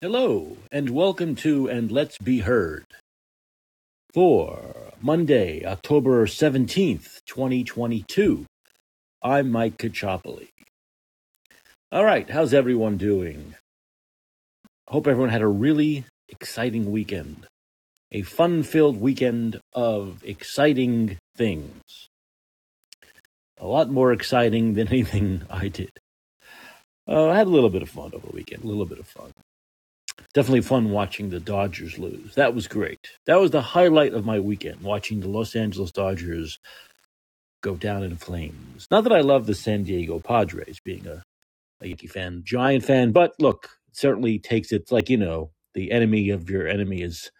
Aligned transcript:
Hello, 0.00 0.56
and 0.70 0.90
welcome 0.90 1.34
to 1.34 1.66
And 1.66 1.90
Let's 1.90 2.18
Be 2.18 2.38
Heard 2.38 2.84
for 4.14 4.92
Monday, 5.00 5.64
October 5.64 6.24
17th, 6.24 7.18
2022. 7.26 8.46
I'm 9.24 9.50
Mike 9.50 9.76
Kachopoli. 9.76 10.50
All 11.90 12.04
right, 12.04 12.30
how's 12.30 12.54
everyone 12.54 12.96
doing? 12.96 13.56
Hope 14.86 15.08
everyone 15.08 15.30
had 15.30 15.42
a 15.42 15.48
really 15.48 16.04
exciting 16.28 16.92
weekend. 16.92 17.48
A 18.12 18.22
fun 18.22 18.62
filled 18.62 19.00
weekend 19.00 19.58
of 19.72 20.22
exciting 20.24 21.18
things. 21.34 21.82
A 23.60 23.66
lot 23.66 23.90
more 23.90 24.12
exciting 24.12 24.74
than 24.74 24.86
anything 24.92 25.42
I 25.50 25.66
did. 25.66 25.90
Uh, 27.08 27.30
I 27.30 27.38
had 27.38 27.48
a 27.48 27.50
little 27.50 27.70
bit 27.70 27.82
of 27.82 27.90
fun 27.90 28.12
over 28.14 28.28
the 28.28 28.36
weekend, 28.36 28.62
a 28.62 28.68
little 28.68 28.86
bit 28.86 29.00
of 29.00 29.08
fun 29.08 29.32
definitely 30.34 30.60
fun 30.60 30.90
watching 30.90 31.30
the 31.30 31.40
Dodgers 31.40 31.98
lose. 31.98 32.34
That 32.34 32.54
was 32.54 32.68
great. 32.68 33.10
That 33.26 33.40
was 33.40 33.50
the 33.50 33.62
highlight 33.62 34.14
of 34.14 34.24
my 34.24 34.40
weekend, 34.40 34.80
watching 34.82 35.20
the 35.20 35.28
Los 35.28 35.56
Angeles 35.56 35.92
Dodgers 35.92 36.58
go 37.62 37.74
down 37.76 38.02
in 38.02 38.16
flames. 38.16 38.86
Not 38.90 39.04
that 39.04 39.12
I 39.12 39.20
love 39.20 39.46
the 39.46 39.54
San 39.54 39.84
Diego 39.84 40.20
Padres, 40.20 40.80
being 40.84 41.06
a, 41.06 41.22
a 41.80 41.88
Yankee 41.88 42.06
fan, 42.06 42.42
Giant 42.44 42.84
fan, 42.84 43.12
but 43.12 43.34
look, 43.38 43.70
it 43.88 43.96
certainly 43.96 44.38
takes 44.38 44.72
it 44.72 44.92
like, 44.92 45.10
you 45.10 45.16
know, 45.16 45.50
the 45.74 45.92
enemy 45.92 46.30
of 46.30 46.48
your 46.50 46.68
enemy 46.68 47.02
is, 47.02 47.30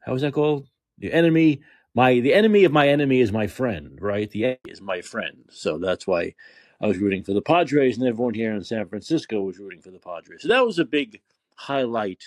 how 0.00 0.14
is 0.14 0.22
that 0.22 0.32
called? 0.34 0.68
The 0.98 1.12
enemy, 1.12 1.62
my, 1.94 2.20
the 2.20 2.34
enemy 2.34 2.64
of 2.64 2.72
my 2.72 2.88
enemy 2.88 3.20
is 3.20 3.32
my 3.32 3.46
friend, 3.46 3.98
right? 4.00 4.30
The 4.30 4.44
enemy 4.44 4.60
is 4.68 4.80
my 4.80 5.00
friend. 5.00 5.44
So 5.50 5.78
that's 5.78 6.06
why 6.06 6.34
I 6.80 6.86
was 6.86 6.98
rooting 6.98 7.22
for 7.22 7.32
the 7.32 7.42
Padres, 7.42 7.98
and 7.98 8.06
everyone 8.06 8.34
here 8.34 8.52
in 8.52 8.64
San 8.64 8.86
Francisco 8.88 9.42
was 9.42 9.58
rooting 9.58 9.80
for 9.80 9.90
the 9.90 9.98
Padres. 9.98 10.42
So 10.42 10.48
that 10.48 10.66
was 10.66 10.78
a 10.78 10.84
big 10.84 11.20
highlight 11.54 12.24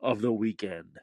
of 0.00 0.20
the 0.20 0.32
weekend. 0.32 0.98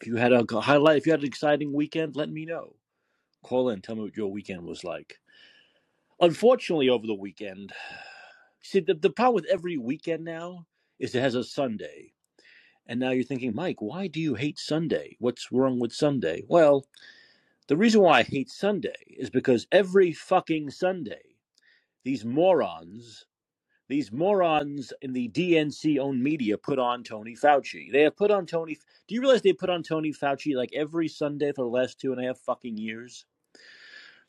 If 0.00 0.06
you 0.06 0.16
had 0.16 0.32
a 0.32 0.44
highlight, 0.60 0.96
if 0.98 1.06
you 1.06 1.12
had 1.12 1.20
an 1.20 1.26
exciting 1.26 1.72
weekend, 1.72 2.16
let 2.16 2.30
me 2.30 2.44
know. 2.44 2.76
Call 3.42 3.70
in, 3.70 3.80
tell 3.82 3.96
me 3.96 4.02
what 4.02 4.16
your 4.16 4.30
weekend 4.30 4.62
was 4.62 4.84
like. 4.84 5.18
Unfortunately, 6.20 6.88
over 6.88 7.06
the 7.06 7.14
weekend, 7.14 7.72
see, 8.62 8.80
the, 8.80 8.94
the 8.94 9.10
problem 9.10 9.34
with 9.34 9.46
every 9.52 9.76
weekend 9.76 10.24
now 10.24 10.66
is 10.98 11.14
it 11.14 11.20
has 11.20 11.34
a 11.34 11.44
Sunday. 11.44 12.12
And 12.86 13.00
now 13.00 13.10
you're 13.10 13.24
thinking, 13.24 13.54
Mike, 13.54 13.80
why 13.80 14.06
do 14.06 14.20
you 14.20 14.34
hate 14.34 14.58
Sunday? 14.58 15.16
What's 15.18 15.50
wrong 15.52 15.78
with 15.80 15.92
Sunday? 15.92 16.42
Well, 16.48 16.84
the 17.68 17.76
reason 17.76 18.02
why 18.02 18.18
I 18.18 18.22
hate 18.22 18.50
Sunday 18.50 19.04
is 19.06 19.30
because 19.30 19.66
every 19.72 20.12
fucking 20.12 20.70
Sunday, 20.70 21.36
these 22.04 22.24
morons 22.24 23.26
these 23.88 24.12
morons 24.12 24.92
in 25.02 25.12
the 25.12 25.28
DNC 25.28 25.98
owned 25.98 26.22
media 26.22 26.56
put 26.56 26.78
on 26.78 27.02
Tony 27.02 27.34
Fauci. 27.34 27.92
They 27.92 28.02
have 28.02 28.16
put 28.16 28.30
on 28.30 28.46
Tony. 28.46 28.78
Do 29.08 29.14
you 29.14 29.20
realize 29.20 29.42
they 29.42 29.52
put 29.52 29.70
on 29.70 29.82
Tony 29.82 30.12
Fauci 30.12 30.54
like 30.54 30.72
every 30.74 31.08
Sunday 31.08 31.52
for 31.52 31.62
the 31.62 31.70
last 31.70 32.00
two 32.00 32.12
and 32.12 32.22
a 32.22 32.26
half 32.26 32.38
fucking 32.38 32.78
years? 32.78 33.26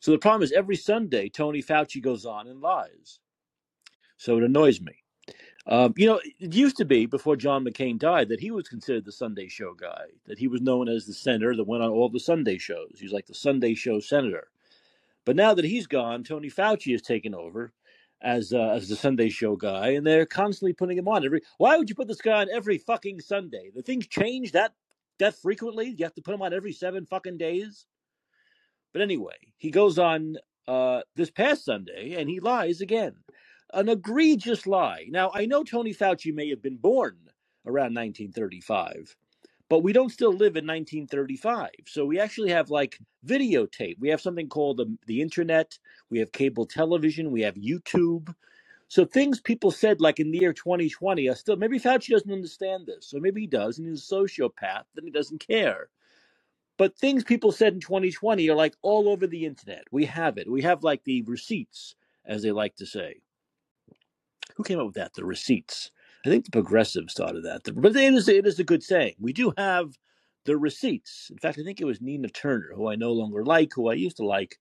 So 0.00 0.10
the 0.10 0.18
problem 0.18 0.42
is 0.42 0.52
every 0.52 0.76
Sunday 0.76 1.28
Tony 1.28 1.62
Fauci 1.62 2.02
goes 2.02 2.26
on 2.26 2.46
and 2.46 2.60
lies. 2.60 3.20
So 4.18 4.36
it 4.36 4.44
annoys 4.44 4.80
me. 4.80 5.04
Um, 5.66 5.94
you 5.96 6.06
know, 6.06 6.20
it 6.40 6.54
used 6.54 6.76
to 6.76 6.84
be 6.84 7.06
before 7.06 7.36
John 7.36 7.64
McCain 7.64 7.98
died 7.98 8.28
that 8.28 8.40
he 8.40 8.50
was 8.50 8.68
considered 8.68 9.06
the 9.06 9.12
Sunday 9.12 9.48
show 9.48 9.72
guy, 9.72 10.04
that 10.26 10.38
he 10.38 10.46
was 10.46 10.60
known 10.60 10.90
as 10.90 11.06
the 11.06 11.14
senator 11.14 11.56
that 11.56 11.66
went 11.66 11.82
on 11.82 11.90
all 11.90 12.10
the 12.10 12.20
Sunday 12.20 12.58
shows. 12.58 12.96
He 12.98 13.04
was 13.06 13.14
like 13.14 13.26
the 13.26 13.34
Sunday 13.34 13.74
show 13.74 13.98
senator. 13.98 14.48
But 15.24 15.36
now 15.36 15.54
that 15.54 15.64
he's 15.64 15.86
gone, 15.86 16.22
Tony 16.22 16.50
Fauci 16.50 16.92
has 16.92 17.00
taken 17.00 17.34
over 17.34 17.72
as 18.24 18.52
uh, 18.52 18.70
as 18.70 18.88
the 18.88 18.96
Sunday 18.96 19.28
show 19.28 19.54
guy, 19.54 19.90
and 19.90 20.06
they're 20.06 20.26
constantly 20.26 20.72
putting 20.72 20.98
him 20.98 21.06
on 21.06 21.24
every. 21.24 21.42
Why 21.58 21.76
would 21.76 21.88
you 21.88 21.94
put 21.94 22.08
this 22.08 22.22
guy 22.22 22.40
on 22.40 22.48
every 22.50 22.78
fucking 22.78 23.20
Sunday? 23.20 23.70
The 23.74 23.82
things 23.82 24.08
change 24.08 24.52
that 24.52 24.72
that 25.18 25.36
frequently. 25.36 25.94
You 25.96 26.04
have 26.04 26.14
to 26.14 26.22
put 26.22 26.34
him 26.34 26.42
on 26.42 26.54
every 26.54 26.72
seven 26.72 27.06
fucking 27.06 27.38
days. 27.38 27.86
But 28.92 29.02
anyway, 29.02 29.36
he 29.56 29.70
goes 29.70 29.98
on 29.98 30.36
uh, 30.66 31.02
this 31.14 31.30
past 31.30 31.64
Sunday 31.64 32.14
and 32.16 32.28
he 32.28 32.40
lies 32.40 32.80
again, 32.80 33.14
an 33.72 33.88
egregious 33.88 34.66
lie. 34.66 35.06
Now 35.10 35.30
I 35.34 35.46
know 35.46 35.62
Tony 35.62 35.92
Fauci 35.92 36.32
may 36.32 36.48
have 36.50 36.62
been 36.62 36.76
born 36.76 37.18
around 37.66 37.94
1935, 37.94 39.16
but 39.74 39.82
we 39.82 39.92
don't 39.92 40.12
still 40.12 40.30
live 40.30 40.54
in 40.54 40.64
1935. 40.64 41.68
So 41.88 42.06
we 42.06 42.20
actually 42.20 42.50
have 42.50 42.70
like 42.70 42.96
videotape. 43.26 43.98
We 43.98 44.08
have 44.08 44.20
something 44.20 44.48
called 44.48 44.76
the, 44.76 44.96
the 45.08 45.20
internet. 45.20 45.76
We 46.10 46.20
have 46.20 46.30
cable 46.30 46.64
television. 46.64 47.32
We 47.32 47.40
have 47.40 47.56
YouTube. 47.56 48.32
So 48.86 49.04
things 49.04 49.40
people 49.40 49.72
said 49.72 50.00
like 50.00 50.20
in 50.20 50.30
the 50.30 50.38
year 50.38 50.52
2020 50.52 51.28
are 51.28 51.34
still, 51.34 51.56
maybe 51.56 51.80
Fauci 51.80 52.10
doesn't 52.10 52.30
understand 52.30 52.86
this. 52.86 53.04
So 53.08 53.18
maybe 53.18 53.40
he 53.40 53.46
does 53.48 53.80
and 53.80 53.88
he's 53.88 54.08
a 54.08 54.14
sociopath, 54.14 54.84
then 54.94 55.06
he 55.06 55.10
doesn't 55.10 55.44
care. 55.44 55.88
But 56.78 56.96
things 56.96 57.24
people 57.24 57.50
said 57.50 57.74
in 57.74 57.80
2020 57.80 58.48
are 58.50 58.54
like 58.54 58.76
all 58.80 59.08
over 59.08 59.26
the 59.26 59.44
internet. 59.44 59.86
We 59.90 60.04
have 60.04 60.38
it. 60.38 60.48
We 60.48 60.62
have 60.62 60.84
like 60.84 61.02
the 61.02 61.22
receipts, 61.22 61.96
as 62.24 62.44
they 62.44 62.52
like 62.52 62.76
to 62.76 62.86
say. 62.86 63.22
Who 64.54 64.62
came 64.62 64.78
up 64.78 64.86
with 64.86 64.94
that? 64.94 65.14
The 65.14 65.24
receipts. 65.24 65.90
I 66.24 66.28
think 66.28 66.44
the 66.44 66.50
progressives 66.50 67.14
thought 67.14 67.36
of 67.36 67.42
that. 67.42 67.62
But 67.74 67.96
it 67.96 68.14
is, 68.14 68.28
it 68.28 68.46
is 68.46 68.58
a 68.58 68.64
good 68.64 68.82
saying. 68.82 69.14
We 69.18 69.32
do 69.32 69.52
have 69.58 69.98
the 70.44 70.56
receipts. 70.56 71.28
In 71.30 71.38
fact, 71.38 71.58
I 71.58 71.62
think 71.62 71.80
it 71.80 71.86
was 71.86 72.00
Nina 72.00 72.28
Turner, 72.28 72.72
who 72.74 72.88
I 72.88 72.96
no 72.96 73.12
longer 73.12 73.44
like, 73.44 73.72
who 73.74 73.90
I 73.90 73.94
used 73.94 74.16
to 74.18 74.26
like 74.26 74.58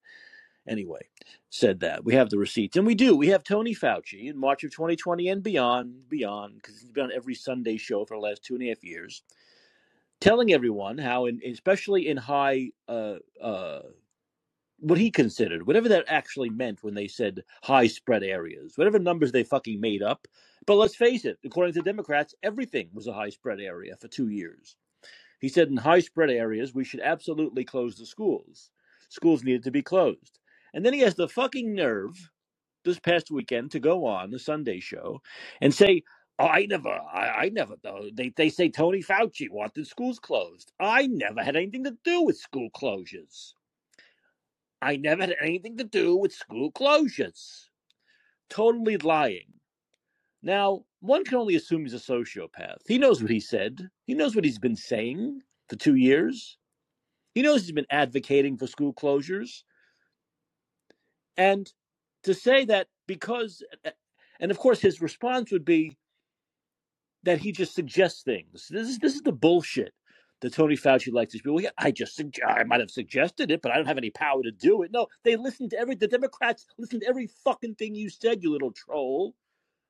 anyway, 0.67 1.01
said 1.49 1.79
that. 1.81 2.03
We 2.03 2.13
have 2.15 2.29
the 2.29 2.37
receipts. 2.37 2.77
And 2.77 2.85
we 2.85 2.95
do. 2.95 3.15
We 3.15 3.27
have 3.29 3.43
Tony 3.43 3.75
Fauci 3.75 4.29
in 4.29 4.37
March 4.37 4.63
of 4.63 4.71
2020 4.71 5.27
and 5.29 5.43
beyond, 5.43 6.09
beyond, 6.09 6.55
because 6.55 6.79
he's 6.79 6.91
been 6.91 7.05
on 7.05 7.11
every 7.11 7.35
Sunday 7.35 7.77
show 7.77 8.05
for 8.05 8.17
the 8.17 8.21
last 8.21 8.43
two 8.43 8.55
and 8.55 8.63
a 8.63 8.69
half 8.69 8.83
years, 8.83 9.23
telling 10.19 10.53
everyone 10.53 10.97
how, 10.97 11.25
in, 11.25 11.41
especially 11.45 12.07
in 12.07 12.17
high 12.17 12.69
uh, 12.87 13.15
uh, 13.41 13.81
what 14.83 14.99
he 14.99 15.09
considered, 15.09 15.65
whatever 15.65 15.87
that 15.87 16.03
actually 16.09 16.49
meant 16.49 16.83
when 16.83 16.93
they 16.93 17.07
said 17.07 17.43
high 17.63 17.87
spread 17.87 18.21
areas, 18.21 18.77
whatever 18.77 18.99
numbers 18.99 19.31
they 19.31 19.43
fucking 19.43 19.79
made 19.79 20.03
up. 20.03 20.27
But 20.65 20.75
let's 20.75 20.95
face 20.95 21.23
it, 21.23 21.39
according 21.45 21.73
to 21.75 21.81
Democrats, 21.81 22.35
everything 22.43 22.89
was 22.93 23.07
a 23.07 23.13
high 23.13 23.29
spread 23.29 23.61
area 23.61 23.95
for 23.95 24.09
two 24.09 24.27
years. 24.27 24.75
He 25.39 25.47
said 25.47 25.69
in 25.69 25.77
high 25.77 26.01
spread 26.01 26.29
areas, 26.29 26.73
we 26.73 26.83
should 26.83 26.99
absolutely 26.99 27.63
close 27.63 27.95
the 27.95 28.05
schools. 28.05 28.71
Schools 29.07 29.43
needed 29.43 29.63
to 29.63 29.71
be 29.71 29.81
closed. 29.81 30.39
And 30.73 30.85
then 30.85 30.93
he 30.93 30.99
has 30.99 31.15
the 31.15 31.29
fucking 31.29 31.73
nerve 31.73 32.29
this 32.83 32.99
past 32.99 33.31
weekend 33.31 33.71
to 33.71 33.79
go 33.79 34.05
on 34.05 34.31
the 34.31 34.39
Sunday 34.39 34.81
show 34.81 35.21
and 35.61 35.73
say, 35.73 36.03
oh, 36.39 36.47
I 36.47 36.65
never, 36.65 36.89
I, 36.89 37.43
I 37.43 37.49
never, 37.49 37.75
though. 37.81 38.09
They, 38.13 38.33
they 38.35 38.49
say 38.49 38.69
Tony 38.69 39.01
Fauci 39.01 39.49
wanted 39.49 39.87
schools 39.87 40.19
closed. 40.19 40.73
I 40.79 41.07
never 41.07 41.41
had 41.41 41.55
anything 41.55 41.85
to 41.85 41.97
do 42.03 42.23
with 42.23 42.37
school 42.37 42.69
closures. 42.75 43.53
I 44.83 44.97
never 44.97 45.23
had 45.23 45.35
anything 45.41 45.77
to 45.77 45.83
do 45.83 46.15
with 46.15 46.33
school 46.33 46.71
closures. 46.71 47.69
Totally 48.49 48.97
lying. 48.97 49.53
Now, 50.41 50.83
one 50.99 51.23
can 51.23 51.37
only 51.37 51.55
assume 51.55 51.83
he's 51.83 51.93
a 51.93 51.97
sociopath. 51.97 52.79
He 52.85 52.97
knows 52.97 53.21
what 53.21 53.31
he 53.31 53.39
said, 53.39 53.89
he 54.05 54.13
knows 54.13 54.35
what 54.35 54.45
he's 54.45 54.59
been 54.59 54.75
saying 54.75 55.41
for 55.69 55.77
two 55.77 55.95
years. 55.95 56.57
He 57.33 57.41
knows 57.41 57.61
he's 57.61 57.71
been 57.71 57.87
advocating 57.89 58.57
for 58.57 58.67
school 58.67 58.93
closures. 58.93 59.63
And 61.37 61.71
to 62.23 62.33
say 62.33 62.65
that 62.65 62.87
because, 63.07 63.63
and 64.39 64.51
of 64.51 64.59
course, 64.59 64.81
his 64.81 65.01
response 65.01 65.51
would 65.51 65.65
be 65.65 65.97
that 67.23 67.39
he 67.39 67.51
just 67.51 67.73
suggests 67.73 68.21
things. 68.21 68.67
This 68.69 68.89
is 68.89 68.99
this 68.99 69.15
is 69.15 69.21
the 69.21 69.31
bullshit 69.31 69.93
that 70.43 70.53
Tony 70.53 70.75
Fauci 70.75 71.11
likes 71.11 71.31
to 71.33 71.41
be. 71.41 71.49
Well, 71.49 71.65
I 71.77 71.91
just 71.91 72.21
I 72.45 72.63
might 72.65 72.81
have 72.81 72.91
suggested 72.91 73.49
it, 73.49 73.61
but 73.61 73.71
I 73.71 73.77
don't 73.77 73.87
have 73.87 73.97
any 73.97 74.09
power 74.09 74.43
to 74.43 74.51
do 74.51 74.83
it. 74.83 74.91
No, 74.91 75.07
they 75.23 75.37
listen 75.37 75.69
to 75.69 75.79
every 75.79 75.95
the 75.95 76.07
Democrats 76.07 76.67
listen 76.77 76.99
to 76.99 77.07
every 77.07 77.27
fucking 77.45 77.75
thing 77.75 77.95
you 77.95 78.09
said, 78.09 78.43
you 78.43 78.51
little 78.51 78.73
troll. 78.73 79.35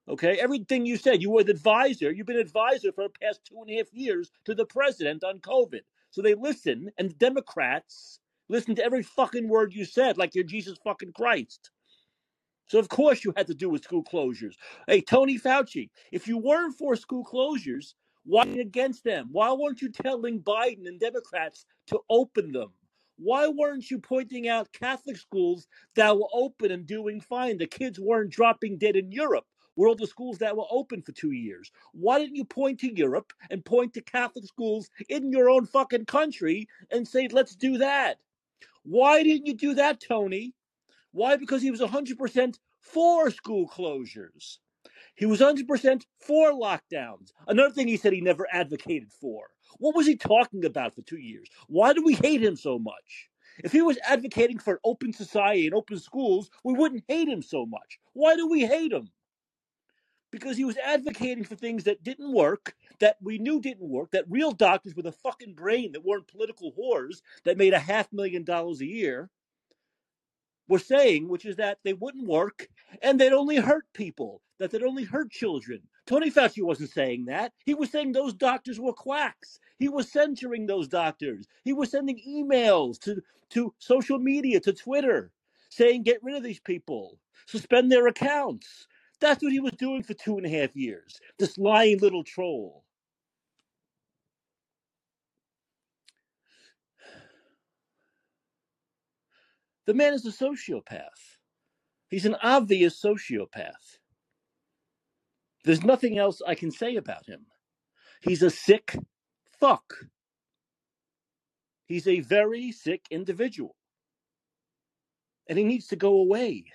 Okay, 0.07 0.37
everything 0.39 0.85
you 0.85 0.97
said, 0.97 1.21
you 1.21 1.31
were 1.31 1.43
the 1.43 1.51
advisor. 1.51 2.11
You've 2.11 2.27
been 2.27 2.37
advisor 2.37 2.91
for 2.91 3.05
the 3.05 3.13
past 3.21 3.41
two 3.45 3.55
and 3.61 3.69
a 3.71 3.77
half 3.77 3.91
years 3.93 4.31
to 4.45 4.53
the 4.53 4.65
president 4.65 5.23
on 5.23 5.39
COVID. 5.39 5.79
So 6.11 6.21
they 6.21 6.35
listen, 6.35 6.91
and 6.99 7.09
the 7.09 7.15
Democrats 7.15 8.19
listen 8.47 8.75
to 8.75 8.85
every 8.85 9.01
fucking 9.01 9.47
word 9.47 9.73
you 9.73 9.85
said, 9.85 10.17
like 10.17 10.35
you're 10.35 10.43
Jesus 10.43 10.77
fucking 10.83 11.13
Christ. 11.13 11.71
So 12.67 12.77
of 12.77 12.89
course 12.89 13.23
you 13.23 13.33
had 13.35 13.47
to 13.47 13.55
do 13.55 13.69
with 13.69 13.83
school 13.83 14.03
closures. 14.03 14.53
Hey, 14.87 15.01
Tony 15.01 15.39
Fauci, 15.39 15.89
if 16.11 16.27
you 16.27 16.37
weren't 16.37 16.77
for 16.77 16.95
school 16.95 17.25
closures, 17.25 17.93
why 18.25 18.43
against 18.43 19.03
them? 19.03 19.29
Why 19.31 19.51
weren't 19.51 19.81
you 19.81 19.89
telling 19.89 20.41
Biden 20.41 20.87
and 20.87 20.99
Democrats 20.99 21.65
to 21.87 21.99
open 22.09 22.51
them? 22.51 22.71
Why 23.17 23.47
weren't 23.47 23.91
you 23.91 23.99
pointing 23.99 24.47
out 24.47 24.71
Catholic 24.73 25.17
schools 25.17 25.67
that 25.95 26.17
were 26.17 26.29
open 26.33 26.71
and 26.71 26.85
doing 26.85 27.21
fine? 27.21 27.57
The 27.57 27.67
kids 27.67 27.99
weren't 27.99 28.31
dropping 28.31 28.77
dead 28.77 28.95
in 28.95 29.11
Europe. 29.11 29.45
Were 29.75 29.87
all 29.87 29.95
the 29.95 30.07
schools 30.07 30.37
that 30.37 30.55
were 30.55 30.67
open 30.69 31.01
for 31.01 31.11
two 31.11 31.31
years? 31.31 31.71
Why 31.93 32.19
didn't 32.19 32.35
you 32.35 32.45
point 32.45 32.79
to 32.81 32.95
Europe 32.95 33.33
and 33.49 33.65
point 33.65 33.93
to 33.93 34.01
Catholic 34.01 34.45
schools 34.45 34.89
in 35.09 35.31
your 35.31 35.49
own 35.49 35.65
fucking 35.65 36.05
country 36.05 36.67
and 36.91 37.07
say, 37.07 37.27
let's 37.27 37.55
do 37.55 37.79
that? 37.79 38.19
Why 38.83 39.23
didn't 39.23 39.47
you 39.47 39.55
do 39.55 39.73
that, 39.75 39.99
Tony? 39.99 40.53
Why? 41.11 41.37
Because 41.37 41.61
he 41.61 41.71
was 41.71 41.81
100% 41.81 42.57
for 42.79 43.31
school 43.31 43.67
closures. 43.67 44.57
He 45.15 45.25
was 45.25 45.39
100% 45.41 46.05
for 46.19 46.51
lockdowns. 46.51 47.31
Another 47.47 47.73
thing 47.73 47.87
he 47.87 47.97
said 47.97 48.13
he 48.13 48.21
never 48.21 48.47
advocated 48.51 49.11
for. 49.11 49.45
What 49.77 49.95
was 49.95 50.07
he 50.07 50.15
talking 50.15 50.65
about 50.65 50.95
for 50.95 51.01
two 51.01 51.19
years? 51.19 51.47
Why 51.67 51.93
do 51.93 52.03
we 52.03 52.15
hate 52.15 52.43
him 52.43 52.55
so 52.55 52.79
much? 52.79 53.29
If 53.63 53.71
he 53.71 53.81
was 53.81 53.99
advocating 54.07 54.57
for 54.57 54.73
an 54.73 54.79
open 54.83 55.13
society 55.13 55.67
and 55.67 55.75
open 55.75 55.99
schools, 55.99 56.49
we 56.63 56.73
wouldn't 56.73 57.03
hate 57.07 57.27
him 57.27 57.43
so 57.43 57.65
much. 57.65 57.99
Why 58.13 58.35
do 58.35 58.47
we 58.47 58.65
hate 58.65 58.91
him? 58.91 59.11
Because 60.31 60.57
he 60.57 60.65
was 60.65 60.77
advocating 60.77 61.43
for 61.43 61.55
things 61.55 61.83
that 61.83 62.03
didn't 62.03 62.33
work, 62.33 62.75
that 62.99 63.17
we 63.21 63.37
knew 63.37 63.61
didn't 63.61 63.87
work, 63.87 64.09
that 64.11 64.25
real 64.27 64.51
doctors 64.51 64.95
with 64.95 65.05
a 65.05 65.11
fucking 65.11 65.53
brain 65.53 65.91
that 65.91 66.03
weren't 66.03 66.27
political 66.27 66.71
whores 66.71 67.21
that 67.43 67.57
made 67.57 67.73
a 67.73 67.79
half 67.79 68.11
million 68.11 68.43
dollars 68.43 68.81
a 68.81 68.87
year 68.87 69.29
were 70.67 70.79
saying, 70.79 71.27
which 71.27 71.45
is 71.45 71.57
that 71.57 71.79
they 71.83 71.93
wouldn't 71.93 72.27
work 72.27 72.67
and 73.01 73.19
they'd 73.19 73.33
only 73.33 73.57
hurt 73.57 73.85
people, 73.93 74.41
that 74.59 74.71
they'd 74.71 74.83
only 74.83 75.03
hurt 75.03 75.31
children. 75.31 75.81
Tony 76.05 76.31
Fauci 76.31 76.63
wasn't 76.63 76.91
saying 76.91 77.25
that. 77.25 77.53
He 77.65 77.73
was 77.73 77.91
saying 77.91 78.11
those 78.11 78.33
doctors 78.33 78.79
were 78.79 78.93
quacks. 78.93 79.59
He 79.79 79.89
was 79.89 80.11
censoring 80.11 80.65
those 80.65 80.87
doctors. 80.87 81.47
He 81.63 81.73
was 81.73 81.91
sending 81.91 82.19
emails 82.27 82.99
to, 83.01 83.21
to 83.51 83.73
social 83.79 84.19
media, 84.19 84.59
to 84.61 84.73
Twitter, 84.73 85.31
saying, 85.69 86.03
get 86.03 86.23
rid 86.23 86.35
of 86.35 86.43
these 86.43 86.59
people, 86.59 87.19
suspend 87.47 87.91
their 87.91 88.07
accounts. 88.07 88.87
That's 89.19 89.43
what 89.43 89.53
he 89.53 89.59
was 89.61 89.73
doing 89.73 90.03
for 90.03 90.13
two 90.13 90.37
and 90.37 90.45
a 90.45 90.49
half 90.49 90.75
years, 90.75 91.19
this 91.39 91.57
lying 91.57 91.99
little 91.99 92.23
troll. 92.23 92.82
The 99.87 99.93
man 99.93 100.13
is 100.13 100.25
a 100.25 100.31
sociopath. 100.31 101.37
He's 102.09 102.25
an 102.25 102.35
obvious 102.43 103.01
sociopath. 103.01 103.97
There's 105.65 105.83
nothing 105.83 106.17
else 106.17 106.41
I 106.47 106.55
can 106.55 106.71
say 106.71 106.95
about 106.97 107.25
him. 107.27 107.45
He's 108.21 108.43
a 108.43 108.49
sick 108.49 108.97
fuck. 109.59 109.95
He's 111.87 112.07
a 112.07 112.21
very 112.21 112.71
sick 112.71 113.05
individual. 113.11 113.75
And 115.49 115.57
he 115.57 115.65
needs 115.65 115.87
to 115.87 115.95
go 115.95 116.15
away. 116.19 116.65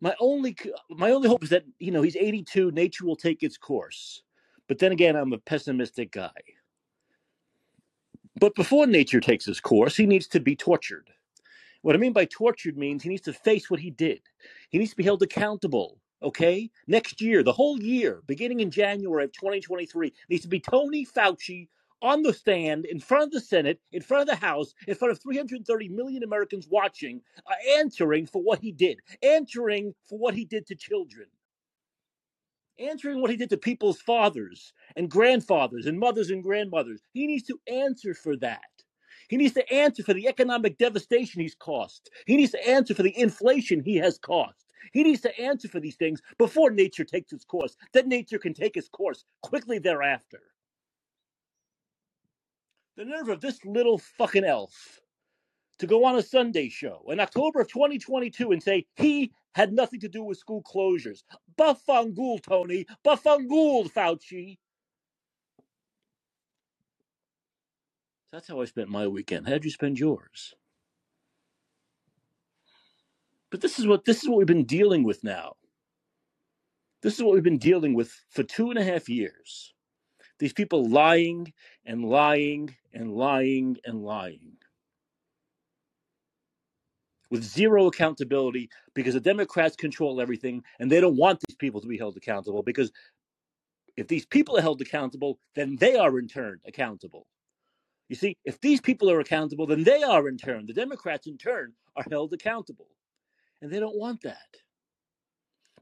My 0.00 0.14
only 0.20 0.56
my 0.90 1.10
only 1.12 1.28
hope 1.28 1.44
is 1.44 1.50
that, 1.50 1.64
you 1.78 1.92
know, 1.92 2.02
he's 2.02 2.16
82, 2.16 2.72
nature 2.72 3.06
will 3.06 3.16
take 3.16 3.42
its 3.42 3.58
course. 3.58 4.22
But 4.68 4.78
then 4.78 4.92
again, 4.92 5.16
I'm 5.16 5.32
a 5.32 5.38
pessimistic 5.38 6.12
guy. 6.12 6.30
But 8.38 8.54
before 8.54 8.86
nature 8.86 9.20
takes 9.20 9.46
its 9.46 9.60
course, 9.60 9.96
he 9.96 10.06
needs 10.06 10.26
to 10.28 10.40
be 10.40 10.56
tortured. 10.56 11.10
What 11.82 11.94
I 11.94 11.98
mean 11.98 12.12
by 12.12 12.24
tortured 12.24 12.78
means 12.78 13.02
he 13.02 13.08
needs 13.08 13.22
to 13.22 13.32
face 13.32 13.70
what 13.70 13.80
he 13.80 13.90
did. 13.90 14.20
He 14.70 14.78
needs 14.78 14.92
to 14.92 14.96
be 14.96 15.04
held 15.04 15.22
accountable. 15.22 15.98
Okay? 16.22 16.70
Next 16.86 17.20
year, 17.20 17.42
the 17.42 17.52
whole 17.52 17.80
year, 17.80 18.22
beginning 18.26 18.60
in 18.60 18.70
January 18.70 19.24
of 19.24 19.32
2023, 19.32 20.12
needs 20.30 20.42
to 20.42 20.48
be 20.48 20.60
Tony 20.60 21.04
Fauci 21.04 21.68
on 22.00 22.22
the 22.22 22.32
stand 22.32 22.86
in 22.86 22.98
front 23.00 23.24
of 23.24 23.30
the 23.32 23.40
Senate, 23.40 23.80
in 23.92 24.02
front 24.02 24.22
of 24.22 24.28
the 24.28 24.46
House, 24.46 24.74
in 24.86 24.94
front 24.94 25.12
of 25.12 25.20
330 25.20 25.88
million 25.88 26.22
Americans 26.22 26.66
watching, 26.70 27.20
uh, 27.46 27.78
answering 27.78 28.26
for 28.26 28.42
what 28.42 28.60
he 28.60 28.72
did, 28.72 28.98
answering 29.22 29.94
for 30.08 30.18
what 30.18 30.34
he 30.34 30.44
did 30.44 30.66
to 30.66 30.74
children 30.74 31.26
answering 32.88 33.20
what 33.20 33.30
he 33.30 33.36
did 33.36 33.50
to 33.50 33.56
people's 33.56 34.00
fathers 34.00 34.72
and 34.96 35.10
grandfathers 35.10 35.86
and 35.86 35.98
mothers 35.98 36.30
and 36.30 36.42
grandmothers. 36.42 37.00
He 37.12 37.26
needs 37.26 37.44
to 37.44 37.58
answer 37.66 38.14
for 38.14 38.36
that. 38.38 38.60
He 39.28 39.36
needs 39.36 39.54
to 39.54 39.72
answer 39.72 40.02
for 40.02 40.14
the 40.14 40.28
economic 40.28 40.78
devastation 40.78 41.40
he's 41.40 41.54
caused. 41.54 42.10
He 42.26 42.36
needs 42.36 42.52
to 42.52 42.68
answer 42.68 42.94
for 42.94 43.02
the 43.02 43.18
inflation 43.18 43.82
he 43.82 43.96
has 43.96 44.18
caused. 44.18 44.72
He 44.92 45.04
needs 45.04 45.20
to 45.22 45.40
answer 45.40 45.68
for 45.68 45.80
these 45.80 45.96
things 45.96 46.20
before 46.38 46.70
nature 46.70 47.04
takes 47.04 47.32
its 47.32 47.44
course. 47.44 47.76
Then 47.92 48.08
nature 48.08 48.38
can 48.38 48.52
take 48.54 48.76
its 48.76 48.88
course 48.88 49.24
quickly 49.42 49.78
thereafter. 49.78 50.40
The 52.96 53.04
nerve 53.04 53.28
of 53.28 53.40
this 53.40 53.64
little 53.64 53.98
fucking 53.98 54.44
elf 54.44 55.00
to 55.78 55.86
go 55.86 56.04
on 56.04 56.16
a 56.16 56.22
Sunday 56.22 56.68
show 56.68 57.04
in 57.08 57.20
October 57.20 57.60
of 57.60 57.68
2022 57.68 58.52
and 58.52 58.62
say 58.62 58.86
he 58.96 59.32
had 59.54 59.72
nothing 59.72 60.00
to 60.00 60.08
do 60.08 60.22
with 60.24 60.38
school 60.38 60.62
closures. 60.62 61.22
Bafangul, 61.58 62.42
Tony. 62.42 62.86
Bafangul, 63.04 63.90
Fauci. 63.92 64.58
That's 68.32 68.48
how 68.48 68.60
I 68.60 68.64
spent 68.66 68.88
my 68.88 69.06
weekend. 69.08 69.48
How'd 69.48 69.64
you 69.64 69.70
spend 69.70 69.98
yours? 69.98 70.54
But 73.50 73.60
this 73.60 73.78
is 73.78 73.86
what 73.86 74.04
this 74.04 74.22
is 74.22 74.28
what 74.28 74.38
we've 74.38 74.46
been 74.46 74.64
dealing 74.64 75.04
with 75.04 75.24
now. 75.24 75.54
This 77.02 77.14
is 77.14 77.22
what 77.22 77.34
we've 77.34 77.42
been 77.42 77.58
dealing 77.58 77.94
with 77.94 78.12
for 78.30 78.42
two 78.42 78.70
and 78.70 78.78
a 78.78 78.84
half 78.84 79.08
years. 79.08 79.74
These 80.38 80.52
people 80.54 80.88
lying 80.88 81.52
and 81.86 82.04
lying 82.04 82.76
and 82.92 83.12
lying 83.12 83.78
and 83.84 84.02
lying 84.02 84.58
with 87.32 87.42
zero 87.42 87.86
accountability 87.86 88.68
because 88.94 89.14
the 89.14 89.20
Democrats 89.20 89.74
control 89.74 90.20
everything 90.20 90.62
and 90.78 90.92
they 90.92 91.00
don't 91.00 91.16
want 91.16 91.40
these 91.48 91.56
people 91.56 91.80
to 91.80 91.88
be 91.88 91.96
held 91.96 92.14
accountable 92.14 92.62
because 92.62 92.92
if 93.96 94.06
these 94.06 94.26
people 94.26 94.58
are 94.58 94.60
held 94.60 94.82
accountable, 94.82 95.38
then 95.54 95.76
they 95.76 95.96
are 95.96 96.18
in 96.18 96.28
turn 96.28 96.60
accountable. 96.66 97.26
You 98.10 98.16
see, 98.16 98.36
if 98.44 98.60
these 98.60 98.82
people 98.82 99.10
are 99.10 99.18
accountable, 99.18 99.66
then 99.66 99.82
they 99.82 100.02
are 100.02 100.28
in 100.28 100.36
turn, 100.36 100.66
the 100.66 100.74
Democrats 100.74 101.26
in 101.26 101.38
turn 101.38 101.72
are 101.96 102.04
held 102.10 102.34
accountable. 102.34 102.88
And 103.62 103.70
they 103.70 103.80
don't 103.80 103.96
want 103.96 104.20
that. 104.24 104.36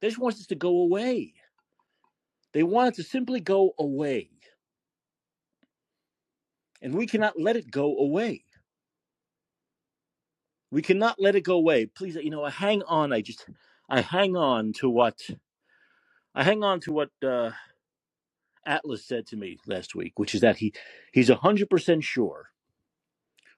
They 0.01 0.07
just 0.07 0.21
want 0.21 0.37
this 0.37 0.47
to 0.47 0.55
go 0.55 0.83
away. 0.83 1.35
They 2.53 2.63
want 2.63 2.91
it 2.91 2.95
to 2.97 3.03
simply 3.03 3.41
go 3.41 3.73
away. 3.77 4.31
And 6.81 6.95
we 6.95 7.09
cannot 7.09 7.41
let 7.41 7.57
it 7.57 7.73
go 7.73 7.99
away. 7.99 8.45
We 10.71 10.83
cannot 10.83 11.21
let 11.21 11.37
it 11.37 11.43
go 11.43 11.57
away. 11.57 11.87
Please, 11.87 12.17
you 12.17 12.31
know, 12.31 12.45
I 12.45 12.51
hang 12.51 12.83
on. 12.85 13.13
I 13.13 13.23
just, 13.23 13.47
I 13.91 14.03
hang 14.03 14.37
on 14.37 14.75
to 14.75 14.91
what, 14.91 15.21
I 16.35 16.45
hang 16.45 16.65
on 16.65 16.81
to 16.83 16.93
what 16.93 17.11
uh, 17.27 17.53
Atlas 18.67 19.07
said 19.07 19.27
to 19.29 19.37
me 19.37 19.59
last 19.67 19.95
week, 19.95 20.19
which 20.19 20.35
is 20.35 20.43
that 20.43 20.59
he, 20.59 20.75
he's 21.13 21.31
hundred 21.31 21.71
percent 21.71 22.05
sure, 22.05 22.51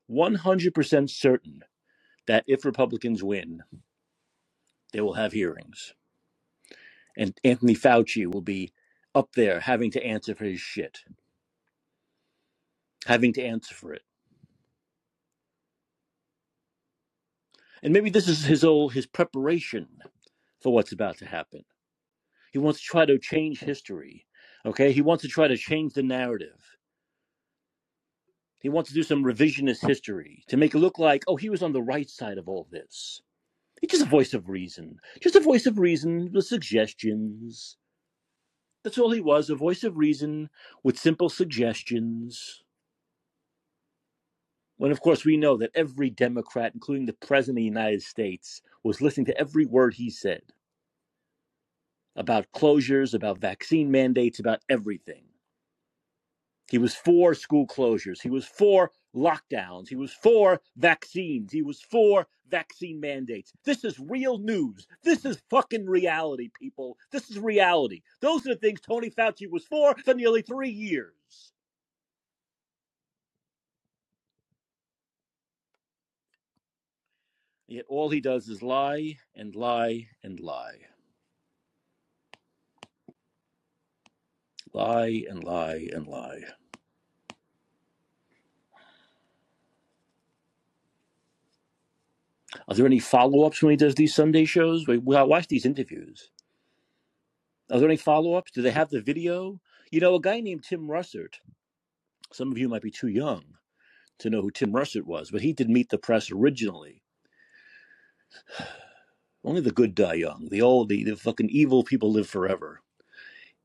one 0.07 0.37
hundred 0.37 0.75
percent 0.75 1.11
certain 1.11 1.63
that 2.27 2.45
if 2.49 2.65
Republicans 2.65 3.23
win, 3.23 3.63
they 4.93 5.01
will 5.03 5.15
have 5.15 5.33
hearings, 5.33 5.95
and 7.17 7.39
Anthony 7.45 7.75
Fauci 7.77 8.27
will 8.33 8.43
be 8.43 8.73
up 9.15 9.31
there 9.35 9.61
having 9.61 9.91
to 9.93 10.05
answer 10.05 10.35
for 10.35 10.45
his 10.47 10.61
shit, 10.61 11.01
having 13.07 13.33
to 13.35 13.43
answer 13.43 13.75
for 13.75 13.93
it. 13.95 14.03
And 17.83 17.93
maybe 17.93 18.11
this 18.11 18.29
is 18.29 18.45
his 18.45 18.65
old 18.65 18.93
his 18.93 19.07
preparation 19.07 19.89
for 20.61 20.73
what's 20.73 20.93
about 20.93 21.19
to 21.19 21.27
happen. 21.27 21.65
He 22.53 22.59
wants 22.59 22.81
to 22.81 22.87
try 22.87 23.07
to 23.07 23.19
change 23.19 23.61
history. 23.61 24.27
Okay? 24.65 24.93
He 24.93 25.01
wants 25.01 25.23
to 25.23 25.29
try 25.29 25.49
to 25.49 25.57
change 25.57 25.95
the 25.95 26.03
narrative. 26.03 26.77
He 28.61 28.69
wants 28.69 28.91
to 28.91 28.95
do 28.95 29.03
some 29.03 29.25
revisionist 29.25 29.85
history 29.85 30.45
to 30.47 30.57
make 30.57 30.75
it 30.75 30.79
look 30.79 30.99
like, 30.99 31.25
oh, 31.27 31.35
he 31.35 31.51
was 31.51 31.65
on 31.65 31.73
the 31.73 31.83
right 31.83 32.09
side 32.09 32.39
of 32.39 32.49
all 32.49 32.69
this. 32.71 33.21
He's 33.81 33.91
just 33.91 34.05
a 34.05 34.09
voice 34.09 34.35
of 34.35 34.49
reason. 34.49 35.01
Just 35.21 35.35
a 35.35 35.41
voice 35.41 35.67
of 35.67 35.81
reason 35.81 36.31
with 36.33 36.47
suggestions. 36.47 37.77
That's 38.85 38.99
all 38.99 39.11
he 39.11 39.21
was, 39.21 39.51
a 39.51 39.57
voice 39.57 39.83
of 39.83 39.97
reason 39.97 40.49
with 40.85 40.99
simple 40.99 41.29
suggestions. 41.29 42.63
When, 44.83 44.91
of 44.91 45.01
course, 45.01 45.25
we 45.25 45.37
know 45.37 45.57
that 45.59 45.71
every 45.77 46.11
Democrat, 46.11 46.73
including 46.75 47.07
the 47.07 47.13
President 47.13 47.53
of 47.53 47.61
the 47.61 47.67
United 47.67 48.03
States, 48.03 48.63
was 48.83 49.01
listening 49.01 49.27
to 49.27 49.39
every 49.39 49.65
word 49.65 49.95
he 49.95 50.11
said 50.11 50.43
about 52.17 52.51
closures, 52.53 53.15
about 53.15 53.39
vaccine 53.39 53.93
mandates, 53.93 54.41
about 54.41 54.59
everything. 54.69 55.23
He 56.69 56.79
was 56.79 56.97
for 56.97 57.33
school 57.33 57.65
closures. 57.65 58.21
He 58.21 58.29
was 58.29 58.45
for 58.45 58.91
lockdowns. 59.15 59.89
He 59.89 59.95
was 59.95 60.13
for 60.13 60.61
vaccines. 60.77 61.53
He 61.53 61.63
was 61.63 61.81
for 61.81 62.27
vaccine 62.51 62.99
mandates. 62.99 63.53
This 63.65 63.85
is 63.85 64.01
real 64.01 64.39
news. 64.39 64.89
This 65.05 65.25
is 65.25 65.41
fucking 65.49 65.87
reality, 65.87 66.51
people. 66.59 66.99
This 67.13 67.31
is 67.31 67.39
reality. 67.39 68.03
Those 68.21 68.45
are 68.49 68.55
the 68.55 68.57
things 68.57 68.81
Tony 68.81 69.11
Fauci 69.11 69.49
was 69.49 69.65
for 69.65 69.95
for 70.05 70.15
nearly 70.15 70.43
three 70.43 70.71
years. 70.71 71.53
Yet 77.73 77.87
all 77.89 78.11
he 78.11 78.21
does 78.21 78.51
is 78.51 78.61
lie 78.61 79.17
and 79.35 79.57
lie 79.57 80.09
and 80.23 80.39
lie. 80.39 80.77
Lie 84.75 85.25
and 85.27 85.43
lie 85.43 85.89
and 85.91 86.07
lie. 86.07 86.43
Are 92.69 92.75
there 92.75 92.85
any 92.85 92.99
follow 92.99 93.47
ups 93.47 93.63
when 93.63 93.71
he 93.71 93.77
does 93.79 93.95
these 93.95 94.15
Sunday 94.15 94.45
shows? 94.45 94.87
We, 94.87 94.99
we 94.99 95.17
watch 95.23 95.49
these 95.49 95.65
interviews. 95.65 96.31
Are 97.71 97.79
there 97.79 97.89
any 97.89 97.97
follow 97.97 98.35
ups? 98.35 98.53
Do 98.53 98.61
they 98.61 98.71
have 98.71 98.91
the 98.91 99.01
video? 99.01 99.63
You 99.91 100.01
know, 100.01 100.17
a 100.17 100.21
guy 100.21 100.41
named 100.41 100.65
Tim 100.65 100.89
Russert. 100.89 101.37
Some 102.35 102.53
of 102.53 102.59
you 102.59 102.69
might 102.69 102.83
be 102.83 102.91
too 102.91 103.09
young 103.09 103.45
to 104.19 104.29
know 104.29 104.43
who 104.43 104.51
Tim 104.51 104.73
Russert 104.73 105.07
was, 105.07 105.31
but 105.31 105.41
he 105.41 105.55
did 105.55 105.71
Meet 105.71 105.89
the 105.89 105.97
Press 105.97 106.31
originally. 106.31 107.02
Only 109.45 109.61
the 109.61 109.73
good 109.73 109.95
die 109.95 110.15
young. 110.15 110.49
The 110.51 110.63
old, 110.63 110.89
the, 110.89 111.05
the 111.05 111.17
fucking 111.17 111.49
evil 111.51 111.83
people 111.83 112.13
live 112.13 112.29
forever. 112.29 112.81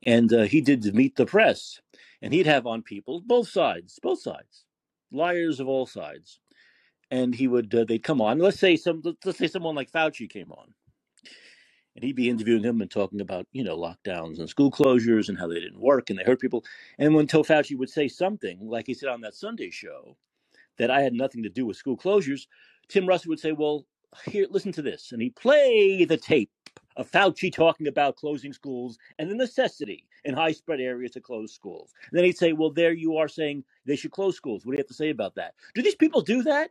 And 0.04 0.32
uh, 0.32 0.42
he 0.42 0.60
did 0.60 0.94
Meet 0.94 1.16
the 1.16 1.26
Press, 1.26 1.80
and 2.22 2.32
he'd 2.32 2.46
have 2.46 2.66
on 2.66 2.82
people, 2.82 3.20
both 3.20 3.48
sides, 3.48 3.98
both 4.02 4.20
sides, 4.20 4.64
liars 5.10 5.60
of 5.60 5.68
all 5.68 5.86
sides. 5.86 6.40
And 7.10 7.34
he 7.34 7.48
would, 7.48 7.74
uh, 7.74 7.84
they'd 7.84 8.02
come 8.02 8.20
on. 8.20 8.38
Let's 8.38 8.58
say 8.58 8.76
some, 8.76 9.02
let's 9.24 9.38
say 9.38 9.48
someone 9.48 9.74
like 9.74 9.90
Fauci 9.90 10.28
came 10.28 10.52
on, 10.52 10.74
and 11.96 12.04
he'd 12.04 12.16
be 12.16 12.28
interviewing 12.28 12.62
him 12.62 12.80
and 12.80 12.90
talking 12.90 13.20
about, 13.20 13.46
you 13.52 13.64
know, 13.64 13.76
lockdowns 13.76 14.38
and 14.38 14.48
school 14.48 14.70
closures 14.70 15.28
and 15.28 15.38
how 15.38 15.48
they 15.48 15.58
didn't 15.58 15.80
work 15.80 16.10
and 16.10 16.18
they 16.18 16.24
hurt 16.24 16.40
people. 16.40 16.64
And 16.98 17.14
when 17.14 17.26
Toe 17.26 17.42
Fauci 17.42 17.76
would 17.76 17.90
say 17.90 18.06
something, 18.08 18.58
like 18.68 18.86
he 18.86 18.94
said 18.94 19.08
on 19.08 19.20
that 19.22 19.34
Sunday 19.34 19.70
show, 19.70 20.16
that 20.76 20.90
I 20.90 21.00
had 21.00 21.12
nothing 21.12 21.42
to 21.42 21.48
do 21.48 21.66
with 21.66 21.76
school 21.76 21.96
closures, 21.96 22.46
Tim 22.88 23.04
Russert 23.04 23.26
would 23.26 23.40
say, 23.40 23.52
"Well, 23.52 23.84
here, 24.26 24.46
listen 24.50 24.72
to 24.72 24.82
this," 24.82 25.12
and 25.12 25.22
he 25.22 25.30
play 25.30 26.04
the 26.04 26.16
tape 26.16 26.50
of 26.96 27.10
Fauci 27.10 27.52
talking 27.52 27.88
about 27.88 28.16
closing 28.16 28.52
schools 28.52 28.98
and 29.18 29.30
the 29.30 29.34
necessity 29.34 30.06
in 30.24 30.34
high 30.34 30.52
spread 30.52 30.80
areas 30.80 31.12
to 31.12 31.20
close 31.20 31.54
schools. 31.54 31.92
And 32.10 32.18
then 32.18 32.24
he'd 32.24 32.38
say, 32.38 32.52
"Well, 32.52 32.70
there 32.70 32.92
you 32.92 33.16
are 33.16 33.28
saying 33.28 33.64
they 33.86 33.96
should 33.96 34.12
close 34.12 34.36
schools. 34.36 34.64
What 34.66 34.72
do 34.72 34.76
you 34.76 34.80
have 34.82 34.88
to 34.88 34.94
say 34.94 35.10
about 35.10 35.36
that?" 35.36 35.54
Do 35.74 35.82
these 35.82 35.94
people 35.96 36.22
do 36.22 36.42
that? 36.44 36.70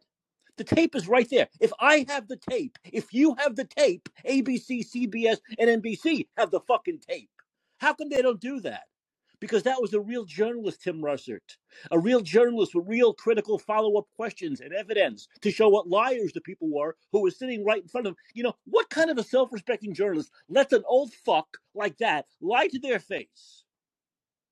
The 0.58 0.64
tape 0.64 0.96
is 0.96 1.08
right 1.08 1.30
there. 1.30 1.50
If 1.60 1.72
I 1.80 2.06
have 2.10 2.28
the 2.28 2.38
tape, 2.38 2.78
if 2.86 3.14
you 3.14 3.36
have 3.40 3.56
the 3.56 3.66
tape, 3.66 4.10
ABC, 4.26 4.84
CBS, 4.84 5.40
and 5.60 5.70
NBC 5.70 6.28
have 6.38 6.52
the 6.52 6.62
fucking 6.62 7.00
tape. 7.00 7.32
How 7.80 7.94
come 7.94 8.10
they 8.10 8.22
don't 8.22 8.42
do 8.42 8.60
that? 8.62 8.84
Because 9.40 9.64
that 9.64 9.82
was 9.82 9.94
a 9.94 10.00
real 10.00 10.26
journalist, 10.26 10.82
Tim 10.82 11.02
Russert, 11.02 11.58
a 11.92 12.00
real 12.00 12.22
journalist 12.22 12.74
with 12.74 12.88
real 12.88 13.14
critical 13.14 13.60
follow 13.60 13.98
up 13.98 14.08
questions 14.16 14.62
and 14.62 14.74
evidence 14.74 15.28
to 15.42 15.52
show 15.52 15.70
what 15.70 15.88
liars 15.88 16.34
the 16.34 16.42
people 16.42 16.70
were 16.72 16.96
who 17.12 17.22
were 17.22 17.30
sitting 17.30 17.64
right 17.64 17.84
in 17.84 17.88
front 17.88 18.08
of 18.08 18.14
them. 18.14 18.24
You 18.34 18.44
know, 18.44 18.56
what 18.66 18.90
kind 18.90 19.12
of 19.12 19.18
a 19.18 19.24
self 19.24 19.54
respecting 19.54 19.94
journalist 19.94 20.32
lets 20.50 20.74
an 20.74 20.84
old 20.88 21.14
fuck 21.14 21.48
like 21.76 21.98
that 22.00 22.26
lie 22.42 22.68
to 22.68 22.80
their 22.80 23.00
face? 23.00 23.64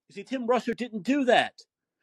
You 0.10 0.16
see, 0.16 0.24
Tim 0.24 0.48
Russert 0.48 0.78
didn't 0.78 1.04
do 1.04 1.26
that. 1.26 1.54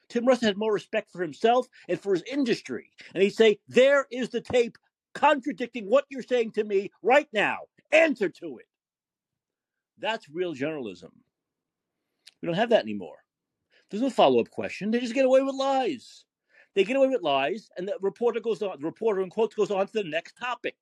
Tim 0.08 0.26
Russert 0.26 0.42
had 0.42 0.56
more 0.56 0.72
respect 0.72 1.10
for 1.12 1.22
himself 1.22 1.68
and 1.88 2.00
for 2.00 2.12
his 2.14 2.24
industry. 2.24 2.90
And 3.14 3.22
he'd 3.22 3.30
say, 3.30 3.58
There 3.68 4.06
is 4.10 4.30
the 4.30 4.40
tape 4.40 4.76
contradicting 5.14 5.86
what 5.88 6.04
you're 6.10 6.22
saying 6.22 6.52
to 6.52 6.64
me 6.64 6.90
right 7.02 7.28
now. 7.32 7.58
Answer 7.92 8.28
to 8.28 8.58
it. 8.58 8.66
That's 9.98 10.28
real 10.28 10.52
journalism. 10.52 11.12
We 12.42 12.46
don't 12.46 12.56
have 12.56 12.70
that 12.70 12.82
anymore. 12.82 13.18
There's 13.90 14.02
no 14.02 14.10
follow 14.10 14.40
up 14.40 14.50
question. 14.50 14.90
They 14.90 15.00
just 15.00 15.14
get 15.14 15.24
away 15.24 15.42
with 15.42 15.54
lies. 15.54 16.24
They 16.74 16.84
get 16.84 16.96
away 16.96 17.08
with 17.08 17.22
lies, 17.22 17.70
and 17.76 17.86
the 17.86 17.96
reporter 18.00 18.40
goes 18.40 18.62
on, 18.62 18.80
the 18.80 18.86
reporter 18.86 19.20
in 19.20 19.30
quotes 19.30 19.54
goes 19.54 19.70
on 19.70 19.86
to 19.86 19.92
the 19.92 20.04
next 20.04 20.36
topic. 20.38 20.76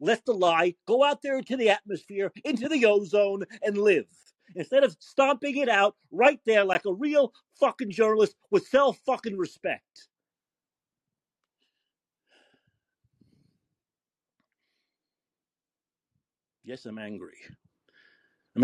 Let 0.00 0.24
the 0.26 0.34
lie 0.34 0.74
go 0.86 1.04
out 1.04 1.22
there 1.22 1.38
into 1.38 1.56
the 1.56 1.70
atmosphere, 1.70 2.32
into 2.44 2.68
the 2.68 2.84
ozone, 2.84 3.44
and 3.62 3.78
live. 3.78 4.06
Instead 4.54 4.84
of 4.84 4.96
stomping 5.00 5.56
it 5.56 5.68
out 5.68 5.96
right 6.10 6.40
there 6.44 6.64
like 6.64 6.84
a 6.84 6.92
real 6.92 7.32
fucking 7.58 7.90
journalist 7.90 8.34
with 8.50 8.66
self 8.66 8.98
fucking 9.06 9.36
respect. 9.38 10.08
Yes, 16.64 16.84
I'm 16.84 16.98
angry. 16.98 17.38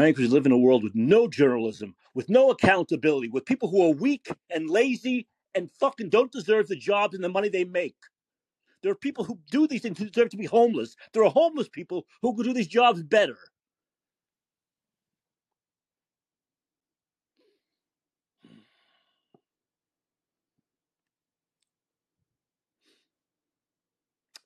Angry 0.01 0.27
live 0.29 0.47
in 0.47 0.53
a 0.53 0.59
world 0.59 0.85
with 0.85 0.95
no 0.95 1.29
journalism, 1.29 1.95
with 2.15 2.29
no 2.31 2.51
accountability, 2.51 3.29
with 3.29 3.47
people 3.47 3.69
who 3.69 3.85
are 3.87 3.95
weak 3.95 4.29
and 4.51 4.71
lazy 4.71 5.29
and 5.55 5.71
fucking 5.81 6.11
don't 6.11 6.33
deserve 6.33 6.69
the 6.69 6.77
jobs 6.77 7.15
and 7.15 7.25
the 7.25 7.29
money 7.29 7.49
they 7.49 7.65
make. 7.65 7.97
There 8.83 8.93
are 8.93 8.97
people 8.97 9.25
who 9.25 9.39
do 9.51 9.67
these 9.67 9.83
things 9.83 9.99
who 9.99 10.09
deserve 10.09 10.31
to 10.31 10.37
be 10.37 10.47
homeless. 10.47 10.97
There 11.13 11.25
are 11.25 11.31
homeless 11.31 11.69
people 11.69 12.07
who 12.23 12.35
could 12.37 12.47
do 12.47 12.53
these 12.53 12.69
jobs 12.69 13.03
better. 13.03 13.39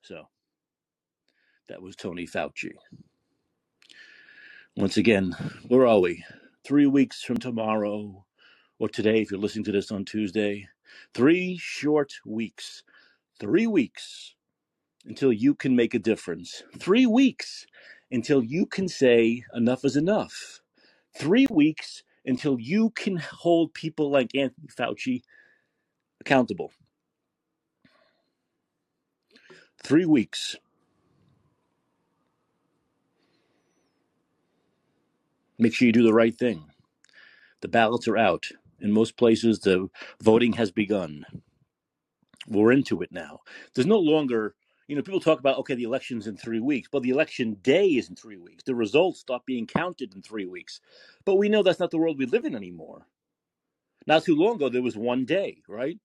So 0.03 0.29
that 1.69 1.83
was 1.83 1.97
Tony 1.97 2.27
Fauci. 2.27 2.73
Once 4.77 4.99
again, 4.99 5.33
where 5.69 5.87
are 5.87 6.01
we? 6.01 6.25
Three 6.67 6.87
weeks 6.87 7.23
from 7.23 7.39
tomorrow, 7.39 8.27
or 8.79 8.89
today, 8.89 9.23
if 9.23 9.31
you're 9.31 9.41
listening 9.41 9.65
to 9.67 9.73
this 9.73 9.93
on 9.93 10.05
Tuesday. 10.05 10.69
Three 11.15 11.59
short 11.59 12.13
weeks. 12.27 12.83
Three 13.41 13.67
weeks 13.67 14.35
until 15.07 15.33
you 15.33 15.55
can 15.55 15.77
make 15.77 15.95
a 15.95 15.99
difference. 16.01 16.63
Three 16.79 17.07
weeks 17.07 17.67
until 18.11 18.43
you 18.45 18.67
can 18.67 18.89
say 18.89 19.45
enough 19.55 19.85
is 19.85 19.97
enough. 19.97 20.61
Three 21.17 21.47
weeks 21.51 22.03
until 22.27 22.61
you 22.61 22.91
can 22.91 23.17
hold 23.19 23.75
people 23.75 24.11
like 24.11 24.35
Anthony 24.35 24.69
Fauci 24.69 25.23
accountable. 26.21 26.73
Three 29.83 30.07
weeks. 30.07 30.57
Make 35.59 35.75
sure 35.75 35.87
you 35.87 35.93
do 35.93 36.03
the 36.03 36.13
right 36.13 36.37
thing. 36.37 36.65
The 37.63 37.69
ballots 37.69 38.09
are 38.09 38.17
out. 38.17 38.47
In 38.81 38.93
most 38.93 39.17
places, 39.17 39.59
the 39.61 39.89
voting 40.23 40.53
has 40.55 40.71
begun. 40.71 41.25
We're 42.47 42.73
into 42.73 43.03
it 43.03 43.11
now. 43.11 43.41
There's 43.75 43.87
no 43.87 43.99
longer, 43.99 44.55
you 44.87 44.95
know, 44.95 45.03
people 45.03 45.21
talk 45.21 45.41
about, 45.41 45.59
okay, 45.59 45.75
the 45.75 45.85
election's 45.85 46.27
in 46.27 46.37
three 46.37 46.61
weeks, 46.61 46.89
but 46.93 47.03
the 47.03 47.11
election 47.11 47.55
day 47.63 47.87
is 47.87 48.09
in 48.11 48.17
three 48.17 48.37
weeks. 48.37 48.65
The 48.65 48.75
results 48.75 49.21
stop 49.21 49.47
being 49.47 49.67
counted 49.67 50.15
in 50.15 50.23
three 50.23 50.47
weeks. 50.47 50.81
But 51.25 51.37
we 51.37 51.49
know 51.49 51.63
that's 51.63 51.81
not 51.81 51.91
the 51.91 51.99
world 51.99 52.19
we 52.19 52.27
live 52.27 52.45
in 52.45 52.55
anymore. 52.55 53.07
Not 54.07 54.25
too 54.25 54.37
long 54.37 54.57
ago, 54.57 54.69
there 54.69 54.83
was 54.83 54.97
one 54.97 55.25
day, 55.25 55.63
right? 55.69 55.99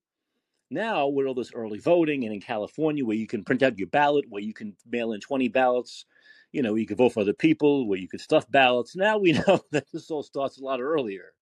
Now, 0.71 1.07
with 1.07 1.27
all 1.27 1.35
this 1.35 1.53
early 1.53 1.79
voting 1.79 2.23
and 2.23 2.33
in 2.33 2.39
California, 2.39 3.05
where 3.05 3.17
you 3.17 3.27
can 3.27 3.43
print 3.43 3.61
out 3.61 3.77
your 3.77 3.89
ballot, 3.89 4.25
where 4.29 4.41
you 4.41 4.53
can 4.53 4.75
mail 4.89 5.11
in 5.11 5.19
20 5.19 5.49
ballots, 5.49 6.05
you 6.51 6.61
know, 6.61 6.75
you 6.75 6.85
could 6.85 6.97
vote 6.97 7.13
for 7.13 7.21
other 7.21 7.33
people, 7.33 7.87
where 7.87 7.99
you 7.99 8.07
could 8.07 8.21
stuff 8.21 8.49
ballots. 8.49 8.95
Now 8.95 9.17
we 9.17 9.31
know 9.47 9.61
that 9.71 9.85
this 9.91 10.11
all 10.11 10.23
starts 10.23 10.59
a 10.59 10.63
lot 10.63 10.81
earlier. 10.81 11.33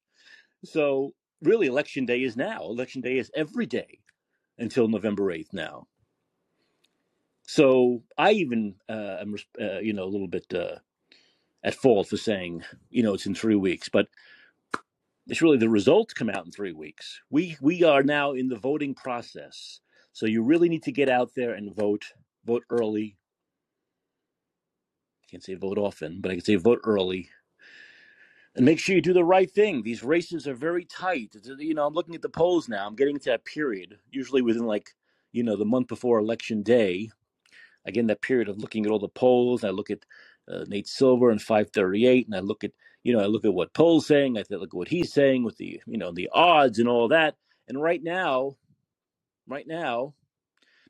So, 0.65 1.13
really, 1.41 1.67
election 1.67 2.05
day 2.05 2.23
is 2.23 2.35
now. 2.35 2.63
Election 2.63 3.01
day 3.01 3.17
is 3.17 3.31
every 3.35 3.65
day 3.65 3.99
until 4.57 4.87
November 4.87 5.23
8th 5.25 5.53
now. 5.53 5.87
So, 7.47 8.03
I 8.17 8.31
even 8.31 8.75
uh, 8.89 9.17
am, 9.21 9.35
uh, 9.59 9.79
you 9.79 9.93
know, 9.93 10.03
a 10.03 10.13
little 10.13 10.27
bit 10.27 10.53
uh, 10.53 10.75
at 11.63 11.75
fault 11.75 12.09
for 12.09 12.17
saying, 12.17 12.63
you 12.89 13.03
know, 13.03 13.13
it's 13.13 13.25
in 13.25 13.35
three 13.35 13.55
weeks, 13.55 13.89
but 13.89 14.07
it's 15.27 15.41
really 15.41 15.57
the 15.57 15.69
results 15.69 16.13
come 16.13 16.29
out 16.29 16.45
in 16.45 16.51
three 16.51 16.73
weeks. 16.73 17.21
We 17.29 17.55
we 17.61 17.83
are 17.83 18.03
now 18.03 18.33
in 18.33 18.49
the 18.49 18.57
voting 18.57 18.95
process, 18.95 19.79
so 20.11 20.25
you 20.25 20.43
really 20.43 20.69
need 20.69 20.83
to 20.83 20.91
get 20.91 21.09
out 21.09 21.31
there 21.35 21.53
and 21.53 21.75
vote. 21.75 22.05
Vote 22.45 22.63
early. 22.71 23.17
Can't 25.29 25.43
say 25.43 25.55
vote 25.55 25.77
often, 25.77 26.21
but 26.21 26.31
I 26.31 26.35
can 26.35 26.43
say 26.43 26.55
vote 26.55 26.79
early 26.83 27.29
and 28.55 28.65
make 28.65 28.79
sure 28.79 28.95
you 28.95 29.01
do 29.01 29.13
the 29.13 29.23
right 29.23 29.49
thing. 29.49 29.83
These 29.83 30.03
races 30.03 30.47
are 30.47 30.53
very 30.55 30.85
tight. 30.85 31.35
It's- 31.35 31.59
You 31.59 31.73
know, 31.73 31.87
I'm 31.87 31.93
looking 31.93 32.15
at 32.15 32.21
the 32.21 32.29
polls 32.29 32.67
now. 32.69 32.85
I'm 32.87 32.95
getting 32.95 33.19
to 33.19 33.29
that 33.31 33.45
period, 33.45 33.99
usually 34.11 34.41
within 34.41 34.65
like, 34.65 34.95
you 35.31 35.43
know, 35.43 35.55
the 35.55 35.65
month 35.65 35.87
before 35.87 36.19
election 36.19 36.63
day. 36.63 37.11
Again, 37.85 38.07
that 38.07 38.21
period 38.21 38.49
of 38.49 38.57
looking 38.59 38.85
at 38.85 38.91
all 38.91 38.99
the 38.99 39.09
polls. 39.09 39.63
I 39.63 39.69
look 39.69 39.89
at 39.89 40.05
uh, 40.47 40.65
Nate 40.67 40.87
Silver 40.87 41.29
and 41.31 41.41
538, 41.41 42.27
and 42.27 42.35
I 42.35 42.39
look 42.39 42.63
at, 42.63 42.71
you 43.03 43.13
know, 43.13 43.21
I 43.21 43.27
look 43.27 43.45
at 43.45 43.53
what 43.53 43.73
polls 43.73 44.07
saying. 44.07 44.37
I 44.37 44.43
look 44.49 44.63
at 44.69 44.73
what 44.73 44.89
he's 44.89 45.13
saying 45.13 45.43
with 45.43 45.57
the, 45.57 45.81
you 45.87 45.97
know, 45.97 46.11
the 46.11 46.29
odds 46.33 46.79
and 46.79 46.89
all 46.89 47.07
that. 47.09 47.37
And 47.67 47.81
right 47.81 48.03
now, 48.03 48.57
right 49.47 49.67
now, 49.67 50.15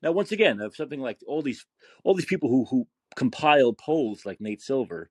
now 0.02 0.12
once 0.12 0.32
again, 0.32 0.62
of 0.62 0.76
something 0.76 1.00
like 1.02 1.20
all 1.28 1.42
these, 1.42 1.66
all 2.04 2.16
these 2.16 2.26
people 2.26 2.50
who 2.50 2.66
who 2.66 2.88
compile 3.20 3.74
polls 3.74 4.26
like 4.26 4.40
Nate 4.42 4.62
Silver 4.62 5.10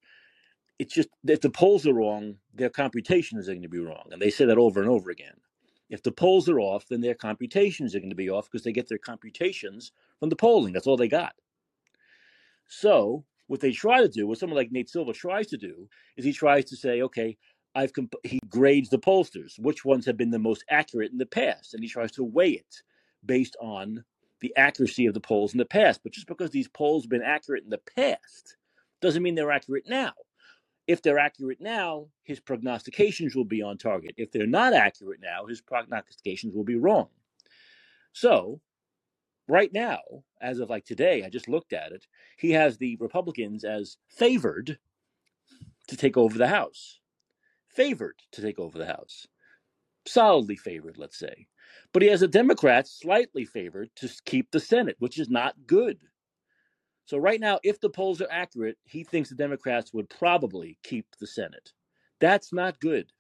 it's 0.79 0.95
just 0.95 1.09
if 1.27 1.41
the 1.41 1.51
polls 1.51 1.87
are 1.87 1.95
wrong, 1.95 2.37
their 2.55 2.71
computations 2.71 3.49
are 3.49 3.53
going 3.53 3.63
to 3.63 3.69
be 3.69 3.81
wrong, 3.81 4.09
and 4.13 4.23
they 4.23 4.31
say 4.31 4.45
that 4.45 4.59
over 4.59 4.81
and 4.81 4.89
over 4.89 5.11
again. 5.11 5.35
If 5.91 6.03
the 6.03 6.13
polls 6.13 6.49
are 6.49 6.61
off, 6.61 6.87
then 6.87 7.01
their 7.01 7.15
computations 7.15 7.95
are 7.95 7.99
going 7.99 8.11
to 8.11 8.17
be 8.17 8.31
off 8.31 8.49
because 8.51 8.63
they 8.63 8.73
get 8.73 8.89
their 8.89 8.99
computations 8.99 9.93
from 10.21 10.29
the 10.29 10.37
polling. 10.37 10.73
That's 10.73 10.87
all 10.87 10.97
they 10.97 11.09
got. 11.09 11.35
So 12.69 13.25
what 13.47 13.61
they 13.61 13.73
try 13.73 14.03
to 14.03 14.09
do, 14.09 14.27
what 14.27 14.39
someone 14.39 14.59
like 14.59 14.71
Nate 14.71 14.91
Silver 14.91 15.15
tries 15.15 15.47
to 15.49 15.57
do, 15.57 15.89
is 16.17 16.25
he 16.25 16.33
tries 16.33 16.67
to 16.67 16.77
say, 16.77 17.01
okay, 17.03 17.37
I've 17.75 17.93
comp- 17.95 18.15
he 18.23 18.39
grades 18.49 18.91
the 18.91 18.99
pollsters, 18.99 19.59
which 19.59 19.85
ones 19.85 20.05
have 20.05 20.19
been 20.19 20.31
the 20.31 20.39
most 20.39 20.65
accurate 20.69 21.11
in 21.11 21.19
the 21.19 21.27
past, 21.27 21.75
and 21.75 21.83
he 21.83 21.89
tries 21.89 22.13
to 22.13 22.25
weigh 22.25 22.51
it 22.51 22.83
based 23.25 23.57
on 23.61 24.05
the 24.41 24.55
accuracy 24.57 25.07
of 25.07 25.15
the 25.15 25.21
polls 25.21 25.53
in 25.53 25.59
the 25.59 25.65
past. 25.65 26.01
But 26.03 26.13
just 26.13 26.27
because 26.27 26.51
these 26.51 26.69
polls 26.69 27.05
have 27.05 27.11
been 27.11 27.23
accurate 27.23 27.65
in 27.65 27.71
the 27.71 27.81
past 27.97 28.57
doesn't 29.01 29.23
mean 29.23 29.35
they're 29.35 29.51
accurate 29.51 29.85
now 29.89 30.13
if 30.89 31.03
they're 31.03 31.19
accurate 31.19 31.61
now, 31.61 32.07
his 32.25 32.41
prognostications 32.41 33.37
will 33.37 33.45
be 33.45 33.63
on 33.63 33.77
target. 33.77 34.15
If 34.17 34.33
they're 34.33 34.47
not 34.47 34.73
accurate 34.73 35.21
now, 35.23 35.45
his 35.47 35.61
prognostications 35.61 36.55
will 36.55 36.65
be 36.65 36.77
wrong. 36.77 37.09
So, 38.15 38.63
right 39.47 39.71
now, 39.71 40.01
as 40.41 40.59
of 40.59 40.71
like 40.71 40.87
today, 40.87 41.23
I 41.25 41.29
just 41.29 41.47
looked 41.47 41.75
at 41.75 41.93
it, 41.93 42.07
he 42.39 42.53
has 42.53 42.79
the 42.79 42.97
Republicans 43.01 43.65
as 43.65 43.99
favored 44.09 44.79
to 45.89 45.97
take 45.97 46.17
over 46.17 46.39
the 46.39 46.49
House. 46.49 47.01
Favored 47.69 48.17
to 48.33 48.41
take 48.41 48.59
over 48.59 48.79
the 48.79 48.87
House. 48.87 49.29
Solidly 50.09 50.57
favored, 50.57 50.97
let's 50.99 51.19
say. 51.19 51.47
But 51.93 52.03
he 52.03 52.09
has 52.09 52.21
the 52.21 52.29
Democrats 52.29 52.99
slightly 52.99 53.45
favored 53.45 53.91
to 53.97 54.09
keep 54.25 54.51
the 54.51 54.61
Senate, 54.61 54.97
which 54.99 55.19
is 55.19 55.29
not 55.29 55.55
good. 55.67 55.99
So 57.05 57.19
right 57.19 57.41
now, 57.41 57.59
if 57.63 57.81
the 57.81 57.91
polls 57.91 58.21
are 58.21 58.31
accurate, 58.31 58.77
he 58.85 59.05
thinks 59.05 59.29
the 59.29 59.35
Democrats 59.35 59.93
would 59.93 60.09
probably 60.11 60.79
keep 60.83 61.07
the 61.21 61.27
Senate. 61.27 61.73
That's 62.21 62.53
not 62.53 62.81
good. 62.81 63.13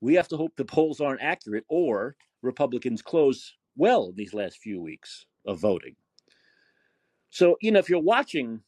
We 0.00 0.14
have 0.14 0.28
to 0.28 0.36
hope 0.36 0.52
the 0.56 0.64
polls 0.64 1.00
aren't 1.00 1.22
accurate 1.22 1.64
or 1.68 2.16
Republicans 2.42 3.02
close 3.02 3.54
well 3.76 4.08
in 4.08 4.14
these 4.16 4.34
last 4.34 4.58
few 4.58 4.80
weeks 4.80 5.26
of 5.46 5.58
voting. 5.58 5.96
So, 7.30 7.56
you 7.60 7.70
know, 7.72 7.78
if 7.78 7.88
you're 7.88 8.00
watching 8.00 8.60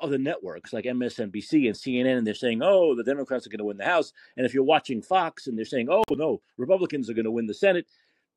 other 0.00 0.18
networks 0.18 0.72
like 0.72 0.84
MSNBC 0.84 1.66
and 1.66 1.76
CNN, 1.76 2.18
and 2.18 2.26
they're 2.26 2.34
saying, 2.34 2.60
oh, 2.62 2.94
the 2.94 3.04
Democrats 3.04 3.46
are 3.46 3.50
going 3.50 3.58
to 3.58 3.64
win 3.64 3.76
the 3.76 3.84
House. 3.84 4.12
And 4.36 4.46
if 4.46 4.54
you're 4.54 4.62
watching 4.62 5.02
Fox 5.02 5.46
and 5.46 5.56
they're 5.58 5.64
saying, 5.64 5.88
oh, 5.90 6.04
no, 6.10 6.40
Republicans 6.58 7.10
are 7.10 7.14
going 7.14 7.24
to 7.24 7.30
win 7.30 7.46
the 7.46 7.54
Senate, 7.54 7.86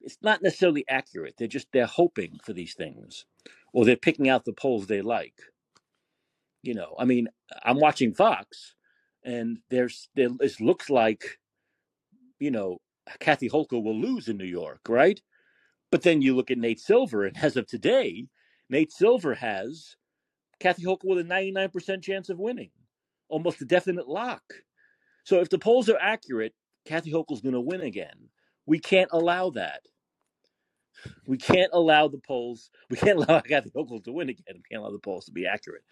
it's 0.01 0.17
not 0.22 0.41
necessarily 0.41 0.83
accurate. 0.89 1.36
They're 1.38 1.48
just, 1.48 1.67
they're 1.72 1.86
hoping 1.86 2.39
for 2.43 2.53
these 2.53 2.74
things 2.74 3.25
or 3.74 3.83
they're 3.83 3.95
picking 3.95 4.29
out 4.29 4.45
the 4.45 4.53
polls 4.53 4.88
they 4.88 5.01
like. 5.01 5.41
You 6.62 6.75
know, 6.75 6.95
I 6.98 7.05
mean, 7.05 7.27
I'm 7.63 7.79
watching 7.79 8.13
Fox, 8.13 8.75
and 9.25 9.60
there's 9.69 10.07
there 10.15 10.29
it 10.39 10.62
looks 10.62 10.89
like, 10.89 11.39
you 12.39 12.51
know, 12.51 12.79
Kathy 13.19 13.50
Hochul 13.50 13.83
will 13.83 14.00
lose 14.00 14.29
in 14.29 14.38
New 14.38 14.45
York, 14.45 14.79
right? 14.88 15.22
But 15.91 16.03
then 16.03 16.22
you 16.22 16.36
look 16.36 16.51
at 16.51 16.57
Nate 16.57 16.79
Silver, 16.79 17.25
and 17.25 17.38
as 17.38 17.57
of 17.57 17.67
today, 17.67 18.27
Nate 18.69 18.93
Silver 18.93 19.33
has 19.33 19.98
Kathy 20.63 20.86
Hochul 20.86 21.03
with 21.03 21.20
a 21.20 21.24
99% 21.25 22.01
chance 22.01 22.29
of 22.29 22.39
winning, 22.39 22.70
almost 23.27 23.62
a 23.62 23.65
definite 23.65 24.08
lock. 24.08 24.41
So 25.25 25.41
if 25.41 25.50
the 25.50 25.60
polls 25.60 25.89
are 25.89 25.98
accurate, 26.00 26.53
Kathy 26.86 27.12
Hochul's 27.12 27.41
going 27.41 27.53
to 27.53 27.62
win 27.62 27.82
again. 27.82 28.29
We 28.65 28.79
can't 28.79 29.10
allow 29.12 29.50
that. 29.51 29.82
We 31.27 31.38
can't 31.38 31.72
allow 31.74 32.08
the 32.08 32.22
polls. 32.25 32.72
We 32.89 32.96
can't 32.96 33.20
allow 33.27 33.41
Kathy 33.41 33.72
Hochul 33.72 34.01
to 34.05 34.13
win 34.13 34.29
again. 34.29 34.55
We 34.55 34.63
can't 34.72 34.82
allow 34.82 34.91
the 34.91 35.00
polls 35.00 35.25
to 35.25 35.34
be 35.34 35.46
accurate. 35.46 35.84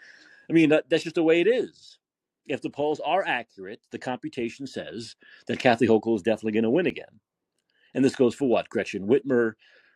I 0.50 0.54
mean, 0.54 0.70
that, 0.70 0.90
that's 0.90 1.04
just 1.04 1.16
the 1.16 1.24
way 1.24 1.42
it 1.42 1.48
is. 1.48 2.00
If 2.48 2.62
the 2.62 2.70
polls 2.70 3.01
are 3.06 3.25
accurate, 3.28 3.82
the 3.92 4.00
computation 4.00 4.68
says 4.68 5.18
that 5.48 5.60
Kathy 5.60 5.86
Hochul 5.86 6.16
is 6.16 6.22
definitely 6.22 6.54
going 6.54 6.63
to 6.63 6.70
win 6.70 6.88
again. 6.88 7.20
And 7.94 8.06
this 8.06 8.16
goes 8.16 8.36
for 8.36 8.48
what? 8.48 8.70
Gretchen 8.70 9.06
Whitmer. 9.06 9.54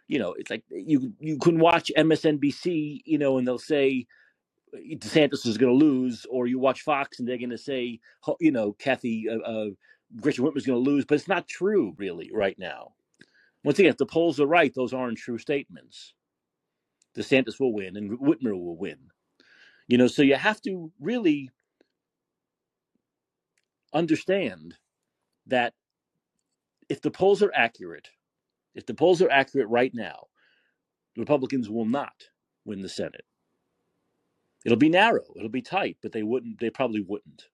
You 0.08 0.20
know, 0.20 0.34
it's 0.38 0.51
like 0.51 0.63
you 0.70 1.13
you 1.20 1.38
can 1.39 1.60
watch 1.60 1.91
MSNBC, 1.98 3.01
you 3.05 3.17
know, 3.17 3.38
and 3.38 3.48
they'll 3.48 3.58
say 3.58 4.05
DeSantis 4.75 5.46
is 5.46 5.58
going 5.58 5.77
to 5.77 5.86
lose, 5.86 6.25
or 6.29 6.48
you 6.48 6.60
watch 6.60 6.82
Fox 6.82 7.20
and 7.20 7.27
they're 7.27 7.38
going 7.38 7.50
to 7.50 7.58
say, 7.58 8.00
you 8.39 8.51
know, 8.51 8.74
Kathy 8.74 9.27
uh, 9.29 9.38
uh, 9.39 9.70
Gretchen 10.20 10.46
Whitmer 10.46 10.58
is 10.58 10.65
going 10.65 10.84
to 10.84 10.89
lose, 10.89 11.05
but 11.05 11.15
it's 11.15 11.27
not 11.27 11.48
true 11.48 11.94
really 11.98 12.32
right 12.34 12.58
now. 12.58 12.94
Once 13.63 13.79
again, 13.79 13.89
if 13.89 13.98
the 13.98 14.05
polls 14.05 14.39
are 14.39 14.46
right, 14.46 14.74
those 14.75 14.94
aren't 14.94 15.17
true 15.17 15.38
statements. 15.38 16.13
DeSantis 17.17 17.60
will 17.60 17.74
win 17.74 17.96
and 17.98 18.20
Whitmer 18.20 18.53
will 18.53 18.77
win. 18.77 18.98
You 19.88 19.98
know, 19.98 20.08
so 20.08 20.22
you 20.22 20.36
have 20.36 20.62
to 20.63 20.91
really 21.00 21.50
understand 23.94 24.75
that 25.48 25.74
if 26.89 27.01
the 27.01 27.12
polls 27.12 27.41
are 27.41 27.51
accurate, 27.55 28.10
if 28.74 28.86
the 28.86 28.94
polls 28.94 29.22
are 29.22 29.29
accurate 29.32 29.70
right 29.70 29.94
now, 29.94 30.25
Republicans 31.17 31.70
will 31.70 31.85
not 31.85 32.29
win 32.66 32.81
the 32.81 32.90
Senate. 32.90 33.25
It'll 34.66 34.78
be 34.78 34.90
narrow, 34.90 35.24
it'll 35.36 35.50
be 35.50 35.62
tight, 35.62 35.98
but 36.01 36.12
they 36.12 36.24
wouldn't 36.24 36.60
they 36.60 36.72
probably 36.72 37.01
wouldn't. 37.01 37.48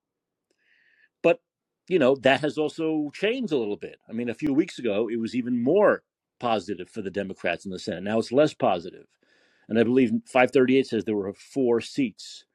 But, 1.22 1.42
you 1.88 2.00
know, 2.00 2.16
that 2.16 2.42
has 2.42 2.58
also 2.58 3.12
changed 3.14 3.52
a 3.54 3.58
little 3.58 3.76
bit. 3.76 4.00
I 4.10 4.14
mean, 4.14 4.30
a 4.30 4.34
few 4.34 4.54
weeks 4.54 4.80
ago 4.80 5.10
it 5.12 5.20
was 5.20 5.36
even 5.36 5.62
more 5.62 6.04
positive 6.40 6.90
for 6.90 7.02
the 7.02 7.12
Democrats 7.12 7.66
in 7.66 7.72
the 7.72 7.80
Senate. 7.80 8.04
Now 8.04 8.18
it's 8.18 8.32
less 8.32 8.54
positive. 8.54 9.06
And 9.70 9.78
I 9.78 9.84
believe 9.84 10.12
538 10.26 10.88
says 10.88 11.04
there 11.04 11.16
were 11.16 11.34
four 11.34 11.82
seats, 11.82 12.46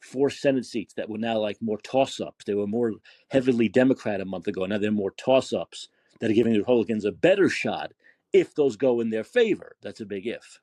four 0.00 0.30
Senate 0.30 0.64
seats 0.64 0.94
that 0.94 1.08
were 1.08 1.18
now 1.18 1.38
like 1.38 1.58
more 1.60 1.78
toss 1.78 2.20
ups. 2.20 2.44
They 2.44 2.54
were 2.54 2.66
more 2.66 2.92
heavily 3.30 3.68
Democrat 3.68 4.20
a 4.20 4.24
month 4.24 4.46
ago. 4.46 4.64
Now 4.66 4.78
they're 4.78 4.90
more 4.90 5.12
toss 5.12 5.52
ups 5.52 5.88
that 6.20 6.30
are 6.30 6.34
giving 6.34 6.52
the 6.52 6.60
Republicans 6.60 7.04
a 7.04 7.12
better 7.12 7.48
shot 7.48 7.92
if 8.32 8.54
those 8.54 8.76
go 8.76 9.00
in 9.00 9.10
their 9.10 9.24
favor. 9.24 9.76
That's 9.82 10.00
a 10.00 10.06
big 10.06 10.26
if. 10.26 10.60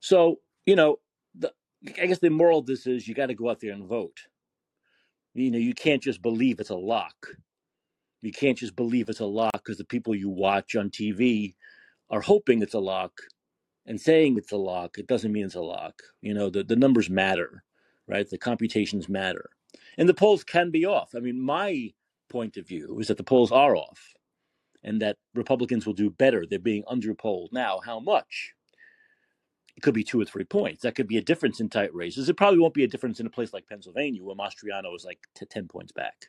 So, 0.00 0.40
you 0.64 0.76
know, 0.76 0.98
I 1.98 2.06
guess 2.06 2.18
the 2.18 2.30
moral 2.30 2.60
of 2.60 2.66
this 2.66 2.86
is 2.86 3.06
you 3.06 3.14
got 3.14 3.26
to 3.26 3.34
go 3.34 3.50
out 3.50 3.60
there 3.60 3.72
and 3.72 3.86
vote. 3.86 4.18
You 5.34 5.50
know, 5.50 5.58
you 5.58 5.74
can't 5.74 6.02
just 6.02 6.22
believe 6.22 6.60
it's 6.60 6.70
a 6.70 6.76
lock. 6.76 7.36
You 8.22 8.32
can't 8.32 8.58
just 8.58 8.74
believe 8.74 9.08
it's 9.08 9.20
a 9.20 9.26
lock 9.26 9.52
because 9.52 9.78
the 9.78 9.84
people 9.84 10.14
you 10.14 10.30
watch 10.30 10.74
on 10.74 10.90
TV 10.90 11.54
are 12.10 12.22
hoping 12.22 12.62
it's 12.62 12.74
a 12.74 12.78
lock 12.78 13.12
and 13.86 14.00
saying 14.00 14.36
it's 14.36 14.52
a 14.52 14.56
lock, 14.56 14.98
it 14.98 15.06
doesn't 15.06 15.32
mean 15.32 15.44
it's 15.44 15.54
a 15.54 15.60
lock. 15.60 16.02
You 16.20 16.34
know, 16.34 16.50
the, 16.50 16.64
the 16.64 16.76
numbers 16.76 17.08
matter, 17.08 17.62
right? 18.08 18.28
The 18.28 18.38
computations 18.38 19.08
matter. 19.08 19.50
And 19.96 20.08
the 20.08 20.14
polls 20.14 20.42
can 20.42 20.70
be 20.70 20.84
off. 20.84 21.14
I 21.14 21.20
mean, 21.20 21.40
my 21.40 21.90
point 22.28 22.56
of 22.56 22.66
view 22.66 22.98
is 22.98 23.08
that 23.08 23.16
the 23.16 23.22
polls 23.22 23.52
are 23.52 23.76
off 23.76 24.14
and 24.82 25.00
that 25.02 25.16
Republicans 25.34 25.86
will 25.86 25.94
do 25.94 26.10
better. 26.10 26.44
They're 26.46 26.58
being 26.58 26.84
underpolled. 26.84 27.52
Now, 27.52 27.80
how 27.84 28.00
much? 28.00 28.54
It 29.76 29.82
could 29.82 29.94
be 29.94 30.04
two 30.04 30.20
or 30.20 30.24
three 30.24 30.44
points. 30.44 30.82
That 30.82 30.94
could 30.94 31.06
be 31.06 31.18
a 31.18 31.22
difference 31.22 31.60
in 31.60 31.68
tight 31.68 31.94
races. 31.94 32.28
It 32.28 32.36
probably 32.36 32.58
won't 32.58 32.74
be 32.74 32.84
a 32.84 32.88
difference 32.88 33.20
in 33.20 33.26
a 33.26 33.30
place 33.30 33.52
like 33.52 33.68
Pennsylvania 33.68 34.24
where 34.24 34.36
Mastriano 34.36 34.94
is 34.94 35.04
like 35.04 35.18
t- 35.34 35.44
10 35.44 35.68
points 35.68 35.92
back. 35.92 36.26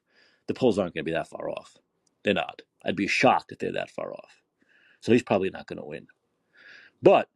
The 0.47 0.53
polls 0.53 0.77
aren't 0.77 0.93
going 0.93 1.05
to 1.05 1.09
be 1.09 1.15
that 1.15 1.29
far 1.29 1.49
off. 1.49 1.77
They're 2.23 2.33
not. 2.33 2.61
I'd 2.83 2.95
be 2.95 3.07
shocked 3.07 3.51
if 3.51 3.59
they're 3.59 3.71
that 3.73 3.91
far 3.91 4.13
off. 4.13 4.41
So 5.01 5.13
he's 5.13 5.23
probably 5.23 5.49
not 5.49 5.67
going 5.67 5.79
to 5.79 5.85
win. 5.85 6.07
But 7.01 7.29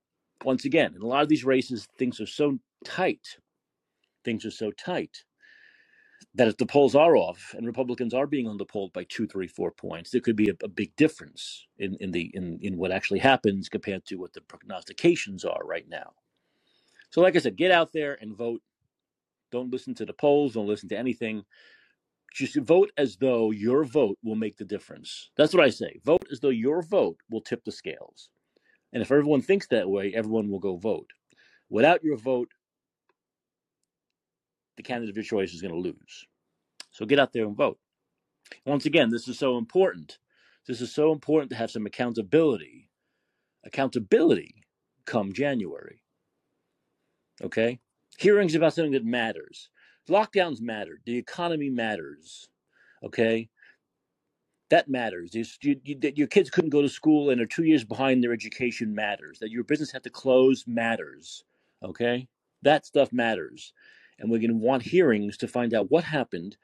once 0.44 0.66
again, 0.66 0.94
in 0.96 1.02
a 1.02 1.08
lot 1.08 1.24
of 1.24 1.30
these 1.30 1.46
races, 1.46 1.88
things 1.98 2.20
are 2.20 2.26
so 2.26 2.60
tight. 2.84 3.38
Things 4.26 4.46
are 4.46 4.52
so 4.52 4.72
tight 4.72 5.24
that 6.36 6.48
if 6.48 6.58
the 6.58 6.66
polls 6.66 6.96
are 6.96 7.16
off 7.16 7.54
and 7.58 7.66
Republicans 7.66 8.14
are 8.14 8.28
being 8.28 8.48
on 8.48 8.58
the 8.58 8.66
underpolled 8.66 8.94
by 8.94 9.04
two, 9.10 9.28
three, 9.28 9.48
four 9.48 9.72
points, 9.72 10.12
there 10.12 10.22
could 10.22 10.36
be 10.36 10.50
a, 10.50 10.54
a 10.64 10.70
big 10.70 10.96
difference 10.96 11.68
in, 11.78 11.98
in 12.00 12.12
the 12.12 12.32
in, 12.34 12.58
in 12.62 12.78
what 12.78 12.92
actually 12.92 13.20
happens 13.20 13.68
compared 13.70 14.06
to 14.06 14.16
what 14.16 14.34
the 14.34 14.42
prognostications 14.42 15.44
are 15.44 15.62
right 15.66 15.88
now. 15.90 16.14
So, 17.10 17.22
like 17.22 17.36
I 17.36 17.40
said, 17.40 17.58
get 17.58 17.72
out 17.72 17.92
there 17.92 18.18
and 18.22 18.36
vote. 18.36 18.62
Don't 19.52 19.72
listen 19.72 19.94
to 19.96 20.06
the 20.06 20.14
polls. 20.14 20.54
Don't 20.54 20.68
listen 20.68 20.88
to 20.90 20.98
anything. 20.98 21.44
Just 22.34 22.56
vote 22.56 22.92
as 22.98 23.18
though 23.18 23.52
your 23.52 23.84
vote 23.84 24.18
will 24.24 24.36
make 24.36 24.56
the 24.56 24.64
difference. 24.64 25.32
That's 25.36 25.54
what 25.54 25.66
I 25.66 25.70
say. 25.70 26.00
Vote 26.06 26.26
as 26.32 26.40
though 26.40 26.50
your 26.50 26.82
vote 26.82 27.18
will 27.30 27.42
tip 27.42 27.66
the 27.66 27.74
scales. 27.74 28.30
And 28.94 29.02
if 29.02 29.12
everyone 29.12 29.42
thinks 29.42 29.68
that 29.68 29.90
way, 29.90 30.14
everyone 30.16 30.50
will 30.50 30.60
go 30.60 30.78
vote. 30.78 31.10
Without 31.70 32.04
your 32.04 32.16
vote, 32.16 32.50
the 34.78 34.84
candidate 34.84 35.10
of 35.12 35.16
your 35.16 35.24
choice 35.24 35.54
is 35.54 35.62
going 35.62 35.74
to 35.74 35.80
lose. 35.80 36.26
So 36.92 37.06
get 37.06 37.20
out 37.20 37.34
there 37.34 37.46
and 37.46 37.56
vote. 37.56 37.80
Once 38.66 38.86
again, 38.86 39.10
this 39.10 39.28
is 39.28 39.40
so 39.40 39.58
important. 39.58 40.18
This 40.68 40.82
is 40.82 40.94
so 40.94 41.12
important 41.12 41.50
to 41.52 41.58
have 41.58 41.72
some 41.72 41.86
accountability. 41.86 42.90
Accountability 43.64 44.64
come 45.06 45.34
January. 45.34 46.02
Okay? 47.44 47.80
Hearings 48.18 48.56
about 48.56 48.74
something 48.74 48.92
that 48.92 49.06
matters. 49.06 49.70
Lockdowns 50.10 50.62
matter. 50.62 51.00
The 51.06 51.18
economy 51.18 51.70
matters. 51.70 52.50
Okay? 53.04 53.50
that 54.72 54.90
matters. 54.90 55.36
You, 55.36 55.76
you, 55.84 56.00
that 56.00 56.18
your 56.18 56.28
kids 56.28 56.50
couldn't 56.50 56.70
go 56.70 56.82
to 56.82 56.90
school 56.90 57.30
and 57.30 57.42
are 57.42 57.46
two 57.46 57.66
years 57.66 57.84
behind 57.84 58.24
their 58.24 58.32
education 58.32 58.96
matters. 58.96 59.38
That 59.40 59.52
your 59.52 59.66
business 59.66 59.92
had 59.92 60.04
to 60.04 60.10
close 60.10 60.64
matters. 60.66 61.44
Okay, 61.84 62.28
that 62.62 62.86
stuff 62.86 63.12
matters, 63.12 63.74
and 64.22 64.30
we're 64.30 64.38
going 64.38 64.52
to 64.52 64.56
want 64.56 64.84
hearings 64.84 65.36
to 65.38 65.48
find 65.48 65.74
out 65.74 65.90
what 65.90 66.04
happened, 66.04 66.56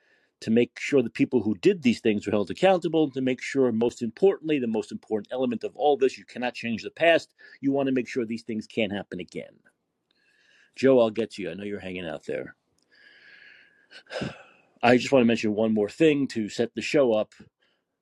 to 0.42 0.52
make 0.52 0.80
sure 0.80 1.02
the 1.02 1.10
people 1.10 1.42
who 1.42 1.56
did 1.56 1.82
these 1.82 2.00
things 2.00 2.26
were 2.26 2.32
held 2.32 2.52
accountable. 2.52 3.10
To 3.10 3.22
make 3.22 3.42
sure, 3.42 3.72
most 3.72 4.04
importantly, 4.04 4.60
the 4.60 4.68
most 4.68 4.92
important 4.92 5.34
element 5.34 5.64
of 5.64 5.76
all 5.76 5.98
this, 5.98 6.18
you 6.18 6.26
cannot 6.26 6.54
change 6.54 6.84
the 6.84 6.92
past. 6.92 7.34
You 7.60 7.72
want 7.72 7.88
to 7.88 7.94
make 7.94 8.08
sure 8.08 8.24
these 8.24 8.44
things 8.44 8.68
can't 8.68 8.94
happen 8.94 9.20
again. 9.20 9.56
Joe, 10.76 11.00
I'll 11.00 11.10
get 11.10 11.32
to 11.32 11.42
you. 11.42 11.50
I 11.50 11.56
know 11.56 11.64
you're 11.64 11.80
hanging 11.80 12.08
out 12.08 12.26
there. 12.26 12.56
I 14.84 14.98
just 14.98 15.12
want 15.12 15.24
to 15.24 15.28
mention 15.28 15.56
one 15.56 15.74
more 15.74 15.90
thing 15.90 16.28
to 16.30 16.50
set 16.50 16.76
the 16.76 16.82
show 16.82 17.14
up. 17.14 17.34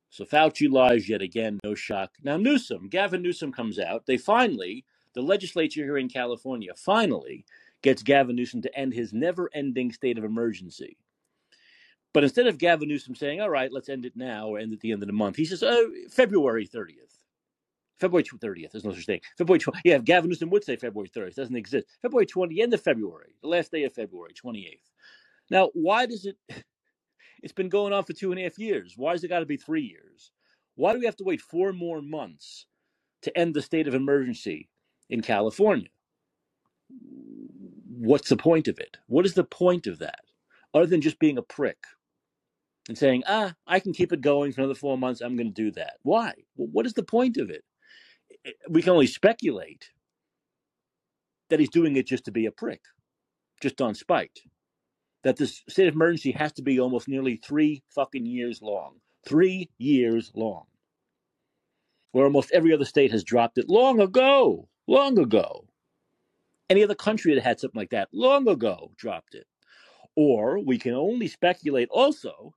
So 0.09 0.25
Fauci 0.25 0.69
lies 0.69 1.07
yet 1.07 1.21
again, 1.21 1.59
no 1.63 1.73
shock. 1.75 2.11
Now 2.21 2.35
Newsom, 2.35 2.89
Gavin 2.89 3.21
Newsom 3.21 3.53
comes 3.53 3.79
out. 3.79 4.05
They 4.05 4.17
finally, 4.17 4.83
the 5.13 5.21
legislature 5.21 5.83
here 5.83 5.97
in 5.97 6.09
California 6.09 6.73
finally 6.75 7.45
gets 7.85 8.01
Gavin 8.01 8.35
Newsom 8.35 8.63
to 8.63 8.75
end 8.75 8.95
his 8.95 9.13
never 9.13 9.47
ending 9.53 9.91
state 9.91 10.17
of 10.17 10.23
emergency. 10.23 10.97
But 12.15 12.23
instead 12.23 12.47
of 12.47 12.57
Gavin 12.57 12.89
Newsom 12.89 13.13
saying, 13.13 13.41
all 13.41 13.49
right, 13.49 13.71
let's 13.71 13.89
end 13.89 14.05
it 14.05 14.13
now 14.15 14.47
or 14.47 14.57
end 14.57 14.73
at 14.73 14.79
the 14.79 14.91
end 14.91 15.03
of 15.03 15.07
the 15.07 15.13
month, 15.13 15.35
he 15.35 15.45
says, 15.45 15.61
oh, 15.61 15.91
February 16.09 16.67
30th. 16.67 17.19
February 17.99 18.23
30th. 18.23 18.71
There's 18.71 18.83
no 18.83 18.91
such 18.91 19.05
thing. 19.05 19.21
February 19.37 19.59
20th. 19.59 19.81
Yeah, 19.85 19.99
Gavin 19.99 20.29
Newsom 20.29 20.49
would 20.49 20.63
say 20.63 20.75
February 20.75 21.09
30th. 21.09 21.27
It 21.27 21.35
doesn't 21.35 21.55
exist. 21.55 21.85
February 22.01 22.25
20th, 22.25 22.59
end 22.59 22.73
of 22.73 22.81
February, 22.81 23.35
the 23.43 23.47
last 23.47 23.71
day 23.71 23.83
of 23.83 23.93
February, 23.93 24.31
28th. 24.33 24.79
Now, 25.51 25.69
why 25.75 26.07
does 26.07 26.25
it, 26.25 26.37
it's 27.43 27.53
been 27.53 27.69
going 27.69 27.93
on 27.93 28.03
for 28.03 28.13
two 28.13 28.31
and 28.31 28.39
a 28.39 28.43
half 28.43 28.57
years. 28.57 28.95
Why 28.97 29.11
has 29.11 29.23
it 29.23 29.27
got 29.27 29.39
to 29.39 29.45
be 29.45 29.57
three 29.57 29.83
years? 29.83 30.31
Why 30.73 30.91
do 30.91 30.99
we 30.99 31.05
have 31.05 31.17
to 31.17 31.23
wait 31.23 31.39
four 31.39 31.71
more 31.71 32.01
months 32.01 32.65
to 33.21 33.37
end 33.37 33.53
the 33.53 33.61
state 33.61 33.87
of 33.87 33.93
emergency 33.93 34.69
in 35.11 35.21
California? 35.21 35.89
What's 37.97 38.29
the 38.29 38.37
point 38.37 38.67
of 38.67 38.79
it? 38.79 38.97
What 39.07 39.25
is 39.25 39.33
the 39.33 39.43
point 39.43 39.87
of 39.87 39.99
that? 39.99 40.19
Other 40.73 40.87
than 40.87 41.01
just 41.01 41.19
being 41.19 41.37
a 41.37 41.41
prick 41.41 41.77
and 42.89 42.97
saying, 42.97 43.23
ah, 43.27 43.53
I 43.65 43.79
can 43.79 43.93
keep 43.93 44.11
it 44.11 44.21
going 44.21 44.51
for 44.51 44.61
another 44.61 44.75
four 44.75 44.97
months. 44.97 45.21
I'm 45.21 45.37
going 45.37 45.53
to 45.53 45.63
do 45.63 45.71
that. 45.71 45.93
Why? 46.03 46.33
What 46.55 46.85
is 46.85 46.93
the 46.93 47.03
point 47.03 47.37
of 47.37 47.49
it? 47.49 47.63
We 48.69 48.81
can 48.81 48.91
only 48.91 49.07
speculate 49.07 49.89
that 51.49 51.59
he's 51.59 51.69
doing 51.69 51.95
it 51.95 52.07
just 52.07 52.25
to 52.25 52.31
be 52.31 52.45
a 52.45 52.51
prick, 52.51 52.81
just 53.61 53.81
on 53.81 53.95
spite. 53.95 54.41
That 55.23 55.37
this 55.37 55.63
state 55.69 55.87
of 55.87 55.95
emergency 55.95 56.31
has 56.33 56.51
to 56.53 56.61
be 56.61 56.79
almost 56.79 57.07
nearly 57.07 57.37
three 57.37 57.83
fucking 57.93 58.25
years 58.25 58.61
long. 58.61 58.97
Three 59.27 59.69
years 59.77 60.31
long. 60.35 60.65
Where 62.11 62.25
almost 62.25 62.51
every 62.51 62.73
other 62.73 62.85
state 62.85 63.11
has 63.11 63.23
dropped 63.23 63.57
it 63.57 63.69
long 63.69 63.99
ago. 63.99 64.67
Long 64.87 65.17
ago. 65.17 65.67
Any 66.69 66.83
other 66.83 66.95
country 66.95 67.35
that 67.35 67.43
had 67.43 67.59
something 67.59 67.79
like 67.79 67.91
that 67.91 68.09
long 68.11 68.47
ago 68.47 68.91
dropped 68.97 69.35
it. 69.35 69.45
Or 70.15 70.59
we 70.59 70.77
can 70.77 70.93
only 70.93 71.27
speculate 71.27 71.89
also 71.91 72.53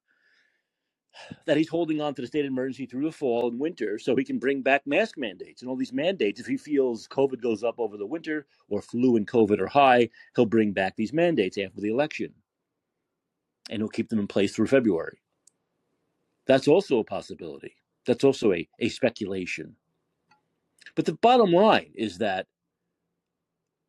that 1.47 1.57
he's 1.57 1.68
holding 1.68 2.01
on 2.01 2.14
to 2.14 2.23
the 2.23 2.29
state 2.29 2.44
of 2.44 2.51
emergency 2.51 2.87
through 2.87 3.05
the 3.05 3.12
fall 3.12 3.49
and 3.49 3.59
winter 3.59 3.99
so 3.99 4.14
he 4.14 4.25
can 4.25 4.38
bring 4.38 4.62
back 4.62 4.87
mask 4.87 5.18
mandates 5.18 5.62
and 5.62 5.68
all 5.68 5.77
these 5.77 5.92
mandates. 5.92 6.40
If 6.40 6.47
he 6.47 6.57
feels 6.57 7.09
COVID 7.09 7.40
goes 7.42 7.64
up 7.64 7.75
over 7.79 7.97
the 7.97 8.07
winter 8.07 8.47
or 8.68 8.81
flu 8.81 9.16
and 9.16 9.27
COVID 9.27 9.59
are 9.61 9.66
high, 9.66 10.09
he'll 10.37 10.47
bring 10.47 10.73
back 10.73 10.97
these 10.97 11.12
mandates 11.12 11.59
after 11.59 11.81
the 11.81 11.90
election 11.90 12.33
and 13.71 13.81
he'll 13.81 13.88
keep 13.88 14.09
them 14.09 14.21
in 14.21 14.27
place 14.27 14.55
through 14.55 14.68
February. 14.68 15.21
That's 16.47 16.68
also 16.68 16.99
a 16.99 17.05
possibility. 17.05 17.75
That's 18.07 18.25
also 18.25 18.53
a, 18.53 18.66
a 18.81 18.88
speculation. 18.88 19.77
But 20.94 21.05
the 21.05 21.14
bottom 21.14 21.53
line 21.53 21.92
is 21.94 22.18
that 22.18 22.47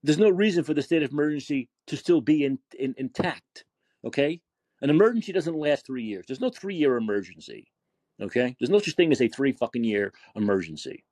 there's 0.04 0.18
no 0.18 0.30
reason 0.30 0.64
for 0.64 0.74
the 0.74 0.82
state 0.82 1.04
of 1.04 1.12
emergency 1.12 1.70
to 1.88 1.98
still 1.98 2.22
be 2.22 2.46
in, 2.46 2.60
in, 2.78 2.96
intact. 2.98 3.66
Okay? 4.06 4.42
An 4.82 4.90
emergency 4.90 5.32
doesn't 5.32 5.58
last 5.58 5.86
three 5.86 6.04
years. 6.04 6.26
There's 6.28 6.42
no 6.42 6.50
three 6.50 6.76
year 6.76 6.96
emergency. 6.98 7.68
Okay? 8.22 8.56
There's 8.60 8.70
no 8.70 8.80
such 8.80 8.96
thing 8.96 9.12
as 9.12 9.22
a 9.22 9.28
three 9.28 9.52
fucking 9.52 9.84
year 9.84 10.14
emergency. 10.36 11.04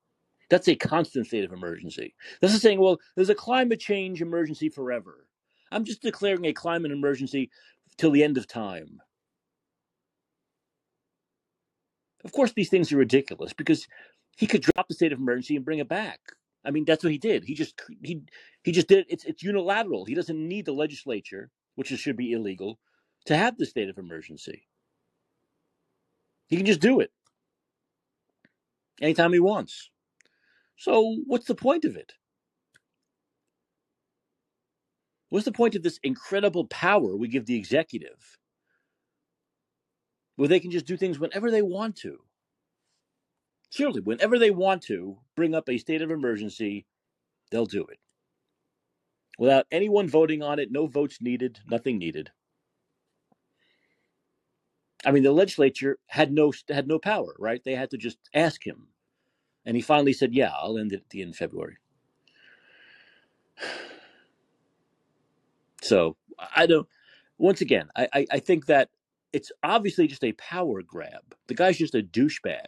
That's 0.50 0.70
a 0.70 0.76
constant 0.76 1.28
state 1.28 1.44
of 1.44 1.52
emergency. 1.52 2.16
This 2.42 2.54
is 2.54 2.62
saying, 2.62 2.80
well, 2.80 2.98
there's 3.16 3.30
a 3.30 3.36
climate 3.36 3.82
change 3.82 4.22
emergency 4.22 4.70
forever. 4.70 5.28
I'm 5.72 5.84
just 5.84 6.02
declaring 6.02 6.46
a 6.46 6.54
climate 6.54 6.92
emergency 6.92 7.52
till 7.98 8.12
the 8.12 8.24
end 8.24 8.38
of 8.38 8.48
time. 8.48 9.02
Of 12.24 12.32
course, 12.32 12.54
these 12.54 12.70
things 12.70 12.92
are 12.92 12.98
ridiculous 12.98 13.52
because 13.52 13.88
he 14.38 14.48
could 14.48 14.62
drop 14.62 14.88
the 14.88 14.94
state 14.94 15.12
of 15.12 15.20
emergency 15.20 15.56
and 15.56 15.66
bring 15.66 15.80
it 15.80 15.90
back. 15.90 16.20
I 16.68 16.72
mean, 16.72 16.84
that's 16.86 17.04
what 17.04 17.14
he 17.14 17.18
did. 17.18 17.46
He 17.46 17.56
just 17.56 17.82
he 18.04 18.24
he 18.64 18.74
just 18.74 18.90
did 18.90 19.00
it. 19.00 19.08
It's 19.10 19.24
it's 19.24 19.42
unilateral. 19.42 20.04
He 20.04 20.14
doesn't 20.14 20.48
need 20.48 20.66
the 20.66 20.74
legislature, 20.74 21.50
which 21.76 21.88
should 21.88 22.18
be 22.18 22.34
illegal, 22.34 22.78
to 23.26 23.38
have 23.38 23.58
the 23.58 23.66
state 23.66 23.88
of 23.90 23.98
emergency. 23.98 24.68
He 26.48 26.58
can 26.58 26.66
just 26.66 26.82
do 26.82 27.00
it 27.00 27.12
anytime 29.02 29.32
he 29.32 29.40
wants. 29.40 29.90
So, 30.76 31.18
what's 31.26 31.48
the 31.48 31.56
point 31.56 31.86
of 31.86 31.96
it? 31.96 32.14
What's 35.30 35.46
the 35.46 35.52
point 35.54 35.76
of 35.76 35.84
this 35.84 36.00
incredible 36.04 36.68
power 36.68 37.16
we 37.16 37.30
give 37.30 37.46
the 37.46 37.58
executive 37.58 38.38
where 40.36 40.48
they 40.50 40.60
can 40.60 40.72
just 40.72 40.86
do 40.86 40.98
things 40.98 41.18
whenever 41.20 41.50
they 41.50 41.62
want 41.62 41.96
to? 41.98 42.20
Surely, 43.70 44.02
whenever 44.02 44.40
they 44.40 44.52
want 44.52 44.82
to 44.84 45.18
bring 45.36 45.54
up 45.54 45.70
a 45.70 45.78
state 45.78 46.02
of 46.02 46.12
emergency, 46.12 46.86
they'll 47.52 47.66
do 47.66 47.86
it. 47.86 48.00
Without 49.38 49.68
anyone 49.72 50.08
voting 50.08 50.42
on 50.42 50.58
it, 50.58 50.72
no 50.72 50.88
votes 50.88 51.22
needed, 51.22 51.60
nothing 51.70 51.98
needed. 51.98 52.32
I 55.06 55.12
mean, 55.12 55.24
the 55.24 55.32
legislature 55.32 56.00
had 56.08 56.32
no 56.32 56.52
had 56.70 56.88
no 56.88 56.98
power, 56.98 57.36
right? 57.38 57.64
They 57.64 57.76
had 57.76 57.92
to 57.92 57.98
just 57.98 58.18
ask 58.34 58.66
him, 58.66 58.88
and 59.66 59.76
he 59.76 59.82
finally 59.82 60.14
said, 60.14 60.34
"Yeah, 60.34 60.52
I'll 60.60 60.78
end 60.78 60.92
it 60.92 61.02
at 61.02 61.10
the 61.10 61.22
end 61.22 61.32
of 61.32 61.38
February." 61.38 61.78
So 65.84 66.18
I 66.56 66.66
don't. 66.66 66.88
Once 67.38 67.62
again, 67.62 67.88
I, 67.96 68.08
I, 68.12 68.26
I 68.32 68.40
think 68.40 68.66
that 68.66 68.90
it's 69.32 69.52
obviously 69.62 70.08
just 70.08 70.24
a 70.24 70.34
power 70.34 70.82
grab. 70.82 71.36
The 71.48 71.54
guy's 71.54 71.78
just 71.78 71.94
a 71.94 72.02
douchebag. 72.02 72.66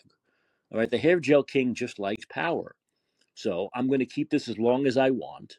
All 0.71 0.79
right, 0.79 0.89
the 0.89 0.97
hair 0.97 1.19
gel 1.19 1.43
king 1.43 1.73
just 1.73 1.99
likes 1.99 2.25
power. 2.25 2.75
So 3.34 3.69
I'm 3.73 3.88
going 3.88 3.99
to 3.99 4.05
keep 4.05 4.29
this 4.29 4.47
as 4.47 4.58
long 4.60 4.86
as 4.86 4.97
I 4.97 5.10
want, 5.10 5.58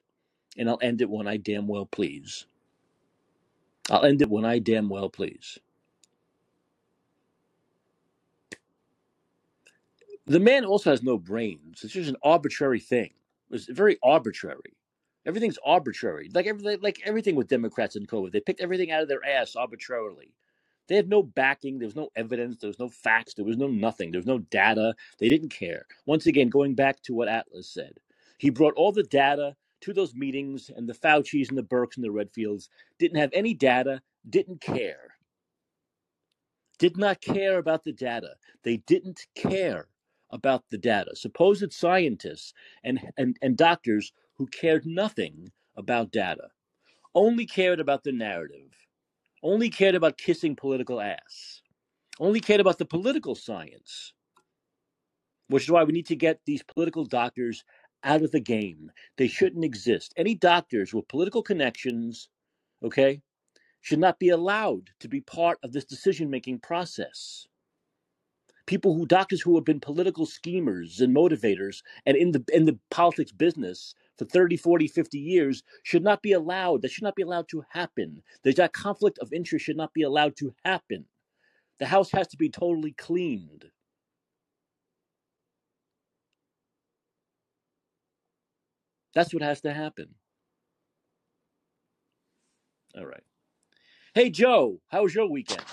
and 0.57 0.69
I'll 0.69 0.79
end 0.83 1.01
it 1.01 1.11
when 1.11 1.27
I 1.27 1.37
damn 1.37 1.67
well 1.67 1.87
please. 1.87 2.47
I'll 3.91 4.05
end 4.05 4.23
it 4.23 4.31
when 4.31 4.45
I 4.45 4.59
damn 4.59 4.89
well 4.89 5.09
please. 5.09 5.59
The 10.27 10.39
man 10.39 10.65
also 10.65 10.91
has 10.91 11.03
no 11.03 11.19
brains. 11.19 11.83
It's 11.83 11.95
just 11.95 12.11
an 12.11 12.17
arbitrary 12.23 12.79
thing. 12.79 13.11
It's 13.51 13.67
very 13.67 13.99
arbitrary. 14.03 14.77
Everything's 15.27 15.59
arbitrary. 15.65 16.31
Like 16.33 16.47
everything, 16.47 16.79
like 16.83 17.01
everything 17.05 17.35
with 17.35 17.49
Democrats 17.49 17.97
and 17.97 18.07
COVID, 18.07 18.31
they 18.31 18.41
picked 18.41 18.61
everything 18.61 18.93
out 18.93 19.03
of 19.03 19.09
their 19.09 19.25
ass 19.25 19.57
arbitrarily. 19.57 20.33
They 20.91 20.97
had 20.97 21.09
no 21.09 21.23
backing. 21.23 21.79
There 21.79 21.89
was 21.89 21.97
no 21.97 22.11
evidence. 22.17 22.59
There 22.61 22.69
was 22.69 22.81
no 22.81 22.91
facts. 22.91 23.35
There 23.35 23.47
was 23.47 23.59
no 23.59 23.69
nothing. 23.69 24.13
There 24.13 24.21
was 24.21 24.27
no 24.27 24.41
data. 24.41 24.97
They 25.21 25.31
didn't 25.31 25.51
care. 25.51 25.87
Once 26.07 26.27
again, 26.27 26.51
going 26.51 26.75
back 26.75 27.03
to 27.05 27.15
what 27.15 27.29
Atlas 27.29 27.71
said, 27.71 27.95
he 28.39 28.51
brought 28.51 28.75
all 28.75 28.93
the 28.93 29.05
data 29.05 29.57
to 29.83 29.95
those 29.95 30.15
meetings, 30.17 30.71
and 30.77 30.89
the 30.89 30.95
Faucis 30.95 31.49
and 31.49 31.59
the 31.59 31.65
Birx 31.65 31.97
and 31.97 32.05
the 32.05 32.11
Redfields 32.11 32.69
didn't 32.99 33.19
have 33.21 33.31
any 33.35 33.55
data, 33.55 34.03
didn't 34.29 34.61
care, 34.61 35.15
did 36.79 36.99
not 36.99 37.23
care 37.23 37.59
about 37.59 37.85
the 37.85 37.93
data. 37.93 38.35
They 38.65 38.79
didn't 38.79 39.27
care 39.37 39.89
about 40.31 40.65
the 40.71 40.79
data. 40.79 41.17
Supposed 41.17 41.73
scientists 41.73 42.55
and, 42.85 43.01
and, 43.17 43.39
and 43.43 43.57
doctors 43.57 44.13
who 44.35 44.49
cared 44.49 44.87
nothing 44.87 45.53
about 45.77 46.13
data, 46.13 46.49
only 47.15 47.47
cared 47.47 47.81
about 47.81 48.05
the 48.05 48.13
narrative, 48.13 48.73
only 49.43 49.71
cared 49.71 49.95
about 49.95 50.19
kissing 50.19 50.57
political 50.57 51.01
ass, 51.01 51.63
only 52.19 52.41
cared 52.41 52.61
about 52.61 52.79
the 52.79 52.85
political 52.87 53.35
science, 53.35 54.15
which 55.49 55.65
is 55.65 55.71
why 55.71 55.85
we 55.85 55.93
need 55.93 56.07
to 56.07 56.17
get 56.17 56.41
these 56.47 56.63
political 56.63 57.05
doctors 57.05 57.65
out 58.05 58.23
of 58.23 58.33
the 58.33 58.41
game. 58.41 58.91
They 59.19 59.29
shouldn't 59.29 59.65
exist. 59.65 60.15
Any 60.17 60.35
doctors 60.35 60.95
with 60.95 61.09
political 61.09 61.43
connections, 61.43 62.29
okay, 62.83 63.23
should 63.81 63.99
not 63.99 64.19
be 64.19 64.31
allowed 64.31 64.91
to 65.01 65.09
be 65.09 65.21
part 65.21 65.59
of 65.63 65.73
this 65.73 65.85
decision 65.85 66.31
making 66.31 66.61
process 66.61 67.47
people 68.67 68.95
who 68.95 69.07
doctors 69.07 69.41
who 69.41 69.57
have 69.57 69.65
been 69.65 69.81
political 69.81 70.27
schemers 70.27 71.01
and 71.01 71.15
motivators 71.15 71.83
and 72.07 72.17
in 72.17 72.33
the 72.33 72.45
in 72.53 72.67
the 72.67 72.79
politics 72.91 73.33
business 73.33 73.95
for 74.21 74.27
30 74.27 74.59
40 74.59 74.87
50 74.87 75.19
years 75.19 75.63
should 75.83 76.05
not 76.05 76.21
be 76.21 76.33
allowed 76.33 76.83
that 76.83 76.91
should 76.91 77.05
not 77.05 77.17
be 77.17 77.23
allowed 77.23 77.49
to 77.49 77.65
happen. 77.71 78.23
There's 78.45 78.57
that 78.57 78.75
conflict 78.75 79.19
of 79.19 79.33
interest 79.33 79.65
should 79.65 79.79
not 79.79 79.95
be 79.95 80.03
allowed 80.03 80.37
to 80.37 80.55
happen. 80.63 81.07
The 81.79 81.87
house 81.87 82.11
has 82.13 82.29
to 82.29 82.37
be 82.37 82.51
totally 82.51 82.93
cleaned. 82.93 83.65
That's 89.15 89.33
what 89.33 89.43
has 89.43 89.63
to 89.63 89.73
happen. 89.73 90.15
All 92.95 93.07
right. 93.07 93.25
Hey 94.15 94.29
joe 94.29 94.83
how 94.89 95.05
was 95.05 95.15
your 95.15 95.31
weekend? 95.31 95.65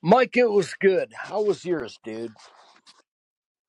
Mike, 0.00 0.36
it 0.36 0.48
was 0.48 0.74
good. 0.74 1.12
How 1.12 1.42
was 1.42 1.64
yours, 1.64 1.98
dude? 2.04 2.32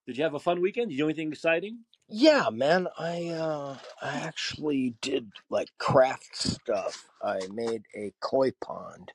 did 0.06 0.16
you 0.16 0.24
have 0.24 0.36
a 0.36 0.40
fun 0.40 0.62
weekend? 0.62 0.90
Did 0.90 0.96
you 0.98 1.06
do 1.06 1.10
anything 1.10 1.30
exciting 1.30 1.80
Yeah, 2.10 2.50
man. 2.52 2.88
I 3.00 3.30
uh 3.30 3.78
I 4.02 4.10
actually 4.20 4.96
did 5.02 5.32
like 5.50 5.70
craft 5.80 6.38
stuff. 6.38 7.06
I 7.24 7.42
made 7.54 7.84
a 7.96 8.14
koi 8.22 8.52
pond 8.62 9.14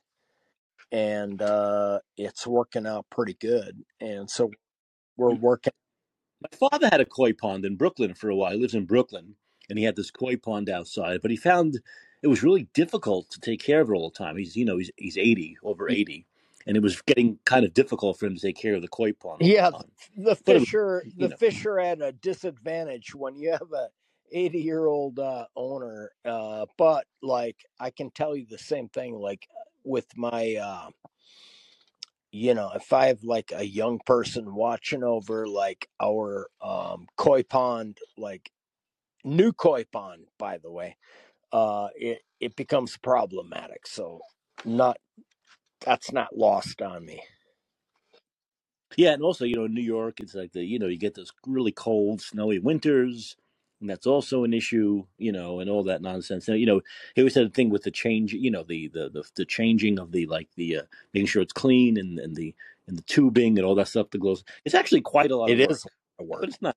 and 0.91 1.41
uh 1.41 1.99
it's 2.17 2.47
working 2.47 2.87
out 2.87 3.07
pretty 3.11 3.35
good. 3.35 3.83
And 4.01 4.29
so 4.29 4.51
we're 5.17 5.33
working 5.35 5.71
My 6.41 6.57
father 6.69 6.89
had 6.91 7.01
a 7.01 7.05
koi 7.05 7.33
pond 7.33 7.65
in 7.65 7.75
Brooklyn 7.77 8.15
for 8.15 8.29
a 8.29 8.35
while. 8.35 8.53
He 8.53 8.59
lives 8.59 8.75
in 8.75 8.85
Brooklyn, 8.85 9.35
and 9.69 9.79
he 9.79 9.85
had 9.85 9.95
this 9.97 10.11
koi 10.11 10.37
pond 10.37 10.69
outside. 10.69 11.21
But 11.21 11.31
he 11.31 11.37
found 11.37 11.81
it 12.23 12.27
was 12.27 12.43
really 12.43 12.67
difficult 12.73 13.29
to 13.31 13.39
take 13.41 13.61
care 13.63 13.81
of 13.81 13.89
it 13.89 13.93
all 13.93 14.09
the 14.09 14.17
time. 14.17 14.37
He's 14.37 14.55
you 14.55 14.65
know 14.65 14.77
he's 14.77 14.91
he's 14.97 15.17
eighty, 15.17 15.57
over 15.63 15.89
eighty, 15.89 16.27
and 16.65 16.75
it 16.75 16.83
was 16.83 17.01
getting 17.03 17.39
kind 17.45 17.65
of 17.65 17.73
difficult 17.73 18.17
for 18.19 18.25
him 18.25 18.35
to 18.35 18.41
take 18.41 18.57
care 18.57 18.75
of 18.75 18.81
the 18.81 18.87
koi 18.87 19.11
pond 19.13 19.41
Yeah, 19.41 19.71
the 20.17 20.35
the 20.35 20.35
it 20.47 20.59
was 20.59 20.69
fisher 20.69 21.05
the 21.17 21.29
know 21.29 21.35
fisher 21.37 21.79
at 21.79 22.01
a 22.01 22.11
disadvantage 22.11 23.13
when 23.13 23.35
you 23.35 23.51
have 23.51 23.71
a 23.73 23.89
80 24.31 24.59
year 24.59 24.85
old 24.85 25.19
uh, 25.19 25.45
owner. 25.55 26.11
Uh, 26.23 26.65
but 26.77 27.05
like 27.21 27.57
I 27.79 27.89
can 27.89 28.11
tell 28.11 28.35
you 28.35 28.45
the 28.45 28.57
same 28.57 28.89
thing. 28.89 29.15
Like 29.15 29.47
with 29.83 30.07
my, 30.15 30.55
uh, 30.55 30.89
you 32.31 32.53
know, 32.53 32.71
if 32.75 32.91
I 32.91 33.07
have 33.07 33.23
like 33.23 33.51
a 33.55 33.65
young 33.65 33.99
person 34.05 34.55
watching 34.55 35.03
over 35.03 35.47
like 35.47 35.87
our 36.01 36.49
um, 36.61 37.07
koi 37.17 37.43
pond, 37.43 37.99
like 38.17 38.51
new 39.23 39.53
koi 39.53 39.85
pond, 39.85 40.25
by 40.37 40.57
the 40.57 40.71
way, 40.71 40.97
uh, 41.51 41.89
it 41.95 42.21
it 42.39 42.55
becomes 42.55 42.97
problematic. 42.97 43.87
So 43.87 44.21
not 44.65 44.97
that's 45.85 46.13
not 46.13 46.37
lost 46.37 46.81
on 46.81 47.05
me. 47.05 47.21
Yeah, 48.97 49.13
and 49.13 49.23
also, 49.23 49.45
you 49.45 49.55
know, 49.55 49.65
in 49.65 49.73
New 49.73 49.81
York, 49.81 50.19
it's 50.19 50.35
like 50.35 50.51
the, 50.53 50.63
you 50.63 50.77
know, 50.79 50.87
you 50.87 50.97
get 50.97 51.15
those 51.15 51.31
really 51.47 51.71
cold, 51.71 52.21
snowy 52.21 52.59
winters, 52.59 53.35
and 53.81 53.89
that's 53.89 54.05
also 54.07 54.43
an 54.43 54.53
issue, 54.53 55.03
you 55.17 55.31
know, 55.31 55.59
and 55.59 55.69
all 55.69 55.83
that 55.85 56.01
nonsense. 56.01 56.47
And, 56.47 56.59
you 56.59 56.65
know, 56.67 56.81
he 57.15 57.21
always 57.21 57.35
had 57.35 57.47
a 57.47 57.49
thing 57.49 57.69
with 57.71 57.83
the 57.83 57.91
change, 57.91 58.33
you 58.33 58.51
know, 58.51 58.63
the 58.63 58.87
the 58.89 59.09
the, 59.09 59.23
the 59.35 59.45
changing 59.45 59.99
of 59.99 60.11
the 60.11 60.27
like 60.27 60.49
the 60.55 60.77
uh, 60.77 60.83
making 61.13 61.27
sure 61.27 61.41
it's 61.41 61.53
clean 61.53 61.97
and 61.97 62.19
and 62.19 62.35
the 62.35 62.53
and 62.87 62.97
the 62.97 63.01
tubing 63.03 63.57
and 63.57 63.65
all 63.65 63.75
that 63.75 63.87
stuff 63.87 64.11
that 64.11 64.19
goes. 64.19 64.43
It's 64.65 64.75
actually 64.75 65.01
quite 65.01 65.31
a 65.31 65.37
lot 65.37 65.51
of 65.51 65.57
It 65.57 65.71
is 65.71 65.85
work, 65.85 65.91
of 66.19 66.27
but 66.39 66.49
work. 66.49 66.49
it's 66.49 66.61
not. 66.61 66.75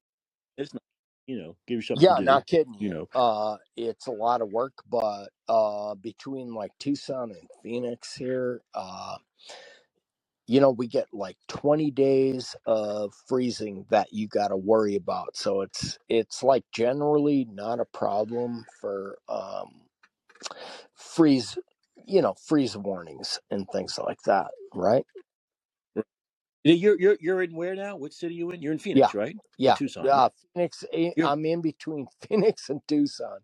It's 0.58 0.74
not. 0.74 0.82
You 1.28 1.38
know, 1.38 1.56
give 1.68 1.76
you 1.78 1.82
something 1.82 2.08
to 2.08 2.12
Yeah, 2.12 2.20
do. 2.22 2.24
not 2.24 2.46
kidding 2.46 2.74
You 2.78 2.90
you. 2.90 2.94
know. 2.94 3.10
Uh, 3.14 3.56
it's 3.76 4.06
a 4.06 4.12
lot 4.12 4.42
of 4.42 4.50
work, 4.50 4.74
but 4.88 5.28
uh, 5.48 5.96
between 5.96 6.54
like 6.54 6.72
Tucson 6.78 7.32
and 7.32 7.48
Phoenix 7.62 8.14
here, 8.14 8.62
uh, 8.74 9.16
you 10.48 10.60
know, 10.60 10.70
we 10.70 10.88
get 10.88 11.08
like 11.12 11.38
20 11.48 11.90
days 11.92 12.56
of 12.66 13.14
freezing 13.28 13.86
that 13.90 14.08
you 14.12 14.28
got 14.28 14.48
to 14.48 14.56
worry 14.56 14.96
about. 14.96 15.36
So 15.36 15.62
it's 15.62 15.98
it's 16.08 16.42
like 16.42 16.64
generally 16.72 17.46
not 17.50 17.80
a 17.80 17.86
problem 17.86 18.66
for 18.80 19.18
um, 19.28 19.82
freeze, 20.94 21.58
you 22.06 22.22
know, 22.22 22.34
freeze 22.46 22.76
warnings 22.76 23.40
and 23.50 23.68
things 23.70 23.98
like 23.98 24.22
that, 24.26 24.48
right? 24.74 25.06
You're 26.64 26.98
you're 27.00 27.16
you're 27.20 27.42
in 27.42 27.54
where 27.56 27.74
now? 27.74 27.96
What 27.96 28.12
city 28.12 28.34
are 28.34 28.38
you 28.38 28.50
in? 28.50 28.62
You're 28.62 28.72
in 28.72 28.78
Yeah, 28.92 29.10
Phoenix, 29.10 29.14
right? 29.14 29.36
Or 29.64 29.72
yeah. 29.72 29.72
Tucson? 29.72 30.10
Uh, 30.10 30.30
Phoenix, 30.54 30.84
eh, 30.92 31.12
You're 31.16 31.24
I'm 31.24 31.44
in 31.46 31.62
between 31.62 32.08
Phoenix 32.22 32.70
and 32.70 32.80
Tucson. 32.88 33.40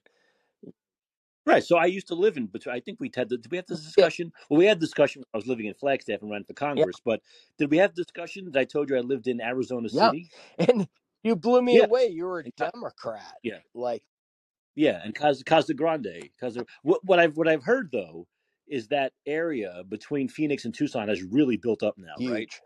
Right. 1.46 1.62
So 1.64 1.77
I 1.77 1.87
used 1.87 2.07
to 2.09 2.14
live 2.14 2.37
in 2.37 2.46
between. 2.46 2.74
I 2.74 2.81
think 2.81 3.00
we 3.00 3.11
had. 3.14 3.29
The, 3.29 3.37
did 3.37 3.50
we 3.50 3.57
have 3.59 3.66
this 3.66 3.85
Yeah, 3.96 4.07
discussion? 4.07 4.33
Well, 4.48 4.59
we 4.59 4.66
had 4.66 4.79
discussion. 4.79 5.20
when 5.20 5.27
I 5.35 5.38
was 5.38 5.46
living 5.46 5.66
in 5.66 5.74
Flagstaff 5.74 6.22
and 6.22 6.31
ran 6.31 6.44
for 6.44 6.55
yeah, 6.74 6.85
Congress. 6.85 7.00
But 7.00 7.22
did 7.59 7.70
we 7.70 7.79
have 7.79 7.94
discussion 7.94 8.50
that 8.53 8.59
I 8.61 8.64
told 8.64 8.90
you 8.90 8.96
I 8.96 9.00
lived 9.00 9.27
in 9.27 9.40
Arizona 9.40 9.88
yeah. 9.90 10.12
City? 10.12 10.31
And 10.59 10.88
you 11.22 11.37
blew 11.37 11.62
me 11.62 11.77
Yes. 11.77 11.79
away. 11.79 12.07
You 12.09 12.27
were 12.27 12.40
a 12.40 12.44
And 12.44 12.53
Ca- 12.57 12.70
Democrat. 12.72 13.38
yeah, 13.42 13.61
Like, 13.74 14.05
yeah, 14.74 15.00
and 15.05 15.14
Casa, 15.14 15.44
Casa 15.44 15.74
Grande. 15.74 16.31
Casa. 16.40 16.66
What, 16.83 17.05
what 17.05 17.18
I've 17.20 17.37
what 17.37 17.48
I've 17.48 17.64
heard 17.64 17.90
though 17.92 18.29
is 18.68 18.88
that 18.88 19.12
area 19.27 19.85
between 19.88 20.29
Phoenix 20.29 20.64
and 20.64 20.74
Tucson 20.74 21.09
has 21.09 21.22
really 21.22 21.57
built 21.57 21.83
up 21.83 21.98
now, 21.98 22.20
right? 22.24 22.46
huge. 22.46 22.62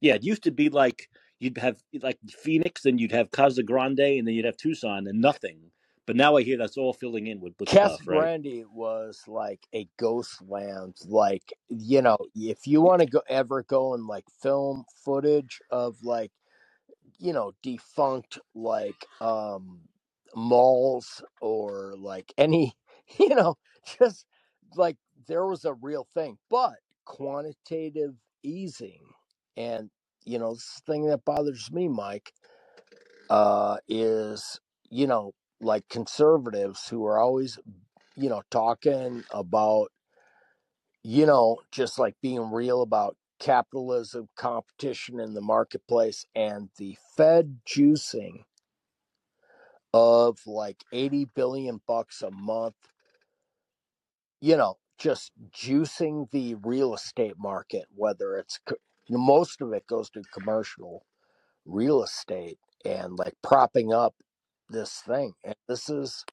Yeah, 0.00 0.14
it 0.14 0.24
used 0.24 0.42
to 0.44 0.50
be 0.50 0.68
like 0.68 1.08
you'd 1.38 1.58
have 1.58 1.82
like 2.02 2.18
Phoenix, 2.28 2.82
then 2.82 2.98
you'd 2.98 3.12
have 3.12 3.30
Casa 3.30 3.62
Grande, 3.62 4.00
and 4.00 4.26
then 4.26 4.34
you'd 4.34 4.44
have 4.46 4.56
Tucson, 4.56 5.06
and 5.06 5.20
nothing. 5.20 5.70
But 6.06 6.16
now 6.16 6.36
I 6.36 6.42
hear 6.42 6.58
that's 6.58 6.76
all 6.76 6.92
filling 6.92 7.26
in 7.26 7.40
with 7.40 7.54
with 7.58 7.70
Casa 7.70 7.96
stuff, 7.96 8.06
right? 8.06 8.30
Grande 8.36 8.64
was 8.72 9.22
like 9.26 9.66
a 9.74 9.88
ghost 9.98 10.42
land. 10.42 10.96
Like, 11.06 11.52
you 11.68 12.02
know, 12.02 12.18
if 12.34 12.66
you 12.66 12.80
want 12.82 13.00
to 13.00 13.06
go 13.06 13.22
ever 13.28 13.62
go 13.62 13.94
and 13.94 14.06
like 14.06 14.24
film 14.42 14.84
footage 15.04 15.60
of 15.70 16.02
like, 16.02 16.32
you 17.18 17.32
know, 17.32 17.52
defunct 17.62 18.38
like 18.54 19.06
um 19.20 19.80
malls 20.34 21.22
or 21.40 21.94
like 21.96 22.32
any, 22.38 22.76
you 23.18 23.30
know, 23.34 23.56
just 23.98 24.26
like 24.76 24.96
there 25.26 25.46
was 25.46 25.64
a 25.64 25.74
real 25.74 26.06
thing. 26.14 26.38
But 26.50 26.76
quantitative 27.06 28.14
easing 28.42 29.00
and 29.56 29.90
you 30.24 30.38
know, 30.38 30.54
this 30.54 30.80
thing 30.86 31.06
that 31.06 31.24
bothers 31.24 31.70
me, 31.70 31.88
Mike 31.88 32.32
uh, 33.30 33.76
is, 33.88 34.60
you 34.90 35.06
know, 35.06 35.32
like 35.60 35.88
conservatives 35.88 36.88
who 36.88 37.04
are 37.06 37.18
always, 37.18 37.58
you 38.16 38.28
know, 38.28 38.42
talking 38.50 39.24
about, 39.30 39.88
you 41.02 41.26
know, 41.26 41.58
just 41.70 41.98
like 41.98 42.14
being 42.22 42.50
real 42.50 42.82
about 42.82 43.16
capitalism, 43.38 44.28
competition 44.36 45.20
in 45.20 45.34
the 45.34 45.40
marketplace, 45.40 46.24
and 46.34 46.70
the 46.78 46.96
Fed 47.16 47.58
juicing 47.68 48.44
of 49.92 50.38
like 50.46 50.82
80 50.92 51.26
billion 51.34 51.80
bucks 51.86 52.22
a 52.22 52.30
month, 52.30 52.74
you 54.40 54.56
know, 54.56 54.76
just 54.98 55.32
juicing 55.50 56.30
the 56.30 56.54
real 56.56 56.94
estate 56.94 57.34
market, 57.38 57.84
whether 57.94 58.36
it's 58.36 58.58
co- 59.10 59.18
most 59.18 59.62
of 59.62 59.72
it 59.74 59.86
goes 59.88 60.10
to 60.10 60.22
commercial 60.32 61.06
real 61.66 62.02
estate 62.04 62.58
and 62.84 63.18
like 63.18 63.34
propping 63.42 63.92
up 63.92 64.14
this 64.70 65.02
thing. 65.06 65.32
And 65.44 65.56
this 65.68 65.90
is 65.90 66.24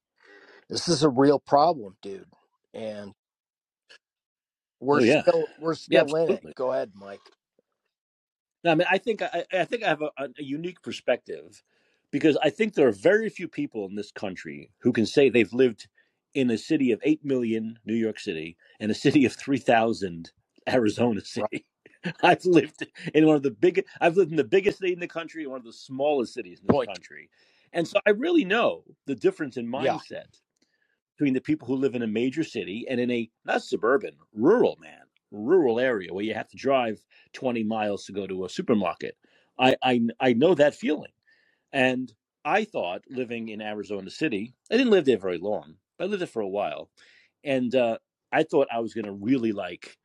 This 0.70 0.90
is 0.90 1.04
a 1.04 1.10
real 1.10 1.40
problem, 1.40 1.96
dude. 2.04 2.26
And 2.74 3.14
we're 4.82 5.00
Oh 5.00 5.04
yeah, 5.04 5.24
still 5.24 5.50
we're 5.58 5.76
yeah, 5.88 6.02
still 6.02 6.16
in 6.16 6.32
it. 6.32 6.44
absolutely. 6.44 6.54
Go 6.56 6.74
ahead, 6.74 6.92
Mike. 6.96 7.22
No, 8.64 8.72
I 8.72 8.76
mean, 8.76 8.88
I 8.92 9.00
think 9.00 9.24
I, 9.24 9.46
I 9.54 9.66
think 9.66 9.84
I 9.84 9.90
have 9.90 10.04
a, 10.04 10.12
a 10.20 10.44
unique 10.44 10.84
perspective 10.84 11.64
because 12.12 12.38
I 12.44 12.52
think 12.52 12.76
there 12.76 12.90
are 12.90 12.94
very 12.94 13.30
few 13.30 13.50
people 13.50 13.88
in 13.88 13.96
this 13.96 14.12
country 14.14 14.72
who 14.82 14.94
can 14.94 15.08
say 15.08 15.30
they've 15.30 15.54
lived 15.54 15.90
in 16.36 16.52
a 16.52 16.60
city 16.60 16.92
of 16.94 17.02
eight 17.04 17.26
million, 17.26 17.80
New 17.86 17.96
York 17.96 18.20
City, 18.20 18.58
and 18.80 18.92
a 18.92 18.96
city 18.96 19.26
of 19.26 19.34
three 19.34 19.60
thousand, 19.60 20.32
Arizona 20.70 21.22
Right. 21.40 21.50
City. 21.50 21.66
I've 22.24 22.46
lived 22.46 22.88
in 23.14 23.26
one 23.28 23.36
of 23.36 23.44
the 23.44 23.52
biggest. 23.52 23.88
I've 24.00 24.18
lived 24.18 24.32
in 24.32 24.38
the 24.38 24.44
biggest 24.44 24.80
city 24.80 24.94
in 24.94 25.00
the 25.00 25.08
country 25.08 25.44
and 25.44 25.52
one 25.52 25.60
of 25.60 25.66
the 25.66 25.74
smallest 25.74 26.34
cities 26.34 26.62
in 26.62 26.68
the 26.70 26.76
Point. 26.76 26.92
country, 26.94 27.30
and 27.74 27.88
so 27.88 28.00
I 28.06 28.12
really 28.12 28.46
know 28.46 28.84
the 29.06 29.16
difference 29.16 29.58
in 29.58 29.68
Yeah. 29.76 30.02
mindset 30.02 30.40
between 31.18 31.34
the 31.34 31.42
people 31.42 31.68
who 31.68 31.76
live 31.76 31.96
in 31.96 32.02
a 32.02 32.08
major 32.08 32.44
city 32.44 32.86
and 32.90 33.00
in 33.00 33.12
a 33.12 33.32
not 33.46 33.64
suburban, 33.64 34.18
rural 34.34 34.78
man, 34.82 35.04
rural 35.32 35.80
area 35.80 36.14
where 36.14 36.26
you 36.26 36.34
have 36.34 36.50
to 36.50 36.58
drive 36.58 37.06
20 37.34 37.64
miles 37.64 38.06
to 38.06 38.14
go 38.14 38.28
to 38.28 38.46
a 38.46 38.50
supermarket. 38.50 39.18
I 39.60 39.78
I, 39.84 40.02
I 40.20 40.34
know 40.34 40.56
that 40.56 40.76
feeling. 40.76 41.14
And 41.72 42.14
I 42.44 42.64
thought 42.66 43.04
living 43.10 43.50
in 43.50 43.62
Arizona 43.62 44.10
City, 44.10 44.56
I 44.72 44.78
didn't 44.78 44.92
live 44.92 45.06
there 45.06 45.18
very 45.18 45.38
long, 45.38 45.78
but 45.98 46.06
I 46.06 46.08
lived 46.08 46.22
there 46.22 46.28
for 46.28 46.42
a 46.42 46.48
while. 46.50 46.90
And 47.44 47.76
uh, 47.76 48.00
I 48.32 48.44
thought 48.44 48.68
I 48.72 48.80
was 48.80 48.94
going 48.94 49.06
to 49.06 49.12
really 49.14 49.52
like 49.54 49.98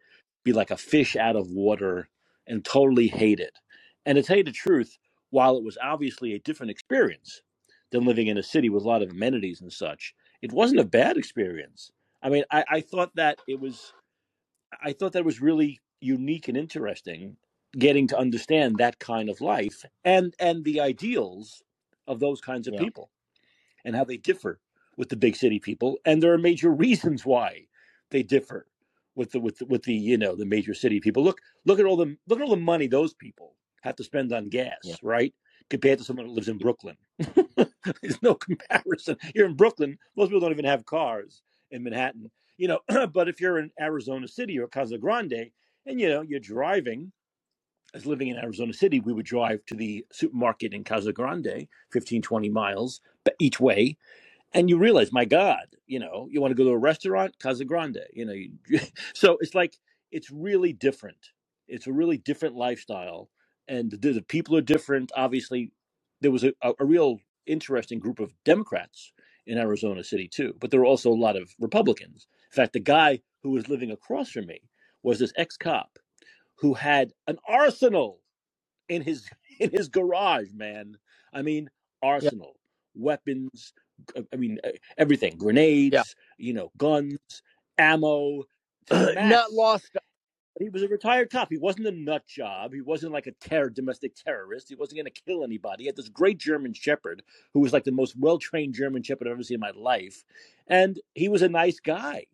be 0.46 0.54
like 0.54 0.72
a 0.72 0.78
fish 0.78 1.16
out 1.16 1.36
of 1.36 1.50
water 1.50 2.08
and 2.48 2.64
totally 2.64 3.08
hate 3.08 3.40
it. 3.40 3.58
And 4.06 4.16
to 4.16 4.24
tell 4.24 4.38
you 4.38 4.44
the 4.44 4.52
truth, 4.52 4.98
while 5.30 5.58
it 5.58 5.64
was 5.64 5.78
obviously 5.82 6.34
a 6.34 6.40
different 6.40 6.72
experience 6.72 7.42
than 7.92 8.06
living 8.06 8.28
in 8.28 8.38
a 8.38 8.44
city 8.44 8.70
with 8.70 8.84
a 8.84 8.88
lot 8.88 9.02
of 9.02 9.12
amenities 9.12 9.62
and 9.62 9.72
such, 9.72 10.14
it 10.42 10.52
wasn't 10.52 10.80
a 10.80 10.86
bad 10.86 11.18
experience. 11.18 11.92
I 12.22 12.30
mean, 12.30 12.44
I, 12.52 12.64
I 12.70 12.82
thought 12.82 13.16
that 13.16 13.40
it 13.48 13.60
was 13.60 13.94
I 14.82 14.92
thought 14.94 15.12
that 15.14 15.26
was 15.26 15.40
really 15.42 15.80
unique 16.00 16.48
and 16.48 16.56
interesting 16.58 17.38
getting 17.78 18.08
to 18.08 18.18
understand 18.18 18.78
that 18.78 18.98
kind 19.00 19.30
of 19.30 19.40
life 19.42 19.84
and 20.04 20.34
and 20.40 20.64
the 20.64 20.80
ideals 20.80 21.62
of 22.08 22.20
those 22.20 22.40
kinds 22.40 22.68
of 22.68 22.74
Yeah. 22.74 22.76
people 22.76 23.10
and 23.84 23.96
how 23.96 24.04
they 24.04 24.18
differ 24.18 24.60
with 24.96 25.10
the 25.10 25.16
big 25.16 25.36
city 25.36 25.60
people 25.60 25.98
and 26.06 26.22
there 26.22 26.32
are 26.34 26.38
major 26.38 26.70
reasons 26.70 27.26
why 27.26 27.66
they 28.10 28.22
differ 28.22 28.66
with 29.16 29.32
the 29.32 29.40
with 29.40 29.58
the, 29.58 29.66
with 29.66 29.82
the 29.82 29.94
you 29.94 30.18
know 30.18 30.36
the 30.36 30.46
major 30.46 30.74
city 30.74 31.00
people. 31.00 31.24
Look 31.24 31.40
look 31.64 31.80
at 31.80 31.86
all 31.86 31.96
the 31.96 32.16
look 32.28 32.38
at 32.38 32.42
all 32.44 32.50
the 32.50 32.56
money 32.56 32.86
those 32.86 33.14
people 33.14 33.54
have 33.82 33.96
to 33.96 34.04
spend 34.04 34.32
on 34.32 34.48
gas 34.48 34.76
Yeah. 34.84 34.94
right 35.02 35.34
compared 35.70 35.98
to 35.98 36.04
someone 36.04 36.26
who 36.26 36.32
lives 36.32 36.48
in 36.48 36.58
Brooklyn. 36.58 36.96
There's 38.02 38.22
no 38.22 38.34
comparison. 38.34 39.16
You're 39.34 39.46
in 39.46 39.54
Brooklyn 39.56 39.98
most 40.16 40.28
people 40.28 40.40
don't 40.40 40.52
even 40.52 40.64
have 40.64 40.86
cars 40.86 41.42
in 41.70 41.82
Manhattan 41.82 42.30
you 42.58 42.68
know 42.68 42.80
but 43.12 43.28
if 43.28 43.40
you're 43.40 43.58
in 43.58 43.70
Arizona 43.80 44.28
City 44.28 44.58
or 44.58 44.68
Casa 44.68 44.98
Grande 44.98 45.50
and 45.86 46.00
you 46.00 46.08
know 46.08 46.22
you're 46.22 46.40
driving 46.40 47.12
as 47.94 48.04
living 48.06 48.28
in 48.28 48.36
Arizona 48.36 48.72
City, 48.72 49.00
we 49.00 49.12
would 49.12 49.24
drive 49.26 49.64
to 49.66 49.74
the 49.74 50.04
supermarket 50.12 50.74
in 50.74 50.84
Casa 50.84 51.12
Grande, 51.12 51.66
15, 51.92 52.20
20 52.20 52.48
miles 52.50 53.00
each 53.38 53.58
way 53.60 53.96
and 54.56 54.70
you 54.70 54.78
realize, 54.78 55.12
my 55.12 55.26
God, 55.26 55.66
you 55.86 56.00
know, 56.00 56.28
you 56.32 56.42
want 56.42 56.52
to 56.52 56.56
go 56.56 56.64
to 56.66 56.72
a 56.72 56.78
restaurant, 56.78 57.38
Casa 57.40 57.66
Grande, 57.66 58.00
you 58.14 58.26
know. 58.26 58.34
You, 58.34 58.52
so 59.14 59.38
it's 59.42 59.56
like 59.56 59.78
it's 60.12 60.32
really 60.32 60.74
different. 60.74 61.18
It's 61.68 61.88
a 61.88 61.94
really 61.94 62.18
different 62.18 62.56
lifestyle, 62.56 63.30
and 63.68 63.92
the, 63.92 64.14
the 64.14 64.22
people 64.22 64.56
are 64.58 64.62
different. 64.62 65.12
Obviously, 65.16 65.72
there 66.22 66.32
was 66.32 66.44
a, 66.44 66.54
a, 66.62 66.74
a 66.80 66.86
real 66.86 67.20
interesting 67.46 68.00
group 68.00 68.20
of 68.20 68.34
Democrats 68.44 69.12
in 69.46 69.58
Arizona 69.58 70.04
City 70.04 70.28
too. 70.28 70.54
But 70.60 70.72
there 70.72 70.80
were 70.80 70.86
also 70.86 71.12
a 71.12 71.14
lot 71.14 71.36
of 71.36 71.54
Republicans. 71.60 72.28
In 72.52 72.56
fact, 72.56 72.74
the 72.74 72.80
guy 72.80 73.20
who 73.44 73.52
was 73.52 73.70
living 73.70 73.92
across 73.92 74.30
from 74.32 74.48
me 74.48 74.62
was 75.04 75.20
this 75.20 75.34
ex 75.38 75.58
cop 75.58 75.98
who 76.60 76.74
had 76.74 77.12
an 77.28 77.38
arsenal 77.48 78.20
in 78.90 79.02
his 79.02 79.28
in 79.60 79.70
his 79.72 79.88
garage. 79.90 80.48
Man, 80.54 80.98
I 81.34 81.42
mean, 81.42 81.70
arsenal, 82.02 82.55
weapons. 82.96 83.72
I 84.32 84.36
mean, 84.36 84.58
uh, 84.64 84.70
everything, 84.98 85.32
Yeah. 85.32 85.38
grenades, 85.38 86.16
you 86.38 86.52
know, 86.52 86.70
guns, 86.78 87.18
ammo 87.78 88.44
Not 88.92 89.52
lost. 89.52 89.90
But 90.54 90.62
he 90.62 90.68
was 90.70 90.82
a 90.82 90.88
retired 90.88 91.30
cop. 91.30 91.48
He 91.50 91.58
wasn't 91.58 91.88
a 91.88 91.92
nut 91.92 92.26
job. 92.26 92.72
He 92.72 92.80
wasn't 92.80 93.12
like 93.12 93.26
a 93.26 93.32
terror, 93.32 93.68
domestic 93.70 94.14
terrorist. 94.14 94.68
He 94.68 94.74
wasn't 94.76 94.98
going 94.98 95.12
to 95.12 95.22
kill 95.26 95.44
anybody. 95.44 95.84
He 95.84 95.86
had 95.86 95.96
this 95.96 96.08
great 96.08 96.38
German 96.38 96.72
Shepherd 96.72 97.22
who 97.52 97.60
was 97.60 97.72
like 97.72 97.84
the 97.84 97.92
most 97.92 98.16
well 98.18 98.38
trained 98.38 98.74
German 98.74 99.02
Shepherd 99.02 99.26
I've 99.28 99.32
ever 99.32 99.42
seen 99.42 99.56
in 99.56 99.60
my 99.60 99.72
life. 99.72 100.24
And 100.66 100.98
he 101.14 101.28
was 101.28 101.42
a 101.42 101.48
nice 101.48 101.80
guy. 101.80 102.26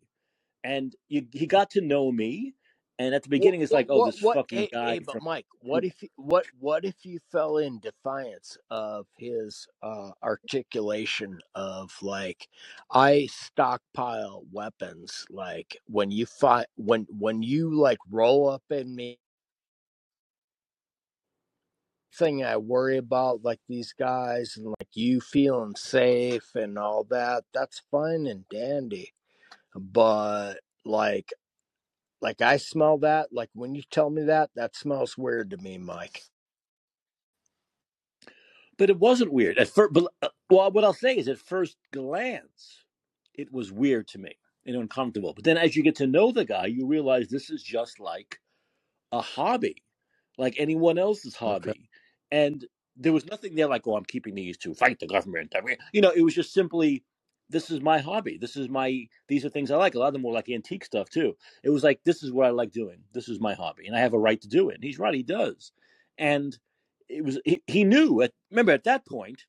And 0.63 0.95
you, 1.09 1.25
he 1.31 1.47
got 1.47 1.71
to 1.71 1.81
know 1.81 2.11
me. 2.11 2.53
And 2.99 3.13
at 3.15 3.23
the 3.23 3.29
beginning, 3.29 3.61
it's 3.61 3.71
What? 3.71 3.77
like, 3.79 3.87
oh, 3.89 3.99
What? 3.99 4.13
this 4.13 4.21
what 4.21 4.35
fucking 4.35 4.57
hey, 4.59 4.69
guy 4.71 4.93
hey, 4.93 4.99
but 4.99 5.13
from. 5.13 5.23
Mike, 5.23 5.47
what 5.61 5.83
if 5.83 6.01
you, 6.03 6.09
what 6.15 6.45
what 6.59 6.85
if 6.85 7.05
you 7.05 7.19
fell 7.31 7.57
in 7.57 7.79
defiance 7.79 8.57
of 8.71 9.07
his 9.17 9.67
uh, 9.83 10.11
articulation 10.23 11.39
of 11.55 11.91
like, 12.01 12.47
I 12.91 13.27
stockpile 13.31 14.43
weapons. 14.51 15.25
Like 15.29 15.77
when 15.87 16.11
you 16.11 16.25
fight, 16.25 16.67
when 16.77 17.07
when 17.19 17.43
you 17.43 17.75
like 17.75 17.99
roll 18.11 18.49
up 18.49 18.63
in 18.71 18.95
me, 18.95 19.19
thing 22.15 22.43
I 22.45 22.57
worry 22.57 22.97
about, 22.97 23.43
like 23.43 23.59
these 23.69 23.93
guys 23.93 24.55
and 24.57 24.67
like 24.67 24.89
you 24.93 25.21
feeling 25.21 25.75
safe 25.75 26.55
and 26.55 26.77
all 26.79 27.05
that. 27.11 27.43
That's 27.53 27.81
fine 27.91 28.27
and 28.27 28.47
dandy, 28.49 29.13
but 29.75 30.55
like. 30.85 31.31
Like 32.23 32.41
I 32.41 32.57
smell 32.57 32.99
that. 32.99 33.29
Like 33.33 33.51
when 33.55 33.75
you 33.75 33.83
tell 33.91 34.11
me 34.11 34.23
that, 34.25 34.51
that 34.55 34.77
smells 34.77 35.19
weird 35.19 35.51
to 35.51 35.57
me, 35.59 35.79
Mike. 35.79 36.23
But 38.77 38.91
it 38.91 38.99
wasn't 38.99 39.33
weird 39.33 39.59
at 39.59 39.69
first. 39.69 39.93
But 39.93 40.05
uh, 40.23 40.29
well, 40.51 40.71
what 40.71 40.85
I'll 40.85 40.93
say 40.93 41.17
is, 41.17 41.29
at 41.29 41.39
first 41.39 41.77
glance, 41.93 42.83
it 43.35 43.53
was 43.53 43.71
weird 43.71 44.07
to 44.09 44.19
me 44.19 44.37
and 44.67 44.75
uncomfortable. 44.77 45.33
But 45.35 45.45
then, 45.45 45.57
as 45.57 45.75
you 45.75 45.83
get 45.83 45.97
to 45.97 46.07
know 46.07 46.31
the 46.33 46.45
guy, 46.45 46.67
you 46.67 46.87
realize 46.87 47.29
this 47.29 47.49
is 47.51 47.63
just 47.63 47.99
like 48.01 48.39
a 49.13 49.21
hobby, 49.21 49.83
like 50.37 50.55
anyone 50.59 50.99
else's 50.99 51.35
Okay. 51.45 51.73
hobby. 51.73 51.89
And 52.31 52.65
there 52.97 53.13
was 53.13 53.25
nothing 53.27 53.55
there 53.55 53.67
like, 53.67 53.87
oh, 53.87 53.97
I'm 53.97 54.05
keeping 54.05 54.35
these 54.35 54.57
to 54.59 54.75
fight 54.75 54.99
the 54.99 55.07
government. 55.07 55.53
I 55.57 55.61
mean, 55.61 55.77
you 55.93 56.01
know, 56.01 56.11
it 56.11 56.23
was 56.23 56.35
just 56.35 56.53
simply, 56.53 57.03
this 57.49 57.69
is 57.71 57.81
my 57.81 57.99
hobby. 57.99 58.37
This 58.39 58.55
is 58.55 58.69
my, 58.69 59.07
these 59.27 59.45
are 59.45 59.49
things 59.49 59.71
I 59.71 59.77
like. 59.77 59.95
A 59.95 59.99
lot 59.99 60.07
of 60.07 60.13
them 60.13 60.23
were 60.23 60.33
like 60.33 60.49
antique 60.49 60.85
stuff 60.85 61.09
too. 61.09 61.35
It 61.63 61.69
was 61.69 61.83
like, 61.83 62.01
this 62.03 62.23
is 62.23 62.31
what 62.31 62.47
I 62.47 62.51
like 62.51 62.71
doing. 62.71 62.99
This 63.13 63.29
is 63.29 63.39
my 63.39 63.53
hobby. 63.53 63.87
And 63.87 63.95
I 63.95 63.99
have 63.99 64.13
a 64.13 64.19
right 64.19 64.41
to 64.41 64.47
do 64.47 64.69
it. 64.69 64.75
And 64.75 64.83
he's 64.83 64.99
right, 64.99 65.13
he 65.13 65.23
does. 65.23 65.71
And 66.17 66.57
it 67.09 67.23
was, 67.23 67.39
he, 67.45 67.61
he 67.67 67.83
knew, 67.83 68.21
at, 68.21 68.31
remember 68.51 68.71
at 68.71 68.85
that 68.85 69.05
point, 69.05 69.45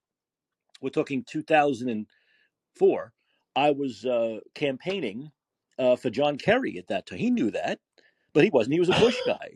we're 0.82 0.90
talking 0.90 1.24
2004, 1.26 3.12
I 3.56 3.70
was 3.70 4.04
uh, 4.04 4.40
campaigning 4.54 5.30
uh, 5.78 5.96
for 5.96 6.10
John 6.10 6.36
Kerry 6.38 6.78
at 6.78 6.88
that 6.88 7.06
time. 7.06 7.18
He 7.18 7.30
knew 7.30 7.50
that 7.52 7.78
but 8.34 8.44
he 8.44 8.50
wasn't. 8.50 8.74
He 8.74 8.80
was 8.80 8.90
a 8.90 8.98
Bush 8.98 9.16
guy, 9.26 9.50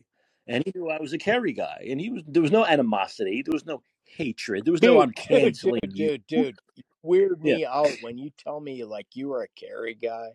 and 0.47 0.65
he 0.65 0.73
knew 0.75 0.89
I 0.89 1.01
was 1.01 1.13
a 1.13 1.19
Kerry 1.19 1.53
guy, 1.53 1.87
and 1.91 2.01
he 2.01 2.11
was. 2.11 2.23
There 2.27 2.43
was 2.43 2.53
no 2.53 2.65
animosity. 2.65 3.43
There 3.45 3.53
was 3.53 3.67
no 3.67 3.83
hatred. 4.07 4.65
There 4.65 4.73
was 4.73 4.83
no 4.83 5.01
I'm 5.03 5.13
Dude, 5.29 5.57
dude, 5.61 5.81
canceling 5.81 5.81
dude, 5.83 5.99
you. 5.99 6.19
dude, 6.29 6.57
dude. 6.77 6.85
Weird 7.03 7.41
Yeah. 7.43 7.57
me 7.57 7.67
out 7.67 7.91
when 8.03 8.19
you 8.19 8.31
tell 8.39 8.61
me 8.61 8.85
like 8.85 9.07
you 9.15 9.29
were 9.29 9.43
a 9.43 9.49
Kerry 9.49 9.95
guy 9.95 10.31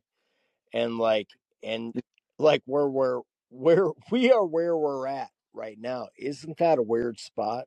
and 0.73 0.97
like 0.97 1.27
and 1.61 1.93
like 2.39 2.61
where 2.65 2.87
we're 2.87 3.21
where 3.49 3.89
we 4.11 4.31
are 4.31 4.45
where 4.45 4.77
we're 4.77 5.07
at 5.07 5.29
right 5.53 5.77
now. 5.79 6.07
Isn't 6.17 6.57
that 6.57 6.79
a 6.79 6.83
weird 6.83 7.19
spot? 7.19 7.65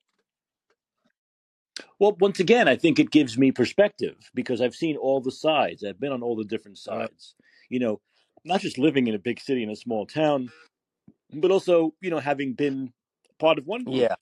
Well, 1.98 2.16
once 2.20 2.40
again, 2.40 2.68
I 2.68 2.76
think 2.76 2.98
it 2.98 3.11
gives 3.11 3.37
me 3.37 3.52
perspective 3.52 4.16
because 4.35 4.61
I've 4.61 4.74
seen 4.74 4.96
all 4.96 5.20
the 5.20 5.30
sides. 5.32 5.85
I've 5.85 6.00
been 6.00 6.12
on 6.12 6.22
all 6.22 6.37
the 6.37 6.44
different 6.44 6.78
Uh, 6.78 7.09
sides. 7.09 7.35
You 7.68 7.80
know, 7.80 8.00
not 8.44 8.61
just 8.61 8.78
living 8.78 9.06
in 9.09 9.14
a 9.14 9.18
big 9.18 9.40
city 9.40 9.62
in 9.62 9.70
a 9.70 9.76
small 9.76 10.06
town, 10.06 10.50
but 11.32 11.50
also 11.50 11.94
you 12.00 12.11
know 12.11 12.18
having 12.18 12.54
been 12.54 12.92
part 13.38 13.59
of 13.59 13.66
one 13.66 13.85
group 13.85 13.96
yeah. 13.96 14.14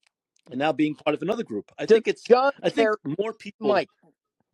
and 0.50 0.58
now 0.58 0.72
being 0.72 0.94
part 0.94 1.14
of 1.14 1.22
another 1.22 1.44
group. 1.44 1.70
I 1.78 1.86
think 1.86 2.08
it's. 2.08 2.22
John 2.22 2.52
I 2.62 2.70
think 2.70 2.88
Kerry 2.88 3.16
more 3.18 3.32
people 3.32 3.68
Mike, 3.68 3.88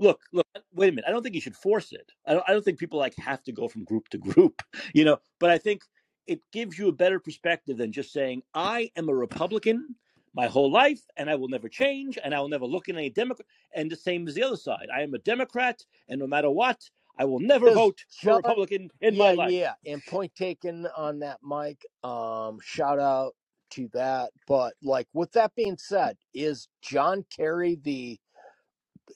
look, 0.01 0.21
look, 0.33 0.47
wait 0.75 0.89
a 0.89 0.93
minute. 0.93 1.05
I 1.07 1.13
don't 1.13 1.23
think 1.23 1.35
you 1.35 1.41
should 1.41 1.57
force 1.57 1.93
it. 1.93 2.11
I 2.27 2.35
don't, 2.35 2.45
I 2.49 2.53
don't 2.53 2.65
think 2.65 2.79
people 2.79 2.99
like 2.99 3.15
have 3.17 3.43
to 3.45 3.53
go 3.53 3.69
from 3.69 3.85
group 3.85 4.09
to 4.09 4.19
group, 4.19 4.63
you 4.95 5.05
know, 5.05 5.19
but 5.39 5.51
I 5.51 5.59
think 5.59 5.83
it 6.27 6.41
gives 6.53 6.79
you 6.79 6.89
a 6.89 6.93
better 6.93 7.21
perspective 7.21 7.77
than 7.77 7.93
just 7.93 8.13
saying, 8.13 8.43
I 8.55 8.91
am 8.97 9.09
a 9.09 9.15
Republican 9.15 9.95
my 10.35 10.47
whole 10.47 10.71
life 10.71 11.01
and 11.17 11.29
I 11.29 11.35
will 11.35 11.49
never 11.49 11.69
change 11.69 12.19
and 12.23 12.35
I 12.35 12.41
will 12.41 12.49
never 12.49 12.67
look 12.67 12.89
in 12.89 12.97
any 12.97 13.11
Democrat. 13.11 13.47
And 13.75 13.91
the 13.91 13.97
same 13.97 14.29
as 14.29 14.35
the 14.35 14.43
other 14.43 14.57
side. 14.57 14.87
I 14.95 15.03
am 15.03 15.15
a 15.15 15.19
Democrat 15.19 15.85
and 16.09 16.21
no 16.21 16.27
matter 16.27 16.51
what, 16.51 16.79
I 17.19 17.25
will 17.25 17.41
never 17.41 17.73
vote 17.73 17.99
for 18.23 18.37
Republican 18.37 18.91
in 19.01 19.15
yeah, 19.15 19.25
my 19.25 19.33
life. 19.33 19.51
yeah. 19.51 19.73
And 19.85 20.05
point 20.07 20.35
taken 20.35 20.87
on 20.97 21.19
that, 21.19 21.39
Mike. 21.43 21.85
Um, 22.03 22.59
shout 22.63 22.99
out 22.99 23.35
to 23.71 23.89
that. 23.93 24.31
But 24.47 24.75
like 24.83 25.09
with 25.13 25.33
that 25.33 25.55
being 25.55 25.77
said, 25.77 26.17
is 26.33 26.69
John 26.81 27.25
Kerry 27.37 27.79
the 27.83 28.19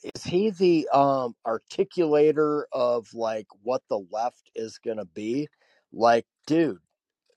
is 0.02 0.24
he 0.24 0.50
the 0.50 0.88
um 0.92 1.34
articulator 1.46 2.64
of 2.72 3.12
like 3.14 3.46
what 3.62 3.82
the 3.88 4.04
left 4.10 4.50
is 4.54 4.78
gonna 4.78 5.04
be? 5.06 5.48
Like, 5.92 6.26
dude, 6.46 6.78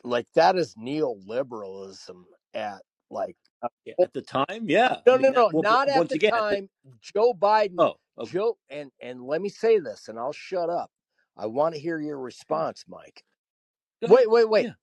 like 0.04 0.28
that 0.36 0.56
is 0.58 0.76
neoliberalism 0.76 2.24
at 2.54 2.82
like 3.10 3.36
Yeah, 3.86 3.94
At 4.02 4.14
the 4.14 4.22
time, 4.22 4.66
yeah. 4.70 4.94
I 4.94 5.02
no 5.06 5.18
mean, 5.18 5.34
no 5.34 5.42
no 5.42 5.50
well, 5.54 5.64
not 5.64 5.90
at 5.90 5.98
once 5.98 6.10
the 6.10 6.16
again, 6.16 6.34
at 6.34 6.50
the, 6.50 6.56
time. 6.56 6.70
Joe 7.02 7.34
Biden 7.34 7.76
oh, 7.80 7.96
okay. 8.20 8.32
Joe 8.32 8.58
and 8.70 8.92
and 9.02 9.24
let 9.24 9.42
me 9.42 9.50
say 9.50 9.80
this 9.80 10.08
and 10.10 10.20
I'll 10.20 10.34
shut 10.34 10.70
up. 10.70 10.92
I 11.38 11.46
want 11.46 11.76
to 11.76 11.82
hear 11.82 12.00
your 12.00 12.20
response, 12.20 12.86
Mike. 12.88 13.24
Go 14.02 14.08
ahead. 14.08 14.18
Wait, 14.18 14.30
wait, 14.32 14.50
wait. 14.50 14.66
Yeah. 14.66 14.74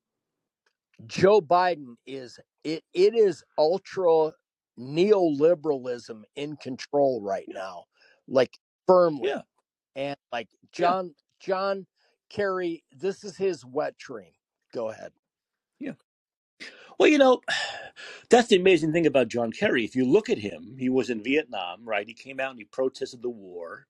Joe 1.06 1.40
Biden 1.40 1.96
is 2.06 2.38
it 2.62 2.82
it 2.94 3.14
is 3.14 3.42
ultra 3.58 4.32
neoliberalism 4.78 6.22
in 6.36 6.56
control 6.56 7.22
right 7.22 7.46
now. 7.48 7.84
Like 8.28 8.58
firmly. 8.86 9.28
Yeah. 9.30 9.42
And 9.96 10.16
like 10.32 10.48
Yeah. 10.78 10.88
John 10.88 11.14
John 11.40 11.86
Kerry, 12.30 12.84
this 12.92 13.24
is 13.24 13.36
his 13.36 13.64
wet 13.64 13.98
dream. 13.98 14.32
Go 14.74 14.90
ahead. 14.90 15.12
Yeah. 15.80 15.92
Well, 16.98 17.08
you 17.10 17.18
know, 17.18 17.40
that's 18.30 18.48
the 18.48 18.56
amazing 18.56 18.92
thing 18.92 19.06
about 19.06 19.28
John 19.28 19.52
Kerry. 19.52 19.84
If 19.84 19.96
you 19.96 20.06
look 20.06 20.30
at 20.30 20.38
him, 20.38 20.76
he 20.78 20.88
was 20.90 21.10
in 21.10 21.22
Vietnam, 21.24 21.80
right? 21.84 22.06
He 22.08 22.14
came 22.14 22.40
out 22.40 22.50
and 22.52 22.58
he 22.60 22.64
protested 22.66 23.22
the 23.22 23.30
war 23.30 23.86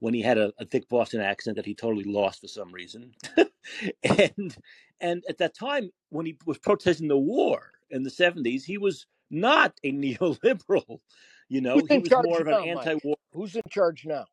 when 0.00 0.14
he 0.14 0.22
had 0.22 0.38
a, 0.38 0.52
a 0.58 0.64
thick 0.66 0.88
Boston 0.88 1.20
accent 1.20 1.56
that 1.56 1.66
he 1.66 1.74
totally 1.74 2.04
lost 2.04 2.40
for 2.40 2.48
some 2.48 2.72
reason. 2.72 3.12
and 4.04 4.56
and 5.00 5.24
at 5.28 5.38
that 5.38 5.54
time, 5.54 5.90
when 6.10 6.26
he 6.26 6.36
was 6.46 6.58
protesting 6.58 7.08
the 7.08 7.18
war 7.18 7.72
in 7.90 8.02
the 8.02 8.10
seventies, 8.10 8.64
he 8.64 8.78
was 8.78 9.06
not 9.30 9.74
a 9.84 9.92
neoliberal. 9.92 11.00
You 11.48 11.60
know, 11.60 11.74
Who's 11.78 11.88
he 11.88 11.98
was 11.98 12.10
more 12.10 12.40
of 12.40 12.46
an 12.48 12.52
now, 12.52 12.64
anti-war. 12.64 13.16
Who's 13.32 13.54
in 13.54 13.62
charge 13.70 14.04
now? 14.04 14.26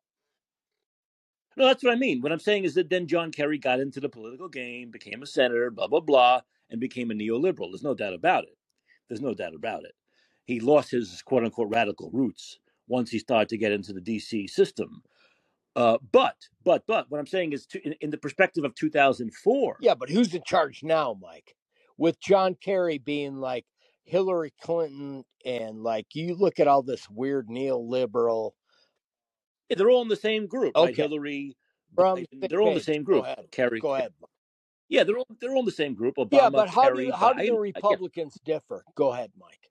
No, 1.56 1.66
that's 1.66 1.84
what 1.84 1.92
I 1.92 1.96
mean. 1.96 2.20
What 2.20 2.32
I'm 2.32 2.40
saying 2.40 2.64
is 2.64 2.74
that 2.74 2.90
then 2.90 3.06
John 3.06 3.30
Kerry 3.30 3.58
got 3.58 3.78
into 3.80 4.00
the 4.00 4.08
political 4.08 4.48
game, 4.48 4.90
became 4.90 5.22
a 5.22 5.26
senator, 5.26 5.70
blah 5.70 5.86
blah 5.86 6.00
blah, 6.00 6.40
and 6.70 6.80
became 6.80 7.10
a 7.10 7.14
neoliberal. 7.14 7.70
There's 7.70 7.84
no 7.84 7.94
doubt 7.94 8.14
about 8.14 8.44
it. 8.44 8.56
There's 9.08 9.20
no 9.20 9.34
doubt 9.34 9.54
about 9.54 9.84
it. 9.84 9.92
He 10.44 10.60
lost 10.60 10.90
his 10.90 11.22
quote 11.22 11.44
unquote 11.44 11.70
radical 11.70 12.10
roots 12.12 12.58
once 12.88 13.10
he 13.10 13.18
started 13.18 13.48
to 13.50 13.58
get 13.58 13.72
into 13.72 13.92
the 13.92 14.00
DC 14.00 14.50
system. 14.50 15.02
Uh, 15.76 15.98
but 16.12 16.36
but 16.64 16.84
but 16.86 17.10
what 17.10 17.18
I'm 17.18 17.26
saying 17.26 17.52
is, 17.52 17.66
to, 17.66 17.80
in, 17.86 17.94
in 18.00 18.10
the 18.10 18.18
perspective 18.18 18.64
of 18.64 18.74
2004, 18.74 19.76
Yeah, 19.80 19.94
but 19.94 20.10
who's 20.10 20.34
in 20.34 20.42
charge 20.44 20.82
now, 20.82 21.16
Mike? 21.20 21.54
With 21.96 22.20
John 22.20 22.56
Kerry 22.60 22.98
being 22.98 23.36
like 23.36 23.66
Hillary 24.04 24.52
Clinton 24.60 25.24
and 25.44 25.82
like 25.82 26.06
you 26.14 26.34
look 26.34 26.60
at 26.60 26.68
all 26.68 26.82
this 26.82 27.08
weird 27.10 27.48
neoliberal 27.48 28.52
yeah, 29.68 29.76
they're 29.76 29.90
all 29.90 30.02
in 30.02 30.08
the 30.08 30.16
same 30.16 30.46
group, 30.46 30.78
right? 30.80 30.94
Okay. 30.94 31.02
Hillary, 31.02 31.56
We're 31.96 32.04
the 32.14 32.26
they're 32.48 32.60
all 32.60 32.68
in 32.68 32.74
the 32.74 32.80
same 32.80 33.04
Go 33.04 33.04
group. 33.04 33.24
ahead. 33.24 33.46
Kerry, 33.50 33.80
Go 33.80 33.94
ahead. 33.94 34.12
yeah, 34.88 35.04
they're 35.04 35.18
all 35.18 35.26
they're 35.40 35.52
all 35.52 35.60
in 35.60 35.64
the 35.66 35.72
same 35.72 35.94
group. 35.94 36.16
Obama, 36.16 36.30
Yeah, 36.32 36.50
but 36.50 36.70
how 36.70 36.88
Kerry, 36.88 37.06
do 37.06 37.12
how 37.12 37.32
do 37.32 37.42
the. 37.44 37.58
Republicans 37.58 38.38
differ? 38.44 38.84
Go 38.94 39.12
ahead, 39.12 39.32
Mike. 39.38 39.70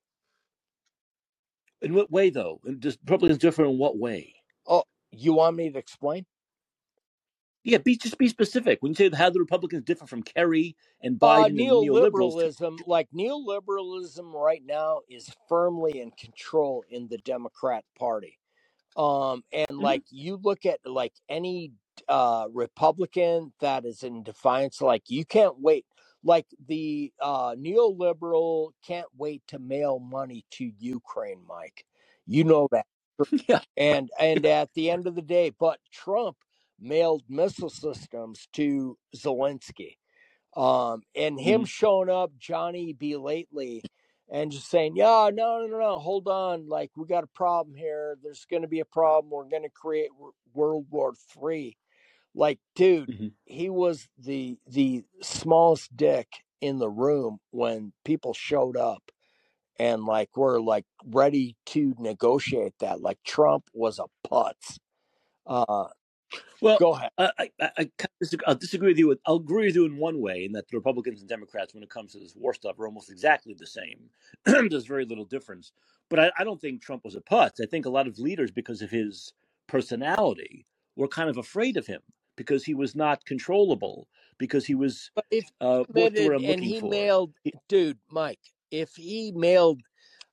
In 1.82 1.94
what 1.94 2.12
way, 2.12 2.30
though? 2.30 2.62
And 2.66 2.80
Does 2.80 2.98
Republicans 3.02 3.38
differ 3.40 3.66
in 3.66 3.78
what 3.78 3.98
way? 3.98 4.36
Oh, 4.68 4.84
you 5.12 5.34
want 5.34 5.56
me 5.58 5.70
to 5.72 5.78
explain? 5.80 6.26
Yeah, 7.64 7.80
be 7.80 7.98
just 7.98 8.18
be 8.18 8.30
specific. 8.30 8.80
When 8.82 8.92
you 8.94 8.96
say 8.96 9.12
how 9.16 9.30
the 9.32 9.40
Republicans 9.40 9.86
differ 9.86 10.08
from 10.08 10.24
Kerry 10.24 10.78
and 11.02 11.20
Uh, 11.22 11.48
Biden 11.48 11.62
and 11.62 11.82
neoliberals, 11.82 12.36
neoliberalism, 12.42 12.80
like 12.88 13.10
neoliberalism 13.12 14.34
right 14.34 14.64
now 14.66 15.02
is 15.10 15.30
firmly 15.50 16.00
in 16.02 16.12
control 16.14 16.86
in 16.90 17.10
the 17.10 17.20
Democrat 17.20 17.86
Party. 18.00 18.40
Um, 18.98 19.44
and 19.54 19.80
hmm 19.80 19.80
like 19.80 20.04
you 20.12 20.40
look 20.42 20.66
at 20.66 20.80
like 20.86 21.14
any 21.30 21.74
uh 22.10 22.48
Republican 22.54 23.54
that 23.62 23.86
is 23.86 24.04
in 24.04 24.24
defiance, 24.24 24.82
like 24.82 25.04
you 25.10 25.26
can't 25.26 25.60
wait. 25.60 25.86
Like 26.24 26.48
the 26.68 27.14
uh 27.22 27.56
neoliberal 27.56 28.72
can't 28.86 29.08
wait 29.18 29.44
to 29.50 29.60
mail 29.60 30.00
money 30.00 30.46
to 30.52 30.72
Ukraine, 30.80 31.42
Mike. 31.48 31.86
You 32.28 32.44
know 32.46 32.68
that. 32.72 32.86
Yeah. 33.50 33.62
And 33.78 34.10
and 34.20 34.46
at 34.48 34.74
the 34.76 34.92
end 34.92 35.08
of 35.08 35.16
the 35.16 35.22
day, 35.24 35.52
but 35.60 35.80
Trump 35.94 36.38
mailed 36.84 37.24
missile 37.30 37.72
systems 37.72 38.50
to 38.54 38.98
Zelensky 39.18 39.94
um, 40.56 41.04
and 41.16 41.40
him 41.40 41.66
showing 41.66 42.10
up 42.10 42.32
Johnny 42.38 42.94
B 42.94 43.16
lately 43.18 43.86
and 44.32 44.52
just 44.52 44.70
saying, 44.70 44.96
"Yeah, 44.98 45.32
no, 45.34 45.60
no, 45.62 45.68
no, 45.68 45.80
no, 45.80 46.00
hold 46.00 46.28
on, 46.28 46.68
like 46.70 46.92
we 46.98 47.06
got 47.08 47.24
a 47.26 47.30
problem 47.30 47.76
here. 47.76 48.18
There's 48.22 48.46
going 48.50 48.64
to 48.64 48.68
be 48.68 48.82
a 48.82 48.86
problem. 48.86 49.32
We're 49.32 49.50
going 49.50 49.64
to 49.64 49.70
create 49.70 50.10
w- 50.12 50.34
World 50.54 50.88
War 50.90 51.14
Three." 51.34 51.78
Like, 52.36 52.60
dude, 52.76 53.10
hmm 53.10 53.28
he 53.46 53.70
was 53.70 54.08
the 54.20 54.58
the 54.68 55.06
smallest 55.22 55.96
dick 55.98 56.28
in 56.62 56.80
the 56.80 56.90
room 56.90 57.40
when 57.52 57.94
people 58.06 58.34
showed 58.34 58.78
up 58.78 59.04
and 59.80 60.06
like 60.06 60.38
were 60.38 60.62
like 60.62 60.86
ready 61.06 61.58
to 61.68 61.96
negotiate 62.00 62.76
that. 62.82 63.02
Like 63.02 63.20
Trump 63.26 63.66
was 63.74 64.00
a 64.00 64.06
putz. 64.30 64.78
Uh, 65.48 65.88
Well, 66.62 66.80
go 66.80 66.96
ahead. 66.96 67.12
I, 67.18 67.32
I, 67.62 67.70
I 67.78 67.90
disagree, 68.20 68.46
I'll 68.48 68.56
disagree 68.56 68.90
with 68.90 68.98
you. 69.00 69.08
With, 69.10 69.20
I'll 69.26 69.36
agree 69.38 69.68
with 69.68 69.76
you 69.76 69.86
in 69.86 69.98
one 69.98 70.22
way, 70.22 70.46
in 70.46 70.54
that 70.54 70.68
the 70.70 70.78
Republicans 70.78 71.20
and 71.22 71.30
Democrats, 71.30 71.74
when 71.74 71.84
it 71.84 71.90
comes 71.90 72.14
to 72.14 72.20
this 72.20 72.36
war 72.36 72.54
stuff, 72.54 72.80
are 72.80 72.88
almost 72.88 73.12
exactly 73.12 73.54
the 73.54 73.68
same. 73.68 74.10
There's 74.46 74.86
very 74.88 75.06
little 75.06 75.26
difference. 75.26 75.72
But 76.10 76.20
I, 76.20 76.32
I 76.40 76.44
don't 76.44 76.62
think 76.62 76.82
Trump 76.82 77.06
was 77.06 77.16
a 77.16 77.22
putz. 77.22 77.62
I 77.62 77.68
think 77.68 77.86
a 77.86 77.90
lot 77.92 78.08
of 78.08 78.20
leaders, 78.20 78.52
because 78.52 78.82
of 78.82 78.92
his 78.92 79.34
personality, 79.68 80.66
were 80.96 81.08
kind 81.10 81.30
of 81.30 81.38
afraid 81.38 81.78
of 81.78 81.88
him 81.88 82.02
because 82.38 82.66
he 82.66 82.74
was 82.76 82.96
not 82.96 83.26
controllable, 83.26 84.08
because 84.40 84.66
he 84.68 84.76
was 84.76 85.12
But 85.16 85.26
if 85.32 85.46
uh, 85.62 85.86
he 85.94 86.02
what's 86.02 86.16
the 86.16 86.24
word 86.24 86.34
admitted 86.34 86.36
I'm 86.36 86.46
and 86.46 86.64
he 86.64 86.82
for? 86.82 86.82
mailed, 86.82 87.34
He- 87.44 87.54
dude, 87.70 88.00
Mike, 88.12 88.54
if 88.72 88.96
he 88.96 89.32
mailed 89.34 89.82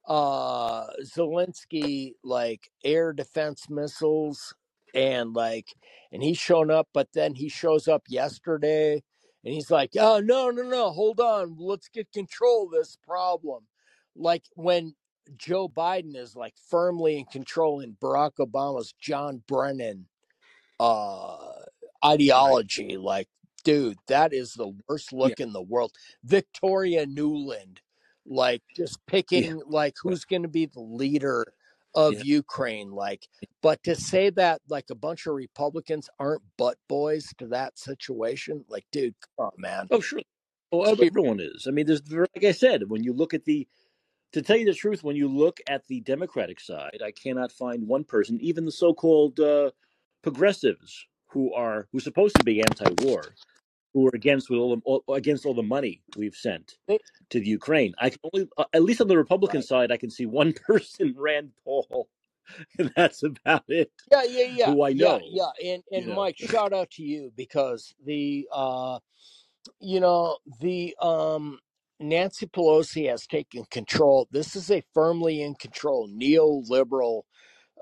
uh 0.07 0.89
Zelensky 1.05 2.15
like 2.25 2.71
air 2.85 3.13
defense 3.13 3.71
missiles 3.71 4.55
and 4.95 5.34
like 5.34 5.68
and 6.12 6.22
he's 6.22 6.38
shown 6.38 6.70
up 6.70 6.88
but 6.93 7.09
then 7.14 7.34
he 7.34 7.49
shows 7.49 7.88
up 7.88 8.05
yesterday 8.09 9.03
and 9.45 9.55
he's 9.55 9.70
like 9.70 9.91
oh 9.99 10.20
no 10.20 10.51
no 10.51 10.62
no 10.62 10.91
hold 10.91 11.20
on 11.20 11.57
let's 11.59 11.88
get 11.88 12.11
control 12.12 12.66
of 12.66 12.72
this 12.72 12.97
problem 13.07 13.64
like 14.16 14.45
when 14.55 14.95
Joe 15.36 15.68
Biden 15.68 16.16
is 16.16 16.34
like 16.34 16.55
firmly 16.68 17.18
in 17.18 17.24
control 17.26 17.80
in 17.80 17.97
Barack 18.03 18.32
Obama's 18.41 18.95
John 19.01 19.43
Brennan 19.47 20.07
uh 20.80 21.38
right. 21.47 21.68
ideology 22.05 22.97
like 22.97 23.28
dude 23.64 23.99
that 24.09 24.32
is 24.32 24.55
the 24.55 24.72
worst 24.88 25.12
Yeah. 25.18 25.18
look 25.18 25.41
in 25.41 25.53
the 25.53 25.62
world 25.62 25.93
victoria 26.24 27.07
Nuland 27.07 27.78
like 28.26 28.62
just 28.76 28.99
Yeah. 29.30 29.53
picking 29.53 29.62
like 29.66 29.97
Right. 30.05 30.12
who's 30.12 30.24
going 30.24 30.43
to 30.43 30.49
be 30.49 30.66
the 30.66 30.80
leader 30.80 31.53
of 31.95 32.14
Yeah. 32.14 32.22
ukraine 32.22 32.91
like 32.93 33.28
but 33.62 33.82
to 33.82 33.95
say 33.97 34.30
that 34.30 34.61
like 34.68 34.91
a 34.91 34.95
bunch 34.95 35.26
of 35.26 35.34
republicans 35.34 36.09
aren't 36.18 36.43
butt 36.57 36.78
boys 36.88 37.26
to 37.38 37.47
that 37.49 37.78
situation 37.78 38.64
like 38.68 38.86
dude 38.93 39.14
come 39.36 39.47
on 39.47 39.53
man 39.59 39.91
Oh, 39.91 40.01
sure. 40.01 40.20
Oh, 40.72 40.84
everyone 40.84 41.41
is. 41.41 41.66
I 41.66 41.72
mean, 41.72 41.86
there's 41.86 42.03
like 42.12 42.45
I 42.45 42.53
said, 42.53 42.88
when 42.91 43.03
you 43.03 43.12
look 43.12 43.34
at 43.34 43.45
the 43.45 43.68
to 44.32 44.43
tell 44.43 44.57
you 44.57 44.66
the 44.66 44.74
truth, 44.74 45.03
when 45.05 45.16
you 45.16 45.28
look 45.28 45.61
at 45.68 45.86
the 45.88 46.01
Democratic 46.03 46.61
side, 46.61 47.01
I 47.05 47.12
cannot 47.12 47.53
find 47.53 47.86
one 47.88 48.05
person, 48.05 48.41
even 48.41 48.64
the 48.64 48.72
so-called 48.72 49.41
uh, 49.41 49.72
progressives, 50.22 51.07
who 51.28 51.53
are 51.55 51.88
who's 51.93 52.05
supposed 52.05 52.36
to 52.38 52.45
be 52.45 52.62
anti-war, 52.62 53.36
who 53.95 54.07
are 54.07 54.12
against 54.14 54.51
with 54.51 54.59
all, 54.59 54.76
the, 54.76 54.82
all 54.84 55.14
against 55.14 55.45
all 55.47 55.55
the 55.55 55.62
money 55.62 56.03
we've 56.16 56.34
sent 56.34 56.78
They- 56.86 56.99
to 57.30 57.41
the 57.41 57.47
Ukraine. 57.47 57.95
I 58.01 58.11
can 58.11 58.18
only, 58.32 58.49
uh, 58.57 58.64
at 58.72 58.82
least 58.82 59.01
on 59.01 59.09
the 59.09 59.16
Republican 59.16 59.59
right 59.61 59.64
side, 59.66 59.93
I 59.93 59.97
can 59.97 60.11
see 60.11 60.26
one 60.26 60.53
person, 60.66 61.14
Rand 61.16 61.51
Paul, 61.64 62.09
and 62.78 62.93
that's 62.97 63.22
about 63.22 63.64
it. 63.68 63.91
yeah 64.11 64.22
yeah 64.24 64.45
yeah 64.51 64.72
Who 64.72 64.84
I 64.84 64.93
know, 64.93 65.20
yeah 65.30 65.51
and 65.64 65.82
you 65.91 65.99
and 65.99 66.09
know. 66.09 66.14
mike 66.16 66.36
shout 66.38 66.72
out 66.72 66.91
to 66.93 67.03
you 67.03 67.32
because 67.36 67.95
the 68.05 68.49
uh 68.53 68.99
you 69.80 70.01
know 70.01 70.38
the 70.61 70.95
um 71.01 71.59
Nancy 72.03 72.47
Pelosi 72.47 73.11
has 73.11 73.26
taken 73.26 73.64
control. 73.70 74.26
This 74.30 74.57
is 74.57 74.70
a 74.70 74.82
firmly 74.95 75.43
in 75.43 75.55
control 75.55 76.09
neoliberal 76.09 77.22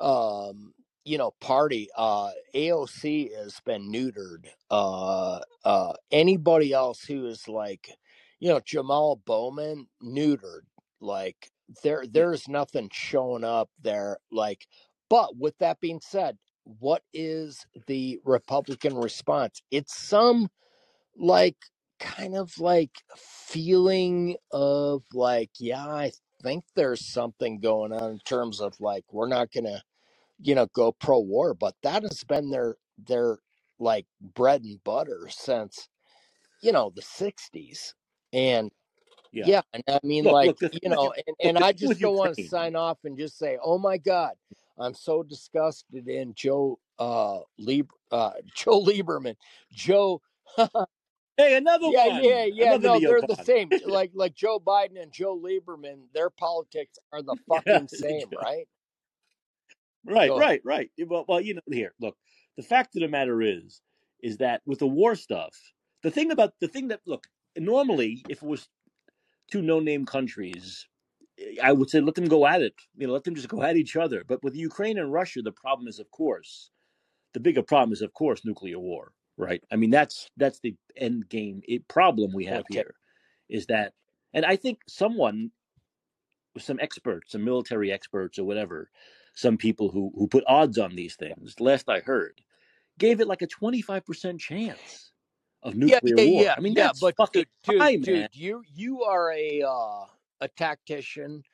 um 0.01 0.73
you 1.09 1.19
know 1.19 1.33
party. 1.43 1.89
Uh 1.97 2.31
AOC 2.55 3.37
has 3.37 3.61
been 3.67 3.93
neutered. 3.93 4.47
Uh 4.71 5.41
uh 5.65 5.95
anybody 6.13 6.75
else 6.75 7.03
who 7.05 7.27
is 7.29 7.49
like 7.49 7.91
you 8.41 8.51
know 8.51 8.61
Jamal 8.65 9.23
Bowman 9.27 9.89
neutered. 10.05 10.63
Like 11.01 11.51
there 11.85 12.05
there's 12.11 12.49
nothing 12.49 12.91
showing 12.93 13.45
up 13.45 13.71
there 13.83 14.19
like 14.33 14.67
but 15.11 15.37
with 15.39 15.59
that 15.61 15.81
being 15.81 16.01
said, 16.03 16.39
what 16.81 17.03
is 17.15 17.67
the 17.89 18.21
Republican 18.25 18.97
response? 18.97 19.63
It's 19.73 19.97
some 19.97 20.47
like 21.17 21.57
kind 22.01 22.37
of 22.37 22.59
like 22.59 22.91
feeling 23.17 24.37
of 24.53 25.03
like 25.15 25.51
yeah 25.61 25.87
i 25.87 26.11
think 26.43 26.65
there's 26.75 27.07
something 27.07 27.61
going 27.61 27.93
on 27.93 28.13
in 28.13 28.19
terms 28.21 28.61
of 28.61 28.75
like 28.81 29.05
we're 29.13 29.29
not 29.29 29.53
gonna 29.53 29.83
you 30.41 30.55
know 30.55 30.67
go 30.75 30.93
pro 30.93 31.19
war 31.21 31.55
but 31.55 31.75
that 31.83 32.03
has 32.03 32.25
been 32.25 32.51
their 32.51 32.77
their 33.07 33.39
like 33.79 34.07
bread 34.35 34.63
and 34.65 34.83
butter 34.85 35.29
since 35.31 35.89
you 36.63 36.73
know 36.73 36.93
the 36.95 37.03
60s 37.03 37.95
and 38.33 38.71
yeah. 39.33 39.47
yeah 39.47 39.63
and 39.73 39.83
i 39.89 39.99
mean 40.05 40.25
Look, 40.25 40.33
like 40.33 40.47
look. 40.47 40.59
The 40.61 40.69
thing 40.71 40.81
you 40.83 40.89
with 40.91 40.97
know 40.97 41.03
you, 41.03 41.13
and, 41.27 41.37
look, 41.45 41.53
and 41.57 41.57
the 41.57 41.63
i 41.63 41.73
thing 41.73 41.79
with 41.83 41.99
just 41.99 42.01
don't 42.01 42.17
want 42.17 42.35
to 42.35 42.35
Ukraine. 42.35 42.49
sign 42.49 42.77
off 42.77 42.99
and 43.05 43.19
just 43.19 43.39
say 43.39 43.59
oh 43.63 43.79
my 43.79 43.99
god 43.99 44.35
i'm 44.79 44.95
so 44.95 45.23
disgusted 45.23 46.09
in 46.09 46.35
joe 46.35 46.79
uh 46.99 47.41
Lieb, 47.59 47.91
uh 48.11 48.33
joe 48.55 48.83
lieberman 48.85 49.37
joe 49.73 50.21
Hey, 51.39 51.57
another 51.57 51.91
Yeah, 51.91 52.07
yeah, 52.07 52.45
one, 52.45 52.53
yeah. 52.53 52.77
another 52.77 52.89
No, 52.89 53.01
they're 53.01 53.23
the 53.23 53.35
neocon. 53.35 53.45
same. 53.45 53.71
Like 53.87 54.11
like 54.15 54.35
Joe 54.35 54.59
Biden 54.61 55.01
and 55.01 55.13
Joe 55.13 55.39
Lieberman, 55.39 56.01
their 56.13 56.31
politics 56.31 56.99
are 57.13 57.23
the 57.23 57.37
yeah, 57.67 57.81
fucking 57.81 57.89
same, 57.89 58.33
right? 58.33 58.69
Right, 60.09 60.31
Go 60.31 60.37
right, 60.37 60.61
right. 60.65 60.91
Well, 61.07 61.25
well, 61.29 61.41
you 61.41 61.55
know, 61.55 61.63
here, 61.71 61.95
look. 62.01 62.17
The 62.57 62.63
fact 62.65 62.97
of 62.97 63.03
the 63.03 63.09
matter 63.09 63.41
is, 63.43 63.83
is 64.23 64.39
that 64.39 64.63
with 64.67 64.81
the 64.81 64.87
war 64.87 65.15
stuff, 65.15 65.55
the 66.03 66.11
thing 66.11 66.31
about 66.33 66.55
the 66.61 66.69
thing 66.69 66.89
that 66.89 67.01
look 67.07 67.27
normally, 67.57 68.25
if 68.29 68.43
it 68.43 68.47
was 68.49 68.69
two 69.51 69.63
no-name 69.63 70.07
countries, 70.07 70.87
eh, 71.39 71.57
I 71.63 71.73
would 71.73 71.91
say 71.91 72.01
let 72.01 72.15
them 72.17 72.29
go 72.29 72.47
at 72.47 72.63
it. 72.63 72.75
You 72.97 73.07
know, 73.07 73.13
let 73.13 73.25
them 73.25 73.35
just 73.35 73.49
go 73.49 73.63
at 73.63 73.77
each 73.77 73.97
other. 73.97 74.25
But 74.27 74.43
with 74.43 74.57
Ukraine 74.57 74.99
and 74.99 75.13
Russia, 75.13 75.43
the 75.43 75.53
problem 75.53 75.89
is, 75.89 75.99
of 76.01 76.11
course, 76.11 76.71
the 77.35 77.41
bigger 77.41 77.63
problem 77.63 77.93
is, 77.93 78.03
of 78.03 78.15
course, 78.15 78.45
nuclear 78.45 78.79
war. 78.79 79.13
Right. 79.37 79.63
I 79.71 79.77
mean, 79.77 79.91
that's 79.91 80.31
that's 80.37 80.61
the 80.61 80.77
end 80.97 81.29
game 81.29 81.63
it, 81.69 81.89
problem 81.89 82.33
we 82.35 82.47
have 82.47 82.67
Okay. 82.67 82.69
here, 82.69 82.97
is 83.49 83.67
that, 83.67 83.95
and 84.35 84.45
I 84.45 84.57
think 84.57 84.81
someone 84.89 85.53
some 86.59 86.79
experts, 86.81 87.33
some 87.33 87.45
military 87.45 87.93
experts 87.93 88.39
or 88.39 88.45
whatever, 88.45 88.91
some 89.39 89.57
people 89.57 89.89
who 89.89 90.13
who 90.17 90.27
put 90.27 90.43
odds 90.49 90.79
on 90.79 90.97
these 90.97 91.15
things. 91.15 91.61
Last 91.61 91.89
I 91.89 92.01
heard, 92.01 92.41
gave 92.99 93.21
it 93.21 93.29
like 93.29 93.43
a 93.43 93.47
twenty 93.47 93.81
five 93.81 94.05
percent 94.05 94.41
chance 94.41 95.13
of 95.63 95.75
Yeah, 95.75 96.01
nuclear 96.01 96.17
yeah, 96.17 96.25
war. 96.25 96.43
yeah, 96.43 96.55
I 96.57 96.61
mean, 96.61 96.75
yeah. 96.75 96.87
that's 96.89 97.01
But 97.01 97.17
fucking 97.17 97.45
dude, 97.65 97.73
dude, 97.75 97.81
high, 97.81 97.97
dude, 97.97 98.29
you 98.33 98.63
you 98.75 99.05
are 99.05 99.33
a 99.33 99.63
uh, 99.63 100.07
a 100.41 100.49
tactician. 100.57 101.45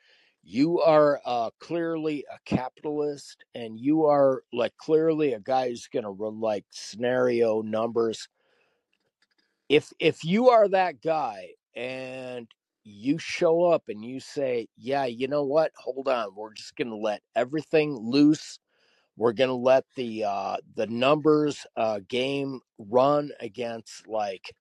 You 0.43 0.79
are 0.81 1.21
uh, 1.25 1.51
clearly 1.59 2.25
a 2.31 2.37
capitalist, 2.45 3.45
and 3.53 3.79
you 3.79 4.05
are 4.05 4.43
like 4.51 4.75
clearly 4.77 5.33
a 5.33 5.39
guy 5.39 5.69
who's 5.69 5.87
gonna 5.87 6.11
run 6.11 6.39
like 6.39 6.65
scenario 6.71 7.61
numbers 7.61 8.27
if 9.69 9.91
if 9.99 10.23
you 10.23 10.49
are 10.49 10.67
that 10.69 11.01
guy 11.01 11.49
and 11.75 12.47
you 12.85 13.19
show 13.19 13.65
up 13.65 13.85
and 13.89 14.05
you 14.05 14.21
say 14.21 14.69
yeah 14.77 15.05
you 15.05 15.29
know 15.29 15.43
what? 15.45 15.73
Hold 15.77 16.09
on. 16.09 16.35
We're 16.35 16.53
just 16.53 16.77
going 16.77 16.89
to 16.91 16.97
let 16.97 17.23
everything 17.35 17.97
loose. 17.97 18.59
We're 19.17 19.33
going 19.33 19.49
to 19.49 19.55
let 19.55 19.85
the 19.95 20.25
uh 20.25 20.57
the 20.75 20.87
numbers 20.87 21.65
uh 21.77 22.01
game 22.07 22.61
run 22.79 23.31
against 23.41 24.07
like 24.07 24.53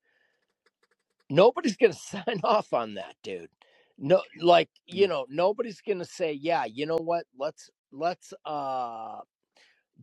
nobody's 1.30 1.76
going 1.76 1.92
to 1.94 1.98
sign 1.98 2.40
off 2.44 2.72
on 2.74 2.94
that 2.94 3.16
dude. 3.22 3.50
No 3.98 4.22
like 4.40 4.70
you 4.86 5.06
Mm. 5.06 5.08
know 5.08 5.26
nobody's 5.30 5.80
going 5.82 6.00
to 6.00 6.06
say 6.06 6.32
yeah 6.32 6.64
you 6.66 6.86
know 6.86 6.98
what? 6.98 7.26
Let's 7.38 7.70
let's 7.92 8.34
uh 8.46 9.20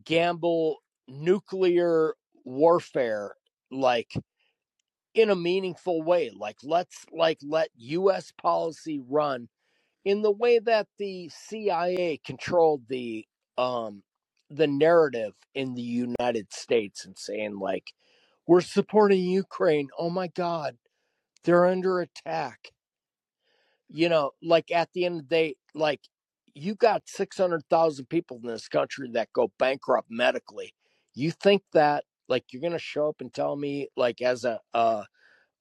gamble 0.06 0.78
nuclear 1.08 2.16
warfare 2.46 3.36
like 3.72 4.14
in 5.14 5.30
a 5.30 5.36
meaningful 5.36 6.02
way 6.02 6.32
like 6.36 6.58
let's 6.64 7.06
like 7.12 7.38
let 7.44 7.70
US 7.76 8.32
policy 8.42 9.02
run 9.10 9.50
in 10.06 10.22
the 10.22 10.32
way 10.32 10.60
that 10.60 10.88
the 10.98 11.30
CIA 11.30 12.20
controlled 12.26 12.84
the 12.88 13.26
um 13.58 14.04
the 14.50 14.68
narrative 14.68 15.34
in 15.56 15.74
the 15.74 15.82
United 15.82 16.54
States 16.54 17.06
and 17.06 17.18
saying 17.18 17.58
like 17.60 17.94
we're 18.48 18.62
supporting 18.62 19.24
Ukraine. 19.24 19.90
Oh 19.98 20.10
my 20.10 20.28
God, 20.28 20.78
they're 21.44 21.66
under 21.66 22.02
attack. 22.02 22.72
You 23.88 24.10
know, 24.10 24.32
like 24.42 24.72
at 24.72 24.90
the 24.94 25.06
end 25.06 25.22
of 25.22 25.30
the 25.30 25.36
day, 25.36 25.56
like 25.74 26.02
you 26.54 26.76
got 26.76 27.04
600,000 27.06 28.10
people 28.10 28.40
in 28.44 28.48
this 28.48 28.68
country 28.68 29.10
that 29.14 29.32
go 29.34 29.52
bankrupt 29.58 30.10
medically. 30.10 30.74
You 31.14 31.32
think 31.32 31.64
that 31.74 32.04
like 32.32 32.46
you're 32.54 32.62
going 32.62 32.74
to 32.74 32.80
show 32.80 33.10
up 33.10 33.22
and 33.22 33.34
tell 33.34 33.58
me 33.58 33.90
like 33.98 34.22
as 34.24 34.46
a, 34.46 34.62
a 34.76 35.06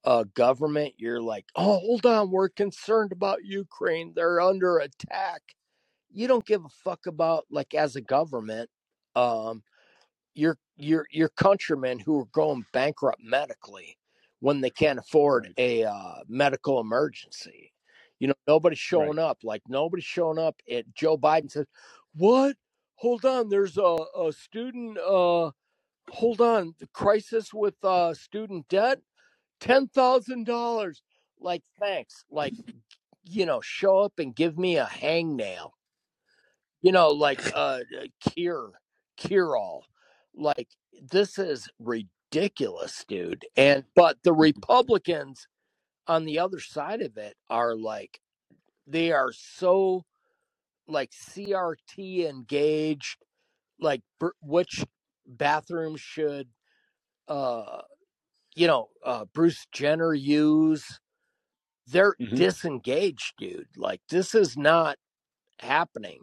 a 0.05 0.25
government 0.35 0.95
you're 0.99 1.23
like, 1.23 1.47
"Oh, 1.57 1.81
hold 1.81 2.07
on, 2.07 2.31
we're 2.33 2.51
concerned 2.51 3.13
about 3.13 3.45
Ukraine. 3.45 4.15
They're 4.17 4.41
under 4.41 4.79
attack." 4.79 5.43
You 6.13 6.29
don't 6.29 6.47
give 6.47 6.65
a 6.65 6.71
fuck 6.71 7.07
about 7.07 7.47
like 7.51 7.75
as 7.75 7.97
a 7.97 8.03
government 8.03 8.71
um 9.17 9.63
your 10.35 10.59
your 10.77 11.07
your 11.13 11.31
countrymen 11.31 12.01
who 12.01 12.21
are 12.21 12.27
going 12.27 12.67
bankrupt 12.73 13.23
medically 13.23 13.99
when 14.41 14.63
they 14.63 14.71
can't 14.71 14.99
afford 15.01 15.47
Right. 15.47 15.57
a 15.59 15.85
uh, 15.85 16.17
medical 16.29 16.81
emergency. 16.81 17.73
You 18.21 18.29
know, 18.29 18.35
nobody's 18.49 18.79
Right. 18.93 19.13
showing 19.13 19.21
up. 19.21 19.41
Like 19.45 19.63
nobody's 19.69 20.05
showing 20.05 20.39
up. 20.39 20.57
It 20.67 20.95
Joe 20.95 21.19
Biden 21.19 21.51
says, 21.51 21.67
"What? 22.15 22.57
Hold 22.97 23.25
on. 23.25 23.49
There's 23.49 23.79
a, 23.79 23.99
a 24.19 24.33
student. 24.33 24.99
Uh, 24.99 25.53
hold 26.09 26.41
on. 26.41 26.75
The 26.79 26.89
crisis 26.89 27.53
with 27.53 27.75
uh, 27.85 28.15
student 28.15 28.69
debt. 28.69 29.01
Ten 29.61 29.89
thousand 29.89 30.47
dollars. 30.47 31.03
Like 31.41 31.63
thanks. 31.79 32.25
Like 32.31 32.55
you 33.25 33.47
know, 33.47 33.61
show 33.61 33.99
up 33.99 34.15
and 34.19 34.35
give 34.35 34.59
me 34.59 34.77
a 34.79 34.87
hangnail 34.87 35.71
you 36.83 36.93
know, 36.93 37.09
like 37.09 37.41
uh, 37.55 37.81
cure, 38.31 38.73
cure 39.17 39.57
all. 39.57 39.85
Like 40.35 40.69
this 41.11 41.39
is 41.39 41.69
ridiculous, 41.79 43.05
dude. 43.07 43.45
And 43.57 43.85
but 43.95 44.19
the 44.25 44.33
Republicans 44.33 45.47
on 46.07 46.25
the 46.25 46.39
other 46.39 46.61
side 46.61 47.03
of 47.03 47.17
it 47.17 47.37
are 47.49 47.75
like 47.77 48.21
they 48.87 49.13
are 49.13 49.33
so 49.33 50.05
like 50.89 51.11
CRT 51.11 52.29
engaged. 52.29 53.19
Like 53.79 54.03
which 54.43 54.85
bathroom 55.39 55.97
should 55.97 56.49
uh 57.29 57.83
you 58.57 58.67
know 58.67 58.89
uh 59.05 59.25
Bruce 59.35 59.67
Jenner 59.73 60.15
use? 60.15 61.01
They're 61.87 62.17
hmm 62.21 62.51
disengaged, 62.51 63.35
dude. 63.39 63.69
Like 63.77 64.03
this 64.11 64.35
is 64.35 64.57
not 64.57 64.97
happening 65.61 66.21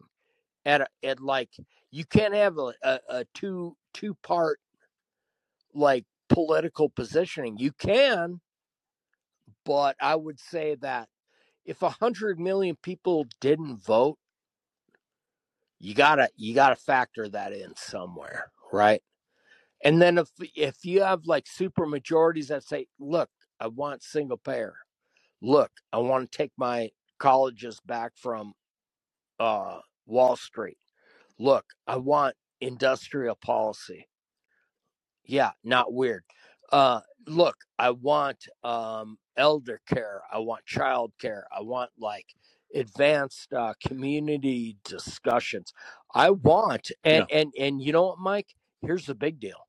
at 0.65 0.81
a, 0.81 0.87
at 1.03 1.19
like 1.21 1.49
you 1.91 2.05
can't 2.05 2.33
have 2.35 2.57
a, 2.57 2.73
a, 2.83 2.99
a 3.09 3.25
two 3.33 3.75
two 3.93 4.15
part 4.23 4.59
like 5.73 6.05
political 6.29 6.89
positioning. 6.89 7.57
You 7.57 7.71
can, 7.71 8.41
but 9.65 9.95
I 10.01 10.15
would 10.15 10.39
say 10.39 10.75
that 10.81 11.09
if 11.65 11.81
a 11.83 11.89
hundred 11.89 12.39
million 12.39 12.77
people 12.81 13.27
didn't 13.41 13.77
vote, 13.85 14.17
you 15.79 15.93
gotta 15.93 16.29
you 16.35 16.55
gotta 16.55 16.75
factor 16.75 17.27
that 17.29 17.53
in 17.53 17.75
somewhere, 17.75 18.51
right? 18.73 19.01
And 19.83 20.01
then 20.01 20.17
if 20.19 20.29
if 20.55 20.85
you 20.85 21.01
have 21.03 21.21
like 21.25 21.47
super 21.47 21.85
majorities 21.87 22.49
that 22.49 22.63
say, 22.63 22.87
look, 22.99 23.29
I 23.59 23.67
want 23.67 24.03
single 24.03 24.37
payer. 24.37 24.75
Look, 25.41 25.71
I 25.93 25.99
want 25.99 26.31
to 26.31 26.37
take 26.37 26.51
my 26.57 26.91
colleges 27.19 27.79
back 27.85 28.13
from 28.17 28.53
uh, 29.39 29.79
Wall 30.07 30.35
Street. 30.37 30.77
Look, 31.39 31.65
I 31.87 31.97
want 31.97 32.35
industrial 32.61 33.35
policy 33.35 34.05
Yeah, 35.25 35.51
not 35.63 35.93
weird. 35.93 36.23
Uh, 36.71 37.01
look, 37.27 37.57
I 37.79 37.91
want 37.91 38.47
um, 38.63 39.17
elder 39.37 39.81
care. 39.87 40.21
I 40.33 40.39
want 40.39 40.65
child 40.65 41.13
care. 41.19 41.45
I 41.55 41.61
want 41.61 41.91
like 41.99 42.27
advanced 42.75 43.53
uh, 43.53 43.73
community 43.85 44.77
discussions. 44.85 45.73
I 46.13 46.31
want, 46.31 46.91
and 47.03 47.25
Yeah. 47.25 47.27
and 47.31 47.53
and 47.59 47.81
you 47.81 47.93
know 47.93 48.07
what, 48.07 48.19
Mike? 48.19 48.55
Here's 48.81 49.05
the 49.07 49.15
big 49.15 49.39
deal. 49.39 49.67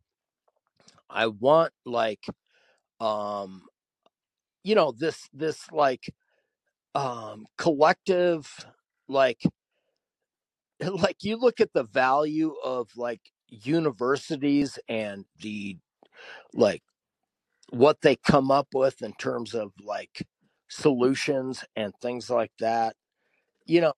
I 1.11 1.29
want 1.29 1.73
like, 1.87 2.27
um, 3.01 3.65
you 4.65 4.75
know, 4.77 4.93
this 4.93 5.29
this 5.33 5.71
like 5.73 6.15
um 6.95 7.47
collective, 7.59 8.49
like 9.09 9.43
like 10.81 11.19
you 11.23 11.37
look 11.37 11.61
at 11.61 11.73
the 11.75 11.85
value 11.85 12.55
of 12.65 12.91
like 12.97 13.23
universities 13.49 14.79
and 14.89 15.25
the 15.41 15.79
like 16.55 16.83
what 17.71 18.01
they 18.03 18.17
come 18.17 18.51
up 18.51 18.69
with 18.75 19.03
in 19.03 19.13
terms 19.15 19.55
of 19.55 19.73
like 19.83 20.27
solutions 20.71 21.65
and 21.77 21.93
things 22.03 22.31
like 22.31 22.53
that. 22.61 22.97
You 23.67 23.83
know, 23.83 23.93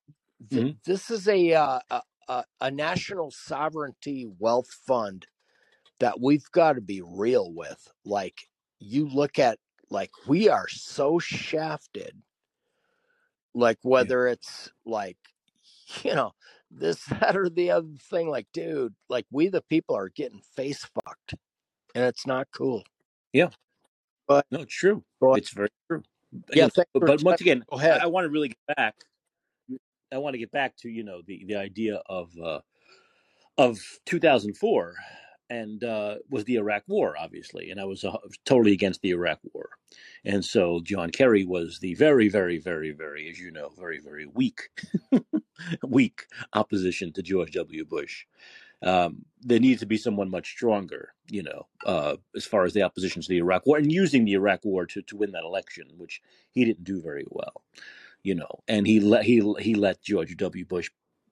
th- 0.52 0.64
hmm 0.64 0.70
this 0.86 1.10
is 1.10 1.28
a, 1.28 1.54
uh, 1.54 1.80
a 1.90 2.02
a 2.30 2.44
a 2.60 2.70
national 2.70 3.30
sovereignty 3.32 4.26
wealth 4.38 4.70
fund 4.86 5.26
that 5.98 6.20
we've 6.20 6.50
got 6.52 6.74
to 6.74 6.80
be 6.80 7.02
real 7.04 7.52
with. 7.52 7.92
Like 8.04 8.48
you 8.78 9.08
look 9.08 9.38
at 9.38 9.58
like 9.90 10.12
we 10.26 10.48
are 10.48 10.68
so 10.68 11.18
shafted. 11.18 12.14
Like 13.52 13.78
Yeah. 13.82 13.90
whether 13.90 14.26
it's 14.28 14.70
like 14.86 15.18
you 16.04 16.14
know 16.14 16.32
this 16.70 17.04
that 17.06 17.36
or 17.36 17.50
the 17.50 17.72
other 17.72 17.88
thing. 18.10 18.30
Like 18.30 18.46
dude, 18.52 18.94
like 19.08 19.26
we 19.32 19.48
the 19.48 19.62
people 19.62 19.96
are 19.96 20.08
getting 20.08 20.40
face 20.54 20.84
fucked, 20.84 21.34
and 21.96 22.04
it's 22.04 22.26
not 22.26 22.46
cool. 22.54 22.84
Yeah. 23.32 23.48
But 24.28 24.46
No, 24.52 24.60
it's 24.60 24.74
true. 24.74 25.02
but 25.20 25.38
It's 25.38 25.50
very 25.50 25.68
true. 25.88 26.04
Yeah, 26.54 26.68
but, 26.76 26.86
but 26.94 27.22
once 27.24 27.40
again, 27.40 27.64
Go 27.68 27.76
I. 27.76 27.98
I 27.98 28.06
want 28.06 28.24
to 28.24 28.28
really 28.30 28.48
get 28.48 28.76
back. 28.76 28.94
I 30.12 30.18
want 30.18 30.34
to 30.34 30.38
get 30.38 30.52
back 30.52 30.76
to 30.78 30.88
you 30.88 31.04
know 31.04 31.22
the 31.26 31.44
the 31.46 31.56
idea 31.56 32.02
of 32.06 32.30
uh, 32.42 32.60
of 33.58 33.78
2004 34.06 34.94
and 35.48 35.82
uh, 35.82 36.14
was 36.28 36.44
the 36.44 36.54
Iraq 36.54 36.84
War, 36.86 37.16
obviously, 37.18 37.70
and 37.70 37.80
I 37.80 37.84
was 37.84 38.04
uh, 38.04 38.16
totally 38.44 38.72
against 38.72 39.02
the 39.02 39.10
Iraq 39.10 39.40
War, 39.52 39.70
and 40.24 40.44
so 40.44 40.80
John 40.82 41.10
Kerry 41.10 41.44
was 41.44 41.80
the 41.80 41.94
very, 41.94 42.28
very, 42.28 42.58
very, 42.58 42.92
very, 42.92 43.28
as 43.28 43.38
you 43.40 43.50
know, 43.50 43.70
very, 43.76 43.98
very 43.98 44.26
weak, 44.26 44.70
weak 45.86 46.26
opposition 46.52 47.12
to 47.14 47.22
George 47.22 47.52
W. 47.52 47.84
Bush. 47.84 48.26
Um, 48.82 49.26
there 49.42 49.60
needs 49.60 49.80
to 49.80 49.86
be 49.86 49.98
someone 49.98 50.30
much 50.30 50.50
stronger, 50.50 51.12
you 51.28 51.42
know, 51.42 51.66
uh, 51.84 52.16
as 52.34 52.46
far 52.46 52.64
as 52.64 52.72
the 52.72 52.82
opposition 52.82 53.20
to 53.20 53.28
the 53.28 53.38
Iraq 53.38 53.66
War 53.66 53.76
and 53.76 53.92
using 53.92 54.24
the 54.24 54.32
Iraq 54.32 54.64
War 54.64 54.86
to, 54.86 55.02
to 55.02 55.16
win 55.16 55.32
that 55.32 55.44
election, 55.44 55.86
which 55.98 56.22
he 56.52 56.64
didn't 56.64 56.84
do 56.84 57.02
very 57.02 57.26
well, 57.28 57.62
you 58.22 58.34
know, 58.34 58.62
and 58.68 58.86
he 58.86 59.00
let 59.00 59.24
he 59.24 59.40
he 59.60 59.74
let 59.74 60.02
George 60.02 60.36
W. 60.36 60.64
Bush 60.66 60.90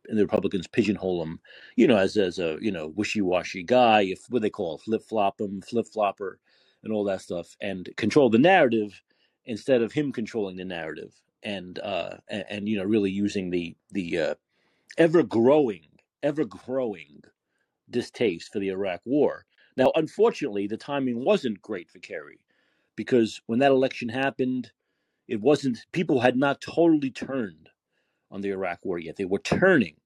and 0.08 0.18
the 0.18 0.22
Republicans 0.24 0.66
pigeonhole 0.68 1.22
him, 1.22 1.40
you 1.76 1.86
know, 1.86 1.98
as 1.98 2.16
as 2.16 2.38
a 2.38 2.58
you 2.60 2.72
know 2.72 2.88
wishy 2.96 3.22
washy 3.22 3.62
guy, 3.62 4.02
if 4.02 4.20
what 4.30 4.42
they 4.42 4.50
call 4.50 4.78
flip 4.78 5.02
flop 5.02 5.40
him, 5.40 5.62
flip 5.62 5.86
flopper, 5.86 6.38
and 6.84 6.92
all 6.92 7.04
that 7.04 7.22
stuff, 7.22 7.56
and 7.60 7.90
control 7.96 8.30
the 8.30 8.38
narrative 8.38 9.02
instead 9.46 9.82
of 9.82 9.92
him 9.92 10.12
controlling 10.12 10.56
the 10.56 10.64
narrative, 10.64 11.14
and 11.42 11.78
uh, 11.80 12.16
and, 12.28 12.44
and 12.50 12.68
you 12.68 12.78
know 12.78 12.84
really 12.84 13.10
using 13.10 13.50
the 13.50 13.76
the 13.92 14.18
uh, 14.18 14.34
ever 14.98 15.22
growing, 15.22 15.88
ever 16.22 16.44
growing 16.44 17.22
distaste 17.90 18.52
for 18.52 18.58
the 18.58 18.68
Iraq 18.68 19.00
War. 19.04 19.46
Now, 19.76 19.92
unfortunately, 19.94 20.66
the 20.66 20.76
timing 20.76 21.24
wasn't 21.24 21.62
great 21.62 21.90
for 21.90 21.98
Kerry 22.00 22.40
because 22.96 23.40
when 23.46 23.60
that 23.60 23.70
election 23.72 24.08
happened, 24.08 24.72
it 25.28 25.40
wasn't, 25.42 25.78
people 25.92 26.20
had 26.20 26.36
not 26.36 26.60
totally 26.62 27.10
turned 27.10 27.70
on 28.30 28.42
the 28.42 28.50
Iraq 28.50 28.80
War 28.84 28.98
yet. 28.98 29.16
They 29.16 29.26
were 29.26 29.40
turning. 29.40 29.96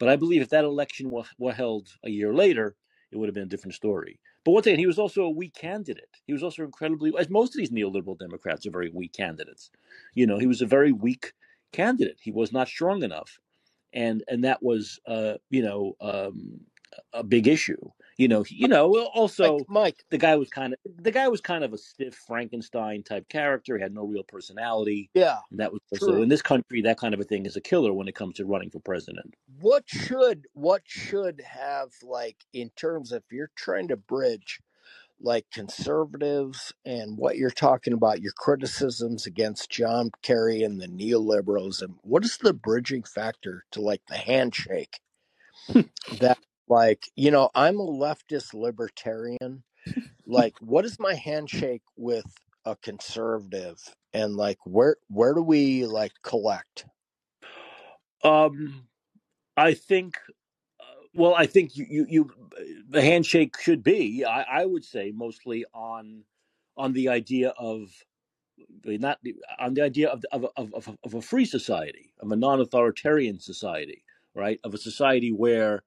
But 0.00 0.10
I 0.10 0.16
believe 0.16 0.42
if 0.42 0.50
that 0.50 0.64
election 0.64 1.10
were, 1.10 1.24
were 1.38 1.52
held 1.54 1.88
a 2.04 2.10
year 2.10 2.34
later, 2.34 2.76
it 3.12 3.18
would 3.18 3.28
have 3.28 3.34
been 3.34 3.44
a 3.44 3.48
different 3.48 3.74
story. 3.76 4.20
But 4.44 4.52
once 4.52 4.66
again, 4.66 4.80
he 4.80 4.86
was 4.86 4.98
also 4.98 5.24
a 5.24 5.30
weak 5.30 5.54
candidate. 5.54 6.08
He 6.26 6.34
was 6.34 6.42
also 6.42 6.64
incredibly, 6.64 7.12
as 7.18 7.30
most 7.30 7.54
of 7.54 7.58
these 7.58 7.70
neoliberal 7.70 8.18
Democrats 8.18 8.66
are 8.66 8.72
very 8.72 8.90
weak 8.90 9.14
candidates. 9.14 9.70
You 10.14 10.26
know, 10.26 10.38
he 10.38 10.46
was 10.48 10.62
a 10.62 10.66
very 10.66 10.92
weak 10.92 11.32
candidate. 11.72 12.18
He 12.22 12.32
was 12.32 12.52
not 12.52 12.68
strong 12.68 13.02
enough 13.04 13.32
and 13.94 14.24
and 14.28 14.44
that 14.44 14.62
was 14.62 15.00
uh 15.08 15.34
you 15.50 15.62
know 15.62 15.94
um 16.02 16.60
a 17.14 17.24
big 17.24 17.48
issue 17.48 17.80
you 18.16 18.28
know 18.28 18.44
you 18.48 18.68
know 18.68 18.88
well, 18.88 19.04
Mike, 19.04 19.12
also 19.14 19.58
Mike, 19.68 20.04
the 20.10 20.18
guy 20.18 20.36
was 20.36 20.48
kind 20.50 20.72
of 20.72 20.78
the 21.02 21.10
guy 21.10 21.28
was 21.28 21.40
kind 21.40 21.64
of 21.64 21.72
a 21.72 21.78
stiff 21.78 22.14
frankenstein 22.26 23.02
type 23.02 23.28
character 23.28 23.76
he 23.76 23.82
had 23.82 23.94
no 23.94 24.04
real 24.04 24.24
personality 24.24 25.10
yeah, 25.14 25.38
and 25.50 25.60
that 25.60 25.72
was 25.72 25.80
also 25.92 26.12
true. 26.12 26.22
in 26.22 26.28
this 26.28 26.42
country 26.42 26.82
that 26.82 26.98
kind 26.98 27.14
of 27.14 27.20
a 27.20 27.24
thing 27.24 27.46
is 27.46 27.56
a 27.56 27.60
killer 27.60 27.92
when 27.92 28.08
it 28.08 28.14
comes 28.14 28.36
to 28.36 28.44
running 28.44 28.70
for 28.70 28.80
president 28.80 29.34
What 29.60 29.84
should 29.86 30.46
what 30.52 30.82
should 30.84 31.42
have 31.44 31.90
like 32.02 32.36
in 32.52 32.70
terms 32.76 33.12
of 33.12 33.22
you're 33.30 33.50
trying 33.56 33.88
to 33.88 33.96
bridge 33.96 34.60
like 35.20 35.46
conservatives 35.52 36.72
and 36.84 37.16
what 37.16 37.36
you're 37.36 37.50
talking 37.50 37.92
about, 37.92 38.20
your 38.20 38.32
criticisms 38.32 39.26
against 39.26 39.70
John 39.70 40.10
Kerry 40.22 40.62
and 40.62 40.80
the 40.80 40.88
neoliberalism, 40.88 41.94
what 42.02 42.24
is 42.24 42.36
the 42.38 42.52
bridging 42.52 43.02
factor 43.04 43.64
to 43.72 43.80
like 43.80 44.02
the 44.08 44.16
handshake 44.16 45.00
that 46.20 46.38
Like, 46.68 47.10
you 47.16 47.30
know, 47.30 47.50
I'm 47.54 47.80
a 47.80 47.86
leftist 47.86 48.54
libertarian. 48.54 49.64
Like, 50.26 50.54
what 50.60 50.84
is 50.84 50.98
my 51.00 51.14
handshake 51.14 51.82
with 51.96 52.26
a 52.64 52.76
conservative? 52.76 53.78
And 54.14 54.36
like, 54.36 54.58
where 54.64 54.96
where 55.08 55.34
do 55.34 55.42
we 55.42 55.86
like 55.86 56.12
collect? 56.22 56.86
Um, 58.24 58.86
I 59.56 59.74
think. 59.74 60.16
uh, 60.80 60.84
Well, 61.14 61.34
I 61.34 61.46
think 61.46 61.76
you, 61.76 61.86
you, 61.90 62.06
you 62.08 62.30
the 62.90 63.02
handshake 63.02 63.58
should 63.60 63.82
be. 63.84 64.24
I, 64.24 64.42
I 64.62 64.66
would 64.66 64.84
say 64.84 65.12
mostly 65.14 65.64
on 65.74 66.24
on 66.76 66.92
the 66.94 67.08
idea 67.10 67.50
of 67.58 67.90
not 68.84 69.18
on 69.60 69.74
the 69.74 69.82
idea 69.82 70.08
of 70.10 70.24
of, 70.32 70.46
of, 70.56 70.74
of, 70.74 70.98
of 71.04 71.14
a 71.14 71.22
free 71.22 71.46
society, 71.46 72.12
of 72.20 72.32
a 72.32 72.36
non-authoritarian 72.36 73.40
society, 73.40 74.04
right? 74.34 74.60
Of 74.64 74.74
a 74.74 74.78
society 74.78 75.32
where 75.32 75.84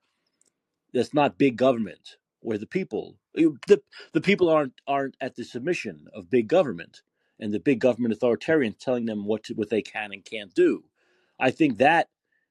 that's 0.93 1.13
not 1.13 1.37
big 1.37 1.57
government 1.57 2.17
where 2.41 2.57
the 2.57 2.67
people 2.67 3.17
the, 3.35 3.81
the 4.13 4.21
people 4.21 4.49
aren't 4.49 4.73
aren't 4.87 5.15
at 5.21 5.35
the 5.35 5.43
submission 5.43 6.07
of 6.13 6.29
big 6.29 6.47
government 6.47 7.01
and 7.39 7.53
the 7.53 7.59
big 7.59 7.79
government 7.79 8.17
authoritarians 8.19 8.79
telling 8.79 9.05
them 9.05 9.25
what 9.25 9.43
to, 9.43 9.53
what 9.53 9.69
they 9.69 9.81
can 9.81 10.11
and 10.11 10.25
can't 10.25 10.53
do. 10.55 10.83
I 11.39 11.51
think 11.51 11.77
that 11.77 12.09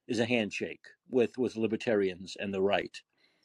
is 0.09 0.21
a 0.21 0.25
handshake 0.27 0.87
with 1.11 1.39
with 1.39 1.57
libertarians 1.57 2.37
and 2.39 2.55
the 2.55 2.63
right 2.63 2.97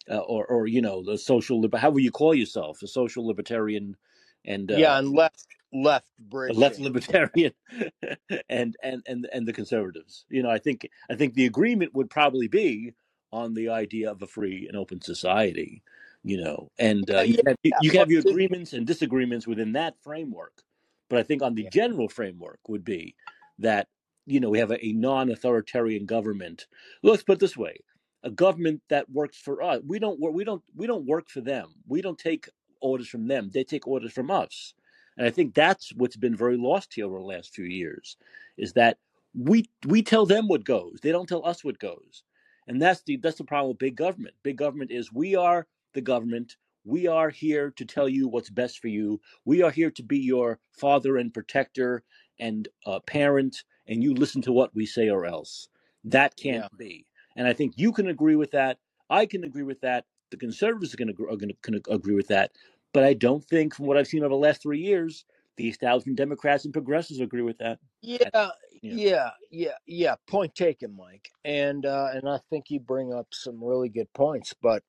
uh, 0.10 0.18
or 0.20 0.46
or 0.46 0.68
you 0.68 0.82
know 0.82 1.04
the 1.04 1.18
social 1.18 1.62
liber- 1.62 1.78
however 1.78 2.00
you 2.00 2.12
call 2.12 2.36
yourself 2.36 2.82
a 2.84 2.88
social 2.88 3.26
libertarian 3.26 3.98
and 4.46 4.72
uh, 4.72 4.76
Yeah, 4.78 4.98
and 5.00 5.10
left 5.12 5.48
left 5.74 6.08
the 6.48 6.54
left 6.54 6.80
libertarian 6.80 7.54
and 8.50 8.76
and 8.84 9.04
and 9.08 9.28
and 9.34 9.48
the 9.48 9.54
conservatives. 9.54 10.26
You 10.30 10.44
know 10.44 10.50
i 10.52 10.60
think 10.60 10.90
i 11.10 11.16
think 11.16 11.34
the 11.34 11.46
agreement 11.46 11.94
would 11.96 12.10
probably 12.10 12.48
be 12.48 12.94
on 13.32 13.54
the 13.54 13.70
idea 13.70 14.12
of 14.12 14.22
a 14.22 14.28
free 14.28 14.68
and 14.68 14.78
open 14.78 15.02
society 15.02 15.82
you 16.24 16.38
know? 16.38 16.70
And 16.78 17.10
uh, 17.10 17.22
you 17.22 17.40
have, 17.48 17.56
you 17.64 17.90
can 17.90 18.00
have 18.00 18.12
your 18.12 18.22
agreements 18.22 18.74
and 18.74 18.86
disagreements 18.86 19.48
within 19.48 19.72
that 19.74 19.96
framework 20.02 20.62
but 21.10 21.20
i 21.20 21.24
think 21.24 21.44
on 21.44 21.54
the 21.54 21.68
general 21.72 22.08
framework 22.08 22.60
would 22.68 22.86
be 22.86 23.16
that 23.60 23.88
you 24.26 24.40
know 24.40 24.50
we 24.50 24.60
have 24.60 24.72
a, 24.72 24.84
a 24.84 24.94
non-authoritarian 24.94 26.06
government. 26.06 26.66
Let's 27.04 27.24
put 27.24 27.34
it 27.34 27.40
this 27.40 27.58
way 27.58 27.78
a 28.24 28.30
government 28.30 28.82
that 28.90 29.10
works 29.10 29.38
for 29.38 29.64
us 29.64 29.82
we 29.86 30.00
don't 30.00 30.20
work 30.20 30.34
we 30.34 30.44
don't 30.44 30.64
we 30.76 30.88
don't 30.88 31.06
work 31.06 31.30
for 31.30 31.42
them. 31.42 31.74
We 31.88 32.02
don't 32.02 32.18
take 32.18 32.48
orders 32.80 33.08
from 33.08 33.28
them 33.28 33.52
they 33.54 33.64
take 33.64 33.88
orders 33.88 34.14
from 34.14 34.32
us. 34.32 34.74
And 35.18 35.28
I 35.28 35.30
think 35.30 35.54
that's 35.54 35.94
what's 35.96 36.16
been 36.16 36.36
very 36.36 36.58
lost 36.58 36.94
here 36.94 37.06
over 37.06 37.20
the 37.20 37.26
last 37.26 37.54
few 37.54 37.66
years, 37.66 38.18
is 38.58 38.74
that 38.74 38.98
we 39.36 39.70
we 39.86 40.02
tell 40.02 40.26
them 40.26 40.48
what 40.48 40.64
goes. 40.64 41.00
They 41.02 41.12
don't 41.12 41.28
tell 41.28 41.46
us 41.46 41.64
what 41.64 41.80
goes. 41.80 42.24
And 42.68 42.82
that's 42.82 43.02
the 43.04 43.18
that's 43.18 43.38
the 43.38 43.44
problem 43.44 43.70
with 43.70 43.80
big 43.80 43.96
government. 43.96 44.36
Big 44.44 44.58
government 44.58 44.92
is 44.92 45.12
we 45.12 45.36
are 45.36 45.68
the 45.94 46.02
government. 46.02 46.56
We 46.84 47.08
are 47.08 47.30
here 47.30 47.72
to 47.78 47.86
tell 47.86 48.10
you 48.10 48.28
what's 48.28 48.50
best 48.50 48.80
for 48.80 48.88
you. 48.88 49.22
We 49.46 49.62
are 49.62 49.72
here 49.72 49.92
to 49.92 50.04
be 50.04 50.18
your 50.18 50.60
father 50.72 51.18
and 51.18 51.34
protector 51.34 52.04
and 52.40 52.68
uh, 52.86 53.00
parent, 53.02 53.64
and 53.88 54.04
you 54.04 54.14
listen 54.14 54.42
to 54.44 54.52
what 54.52 54.74
we 54.74 54.86
say 54.86 55.10
or 55.10 55.26
else. 55.26 55.68
That 56.04 56.36
can't 56.36 56.64
yeah. 56.64 56.78
be. 56.78 57.06
And 57.36 57.48
I 57.48 57.54
think 57.54 57.74
you 57.78 57.92
can 57.92 58.08
agree 58.08 58.36
with 58.36 58.52
that. 58.52 58.80
I 59.10 59.26
can 59.28 59.44
agree 59.44 59.64
with 59.64 59.82
that. 59.82 60.06
The 60.32 60.38
conservatives 60.38 60.94
are 60.94 60.98
going 60.98 61.16
to, 61.16 61.24
are 61.26 61.38
going 61.38 61.50
to 61.50 61.56
can 61.62 61.80
agree 61.90 62.16
with 62.16 62.30
that 62.30 62.52
but 62.94 63.04
I 63.04 63.14
don't 63.14 63.44
think, 63.44 63.74
from 63.74 63.86
what 63.86 63.98
I've 63.98 64.08
seen 64.08 64.22
over 64.24 64.30
the 64.30 64.36
last 64.36 64.62
three 64.62 64.80
years, 64.80 65.26
the 65.62 65.70
establishment 65.70 66.18
Democrats 66.18 66.66
and 66.66 66.74
progressives 66.74 67.20
agree 67.20 67.44
with 67.44 67.58
that. 67.60 67.80
And, 68.24 68.34
Yeah, 68.34 68.52
yeah, 68.82 69.32
yeah, 69.52 69.78
yeah. 69.88 70.16
Point 70.28 70.56
taken, 70.56 70.96
Mike. 70.96 71.30
And 71.46 71.86
uh 71.86 72.10
and 72.14 72.30
I 72.30 72.40
think 72.50 72.72
you 72.72 72.80
bring 72.80 73.14
up 73.14 73.28
some 73.34 73.64
really 73.64 73.90
good 73.90 74.14
points, 74.14 74.54
but 74.62 74.84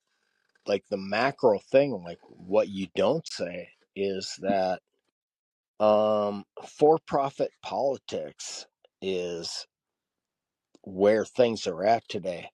like 0.66 0.84
the 0.90 0.98
macro 0.98 1.58
thing, 1.60 1.92
like 2.04 2.20
what 2.28 2.68
you 2.68 2.88
don't 2.96 3.26
say 3.32 3.70
is 3.96 4.38
that 4.42 4.82
um 5.80 6.44
for-profit 6.66 7.52
politics 7.62 8.66
is 9.02 9.66
where 10.84 11.24
things 11.24 11.66
are 11.66 11.84
at 11.84 12.08
today. 12.08 12.50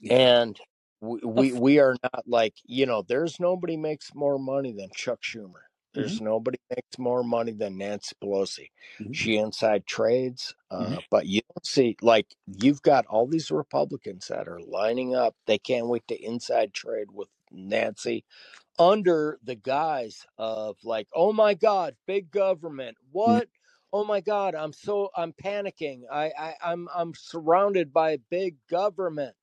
yeah, 0.00 0.10
And 0.10 0.58
we 1.00 1.20
we, 1.24 1.52
we 1.52 1.80
are 1.80 1.96
not 2.02 2.28
like, 2.28 2.56
you 2.64 2.86
know, 2.86 3.02
there's 3.02 3.40
nobody 3.40 3.76
makes 3.76 4.14
more 4.14 4.38
money 4.38 4.72
than 4.72 4.90
Chuck 4.94 5.20
Schumer. 5.22 5.67
There's 5.94 6.20
nobody 6.20 6.58
makes 6.70 6.98
more 6.98 7.24
money 7.24 7.52
than 7.52 7.78
Nancy 7.78 8.14
Pelosi. 8.22 8.70
hmm 9.00 9.12
She 9.12 9.38
inside 9.38 9.86
trades, 9.86 10.54
uh, 10.70 11.00
but 11.10 11.26
you 11.26 11.42
don't 11.54 11.66
see 11.66 11.96
like 12.02 12.26
you've 12.46 12.82
got 12.82 13.06
all 13.06 13.26
these 13.26 13.50
Republicans 13.50 14.28
that 14.28 14.48
are 14.48 14.60
lining 14.60 15.14
up. 15.16 15.36
They 15.46 15.58
can't 15.58 15.88
wait 15.88 16.06
to 16.08 16.22
inside 16.24 16.74
trade 16.74 17.08
with 17.12 17.28
Nancy 17.52 18.24
under 18.78 19.38
the 19.44 19.56
guise 19.56 20.26
of 20.38 20.78
like, 20.84 21.08
oh 21.14 21.32
my 21.32 21.54
God, 21.54 21.96
big 22.06 22.30
government. 22.32 22.98
hmm 23.26 23.38
What? 23.38 23.48
Oh 23.92 24.04
my 24.04 24.20
God, 24.20 24.54
I'm 24.56 24.74
so 24.74 25.10
I'm 25.16 25.32
panicking. 25.34 26.02
I, 26.12 26.32
I 26.38 26.54
I'm 26.64 26.88
I'm 26.94 27.14
surrounded 27.16 27.92
by 27.94 28.18
big 28.30 28.56
government 28.70 29.34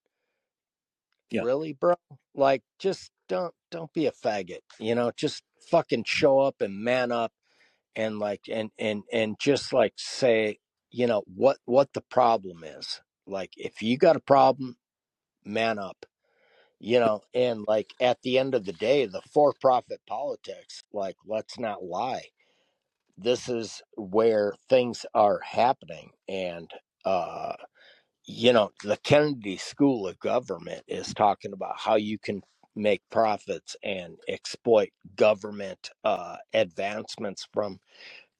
Yeah, 1.31 1.43
really 1.43 1.73
bro 1.73 1.95
like 2.35 2.63
just 2.79 3.11
don't 3.29 3.53
don't 3.75 3.93
be 3.93 4.07
a 4.07 4.11
faggot 4.11 4.61
you 4.79 4.95
know 4.95 5.11
just 5.17 5.43
fucking 5.69 6.03
show 6.05 6.39
up 6.39 6.61
and 6.61 6.83
man 6.83 7.11
up 7.11 7.31
and 7.95 8.19
like 8.19 8.41
and 8.51 8.71
and 8.79 9.03
and 9.11 9.37
just 9.39 9.73
like 9.73 9.93
say 9.97 10.59
you 10.91 11.07
know 11.07 11.23
what 11.27 11.57
what 11.65 11.91
the 11.93 12.01
problem 12.01 12.63
is. 12.63 13.01
Like 13.27 13.51
if 13.57 13.81
you 13.81 13.97
got 13.97 14.15
a 14.15 14.21
problem 14.21 14.77
man 15.45 15.79
up 15.79 16.05
you 16.79 16.99
know 16.99 17.21
and 17.33 17.65
like 17.67 17.93
at 18.01 18.21
the 18.23 18.39
end 18.39 18.55
of 18.55 18.65
the 18.65 18.73
day 18.73 19.05
the 19.05 19.21
for 19.33 19.53
profit 19.61 20.01
politics 20.07 20.83
like 20.93 21.15
let's 21.25 21.59
not 21.59 21.83
lie. 21.83 22.23
This 23.17 23.49
is 23.49 23.81
where 23.95 24.55
things 24.69 25.05
are 25.13 25.39
happening 25.43 26.11
and 26.27 26.69
uh 27.05 27.53
you 28.27 28.53
know, 28.53 28.71
the 28.83 28.97
Kennedy 28.97 29.57
School 29.57 30.07
of 30.07 30.19
Government 30.19 30.83
is 30.87 31.13
talking 31.13 31.53
about 31.53 31.79
how 31.79 31.95
you 31.95 32.17
can 32.17 32.41
make 32.75 33.01
profits 33.11 33.75
and 33.83 34.17
exploit 34.29 34.89
government 35.15 35.91
uh, 36.05 36.37
advancements 36.53 37.47
from 37.53 37.79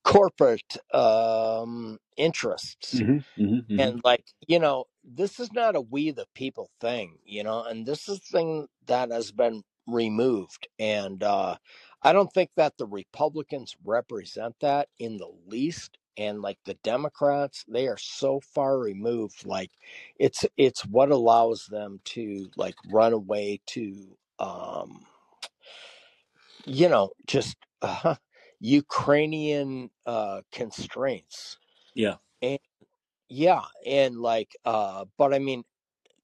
corporate 0.05 0.77
um, 0.93 1.99
interests. 2.17 2.93
Hmm 2.93 3.19
hmm 3.37 3.59
hmm 3.69 3.79
and 3.79 4.01
like 4.05 4.25
you 4.47 4.59
know 4.59 4.85
this 5.03 5.39
is 5.41 5.53
not 5.53 5.77
a 5.77 5.81
we 5.81 6.11
the 6.11 6.27
people 6.35 6.71
thing 6.81 7.17
you 7.25 7.43
know 7.43 7.63
and 7.65 7.87
this 7.87 8.09
is 8.09 8.19
the 8.21 8.39
thing 8.39 8.67
that 8.87 9.11
has 9.11 9.33
been 9.33 9.63
removed. 9.87 10.67
And 10.79 11.23
uh 11.23 11.57
i 12.03 12.13
don't 12.13 12.33
think 12.33 12.51
that 12.57 12.77
the 12.79 12.87
republicans 12.87 13.77
represent 13.85 14.55
that 14.61 14.89
in 14.99 15.17
the 15.19 15.31
least. 15.47 15.99
And 16.17 16.41
like 16.43 16.59
the 16.65 16.75
democrats 16.75 17.65
they 17.67 17.89
are 17.89 17.97
so 17.99 18.39
far 18.39 18.79
removed 18.79 19.45
like 19.45 19.71
it's 20.19 20.45
it's 20.57 20.85
what 20.87 21.11
allows 21.11 21.67
them 21.67 22.01
to 22.05 22.51
like 22.57 22.77
run 22.89 23.13
away 23.13 23.61
to 23.67 24.17
um 24.39 25.05
you 26.65 26.89
know 26.89 27.11
just 27.27 27.57
uh, 27.81 28.15
ukrainian 28.59 29.89
uh 30.05 30.41
constraints 30.51 31.57
yeah, 31.95 32.15
And 32.41 32.59
yeah, 33.29 33.61
and 33.85 34.17
like 34.17 34.55
uh 34.65 35.05
but 35.17 35.33
I 35.33 35.39
mean 35.39 35.63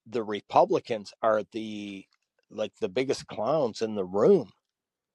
the 0.06 0.24
Republicans 0.24 1.14
are 1.24 1.44
the 1.54 2.06
like 2.50 2.74
the 2.82 2.90
biggest 2.90 3.26
clowns 3.28 3.82
in 3.82 3.96
the 3.96 4.04
room 4.04 4.52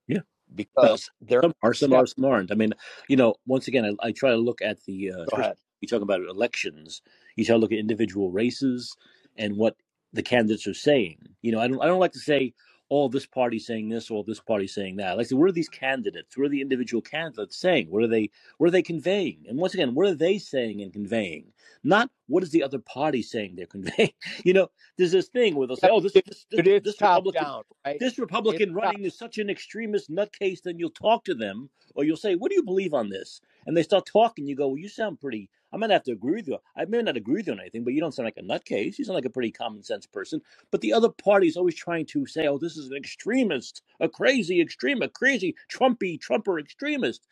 yeah. 0.09 0.20
Well, 0.49 0.55
because 0.55 1.11
they're 1.20 1.42
some 1.42 1.55
are, 1.62 1.74
some 1.74 1.92
are, 1.92 2.07
step 2.07 2.16
some 2.16 2.24
aren't. 2.24 2.51
I 2.53 2.55
mean, 2.55 2.72
you 3.09 3.16
know, 3.16 3.34
once 3.47 3.68
again, 3.68 3.84
I, 3.84 4.09
I 4.09 4.12
try 4.12 4.30
to 4.30 4.36
look 4.36 4.62
at 4.62 4.82
the, 4.84 5.11
uh, 5.11 5.16
go 5.16 5.22
especially 5.24 5.44
ahead. 5.44 5.57
you 5.80 5.88
talk 5.88 6.03
about 6.03 6.20
elections. 6.20 7.03
You 7.36 7.44
try 7.44 7.55
to 7.55 7.59
look 7.59 7.72
at 7.72 7.78
individual 7.78 8.30
races 8.30 8.97
and 9.36 9.57
what 9.57 9.76
the 10.12 10.22
candidates 10.22 10.66
are 10.66 10.74
saying. 10.74 11.18
You 11.42 11.53
know, 11.53 11.61
I 11.61 11.68
don't, 11.68 11.82
I 11.82 11.86
don't 11.86 12.01
like 12.01 12.12
to 12.12 12.20
say, 12.20 12.55
"Oh, 12.91 13.09
this 13.09 13.26
party 13.26 13.59
saying 13.59 13.89
this, 13.89 14.11
or 14.11 14.24
this 14.24 14.41
party 14.41 14.66
saying 14.66 14.97
that." 14.97 15.16
Like 15.16 15.26
say, 15.26 15.34
what 15.34 15.49
are 15.49 15.53
these 15.53 15.68
candidates? 15.68 16.37
What 16.37 16.47
are 16.47 16.51
the 16.51 16.61
individual 16.61 17.03
candidates 17.03 17.57
saying? 17.57 17.91
What 17.91 18.03
are 18.03 18.09
they, 18.09 18.30
what 18.59 18.68
are 18.68 18.70
they 18.70 18.82
conveying? 18.82 19.45
And 19.49 19.59
once 19.59 19.74
again, 19.74 19.95
what 19.95 20.07
are 20.07 20.14
they 20.14 20.39
saying 20.39 20.82
and 20.82 20.93
conveying? 20.93 21.53
Not 21.84 22.11
what 22.26 22.43
is 22.43 22.51
the 22.51 22.62
other 22.62 22.78
party 22.78 23.22
saying 23.22 23.57
they're 23.57 23.66
conveying. 23.76 24.12
you 24.45 24.53
know, 24.53 24.68
there's 24.97 25.12
this 25.12 25.28
thing 25.28 25.55
where 25.55 25.66
they'll 25.66 25.76
say, 25.76 25.89
"Oh, 25.91 26.01
this, 26.01 26.12
this, 26.12 26.47
this, 26.51 26.82
this 26.82 26.97
top 26.97 27.24
Republican." 27.24 27.45
down, 27.45 27.62
right? 27.84 27.99
this 27.99 28.18
It's 28.18 28.18
Republican 28.18 28.74
top 28.74 28.82
running 28.82 29.05
is 29.05 29.16
such 29.16 29.39
an 29.39 29.51
extremist 29.51 30.11
nutcase, 30.11 30.62
then 30.62 30.78
you'll 30.78 30.91
talk 30.91 31.24
to 31.24 31.34
them 31.34 31.70
or 31.97 32.05
you'll 32.05 32.16
say, 32.16 32.34
What 32.37 32.51
do 32.51 32.55
you 32.55 32.62
believe 32.62 32.95
on 32.95 33.09
this? 33.09 33.41
And 33.66 33.76
they 33.76 33.82
start 33.82 34.07
talking. 34.07 34.47
You 34.47 34.55
go, 34.57 34.68
Well, 34.68 34.78
you 34.78 34.89
sound 34.89 35.20
pretty. 35.20 35.49
I 35.73 35.77
might 35.77 35.91
have 35.91 36.05
to 36.05 36.12
agree 36.12 36.37
with 36.37 36.49
you. 36.49 36.59
I 36.77 36.85
may 36.85 37.03
not 37.03 37.17
agree 37.17 37.37
with 37.37 37.47
you 37.49 37.53
on 37.53 37.61
anything, 37.61 37.85
but 37.85 37.93
you 37.93 38.01
don't 38.01 38.12
sound 38.12 38.27
like 38.27 38.37
a 38.37 38.43
nutcase. 38.43 38.99
You 38.99 39.05
sound 39.05 39.17
like 39.17 39.25
a 39.25 39.31
pretty 39.31 39.53
common 39.53 39.83
sense 39.83 40.07
person. 40.07 40.41
But 40.71 40.81
the 40.81 40.93
other 40.93 41.11
party 41.11 41.49
is 41.49 41.57
always 41.57 41.75
trying 41.75 42.07
to 42.07 42.27
say, 42.27 42.47
Oh, 42.47 42.59
this 42.59 42.77
is 42.77 42.91
an 42.91 42.97
extremist, 42.97 43.83
a 44.01 44.09
crazy 44.09 44.61
extreme, 44.61 45.03
a 45.03 45.09
crazy 45.09 45.55
Trumpy, 45.71 46.21
Trumper 46.21 46.59
extremist. 46.59 47.27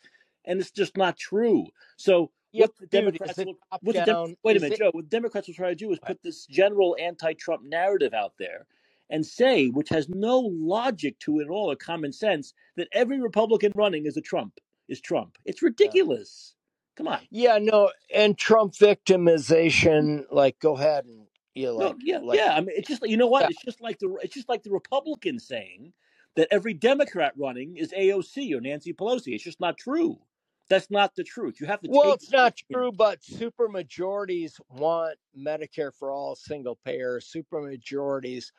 And 0.45 0.59
it's 0.59 0.71
just 0.71 0.95
not 0.97 1.17
true. 1.17 1.65
So 1.97 2.31
what 2.53 2.71
the 2.79 2.87
Democrats 2.87 3.37
will 3.37 3.57
what 3.81 3.95
the 3.95 4.03
Dem- 4.03 4.35
wait 4.43 4.57
a 4.57 4.59
minute, 4.59 4.75
it 4.75 4.79
Joe. 4.79 4.91
What 4.91 5.09
Democrats 5.09 5.47
will 5.47 5.55
try 5.55 5.69
to 5.69 5.75
do 5.75 5.91
is 5.91 5.99
put 5.99 6.21
this 6.23 6.45
general 6.45 6.95
anti-Trump 6.99 7.63
narrative 7.63 8.13
out 8.13 8.33
there, 8.39 8.67
and 9.09 9.25
say, 9.25 9.69
which 9.69 9.89
has 9.89 10.07
no 10.09 10.39
logic 10.39 11.19
to 11.19 11.39
it 11.39 11.43
at 11.45 11.49
all 11.49 11.71
or 11.71 11.75
common 11.75 12.11
sense, 12.11 12.53
that 12.75 12.87
every 12.91 13.19
Republican 13.19 13.71
running 13.75 14.05
is 14.05 14.17
a 14.17 14.21
Trump 14.21 14.59
is 14.87 15.01
Trump. 15.01 15.37
It's 15.45 15.61
ridiculous. 15.61 16.54
Come 16.95 17.07
on. 17.07 17.19
Yeah, 17.29 17.57
no, 17.61 17.91
and 18.13 18.37
Trump 18.37 18.73
victimization, 18.73 20.25
like, 20.31 20.59
go 20.59 20.75
ahead 20.77 21.05
and 21.05 21.27
you 21.53 21.67
know, 21.67 21.77
No, 21.77 21.87
like, 21.87 21.95
yeah, 22.01 22.17
like, 22.19 22.39
yeah. 22.39 22.53
I 22.55 22.61
mean, 22.61 22.75
it's 22.75 22.87
just 22.87 23.07
you 23.07 23.17
know 23.17 23.27
what? 23.27 23.41
yeah. 23.43 23.47
It's 23.49 23.63
just 23.63 23.81
like 23.81 23.99
the 23.99 24.15
it's 24.21 24.33
just 24.33 24.49
like 24.49 24.63
the 24.63 24.71
Republicans 24.71 25.47
saying 25.47 25.93
that 26.35 26.47
every 26.51 26.73
Democrat 26.73 27.33
running 27.37 27.77
is 27.77 27.93
AOC 27.93 28.53
or 28.55 28.61
Nancy 28.61 28.93
Pelosi. 28.93 29.33
It's 29.33 29.43
just 29.43 29.59
not 29.61 29.77
true. 29.77 30.19
That's 30.67 30.89
not 30.89 31.15
the 31.15 31.23
truth. 31.23 31.61
You 31.61 31.67
have 31.67 31.81
to 31.81 31.89
Well, 31.89 32.03
take. 32.13 32.15
it's 32.15 32.31
not 32.31 32.55
true, 32.71 32.91
but 32.91 33.23
super 33.23 33.69
majorities 33.69 34.59
want 34.69 35.17
Medicare 35.37 35.93
for 35.93 36.11
all, 36.11 36.35
single 36.35 36.77
payer. 36.83 37.19
Super 37.21 37.61
majorities 37.61 38.51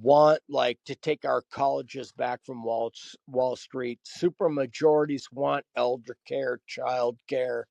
want 0.00 0.40
like 0.48 0.78
to 0.86 0.96
take 0.96 1.24
our 1.24 1.42
colleges 1.52 2.10
back 2.12 2.44
from 2.44 2.64
Wall 2.64 2.92
Wall 3.28 3.54
Street. 3.54 4.00
Super 4.02 4.48
majorities 4.48 5.28
want 5.30 5.64
elder 5.76 6.16
care, 6.26 6.60
child 6.66 7.16
care, 7.28 7.66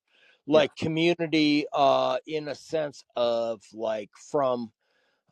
like 0.46 0.74
community, 0.76 1.66
uh, 1.72 2.18
in 2.26 2.48
a 2.48 2.54
sense 2.54 3.04
of 3.16 3.62
like 3.72 4.10
from 4.30 4.72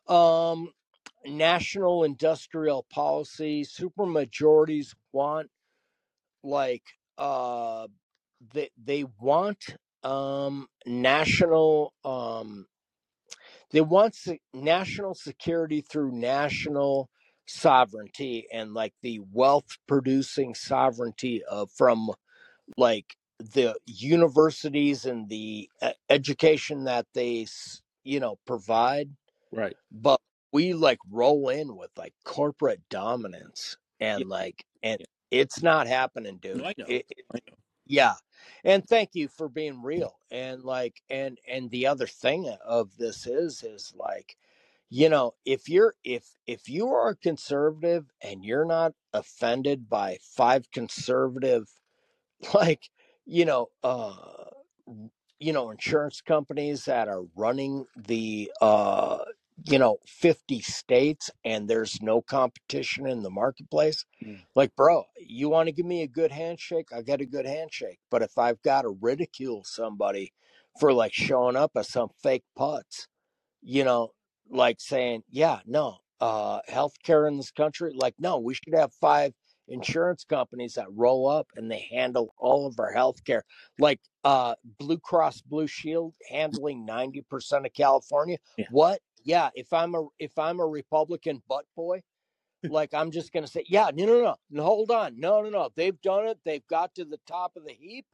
um 0.08 0.72
national 1.26 2.04
industrial 2.04 2.86
policy. 2.90 3.64
Super 3.64 4.06
majorities 4.06 4.94
want 5.12 5.50
like 6.42 6.82
uh 7.18 7.86
they 8.54 8.70
they 8.82 9.04
want 9.20 9.76
um 10.02 10.66
national 10.86 11.92
um 12.04 12.66
they 13.72 13.80
want 13.80 14.14
se- 14.14 14.40
national 14.54 15.14
security 15.14 15.80
through 15.82 16.12
national 16.12 17.10
sovereignty 17.46 18.46
and 18.52 18.74
like 18.74 18.94
the 19.02 19.20
wealth 19.32 19.78
producing 19.86 20.54
sovereignty 20.54 21.42
of 21.50 21.70
from 21.72 22.10
like 22.76 23.16
the 23.40 23.76
universities 23.86 25.06
and 25.06 25.28
the 25.30 25.70
education 26.10 26.84
that 26.84 27.06
they 27.14 27.46
you 28.04 28.20
know 28.20 28.38
provide 28.46 29.10
right. 29.52 29.76
but 29.92 30.20
we 30.52 30.74
like 30.74 31.00
roll 31.10 31.50
in 31.50 31.76
with 31.76 31.90
like 31.98 32.14
corporate 32.24 32.82
dominance 32.90 33.78
Yeah, 34.16 34.24
and 34.24 34.28
like 34.28 34.64
and 34.84 34.98
yeah. 34.98 35.06
it's 35.32 35.62
not 35.62 35.88
happening 35.88 36.38
No, 36.54 36.64
dude 36.64 36.66
I 36.66 36.74
know. 36.78 36.86
it, 36.86 37.06
it- 37.10 37.26
I 37.34 37.38
know. 37.50 37.56
yeah 37.86 38.14
and 38.64 38.86
thank 38.88 39.10
you 39.14 39.28
for 39.28 39.48
being 39.48 39.82
real 39.82 40.14
and 40.30 40.64
like 40.64 41.02
and 41.10 41.38
and 41.48 41.70
the 41.70 41.86
other 41.86 42.06
thing 42.06 42.48
of 42.66 42.96
this 42.98 43.26
is 43.26 43.62
is 43.64 43.94
like 43.96 44.36
you 44.90 45.08
know 45.08 45.34
if 45.46 45.68
you're 45.68 45.94
if 46.04 46.36
if 46.46 46.68
you 46.68 46.88
are 46.88 47.10
a 47.10 47.16
conservative 47.16 48.06
and 48.22 48.44
you're 48.44 48.66
not 48.66 48.92
offended 49.14 49.88
by 49.88 50.18
five 50.22 50.70
conservative 50.72 51.68
like 52.54 52.90
you 53.30 53.46
know 53.46 53.68
uh 53.84 54.14
you 55.40 55.54
know 55.54 55.70
insurance 55.72 56.22
companies 56.22 56.86
that 56.86 57.08
are 57.08 57.24
running 57.36 57.86
the 57.96 58.52
uh 58.62 59.20
you 59.66 59.78
know 59.80 59.98
50 60.06 60.62
states 60.62 61.30
and 61.44 61.68
there's 61.68 62.02
no 62.02 62.22
competition 62.22 63.06
in 63.08 63.22
the 63.24 63.30
marketplace 63.30 64.06
Mm. 64.24 64.40
like 64.56 64.76
bro 64.76 65.04
you 65.18 65.50
want 65.50 65.68
to 65.68 65.72
give 65.72 65.86
me 65.86 66.02
a 66.02 66.08
good 66.08 66.32
handshake 66.32 66.88
I 66.96 67.02
get 67.02 67.22
a 67.22 67.26
good 67.26 67.46
handshake 67.46 68.00
but 68.10 68.22
if 68.22 68.38
i've 68.38 68.62
got 68.62 68.82
to 68.84 68.90
ridicule 68.90 69.64
somebody 69.64 70.32
for 70.80 70.92
like 70.94 71.14
showing 71.14 71.56
up 71.56 71.72
as 71.76 71.90
some 71.90 72.10
fake 72.22 72.44
putz 72.58 73.06
you 73.62 73.84
know, 73.84 74.10
like 74.50 74.80
saying, 74.80 75.22
yeah, 75.30 75.60
no, 75.66 75.98
uh, 76.20 76.60
healthcare 76.70 77.28
in 77.28 77.38
this 77.38 77.50
country, 77.50 77.92
like, 77.94 78.14
no, 78.20 78.38
we 78.38 78.54
should 78.54 78.74
have 78.74 78.92
five 78.94 79.34
insurance 79.70 80.24
companies 80.24 80.74
that 80.74 80.86
roll 80.90 81.28
up 81.28 81.48
and 81.56 81.70
they 81.70 81.88
handle 81.90 82.34
all 82.38 82.66
of 82.66 82.78
our 82.80 82.94
healthcare, 82.94 83.42
like 83.78 84.00
uh, 84.24 84.54
Blue 84.78 84.98
Cross 84.98 85.42
Blue 85.42 85.66
Shield 85.66 86.14
handling 86.30 86.84
ninety 86.84 87.22
percent 87.22 87.66
of 87.66 87.72
California. 87.72 88.38
Yeah. 88.58 88.66
What? 88.70 89.00
Yeah, 89.24 89.50
if 89.54 89.72
I'm 89.72 89.94
a 89.94 90.06
if 90.18 90.38
I'm 90.38 90.60
a 90.60 90.66
Republican 90.66 91.42
butt 91.48 91.66
boy, 91.76 92.02
like 92.64 92.94
I'm 92.94 93.10
just 93.10 93.32
gonna 93.32 93.46
say, 93.46 93.64
yeah, 93.68 93.90
no, 93.94 94.06
no, 94.06 94.20
no, 94.22 94.36
no, 94.50 94.62
hold 94.64 94.90
on, 94.90 95.18
no, 95.18 95.42
no, 95.42 95.50
no, 95.50 95.70
they've 95.76 96.00
done 96.02 96.26
it, 96.26 96.38
they've 96.44 96.66
got 96.68 96.94
to 96.96 97.04
the 97.04 97.20
top 97.26 97.52
of 97.56 97.64
the 97.64 97.72
heap, 97.72 98.06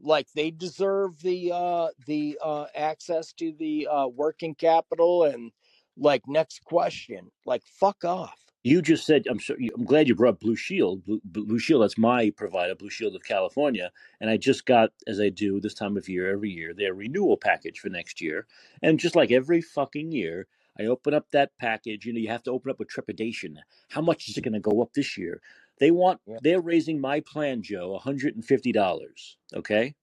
like 0.00 0.26
they 0.34 0.50
deserve 0.50 1.20
the 1.22 1.52
uh 1.54 1.88
the 2.06 2.38
uh 2.42 2.66
access 2.74 3.32
to 3.34 3.52
the 3.58 3.88
uh 3.90 4.06
working 4.08 4.54
capital 4.54 5.24
and 5.24 5.52
like 5.96 6.22
next 6.26 6.64
question, 6.64 7.30
like 7.46 7.62
fuck 7.66 8.04
off. 8.04 8.38
You 8.64 8.80
just 8.80 9.06
said 9.06 9.24
I'm 9.28 9.40
so 9.40 9.54
I'm 9.76 9.84
glad 9.84 10.06
you 10.06 10.14
brought 10.14 10.38
Blue 10.40 10.54
Shield. 10.54 11.04
Blue, 11.04 11.20
Blue 11.24 11.58
Shield, 11.58 11.82
that's 11.82 11.98
my 11.98 12.30
provider, 12.36 12.74
Blue 12.76 12.90
Shield 12.90 13.16
of 13.16 13.24
California, 13.24 13.90
and 14.20 14.30
I 14.30 14.36
just 14.36 14.66
got, 14.66 14.90
as 15.06 15.20
I 15.20 15.30
do 15.30 15.60
this 15.60 15.74
time 15.74 15.96
of 15.96 16.08
year 16.08 16.30
every 16.30 16.50
year, 16.50 16.72
their 16.72 16.94
renewal 16.94 17.36
package 17.36 17.80
for 17.80 17.88
next 17.88 18.20
year. 18.20 18.46
And 18.80 19.00
just 19.00 19.16
like 19.16 19.32
every 19.32 19.60
fucking 19.62 20.12
year, 20.12 20.46
I 20.78 20.84
open 20.84 21.12
up 21.12 21.26
that 21.32 21.50
package. 21.58 22.06
You 22.06 22.12
know, 22.12 22.20
you 22.20 22.28
have 22.28 22.44
to 22.44 22.52
open 22.52 22.70
up 22.70 22.78
with 22.78 22.88
trepidation. 22.88 23.58
How 23.90 24.00
much 24.00 24.28
is 24.28 24.36
it 24.36 24.42
going 24.42 24.54
to 24.54 24.60
go 24.60 24.80
up 24.80 24.92
this 24.94 25.18
year? 25.18 25.40
They 25.80 25.90
want 25.90 26.20
Yeah, 26.26 26.38
they're 26.40 26.60
raising 26.60 27.00
my 27.00 27.20
plan, 27.20 27.62
Joe, 27.62 28.00
$150. 28.04 29.36
Okay, 29.54 29.94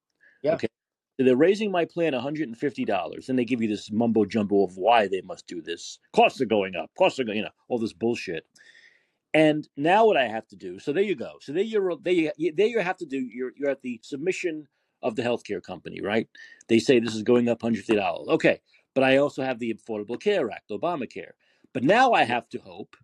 yeah, 0.44 0.54
okay. 0.56 0.68
They're 1.20 1.36
raising 1.36 1.70
my 1.70 1.84
plan 1.84 2.14
$150, 2.14 3.30
and 3.30 3.38
they 3.38 3.44
give 3.44 3.62
you 3.62 3.68
this 3.68 3.92
mumbo 3.92 4.24
jumbo 4.24 4.64
of 4.64 4.78
why 4.78 5.08
they 5.08 5.22
must 5.22 5.48
do 5.48 5.62
this. 5.62 6.00
Costs 6.16 6.40
are 6.40 6.46
going 6.46 6.76
up. 6.76 6.90
Costs 6.98 7.20
are 7.20 7.26
going, 7.26 7.38
you 7.38 7.44
know, 7.44 7.50
all 7.68 7.78
this 7.78 7.94
bullshit. 7.94 8.46
And 9.34 9.68
now 9.76 10.06
what 10.06 10.18
I 10.18 10.28
have 10.28 10.48
to 10.48 10.56
do, 10.56 10.80
so 10.80 10.94
there 10.94 11.04
you 11.04 11.16
go. 11.16 11.34
So 11.42 11.52
there 11.52 11.62
you're 11.62 11.96
there 12.02 12.14
you 12.14 12.54
there 12.56 12.68
you 12.68 12.80
have 12.80 12.98
to 12.98 13.06
do 13.06 13.18
you're 13.20 13.52
you're 13.56 13.70
at 13.70 13.82
the 13.82 14.00
submission 14.02 14.68
of 15.04 15.16
the 15.16 15.22
healthcare 15.22 15.62
company, 15.62 16.02
right? 16.02 16.28
They 16.68 16.80
say 16.80 17.00
this 17.00 17.16
is 17.16 17.24
going 17.24 17.48
up 17.48 17.62
$150. 17.62 18.28
Okay. 18.30 18.62
But 18.96 19.04
I 19.04 19.18
also 19.18 19.44
have 19.44 19.60
the 19.60 19.74
Affordable 19.74 20.20
Care 20.20 20.50
Act, 20.50 20.70
Obamacare. 20.72 21.32
But 21.74 21.84
now 21.84 22.14
I 22.14 22.24
have 22.24 22.50
to 22.50 22.60
hope. 22.60 22.96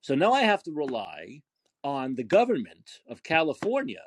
So 0.00 0.14
now 0.14 0.32
I 0.32 0.42
have 0.42 0.62
to 0.64 0.72
rely 0.72 1.42
on 1.84 2.14
the 2.16 2.24
government 2.24 3.00
of 3.08 3.22
California 3.22 4.02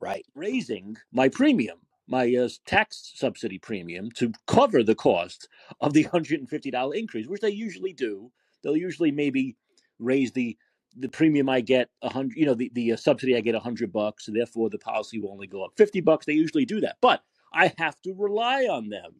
right. 0.00 0.26
raising 0.34 0.96
my 1.12 1.28
premium, 1.28 1.78
my 2.06 2.34
uh, 2.34 2.48
tax 2.66 3.12
subsidy 3.14 3.58
premium 3.58 4.10
to 4.12 4.32
cover 4.46 4.82
the 4.82 4.94
cost 4.94 5.48
of 5.80 5.92
the 5.92 6.04
$150 6.04 6.94
increase, 6.94 7.26
which 7.26 7.40
they 7.40 7.50
usually 7.50 7.92
do. 7.92 8.30
They'll 8.62 8.76
usually 8.76 9.10
maybe 9.10 9.56
raise 9.98 10.32
the 10.32 10.56
the 10.96 11.08
premium 11.08 11.48
I 11.48 11.60
get 11.60 11.88
a 12.02 12.08
hundred, 12.08 12.36
you 12.36 12.46
know, 12.46 12.54
the, 12.54 12.70
the 12.72 12.92
uh, 12.92 12.96
subsidy 12.96 13.36
I 13.36 13.40
get 13.40 13.56
a 13.56 13.60
hundred 13.60 13.92
bucks, 13.92 14.28
therefore 14.32 14.70
the 14.70 14.78
policy 14.78 15.18
will 15.18 15.32
only 15.32 15.48
go 15.48 15.64
up 15.64 15.72
50 15.76 16.00
bucks. 16.02 16.24
They 16.24 16.34
usually 16.34 16.64
do 16.64 16.80
that, 16.82 16.98
but 17.00 17.22
I 17.52 17.72
have 17.78 18.00
to 18.02 18.14
rely 18.14 18.66
on 18.66 18.88
them. 18.88 19.16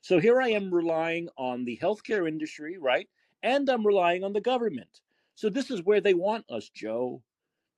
So 0.00 0.20
here 0.20 0.40
I 0.40 0.48
am 0.48 0.72
relying 0.72 1.28
on 1.36 1.64
the 1.64 1.78
healthcare 1.82 2.26
industry, 2.26 2.78
right? 2.78 3.08
And 3.42 3.68
I'm 3.68 3.86
relying 3.86 4.24
on 4.24 4.32
the 4.32 4.40
government. 4.40 5.00
So 5.34 5.48
this 5.48 5.70
is 5.70 5.82
where 5.82 6.00
they 6.00 6.14
want 6.14 6.44
us, 6.50 6.68
Joe. 6.68 7.22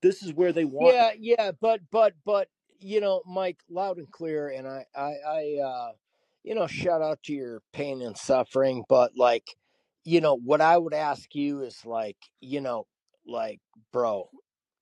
This 0.00 0.22
is 0.22 0.32
where 0.32 0.52
they 0.52 0.64
want 0.64 0.94
Yeah, 0.94 1.10
yeah, 1.18 1.52
but 1.60 1.80
but 1.90 2.14
but 2.24 2.48
you 2.80 3.00
know, 3.00 3.22
Mike, 3.26 3.60
loud 3.68 3.98
and 3.98 4.10
clear, 4.10 4.48
and 4.48 4.66
I 4.68 4.86
I 4.94 5.12
I 5.26 5.60
uh 5.64 5.92
you 6.42 6.54
know, 6.54 6.66
shout 6.66 7.02
out 7.02 7.22
to 7.24 7.34
your 7.34 7.62
pain 7.72 8.00
and 8.02 8.16
suffering, 8.16 8.84
but 8.88 9.12
like, 9.16 9.56
you 10.04 10.20
know, 10.22 10.34
what 10.36 10.60
I 10.62 10.78
would 10.78 10.94
ask 10.94 11.34
you 11.34 11.62
is 11.62 11.84
like, 11.84 12.16
you 12.40 12.62
know, 12.62 12.86
like, 13.26 13.60
bro, 13.92 14.30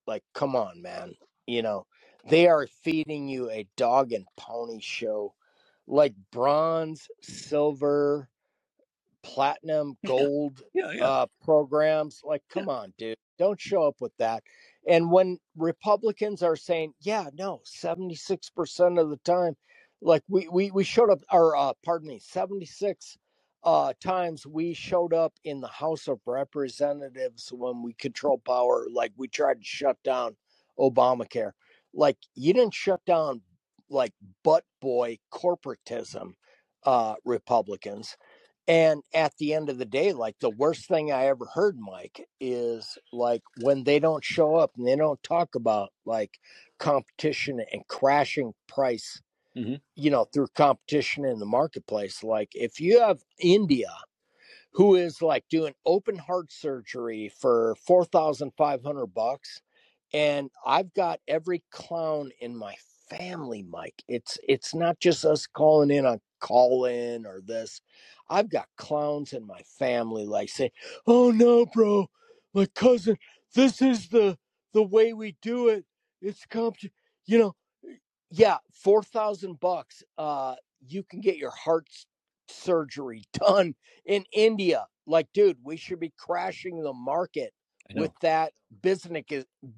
like, 0.07 0.23
come 0.35 0.55
on, 0.55 0.83
man, 0.83 1.15
you 1.47 1.63
know, 1.63 1.87
they 2.29 2.47
are 2.49 2.67
feeding 2.69 3.29
you 3.29 3.51
a 3.51 3.67
dog 3.77 4.13
and 4.13 4.27
pony 4.37 4.81
show, 4.81 5.35
like 5.87 6.15
bronze, 6.31 7.09
silver, 7.23 8.29
platinum, 9.23 9.97
gold 10.07 10.63
Yeah, 10.75 10.93
yeah. 10.93 11.07
uh 11.07 11.27
programs. 11.45 12.21
Like, 12.25 12.43
Yeah. 12.55 12.63
come 12.63 12.69
on, 12.69 12.95
dude. 12.99 13.17
Don't 13.39 13.61
show 13.61 13.85
up 13.85 14.01
with 14.01 14.17
that. 14.19 14.43
And 14.89 15.13
when 15.13 15.39
Republicans 15.57 16.43
are 16.45 16.57
saying, 16.57 16.95
yeah, 17.03 17.27
no, 17.39 17.63
76% 17.67 19.01
of 19.01 19.11
the 19.11 19.19
time, 19.19 19.57
like 20.03 20.25
we 20.29 20.49
we, 20.51 20.73
we 20.73 20.85
showed 20.85 21.11
up 21.11 21.21
or 21.33 21.57
uh 21.57 21.75
pardon 21.87 22.09
me, 22.11 22.21
76 22.21 23.19
uh 23.65 23.95
times 24.05 24.47
we 24.47 24.75
showed 24.75 25.15
up 25.15 25.35
in 25.45 25.63
the 25.63 25.69
House 25.69 26.09
of 26.09 26.21
Representatives 26.27 27.51
when 27.55 27.83
we 27.83 27.95
control 27.95 28.39
power, 28.47 28.87
like 28.93 29.15
we 29.17 29.29
tried 29.29 29.61
to 29.61 29.67
shut 29.67 29.99
down 30.05 30.37
Obamacare. 30.79 31.53
Like 31.95 32.19
you 32.37 32.55
didn't 32.55 32.75
shut 32.75 33.05
down 33.07 33.43
like 33.91 34.15
butt 34.45 34.67
boy 34.83 35.21
corporatism 35.33 36.35
uh 36.85 37.17
Republicans 37.25 38.19
and 38.69 39.03
at 39.15 39.37
the 39.39 39.55
end 39.55 39.71
of 39.71 39.79
the 39.79 39.87
day, 39.87 40.13
like 40.13 40.39
the 40.41 40.51
worst 40.51 40.89
thing 40.89 41.13
I 41.13 41.27
ever 41.27 41.47
heard, 41.47 41.79
Mike, 41.81 42.29
is 42.41 42.99
like 43.13 43.43
when 43.63 43.85
they 43.85 44.01
don't 44.01 44.25
show 44.25 44.57
up 44.57 44.73
and 44.79 44.87
they 44.89 44.97
don't 44.97 45.23
talk 45.25 45.57
about 45.57 45.91
like 46.07 46.39
competition 46.79 47.61
and 47.73 47.89
crashing 47.89 48.55
price, 48.69 49.23
hmm 49.55 49.81
you 49.97 50.11
know, 50.11 50.25
through 50.27 50.49
competition 50.57 51.25
in 51.25 51.39
the 51.41 51.47
marketplace. 51.47 52.25
Like 52.25 52.51
if 52.55 52.81
you 52.81 53.01
have 53.01 53.21
India 53.41 53.91
who 54.73 54.95
is 54.95 55.23
like 55.23 55.45
doing 55.51 55.75
open 55.87 56.19
heart 56.19 56.53
surgery 56.53 57.31
for 57.41 57.77
4500 57.87 59.07
bucks 59.09 59.63
and 60.13 60.51
I've 60.67 60.95
got 60.95 61.21
every 61.29 61.65
clown 61.71 62.31
in 62.41 62.57
my 62.57 62.77
family, 63.11 63.63
Mike. 63.63 64.03
It's 64.09 64.39
it's 64.49 64.75
not 64.75 65.01
just 65.01 65.25
us 65.25 65.47
calling 65.47 65.91
in 65.91 66.07
on 66.07 66.21
call 66.41 66.87
in 66.87 67.27
or 67.27 67.41
this. 67.41 67.81
I've 68.31 68.51
got 68.51 68.69
clowns 68.77 69.33
in 69.33 69.47
my 69.47 69.61
family 69.79 70.27
like 70.27 70.49
say, 70.51 70.73
"Oh 71.07 71.31
no, 71.31 71.67
bro, 71.67 72.09
my 72.55 72.67
cousin, 72.75 73.17
this 73.55 73.83
is 73.83 74.09
the 74.09 74.39
the 74.75 74.83
way 74.83 75.13
we 75.13 75.37
do 75.43 75.69
it. 75.69 75.85
It's 76.23 76.47
comp, 76.47 76.77
you 77.27 77.39
know, 77.39 77.55
yeah, 78.31 78.59
four 78.73 79.03
thousand 79.03 79.61
bucks. 79.61 80.03
Uh, 80.19 80.57
you 80.87 81.03
can 81.05 81.21
get 81.21 81.39
your 81.39 81.51
heart 81.53 81.89
surgery 82.49 83.25
done 83.33 83.75
in 84.07 84.25
India. 84.33 84.87
Like, 85.07 85.29
dude, 85.33 85.59
we 85.65 85.77
should 85.77 86.01
be 86.01 86.13
crashing 86.19 86.83
the 86.83 86.93
market 86.93 87.53
with 87.95 88.13
that 88.21 88.53
business 88.83 89.25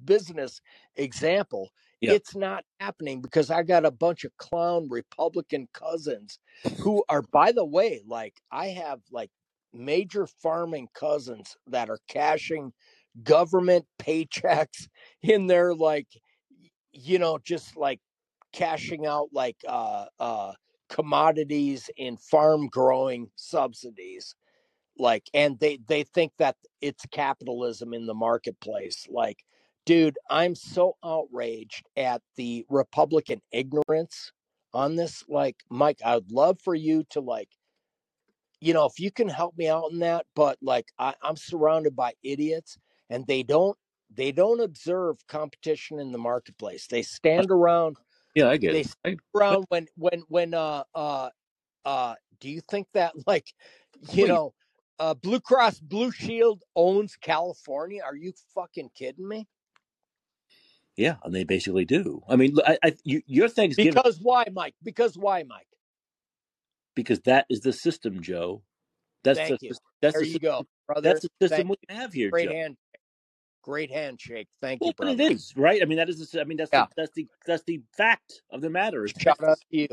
business 0.05 0.61
example. 0.95 1.71
It's 2.05 2.35
not 2.35 2.65
happening 2.79 3.21
because 3.21 3.51
I 3.51 3.63
got 3.63 3.85
a 3.85 3.91
bunch 3.91 4.23
of 4.25 4.35
clown 4.37 4.87
Republican 4.89 5.67
cousins 5.73 6.39
who 6.79 7.03
are, 7.09 7.21
by 7.21 7.51
the 7.51 7.65
way, 7.65 8.01
like 8.07 8.35
I 8.51 8.67
have 8.67 9.01
like 9.11 9.31
major 9.73 10.27
farming 10.27 10.89
cousins 10.95 11.55
that 11.67 11.89
are 11.89 11.99
cashing 12.07 12.73
government 13.23 13.85
paychecks 13.99 14.87
in 15.23 15.47
their 15.47 15.73
like 15.75 16.07
you 16.93 17.19
know 17.19 17.37
just 17.43 17.77
like 17.77 17.99
cashing 18.53 19.05
out 19.05 19.29
like 19.33 19.57
uh 19.67 20.05
uh 20.19 20.53
commodities 20.89 21.89
in 21.97 22.17
farm 22.17 22.67
growing 22.67 23.29
subsidies 23.35 24.35
like 24.97 25.23
and 25.33 25.59
they 25.59 25.79
they 25.87 26.03
think 26.03 26.33
that 26.37 26.55
it's 26.81 27.05
capitalism 27.11 27.93
in 27.93 28.05
the 28.05 28.13
marketplace 28.13 29.07
like 29.09 29.39
dude 29.85 30.17
i'm 30.29 30.55
so 30.55 30.95
outraged 31.03 31.87
at 31.97 32.21
the 32.35 32.65
republican 32.69 33.41
ignorance 33.51 34.31
on 34.73 34.95
this 34.95 35.23
like 35.27 35.57
mike 35.69 35.99
i'd 36.05 36.31
love 36.31 36.59
for 36.63 36.75
you 36.75 37.03
to 37.09 37.19
like 37.19 37.49
you 38.59 38.73
know 38.73 38.85
if 38.85 38.99
you 38.99 39.11
can 39.11 39.27
help 39.27 39.57
me 39.57 39.67
out 39.67 39.91
in 39.91 39.99
that 39.99 40.25
but 40.35 40.57
like 40.61 40.85
I, 40.99 41.15
i'm 41.21 41.35
surrounded 41.35 41.95
by 41.95 42.13
idiots 42.23 42.77
and 43.09 43.25
they 43.27 43.43
don't 43.43 43.77
they 44.13 44.31
don't 44.31 44.59
observe 44.59 45.17
competition 45.27 45.99
in 45.99 46.11
the 46.11 46.17
marketplace. 46.17 46.87
They 46.87 47.01
stand 47.01 47.49
around 47.49 47.97
Yeah, 48.35 48.49
I 48.49 48.57
get 48.57 48.73
they 48.73 48.81
it. 48.81 48.87
stand 48.87 49.19
I, 49.33 49.37
around 49.39 49.65
when 49.69 49.87
when 49.95 50.23
when 50.27 50.53
uh 50.53 50.83
uh 50.93 51.29
uh 51.85 52.15
do 52.39 52.49
you 52.49 52.61
think 52.61 52.87
that 52.93 53.13
like 53.27 53.53
you 54.11 54.23
wait, 54.23 54.29
know 54.29 54.53
uh 54.99 55.13
blue 55.13 55.39
cross 55.39 55.79
blue 55.79 56.11
shield 56.11 56.63
owns 56.75 57.15
california? 57.15 58.01
Are 58.03 58.15
you 58.15 58.33
fucking 58.53 58.89
kidding 58.95 59.27
me 59.27 59.47
yeah, 61.01 61.17
and 61.23 61.35
they 61.35 61.45
basically 61.45 61.85
do. 61.85 62.23
I 62.29 62.37
mean, 62.37 62.57
I, 62.65 62.77
I 62.83 62.95
you, 63.03 63.23
your 63.27 63.49
Thanksgiving 63.49 63.93
because 63.93 64.19
why 64.21 64.45
mike 64.53 64.75
because 64.83 65.17
why 65.17 65.43
mike 65.43 65.67
because 66.95 67.21
that 67.21 67.45
is 67.49 67.61
the 67.61 67.73
system, 67.73 68.21
Joe. 68.21 68.63
That's 69.23 69.41
the 69.41 69.45
thank 69.49 69.61
you 69.61 69.73
that's 70.01 70.15
there 70.15 70.21
the 70.21 70.27
you 70.27 70.33
system. 70.33 70.41
go 70.41 70.67
That's 71.03 71.21
brother 71.21 71.21
the 71.21 71.29
thank 71.49 71.49
system 71.49 71.69
we 71.69 71.77
have 71.89 72.13
here, 72.13 72.31
great 72.31 72.49
Joe. 72.49 72.51
hand 72.51 72.77
great 73.63 73.91
handshake 73.91 74.47
thank 74.61 74.85
you 74.85 74.87
Well, 74.87 74.93
but 74.97 75.09
it 75.09 75.17
brother 75.17 75.33
is 75.33 75.53
right. 75.57 75.81
I 75.81 75.85
mean, 75.85 75.97
that 75.97 76.09
is 76.09 76.31
the. 76.31 76.41
I 76.41 76.45
mean, 76.45 76.57
that's 76.57 76.71
the 76.71 76.87
that's 76.97 77.11
the 77.15 77.27
that's 77.45 77.63
the 77.65 77.81
fact 77.97 78.41
of 78.51 78.61
the 78.61 78.69
matter. 78.69 79.07
Shout 79.07 79.43
out 79.43 79.59
to 79.71 79.77
you 79.77 79.87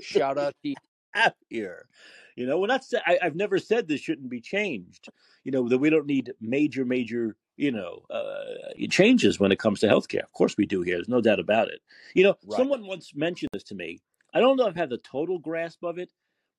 shout 0.00 0.38
out 0.38 0.54
to 0.62 0.70
you 0.70 0.76
have 1.14 1.34
here. 1.50 1.88
You 2.36 2.46
know, 2.46 2.58
we're 2.60 2.68
not. 2.68 2.82
I, 3.06 3.18
I've 3.22 3.36
never 3.36 3.58
said 3.58 3.88
this 3.88 4.00
shouldn't 4.00 4.30
be 4.30 4.40
changed. 4.40 5.10
You 5.44 5.52
know 5.52 5.68
that 5.68 5.78
we 5.78 5.90
don't 5.90 6.06
need 6.06 6.34
major, 6.40 6.84
major, 6.84 7.36
you 7.56 7.72
know, 7.72 8.04
uh, 8.10 8.72
it 8.76 8.90
changes 8.90 9.40
when 9.40 9.52
it 9.52 9.58
comes 9.58 9.80
to 9.80 9.88
healthcare. 9.88 10.22
Of 10.22 10.32
course, 10.32 10.56
we 10.56 10.66
do 10.66 10.82
here. 10.82 10.96
There's 10.96 11.08
no 11.08 11.20
doubt 11.20 11.40
about 11.40 11.68
it. 11.68 11.80
You 12.14 12.24
know, 12.24 12.36
right 12.46 12.56
someone 12.56 12.86
once 12.86 13.12
mentioned 13.14 13.50
this 13.52 13.64
to 13.64 13.74
me. 13.74 14.00
I 14.34 14.40
don't 14.40 14.56
know 14.56 14.66
if 14.68 14.76
I 14.76 14.80
have 14.80 14.90
the 14.90 14.98
total 14.98 15.38
grasp 15.38 15.84
of 15.84 15.98
it, 15.98 16.12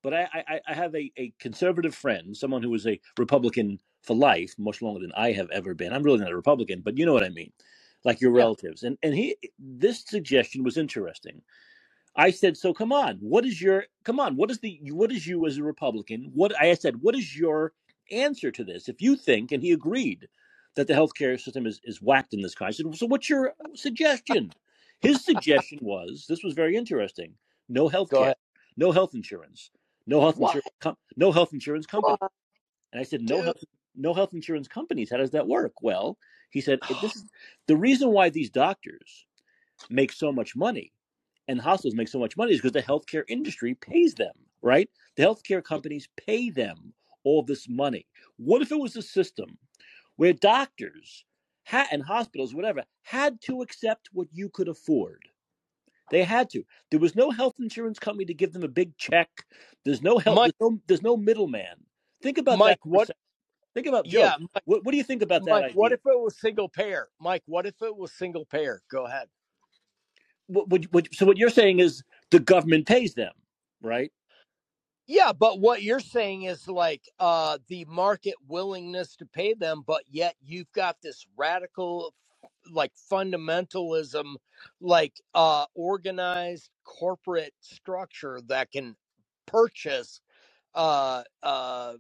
but 0.04 0.14
I, 0.14 0.28
I, 0.34 0.62
I 0.70 0.74
have 0.74 0.96
a, 0.96 1.12
a 1.18 1.34
conservative 1.40 1.96
friend, 1.96 2.36
someone 2.36 2.64
who 2.64 2.72
was 2.72 2.88
a 2.88 3.00
Republican 3.18 3.80
for 4.04 4.16
life, 4.16 4.56
much 4.58 4.82
longer 4.82 5.02
than 5.02 5.12
I 5.18 5.34
have 5.34 5.50
ever 5.52 5.74
been. 5.76 5.94
I'm 5.94 6.04
really 6.04 6.20
not 6.20 6.32
a 6.32 6.36
Republican, 6.36 6.82
but 6.84 6.98
you 6.98 7.06
know 7.06 7.14
what 7.14 7.24
I 7.24 7.30
mean, 7.30 7.52
like 8.06 8.22
your 8.22 8.32
yeah 8.34 8.38
relatives. 8.38 8.84
And 8.84 8.98
and 9.04 9.14
he, 9.16 9.38
this 9.60 10.04
suggestion 10.06 10.64
was 10.64 10.78
interesting 10.78 11.42
I 12.16 12.32
said, 12.32 12.58
so 12.58 12.74
come 12.74 12.94
on, 12.94 13.18
what 13.18 13.46
is 13.46 13.62
your 13.62 13.86
come 14.04 14.20
on, 14.20 14.38
what 14.38 14.52
is 14.52 14.60
the 14.60 14.80
what 14.92 15.12
is 15.12 15.28
you 15.28 15.46
as 15.48 15.58
a 15.58 15.64
Republican? 15.64 16.32
What 16.34 16.60
I 16.60 16.74
said, 16.76 17.02
what 17.02 17.16
is 17.16 17.38
your 17.38 17.74
answer 18.12 18.52
to 18.52 18.64
this? 18.64 18.90
If 18.90 19.02
you 19.02 19.16
think, 19.16 19.52
and 19.52 19.64
he 19.64 19.72
agreed 19.74 20.28
that 20.78 20.88
the 20.88 20.94
healthcare 20.94 21.40
system 21.40 21.66
is, 21.66 21.82
is 21.84 22.02
whacked 22.02 22.34
in 22.34 22.42
this 22.42 22.56
country. 22.56 22.86
I 22.86 22.90
said, 22.90 22.96
so 22.98 23.08
what's 23.08 23.30
your 23.30 23.54
suggestion? 23.74 24.52
His 25.02 25.24
suggestion 25.24 25.80
was 25.82 26.26
this 26.28 26.44
was 26.44 26.54
very 26.54 26.76
interesting. 26.76 27.34
No 27.70 27.88
health 27.88 28.10
care, 28.10 28.36
no 28.78 28.92
health 28.92 29.14
insurance, 29.14 29.72
no 30.06 30.22
health 30.22 30.38
what 30.38 30.56
insurance 30.56 30.76
com- 30.80 30.98
no 31.18 31.32
health 31.32 31.54
insurance 31.54 31.86
company. 31.86 32.16
what 32.20 32.32
And 32.94 33.02
I 33.02 33.04
said, 33.04 33.22
no 33.22 33.38
dude 33.38 33.46
health 33.46 33.64
no 33.98 34.14
health 34.14 34.34
insurance 34.34 34.68
companies. 34.68 35.10
How 35.12 35.18
does 35.18 35.32
that 35.32 35.48
work? 35.48 35.74
Well, 35.82 36.18
he 36.52 36.62
said, 36.62 36.80
this 37.02 37.16
is 37.18 37.26
the 37.68 37.76
reason 37.76 38.12
why 38.12 38.30
these 38.30 38.50
doctors 38.50 39.26
make 39.90 40.12
so 40.12 40.32
much 40.32 40.56
money 40.56 40.94
and 41.48 41.60
hospitals 41.60 41.96
make 41.96 42.08
so 42.08 42.20
much 42.20 42.38
money 42.38 42.54
is 42.54 42.60
because 42.60 42.72
the 42.72 42.82
healthcare 42.82 43.24
industry 43.28 43.74
pays 43.76 44.14
them, 44.14 44.34
right? 44.62 44.90
The 45.16 45.24
healthcare 45.24 45.64
companies 45.64 46.08
pay 46.18 46.50
them 46.50 46.94
all 47.24 47.44
this 47.44 47.68
money. 47.68 48.06
What 48.38 48.62
if 48.62 48.72
it 48.72 48.80
was 48.80 48.96
a 48.96 49.02
system 49.02 49.58
where 50.18 50.34
doctors 50.34 51.26
ha- 51.66 51.88
and 51.92 52.04
hospitals, 52.04 52.54
whatever, 52.54 52.84
had 53.02 53.42
to 53.42 53.62
accept 53.62 54.10
what 54.12 54.28
you 54.32 54.50
could 54.50 54.68
afford? 54.68 55.24
They 56.12 56.24
had 56.24 56.50
to. 56.52 56.64
There 56.92 57.00
was 57.00 57.16
no 57.16 57.32
health 57.32 57.56
insurance 57.60 58.00
company 58.00 58.26
to 58.26 58.34
give 58.34 58.54
them 58.54 58.64
a 58.64 58.70
big 58.70 58.96
check. 58.98 59.30
There's 59.84 60.02
no 60.02 60.18
help. 60.18 60.36
mike 60.36 60.54
There's 60.60 60.72
no. 60.72 60.80
There's 60.88 61.02
no 61.02 61.18
middleman. 61.18 61.86
Think 62.22 62.38
about 62.38 62.54
that 62.54 62.60
mike 62.60 62.80
a 62.86 62.90
what. 62.90 63.10
Think 63.74 63.88
about 63.88 64.06
Joe. 64.06 64.20
yeah 64.20 64.36
mike, 64.40 64.64
What, 64.66 64.86
what 64.86 64.92
do 64.92 64.98
you 64.98 65.04
think 65.04 65.22
about 65.22 65.46
that 65.46 65.52
mike 65.52 65.72
what 65.76 65.92
if 65.92 66.00
it 66.00 66.20
was 66.20 66.40
single 66.40 66.68
payer 66.68 67.10
mike 67.20 67.44
what 67.46 67.68
if 67.68 67.80
it 67.84 67.96
was 67.96 68.12
single 68.12 68.44
payer 68.44 68.82
go 68.90 69.06
ahead 69.06 69.28
what, 70.48 70.86
what, 70.92 71.08
so 71.14 71.26
what 71.26 71.38
you're 71.38 71.50
saying 71.50 71.80
is 71.80 72.04
the 72.32 72.40
government 72.40 72.88
pays 72.88 73.14
them, 73.14 73.34
right? 73.82 74.12
Yeah, 75.08 75.34
but 75.34 75.60
what 75.60 75.84
you're 75.84 76.00
saying 76.00 76.44
is 76.44 76.68
like 76.68 77.04
uh 77.20 77.58
the 77.68 77.86
market 77.86 78.36
willingness 78.48 79.16
to 79.18 79.26
pay 79.26 79.54
them, 79.54 79.84
but 79.86 80.04
yet 80.10 80.36
you've 80.42 80.72
got 80.72 80.98
this 81.02 81.26
radical 81.38 82.14
like 82.72 82.94
fundamentalism 83.12 84.36
like 84.82 85.16
uh 85.36 85.66
organized 85.76 86.70
corporate 86.86 87.54
structure 87.62 88.42
that 88.48 88.72
can 88.72 88.96
purchase 89.46 90.22
uh 90.76 91.24
uh 91.44 91.94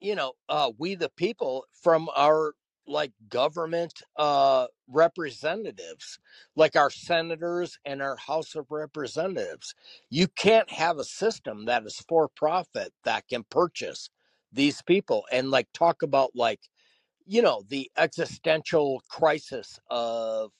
you 0.00 0.14
know 0.16 0.34
uh 0.48 0.70
we 0.78 0.94
the 0.96 1.10
people 1.10 1.66
from 1.82 2.08
our 2.16 2.54
like 2.88 3.12
government 3.28 4.02
uh 4.16 4.66
representatives 4.88 6.18
like 6.56 6.76
our 6.76 6.90
senators 6.90 7.78
and 7.84 8.02
our 8.02 8.16
house 8.16 8.54
of 8.54 8.66
representatives 8.70 9.74
you 10.10 10.28
can't 10.28 10.70
have 10.70 10.98
a 10.98 11.04
system 11.04 11.64
that 11.66 11.84
is 11.84 11.98
for 12.08 12.28
profit 12.28 12.92
that 13.04 13.26
can 13.28 13.44
purchase 13.50 14.10
these 14.52 14.82
people 14.82 15.24
and 15.32 15.50
like 15.50 15.68
talk 15.72 16.02
about 16.02 16.30
like 16.34 16.60
you 17.26 17.42
know 17.42 17.62
the 17.68 17.90
existential 17.96 19.02
crisis 19.10 19.78
of 19.90 20.52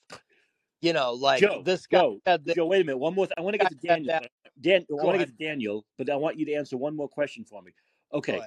you 0.81 0.93
know 0.93 1.13
like 1.13 1.41
Joe, 1.41 1.61
this 1.63 1.87
guy 1.87 1.99
Joe, 1.99 2.21
this 2.43 2.55
Joe. 2.55 2.65
Wait 2.67 2.81
a 2.81 2.83
minute. 2.83 2.97
One 2.97 3.15
more. 3.15 3.25
Th- 3.25 3.33
I 3.37 3.41
want 3.41 3.53
to 3.53 3.59
get 3.59 3.69
to 3.69 3.75
Daniel. 3.75 4.11
that 4.11 4.23
But 4.43 4.51
Dan, 4.61 4.85
I 4.91 5.03
want 5.03 5.15
to 5.15 5.19
get 5.19 5.37
to 5.37 5.43
Daniel, 5.45 5.85
but 5.97 6.09
I 6.09 6.15
want 6.15 6.37
you 6.37 6.45
to 6.47 6.53
answer 6.53 6.77
one 6.77 6.95
more 6.95 7.09
question 7.09 7.45
for 7.45 7.61
me. 7.61 7.71
Okay. 8.13 8.41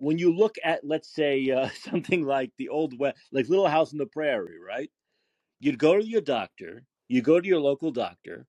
When 0.00 0.18
you 0.18 0.34
look 0.34 0.56
at, 0.64 0.86
let's 0.86 1.14
say, 1.14 1.50
uh, 1.52 1.70
something 1.84 2.24
like 2.26 2.52
the 2.58 2.70
old 2.70 2.98
West, 2.98 3.18
like 3.32 3.48
Little 3.50 3.68
House 3.68 3.92
on 3.94 3.98
the 4.00 4.06
Prairie, 4.06 4.60
right? 4.60 4.90
You'd 5.60 5.78
go 5.78 5.96
to 5.98 6.06
your 6.06 6.20
doctor. 6.22 6.84
You 7.08 7.22
go 7.22 7.40
to 7.40 7.48
your 7.48 7.60
local 7.60 7.92
doctor, 7.92 8.46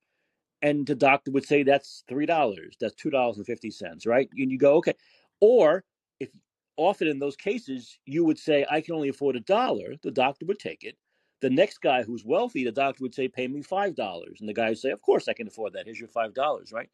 and 0.62 0.86
the 0.88 0.96
doctor 0.96 1.32
would 1.32 1.46
say 1.46 1.64
that's 1.64 2.04
three 2.10 2.26
dollars. 2.28 2.78
That's 2.82 2.96
two 2.96 3.12
dollars 3.12 3.38
and 3.38 3.46
fifty 3.48 3.72
cents, 3.72 4.06
right? 4.08 4.30
And 4.38 4.52
you 4.52 4.58
go, 4.60 4.76
okay. 4.78 4.94
Or 5.42 5.84
if 6.20 6.30
often 6.78 7.08
in 7.08 7.20
those 7.20 7.36
cases 7.38 8.00
you 8.06 8.26
would 8.26 8.40
say, 8.40 8.66
I 8.70 8.82
can 8.82 8.96
only 8.96 9.10
afford 9.10 9.36
a 9.38 9.42
dollar, 9.42 9.96
the 10.04 10.12
doctor 10.12 10.46
would 10.48 10.60
take 10.60 10.84
it. 10.84 10.98
The 11.42 11.50
next 11.52 11.80
guy 11.82 12.04
who's 12.04 12.26
wealthy, 12.26 12.64
the 12.66 12.72
doctor 12.74 13.04
would 13.04 13.16
say, 13.16 13.28
pay 13.30 13.48
me 13.48 13.64
five 13.64 13.96
dollars, 13.96 14.38
and 14.42 14.50
the 14.50 14.54
guy 14.54 14.70
would 14.70 14.80
say, 14.80 14.92
of 14.92 15.02
course 15.02 15.28
I 15.28 15.34
can 15.34 15.48
afford 15.48 15.74
that. 15.74 15.86
Here's 15.86 16.00
your 16.00 16.10
five 16.10 16.34
dollars, 16.34 16.72
right? 16.74 16.90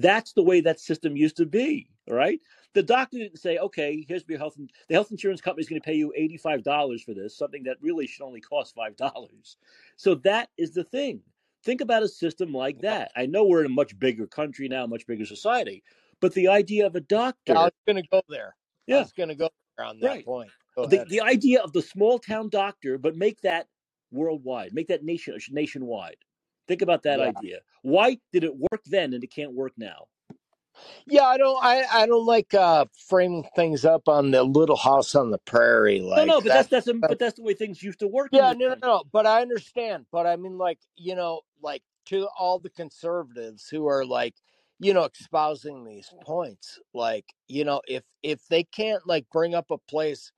That's 0.00 0.34
the 0.34 0.44
way 0.44 0.62
that 0.62 0.80
system 0.80 1.16
used 1.16 1.38
to 1.38 1.46
be, 1.46 1.90
right? 2.08 2.40
The 2.74 2.84
doctor 2.84 3.18
didn't 3.18 3.38
say, 3.40 3.58
okay, 3.58 4.04
here's 4.08 4.24
your 4.28 4.38
health. 4.38 4.56
The 4.88 4.94
health 4.94 5.12
insurance 5.12 5.42
company 5.42 5.62
is 5.62 5.70
going 5.70 5.82
to 5.82 5.86
pay 5.86 5.94
you 5.96 6.12
eighty-five 6.16 6.64
dollars 6.64 7.02
for 7.04 7.14
this, 7.14 7.36
something 7.36 7.64
that 7.64 7.78
really 7.82 8.06
should 8.08 8.24
only 8.24 8.40
cost 8.42 8.74
five 8.76 8.96
dollars. 8.96 9.58
So 9.96 10.16
that 10.16 10.50
is 10.58 10.72
the 10.74 10.84
thing. 10.84 11.22
Think 11.64 11.82
about 11.82 12.04
a 12.04 12.08
system 12.08 12.54
like 12.54 12.80
that. 12.82 13.12
I 13.16 13.26
know 13.26 13.44
we're 13.46 13.60
in 13.60 13.66
a 13.66 13.70
much 13.70 13.98
bigger 13.98 14.26
country 14.28 14.68
now, 14.68 14.86
much 14.86 15.06
bigger 15.06 15.26
society, 15.26 15.84
but 16.20 16.34
the 16.34 16.48
idea 16.48 16.86
of 16.86 16.96
a 16.96 17.02
yeah 17.46 17.60
i 17.60 17.62
doctor, 17.62 17.64
was 17.64 17.72
gonna 17.86 18.02
go 18.12 18.22
there 18.28 18.56
I 18.90 18.98
was 18.98 19.12
going 19.12 19.30
to 19.30 19.36
go 19.36 19.50
on 19.78 20.00
that 20.00 20.18
Right. 20.18 20.24
point. 20.24 20.52
The, 20.84 21.02
the 21.06 21.22
idea 21.22 21.62
of 21.62 21.72
the 21.74 21.82
small 21.82 22.18
town 22.20 22.50
doctor, 22.50 22.98
but 22.98 23.16
make 23.16 23.42
that 23.42 23.68
worldwide, 24.12 24.74
make 24.74 24.88
that 24.88 25.04
nation 25.04 25.36
nationwide. 25.50 26.16
Think 26.68 26.82
about 26.82 27.02
that 27.04 27.18
Yeah. 27.18 27.26
idea. 27.26 27.58
Why 27.82 28.18
did 28.32 28.44
it 28.44 28.54
work 28.56 28.82
then 28.86 29.14
and 29.14 29.24
it 29.24 29.28
can't 29.30 29.52
work 29.54 29.72
now? 29.76 30.06
Yeah, 31.06 31.24
I 31.24 31.38
don't. 31.38 31.58
I, 31.64 31.84
I 31.92 32.06
don't 32.06 32.24
like 32.26 32.54
uh, 32.54 32.84
framing 33.08 33.44
things 33.56 33.84
up 33.84 34.06
on 34.08 34.30
the 34.30 34.44
little 34.44 34.76
house 34.76 35.16
on 35.16 35.30
the 35.32 35.38
prairie. 35.38 36.00
Like 36.00 36.18
no, 36.18 36.24
no, 36.34 36.40
but 36.40 36.44
that- 36.48 36.54
that's 36.54 36.68
that's 36.68 36.86
a, 36.86 36.94
but 36.94 37.18
that's 37.18 37.34
the 37.36 37.42
way 37.42 37.54
things 37.54 37.82
used 37.82 37.98
to 38.00 38.06
work. 38.06 38.28
Yeah, 38.32 38.52
no, 38.56 38.68
no, 38.68 38.76
no. 38.80 39.02
But 39.10 39.26
I 39.26 39.40
understand. 39.42 40.06
But 40.12 40.26
I 40.26 40.36
mean, 40.36 40.56
like, 40.56 40.78
you 40.96 41.16
know, 41.16 41.40
like 41.62 41.82
to 42.06 42.28
all 42.38 42.60
the 42.60 42.70
conservatives 42.70 43.68
who 43.68 43.86
are 43.88 44.04
like, 44.06 44.34
you 44.78 44.94
know, 44.94 45.08
espousing 45.18 45.84
these 45.84 46.12
points, 46.22 46.78
like, 46.94 47.24
you 47.48 47.64
know, 47.64 47.80
if 47.88 48.04
if 48.22 48.46
they 48.48 48.62
can't 48.62 49.04
like 49.04 49.26
bring 49.32 49.54
up 49.56 49.72
a 49.72 49.78
place, 49.78 50.30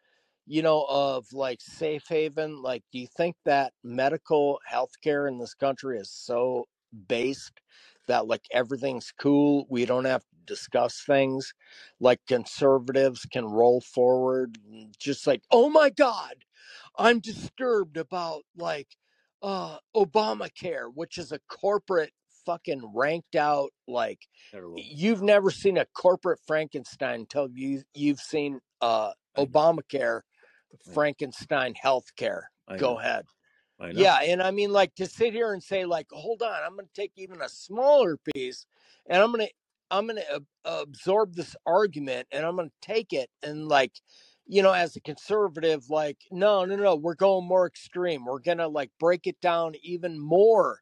you 0.51 0.63
know, 0.63 0.87
of 0.91 1.33
like 1.35 1.61
safe 1.63 2.05
haven, 2.09 2.63
like, 2.63 2.85
do 2.93 3.01
you 3.01 3.09
think 3.09 3.37
that 3.47 3.75
medical 3.85 4.61
healthcare 4.71 5.29
in 5.29 5.39
this 5.39 5.55
country 5.55 5.99
is 5.99 6.11
so 6.13 6.67
based 7.09 7.61
that 8.09 8.29
like 8.29 8.45
everything's 8.53 9.13
cool? 9.19 9.67
We 9.71 9.87
don't 9.87 10.07
have 10.07 10.23
to 10.23 10.37
discuss 10.47 11.03
things. 11.07 11.55
Like 12.01 12.21
conservatives 12.29 13.27
can 13.33 13.47
roll 13.47 13.83
forward, 13.83 14.59
and 14.71 14.95
just 15.01 15.27
like, 15.27 15.43
oh 15.53 15.71
my 15.71 15.91
god 15.91 16.35
I'm 16.99 17.21
disturbed 17.21 17.99
about 17.99 18.45
like 18.57 18.89
uh 19.43 19.79
Obamacare, 19.97 20.91
which 20.95 21.19
is 21.19 21.33
a 21.33 21.41
corporate 21.51 22.13
fucking 22.47 22.93
ranked 22.95 23.37
out 23.37 23.71
like 23.89 24.21
Terrible. 24.53 24.87
you've 24.91 25.23
never 25.23 25.51
seen 25.51 25.79
a 25.79 25.87
corporate 25.87 26.41
Frankenstein 26.47 27.23
until 27.23 27.49
you 27.53 27.83
you've 27.95 28.21
seen 28.21 28.61
uh 28.83 29.13
Obamacare. 29.39 30.23
Frankenstein 30.93 31.75
healthcare. 31.75 32.45
I 32.68 32.79
Go 32.79 32.93
know. 32.93 32.99
ahead. 32.99 33.27
I 33.81 33.93
know. 33.93 34.03
Yeah, 34.03 34.18
and 34.23 34.43
I 34.43 34.51
mean 34.51 34.73
like 34.73 34.95
to 34.97 35.07
sit 35.07 35.33
here 35.35 35.53
and 35.53 35.62
say 35.62 35.85
like 35.87 36.09
hold 36.12 36.43
on, 36.43 36.62
I'm 36.64 36.75
going 36.77 36.87
to 36.87 36.95
take 37.01 37.12
even 37.16 37.41
a 37.43 37.49
smaller 37.49 38.18
piece 38.35 38.66
and 39.09 39.23
I'm 39.23 39.33
going 39.33 39.47
to 39.47 39.53
I'm 39.91 40.07
going 40.09 40.18
to 40.18 40.43
absorb 40.64 41.35
this 41.35 41.57
argument 41.66 42.29
and 42.33 42.47
I'm 42.47 42.57
going 42.57 42.71
to 42.71 42.87
take 42.89 43.12
it 43.14 43.31
and 43.43 43.68
like 43.68 43.93
you 44.47 44.62
know 44.62 44.73
as 44.73 44.97
a 44.97 45.01
conservative 45.01 45.91
like 45.91 46.18
no 46.33 46.64
no 46.66 46.77
no 46.77 46.97
we're 46.97 47.14
going 47.14 47.47
more 47.49 47.66
extreme. 47.66 48.27
We're 48.27 48.41
going 48.41 48.59
to 48.59 48.68
like 48.68 48.93
break 49.01 49.27
it 49.27 49.41
down 49.41 49.75
even 49.83 50.21
more 50.21 50.81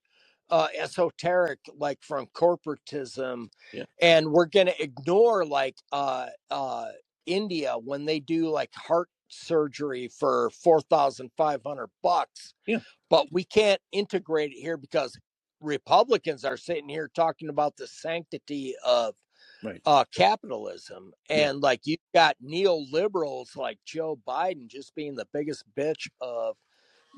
uh 0.51 0.69
esoteric 0.79 1.61
like 1.79 1.99
from 2.03 2.27
corporatism 2.29 3.49
Yeah. 3.73 3.85
and 4.03 4.33
we're 4.33 4.47
going 4.47 4.67
to 4.69 4.83
ignore 4.83 5.45
like 5.47 5.77
uh 5.93 6.29
uh 6.51 6.89
India 7.27 7.75
when 7.79 8.05
they 8.07 8.21
do 8.21 8.51
like 8.51 8.73
heart 8.75 9.09
surgery 9.29 10.09
for 10.09 10.51
4500 10.51 11.89
bucks 12.03 12.55
Yeah. 12.67 12.81
but 13.11 13.29
we 13.33 13.45
can't 13.45 13.81
integrate 13.93 14.53
it 14.53 14.61
here 14.61 14.77
because 14.79 15.19
republicans 15.61 16.45
are 16.45 16.59
sitting 16.59 16.89
here 16.89 17.11
talking 17.15 17.49
about 17.51 17.77
the 17.77 17.87
sanctity 17.89 18.75
of 18.87 19.15
Right. 19.63 19.83
uh 19.87 20.05
capitalism 20.15 21.13
Yeah. 21.33 21.49
and 21.53 21.61
like 21.61 21.83
you've 21.87 21.99
got 22.15 22.37
neoliberals 22.45 23.57
like 23.57 23.79
joe 23.87 24.19
biden 24.29 24.69
just 24.69 24.95
being 24.95 25.17
the 25.17 25.29
biggest 25.33 25.65
bitch 25.77 26.09
of 26.21 26.57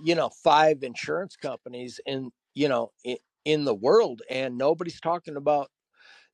you 0.04 0.14
know 0.14 0.30
five 0.44 0.82
insurance 0.82 1.36
companies 1.36 2.00
in 2.06 2.30
you 2.54 2.68
know 2.68 2.92
in, 3.04 3.18
in 3.44 3.64
the 3.64 3.74
world 3.74 4.22
and 4.30 4.58
nobody's 4.58 5.00
talking 5.00 5.36
about 5.36 5.68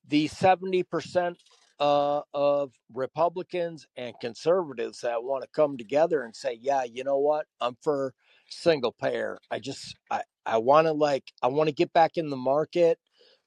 the 0.07 0.27
70% 0.29 1.35
uh, 1.79 2.21
of 2.33 2.71
Republicans 2.93 3.87
and 3.95 4.13
conservatives 4.19 5.01
that 5.01 5.23
want 5.23 5.43
to 5.43 5.49
come 5.53 5.77
together 5.77 6.23
and 6.23 6.35
say, 6.35 6.57
yeah, 6.61 6.83
you 6.83 7.03
know 7.03 7.17
what? 7.17 7.45
I'm 7.61 7.77
for 7.81 8.13
single 8.49 8.91
payer. 8.91 9.39
I 9.51 9.59
just, 9.59 9.95
I, 10.09 10.23
I 10.45 10.57
want 10.57 10.87
to 10.87 10.93
like, 10.93 11.25
I 11.41 11.47
want 11.47 11.67
to 11.67 11.75
get 11.75 11.93
back 11.93 12.11
in 12.15 12.29
the 12.29 12.37
market, 12.37 12.97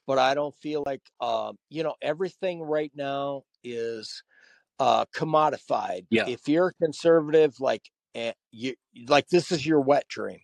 but 0.06 0.18
I 0.18 0.34
don't 0.34 0.54
feel 0.56 0.82
like, 0.86 1.02
um, 1.20 1.56
you 1.68 1.82
know, 1.82 1.94
everything 2.02 2.62
right 2.62 2.92
now 2.94 3.42
is 3.64 4.22
uh, 4.78 5.04
commodified. 5.14 6.06
Yeah. 6.10 6.24
If 6.26 6.48
you're 6.48 6.68
a 6.68 6.84
conservative, 6.84 7.58
like, 7.60 7.82
eh, 8.14 8.32
you, 8.50 8.74
like 9.08 9.28
this 9.28 9.50
is 9.52 9.66
your 9.66 9.80
wet 9.80 10.06
dream. 10.08 10.40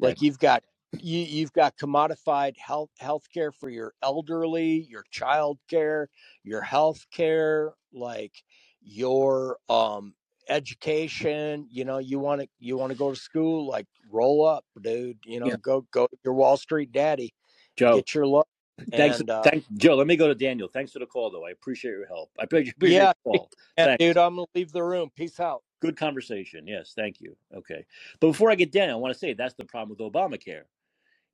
Like 0.00 0.22
you've 0.22 0.38
got 0.38 0.64
you 1.00 1.20
you've 1.20 1.52
got 1.52 1.76
commodified 1.76 2.56
health 2.56 2.90
health 2.98 3.24
care 3.32 3.52
for 3.52 3.68
your 3.68 3.94
elderly, 4.02 4.86
your 4.88 5.04
child 5.10 5.58
care, 5.68 6.08
your 6.44 6.62
health 6.62 7.06
care, 7.12 7.74
like 7.92 8.32
your 8.80 9.58
um 9.68 10.14
education, 10.48 11.66
you 11.70 11.84
know, 11.84 11.98
you 11.98 12.18
want 12.18 12.40
to 12.40 12.48
you 12.58 12.76
want 12.76 12.90
to 12.92 12.98
go 12.98 13.10
to 13.10 13.16
school, 13.16 13.66
like 13.68 13.86
roll 14.10 14.46
up, 14.46 14.64
dude, 14.80 15.18
you 15.24 15.40
know, 15.40 15.48
Yeah. 15.48 15.56
go 15.60 15.86
go 15.90 16.08
your 16.24 16.34
Wall 16.34 16.56
Street 16.56 16.92
daddy, 16.92 17.34
Joe. 17.76 17.96
get 17.96 18.14
your 18.14 18.26
look. 18.26 18.48
Thanks, 18.92 19.18
and, 19.18 19.28
uh, 19.28 19.42
thank 19.42 19.64
Joe. 19.76 19.96
Let 19.96 20.06
me 20.06 20.16
go 20.16 20.28
to 20.28 20.34
Daniel. 20.36 20.68
Thanks 20.72 20.92
for 20.92 21.00
the 21.00 21.06
call, 21.06 21.30
though. 21.30 21.44
I 21.44 21.50
appreciate 21.50 21.90
your 21.90 22.06
help. 22.06 22.30
I 22.38 22.44
appreciate 22.44 22.76
appreciate 22.76 22.96
Yeah, 22.98 23.12
your 23.26 23.34
call. 23.34 23.50
And 23.76 23.88
Thanks. 23.88 24.00
dude, 24.00 24.16
I'm 24.16 24.36
gonna 24.36 24.46
leave 24.54 24.70
the 24.72 24.84
room. 24.84 25.10
Peace 25.16 25.40
out. 25.40 25.62
Good 25.80 25.96
conversation. 25.96 26.66
Yes, 26.66 26.92
thank 26.96 27.20
you. 27.20 27.36
Okay, 27.54 27.84
but 28.20 28.28
before 28.28 28.50
I 28.50 28.54
get 28.54 28.72
down, 28.72 28.90
I 28.90 28.94
want 28.94 29.12
to 29.12 29.18
say 29.18 29.32
that's 29.32 29.54
the 29.54 29.64
problem 29.64 29.90
with 29.90 30.12
Obamacare, 30.12 30.62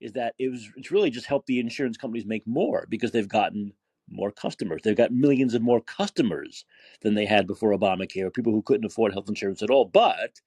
is 0.00 0.12
that 0.12 0.34
it 0.38 0.50
was 0.50 0.68
it's 0.76 0.90
really 0.90 1.10
just 1.10 1.26
helped 1.26 1.46
the 1.46 1.60
insurance 1.60 1.96
companies 1.96 2.26
make 2.26 2.46
more 2.46 2.86
because 2.88 3.12
they've 3.12 3.28
gotten 3.28 3.72
more 4.10 4.30
customers. 4.30 4.82
They've 4.82 4.96
got 4.96 5.12
millions 5.12 5.54
of 5.54 5.62
more 5.62 5.80
customers 5.80 6.64
than 7.00 7.14
they 7.14 7.24
had 7.24 7.46
before 7.46 7.72
Obamacare. 7.72 8.32
People 8.32 8.52
who 8.52 8.62
couldn't 8.62 8.84
afford 8.84 9.12
health 9.12 9.28
insurance 9.28 9.62
at 9.62 9.70
all, 9.70 9.86
but 9.86 10.40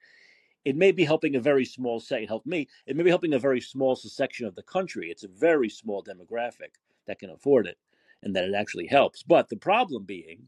it 0.66 0.76
may 0.76 0.92
be 0.92 1.06
helping 1.06 1.36
a 1.36 1.40
very 1.40 1.66
small 1.66 2.00
set. 2.00 2.22
It 2.22 2.28
helped 2.28 2.46
me. 2.46 2.68
It 2.86 2.96
may 2.96 3.04
be 3.04 3.10
helping 3.10 3.34
a 3.34 3.40
very 3.40 3.62
small 3.62 3.96
section 3.96 4.46
of 4.46 4.56
the 4.56 4.64
country. 4.64 5.10
It's 5.10 5.24
a 5.24 5.30
very 5.30 5.70
small 5.70 6.04
demographic 6.04 6.76
that 7.08 7.20
can 7.20 7.30
afford 7.30 7.68
it, 7.68 7.78
and 8.22 8.36
that 8.36 8.44
it 8.44 8.54
actually 8.54 8.88
helps. 8.88 9.24
But 9.24 9.50
the 9.50 9.58
problem 9.58 10.04
being 10.04 10.48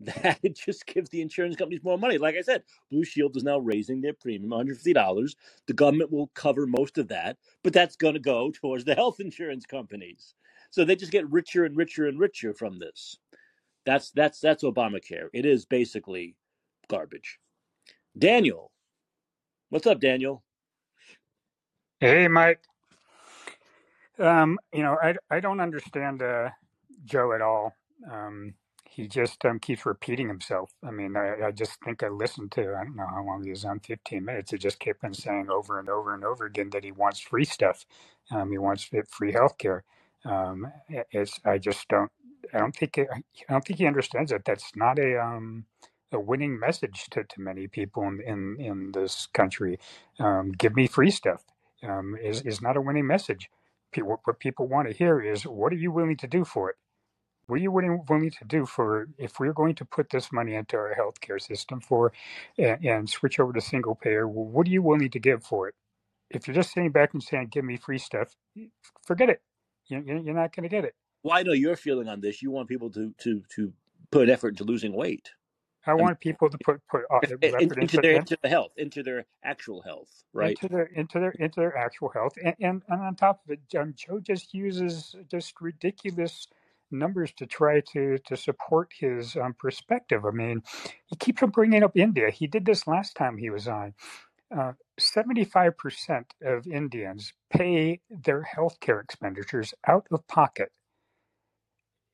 that 0.00 0.40
it 0.42 0.56
just 0.66 0.86
gives 0.86 1.10
the 1.10 1.22
insurance 1.22 1.56
companies 1.56 1.84
more 1.84 1.98
money. 1.98 2.18
Like 2.18 2.36
I 2.36 2.42
said, 2.42 2.64
Blue 2.90 3.04
Shield 3.04 3.36
is 3.36 3.44
now 3.44 3.58
raising 3.58 4.00
their 4.02 4.14
premium 4.14 4.50
$150. 4.52 5.36
The 5.66 5.74
government 5.74 6.12
will 6.12 6.28
cover 6.34 6.66
most 6.66 6.98
of 6.98 7.08
that, 7.08 7.38
but 7.64 7.72
that's 7.74 7.96
going 7.96 8.14
to 8.14 8.20
go 8.20 8.50
towards 8.54 8.84
the 8.84 8.96
health 8.96 9.20
insurance 9.20 9.66
companies. 9.66 10.34
So 10.70 10.84
they 10.84 10.96
just 10.96 11.12
get 11.12 11.30
richer 11.30 11.64
and 11.64 11.76
richer 11.76 12.06
and 12.08 12.18
richer 12.20 12.54
from 12.54 12.78
this. 12.80 13.18
That's 13.86 14.12
that's 14.12 14.40
that's 14.40 14.64
Obamacare. 14.64 15.28
It 15.34 15.46
is 15.46 15.66
basically 15.66 16.36
garbage. 16.88 17.38
Daniel, 18.18 18.72
what's 19.70 19.86
up, 19.86 20.00
Daniel? 20.00 20.42
Hey, 22.00 22.28
Mike. 22.28 22.62
Um, 24.18 24.58
you 24.72 24.82
know, 24.82 24.98
I, 25.02 25.16
I 25.30 25.40
don't 25.40 25.60
understand 25.60 26.22
uh, 26.22 26.50
Joe 27.04 27.32
at 27.34 27.42
all. 27.42 27.74
Um, 28.10 28.54
he 28.90 29.08
just 29.08 29.44
um, 29.46 29.60
keeps 29.60 29.86
repeating 29.86 30.28
himself. 30.28 30.72
I 30.84 30.92
mean, 30.92 31.16
I, 31.16 31.48
I 31.48 31.52
just 31.52 31.78
think 31.84 32.04
I 32.04 32.08
listened 32.10 32.52
to, 32.54 32.76
I 32.76 32.84
don't 32.84 32.96
know 32.96 33.08
how 33.08 33.24
long 33.24 33.44
he 33.44 33.50
was 33.50 33.66
on, 33.66 33.80
15 33.80 34.24
minutes. 34.24 34.52
He 34.52 34.58
just 34.58 34.80
kept 34.80 35.04
on 35.04 35.14
saying 35.14 35.50
over 35.50 35.80
and 35.80 35.90
over 35.90 36.14
and 36.14 36.24
over 36.24 36.46
again 36.46 36.70
that 36.72 36.84
he 36.84 36.92
wants 36.92 37.20
free 37.20 37.46
stuff. 37.46 37.86
Um, 38.32 38.52
he 38.52 38.58
wants 38.58 38.84
free 39.10 39.34
healthcare. 39.34 39.82
Um, 40.26 40.72
it- 40.90 41.08
it's, 41.12 41.40
I 41.46 41.58
just 41.58 41.88
don't, 41.88 42.12
I 42.54 42.60
don't 42.60 42.76
think, 42.76 42.98
I 42.98 43.22
don't 43.50 43.64
think 43.66 43.80
he 43.80 43.86
understands 43.88 44.32
that. 44.32 44.46
That's 44.46 44.72
not 44.76 45.00
a, 45.00 45.20
um, 45.22 45.66
a 46.12 46.20
winning 46.20 46.60
message 46.60 47.06
to, 47.12 47.24
to 47.24 47.42
many 47.42 47.68
people 47.68 48.04
in, 48.04 48.22
in, 48.26 48.56
in 48.60 48.92
this 48.92 49.28
country. 49.34 49.80
Um, 50.20 50.52
give 50.52 50.76
me 50.76 50.88
free 50.88 51.12
stuff 51.12 51.44
um, 51.84 52.16
is, 52.22 52.42
is 52.42 52.62
not 52.62 52.78
a 52.78 52.82
winning 52.82 53.08
message. 53.08 53.50
What 54.26 54.40
people 54.40 54.68
want 54.68 54.88
to 54.88 54.94
hear 54.94 55.22
is, 55.22 55.44
what 55.44 55.72
are 55.72 55.78
you 55.78 55.92
willing 55.92 56.18
to 56.18 56.28
do 56.28 56.44
for 56.46 56.70
it? 56.70 56.76
What 57.50 57.60
are 57.60 57.62
you 57.62 57.72
willing, 57.72 58.04
willing 58.08 58.32
to 58.32 58.46
do 58.46 58.66
for 58.66 59.08
if 59.18 59.40
we're 59.40 59.54
going 59.54 59.76
to 59.76 59.86
put 59.86 60.10
this 60.10 60.32
money 60.32 60.54
into 60.56 60.76
our 60.78 60.96
healthcare 60.98 61.42
system 61.42 61.80
for 61.82 62.12
and, 62.58 62.84
and 62.84 63.10
switch 63.10 63.40
over 63.40 63.52
to 63.54 63.62
single 63.62 63.96
payer? 63.96 64.28
Well, 64.28 64.46
what 64.46 64.68
are 64.68 64.70
you 64.70 64.82
willing 64.82 65.10
to 65.10 65.20
give 65.20 65.44
for 65.44 65.68
it? 65.68 65.76
If 66.30 66.48
you're 66.48 66.56
just 66.56 66.72
sitting 66.74 66.92
back 66.92 67.14
and 67.14 67.22
saying, 67.22 67.48
"Give 67.52 67.64
me 67.64 67.76
free 67.78 67.98
stuff," 67.98 68.36
forget 69.06 69.30
it. 69.30 69.42
You, 69.88 70.02
you- 70.06 70.22
you're 70.24 70.34
not 70.34 70.54
going 70.56 70.64
to 70.64 70.70
get 70.70 70.84
it. 70.84 70.94
Well, 71.24 71.38
I 71.38 71.44
know 71.44 71.52
your 71.52 71.76
feeling 71.76 72.08
on 72.08 72.20
this. 72.22 72.42
You 72.42 72.50
want 72.52 72.68
people 72.68 72.90
to 72.92 73.14
to 73.20 73.42
to 73.56 73.74
put 74.12 74.30
effort 74.30 74.50
into 74.50 74.64
losing 74.64 74.94
weight 74.94 75.30
I 75.86 75.94
want 75.94 76.20
people 76.20 76.50
to 76.50 76.58
put 76.58 76.80
put 76.88 77.02
uh, 77.10 77.20
in- 77.42 77.54
in- 77.58 77.60
effort 77.60 77.78
into 77.80 77.98
into, 77.98 78.00
their 78.00 78.16
into 78.16 78.38
their 78.42 78.50
health, 78.50 78.72
into 78.76 79.02
their 79.02 79.26
actual 79.44 79.82
health, 79.82 80.24
right? 80.32 80.56
into 80.56 80.68
their 80.68 80.84
into 80.86 81.20
their 81.20 81.32
into 81.32 81.60
their 81.60 81.76
actual 81.76 82.10
health 82.10 82.34
and 82.42 82.54
and, 82.60 82.82
and 82.88 83.02
on 83.02 83.14
top 83.16 83.42
of 83.44 83.52
it 83.52 83.60
um, 83.78 83.94
joe 83.96 84.20
just 84.20 84.54
uses 84.54 85.16
just 85.30 85.60
ridiculous 85.60 86.48
numbers 86.92 87.32
to 87.38 87.46
try 87.46 87.80
to 87.92 88.18
to 88.26 88.36
support 88.36 88.90
his 88.98 89.36
um, 89.36 89.54
perspective 89.58 90.24
i 90.26 90.30
mean 90.32 90.62
he 91.06 91.16
keeps 91.16 91.42
on 91.42 91.50
bringing 91.50 91.82
up 91.84 91.96
india 91.96 92.30
he 92.30 92.46
did 92.46 92.66
this 92.66 92.86
last 92.86 93.14
time 93.16 93.38
he 93.38 93.50
was 93.50 93.68
on 93.68 93.94
uh, 94.56 94.72
75% 95.00 95.74
of 96.44 96.66
indians 96.68 97.34
pay 97.52 98.00
their 98.10 98.48
healthcare 98.56 99.02
expenditures 99.02 99.74
out 99.88 100.06
of 100.12 100.26
pocket 100.28 100.68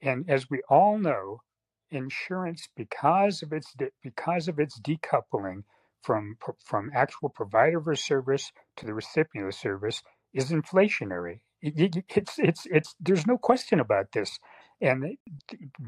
and 0.03 0.29
as 0.29 0.51
we 0.51 0.63
all 0.69 0.99
know 0.99 1.41
insurance 1.91 2.69
because 2.77 3.43
of 3.43 3.53
its 3.53 3.75
because 4.03 4.49
of 4.49 4.59
its 4.59 4.79
decoupling 4.81 5.63
from 6.03 6.37
from 6.65 6.91
actual 6.95 7.29
provider 7.31 7.79
of 7.91 7.99
service 7.99 8.53
to 8.77 8.87
the 8.87 8.95
recipient 8.95 9.49
of 9.49 9.55
service 9.55 10.03
is 10.35 10.51
inflationary. 10.53 11.41
It- 11.63 11.97
it- 11.97 12.05
it's 12.17 12.39
it's 12.39 12.67
it's 12.67 12.95
there's 13.01 13.27
no 13.27 13.39
question 13.39 13.81
about 13.81 14.13
this. 14.13 14.39
And 14.83 15.19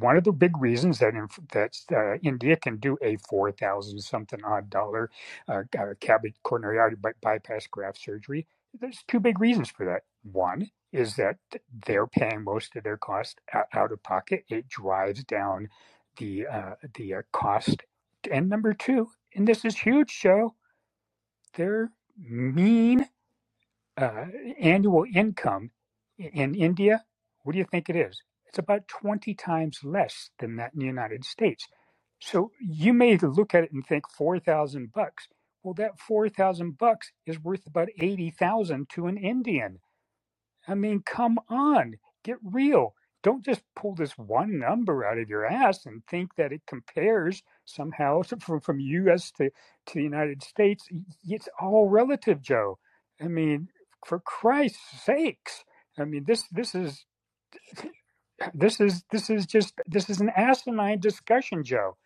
one 0.01 0.17
of 0.19 0.25
the 0.25 0.33
big 0.33 0.59
reasons 0.61 1.01
that 1.01 1.15
that 1.53 1.77
uh, 1.93 2.19
India 2.25 2.57
can 2.57 2.79
do 2.79 2.99
a 3.03 3.19
four 3.29 3.53
thousand 3.53 4.01
something 4.03 4.45
odd 4.45 4.71
dollar 4.71 5.11
uh, 5.49 5.63
uh, 5.79 5.95
CABG 6.01 6.35
coronary 6.45 6.81
artery 6.81 6.99
by- 7.01 7.13
bypass 7.23 7.69
graft 7.69 8.01
surgery. 8.03 8.49
There's 8.81 9.05
two 9.09 9.21
big 9.21 9.41
reasons 9.41 9.71
for 9.71 9.87
that. 9.87 10.05
One 10.25 10.71
is 10.93 11.17
that 11.17 11.39
they're 11.87 12.09
paying 12.09 12.45
most 12.45 12.77
of 12.77 12.85
their 12.85 12.99
cost 12.99 13.41
out, 13.55 13.67
out 13.75 13.93
of 13.93 14.03
pocket. 14.03 14.45
It 14.51 14.69
drives 14.69 15.25
down 15.25 15.69
the 16.19 16.49
uh, 16.49 16.75
the 16.97 17.17
uh, 17.17 17.23
cost. 17.33 17.85
And 18.33 18.51
number 18.51 18.75
two, 18.75 19.11
and 19.37 19.49
this 19.49 19.65
is 19.65 19.77
huge, 19.79 20.21
Joe, 20.21 20.57
their 21.57 21.91
mean 22.19 23.07
uh, 23.97 24.27
annual 24.61 25.05
income 25.15 25.71
in 26.19 26.55
India. 26.55 27.05
What 27.45 27.53
do 27.53 27.59
you 27.59 27.67
think 27.71 27.89
it 27.91 27.97
is? 27.97 28.23
It's 28.49 28.59
about 28.59 28.89
twenty 28.89 29.35
times 29.35 29.81
less 29.85 30.31
than 30.41 30.57
that 30.57 30.73
in 30.75 30.81
the 30.81 30.87
United 30.87 31.25
States. 31.25 31.67
So 32.21 32.53
you 32.61 32.93
may 32.95 33.17
look 33.19 33.55
at 33.55 33.65
it 33.65 33.73
and 33.73 33.87
think 33.87 34.05
four 34.11 34.41
thousand 34.41 34.93
bucks. 34.95 35.29
Well, 35.65 35.75
that 35.75 36.01
four 36.01 36.29
thousand 36.31 36.79
bucks 36.79 37.13
is 37.27 37.41
worth 37.41 37.67
about 37.67 37.89
eighty 38.01 38.31
thousand 38.31 38.91
to 38.95 39.07
an 39.09 39.19
Indian 39.19 39.79
I 40.69 40.75
mean, 40.75 41.03
come 41.05 41.39
on, 41.49 41.97
get 42.25 42.37
real. 42.43 42.95
Don't 43.23 43.45
just 43.45 43.63
pull 43.77 43.95
this 43.95 44.13
one 44.19 44.59
number 44.59 45.05
out 45.05 45.19
of 45.19 45.29
your 45.29 45.47
ass 45.47 45.87
and 45.87 46.03
think 46.07 46.35
that 46.37 46.53
it 46.53 46.63
compares 46.67 47.43
somehow 47.65 48.23
from, 48.41 48.61
from 48.61 48.81
U.S. 48.81 49.31
to, 49.39 49.51
to 49.87 49.95
the 49.95 50.03
United 50.03 50.43
States. 50.43 50.89
It's 51.25 51.49
all 51.61 51.89
relative, 51.89 52.43
Joe. 52.43 52.79
I 53.21 53.29
mean, 53.29 53.69
for 54.07 54.21
Christ's 54.21 54.81
sakes. 55.05 55.65
I 55.99 56.05
mean, 56.05 56.25
this 56.27 56.45
this 56.53 56.75
is 56.75 57.05
this 58.55 58.81
is 58.81 59.05
this 59.13 59.31
is 59.31 59.47
just 59.47 59.75
this 59.87 60.11
is 60.11 60.21
an 60.21 60.31
asinine 60.37 61.01
discussion, 61.01 61.65
Joe. 61.65 61.97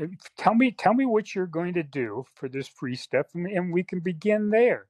Uh, 0.00 0.06
Tell 0.38 0.54
me 0.54 0.72
tell 0.72 0.94
me 0.94 1.06
what 1.06 1.34
you're 1.34 1.46
going 1.46 1.74
to 1.74 1.84
do 1.84 2.24
for 2.34 2.48
this 2.48 2.68
free 2.68 2.96
stuff, 2.96 3.26
and, 3.34 3.46
and 3.46 3.72
we 3.72 3.84
can 3.84 4.00
begin 4.00 4.50
there. 4.50 4.86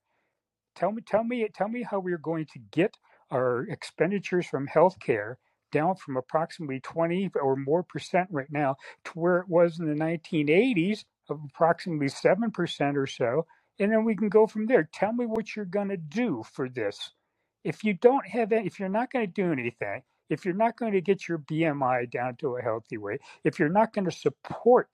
Tell 0.77 0.93
me, 0.93 1.03
tell 1.07 1.25
me, 1.25 1.49
tell 1.55 1.69
me 1.69 1.85
how 1.85 2.01
we're 2.01 2.19
going 2.19 2.47
to 2.55 2.61
get 2.73 2.99
our 3.31 3.63
expenditures 3.71 4.47
from 4.49 4.69
healthcare 4.69 5.37
down 5.73 5.97
from 5.97 6.19
approximately 6.19 6.81
20 6.81 7.33
or 7.43 7.57
more 7.57 7.85
percent 7.85 8.29
right 8.33 8.53
now 8.53 8.77
to 9.07 9.13
where 9.15 9.39
it 9.39 9.49
was 9.49 9.81
in 9.81 9.87
the 9.89 9.97
1980s 10.05 11.05
of 11.31 11.41
approximately 11.49 12.09
7% 12.09 12.97
or 12.97 13.09
so. 13.09 13.47
And 13.81 13.93
then 13.93 14.05
we 14.05 14.17
can 14.17 14.29
go 14.31 14.49
from 14.49 14.67
there. 14.67 14.91
Tell 14.95 15.15
me 15.15 15.27
what 15.27 15.57
you're 15.57 15.65
going 15.67 15.89
to 15.91 15.99
do 15.99 16.45
for 16.53 16.69
this. 16.69 17.13
If 17.65 17.85
you 17.85 17.95
don't 17.95 18.29
have 18.29 18.53
any, 18.53 18.69
if 18.69 18.81
you're 18.81 18.91
not 18.91 19.13
going 19.13 19.27
to 19.27 19.33
do 19.33 19.53
anything, 19.53 20.03
if 20.29 20.45
you're 20.45 20.55
not 20.55 20.77
going 20.77 20.93
to 20.93 21.01
get 21.01 21.29
your 21.29 21.39
BMI 21.39 22.11
down 22.11 22.37
to 22.37 22.57
a 22.57 22.63
healthy 22.63 22.99
weight, 22.99 23.21
if 23.45 23.59
you're 23.59 23.69
not 23.69 23.93
going 23.93 24.05
to 24.05 24.11
support 24.11 24.89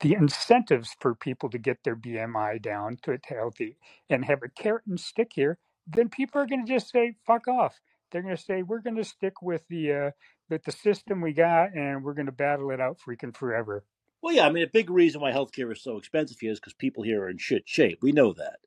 the 0.00 0.14
incentives 0.14 0.94
for 1.00 1.14
people 1.14 1.48
to 1.50 1.58
get 1.58 1.78
their 1.84 1.96
BMI 1.96 2.60
down 2.62 2.98
to 3.02 3.12
a 3.12 3.18
healthy 3.26 3.76
and 4.10 4.24
have 4.24 4.42
a 4.42 4.48
carrot 4.48 4.84
and 4.86 5.00
stick 5.00 5.32
here, 5.34 5.58
then 5.86 6.08
people 6.08 6.40
are 6.40 6.46
going 6.46 6.64
to 6.64 6.72
just 6.72 6.90
say 6.90 7.14
fuck 7.26 7.48
off. 7.48 7.80
They're 8.10 8.22
going 8.22 8.36
to 8.36 8.42
say 8.42 8.62
we're 8.62 8.80
going 8.80 8.96
to 8.96 9.04
stick 9.04 9.42
with 9.42 9.62
the 9.68 9.92
uh, 9.92 10.10
with 10.48 10.64
the 10.64 10.72
system 10.72 11.20
we 11.20 11.32
got 11.32 11.74
and 11.74 12.02
we're 12.02 12.14
going 12.14 12.26
to 12.26 12.32
battle 12.32 12.70
it 12.70 12.80
out 12.80 12.98
freaking 13.06 13.36
forever. 13.36 13.84
Well, 14.22 14.34
yeah, 14.34 14.46
I 14.46 14.50
mean, 14.50 14.64
a 14.64 14.68
big 14.68 14.90
reason 14.90 15.20
why 15.20 15.32
healthcare 15.32 15.70
is 15.72 15.82
so 15.82 15.96
expensive 15.96 16.38
here 16.40 16.52
is 16.52 16.58
because 16.58 16.74
people 16.74 17.02
here 17.04 17.22
are 17.22 17.30
in 17.30 17.38
shit 17.38 17.68
shape. 17.68 17.98
We 18.02 18.12
know 18.12 18.32
that. 18.32 18.58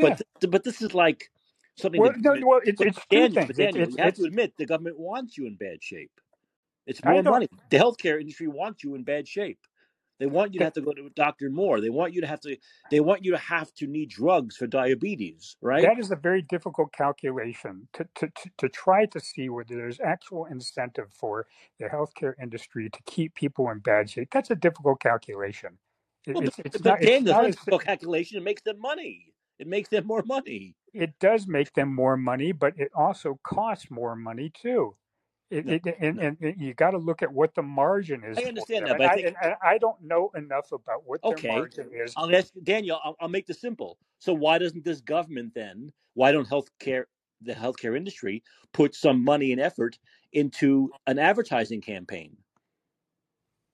But 0.00 0.18
th- 0.40 0.50
but 0.50 0.64
this 0.64 0.80
is 0.80 0.94
like 0.94 1.30
something 1.76 2.02
Well, 2.02 2.12
no, 2.18 2.34
government. 2.34 2.46
well, 2.46 2.60
it's 2.64 2.82
it's 2.82 3.06
two 3.12 3.28
Daniel, 3.28 3.34
things. 3.34 3.58
but 3.58 3.58
It's 3.60 3.76
Daniel, 3.76 3.76
it's 3.76 3.96
you 3.96 3.98
have 3.98 4.14
to 4.14 4.24
admit 4.24 4.54
the 4.58 4.66
government 4.66 4.98
wants 4.98 5.38
you 5.38 5.46
in 5.46 5.56
bad 5.56 5.82
shape. 5.82 6.12
It's 6.86 7.04
I 7.04 7.12
more 7.12 7.22
don't. 7.22 7.38
money. 7.38 7.48
The 7.70 7.78
healthcare 7.78 8.20
industry 8.20 8.48
wants 8.48 8.84
you 8.84 8.94
in 8.96 9.04
bad 9.04 9.28
shape. 9.28 9.60
They 10.20 10.26
want 10.26 10.54
you 10.54 10.60
to 10.60 10.64
have 10.64 10.74
to 10.74 10.82
go 10.82 10.92
to 10.94 11.06
a 11.06 11.10
doctor 11.10 11.50
more. 11.50 11.80
They 11.80 11.90
want 11.90 12.14
you 12.14 12.22
to 12.22 12.26
have 12.28 12.40
to. 12.42 12.56
They 12.90 13.00
want 13.00 13.24
you 13.24 13.32
to 13.32 13.38
have 13.38 13.72
to 13.74 13.86
need 13.86 14.10
drugs 14.10 14.56
for 14.56 14.66
diabetes, 14.66 15.56
right? 15.62 15.88
that 15.88 15.98
is 15.98 16.10
a 16.12 16.16
very 16.16 16.42
difficult 16.42 16.92
calculation 16.92 17.88
to, 17.94 18.06
to, 18.16 18.28
to, 18.28 18.50
to 18.58 18.68
try 18.68 19.06
to 19.06 19.20
see 19.20 19.48
whether 19.50 19.76
there's 19.76 20.00
actual 20.00 20.46
incentive 20.46 21.08
for 21.12 21.46
the 21.80 21.86
healthcare 21.86 22.34
industry 22.42 22.90
to 22.90 23.00
keep 23.06 23.34
people 23.34 23.70
in 23.70 23.80
bad 23.80 24.10
shape. 24.10 24.28
That's 24.32 24.50
a 24.50 24.56
difficult 24.56 25.00
calculation. 25.00 25.78
It, 26.26 26.36
Well, 26.36 26.44
but 26.44 26.54
it's 26.54 26.60
it's 26.64 26.82
but 26.82 26.84
not 26.84 27.02
it's 27.02 27.20
Daniel, 27.20 27.28
not 27.28 27.46
a 27.46 27.50
as 27.50 27.56
calculation. 27.78 28.38
It 28.38 28.44
makes 28.44 28.62
them 28.62 28.80
money. 28.80 29.34
It 29.58 29.66
makes 29.68 29.88
them 29.90 30.06
more 30.06 30.22
money. 30.24 30.76
It 30.92 31.18
does 31.20 31.46
make 31.46 31.72
them 31.74 31.94
more 31.94 32.16
money, 32.16 32.52
but 32.52 32.74
it 32.78 32.90
also 32.94 33.38
costs 33.42 33.90
more 33.90 34.16
money 34.16 34.50
too. 34.50 34.96
It, 35.50 35.66
No, 35.66 35.74
it, 35.74 35.82
and, 36.00 36.16
no. 36.16 36.22
and 36.22 36.36
and 36.40 36.60
you 36.60 36.72
got 36.74 36.92
to 36.92 36.98
look 36.98 37.22
at 37.22 37.30
what 37.30 37.54
the 37.54 37.62
margin 37.62 38.24
is 38.24 38.38
I 38.38 38.42
understand 38.42 38.86
that, 38.86 38.96
but 38.98 39.06
I 39.06 39.12
I 39.12 39.14
think 39.16 39.36
and 39.42 39.54
I 39.62 39.78
don't 39.78 40.00
know 40.02 40.30
enough 40.34 40.72
about 40.72 41.02
what 41.04 41.20
their 41.22 41.32
okay. 41.32 41.48
margin 41.48 41.90
is. 41.92 42.14
I'll 42.16 42.34
ask 42.34 42.52
Daniel. 42.62 42.98
I'll, 43.04 43.16
I'll 43.20 43.28
make 43.28 43.46
this 43.46 43.60
simple. 43.60 43.98
So 44.18 44.32
why 44.32 44.58
doesn't 44.58 44.84
this 44.84 45.00
government 45.02 45.52
then? 45.54 45.92
Why 46.14 46.32
don't 46.32 46.48
healthcare 46.48 47.04
the 47.42 47.52
healthcare 47.52 47.96
industry 47.96 48.42
put 48.72 48.94
some 48.94 49.22
money 49.22 49.52
and 49.52 49.60
effort 49.60 49.98
into 50.32 50.90
an 51.06 51.18
advertising 51.18 51.82
campaign? 51.82 52.36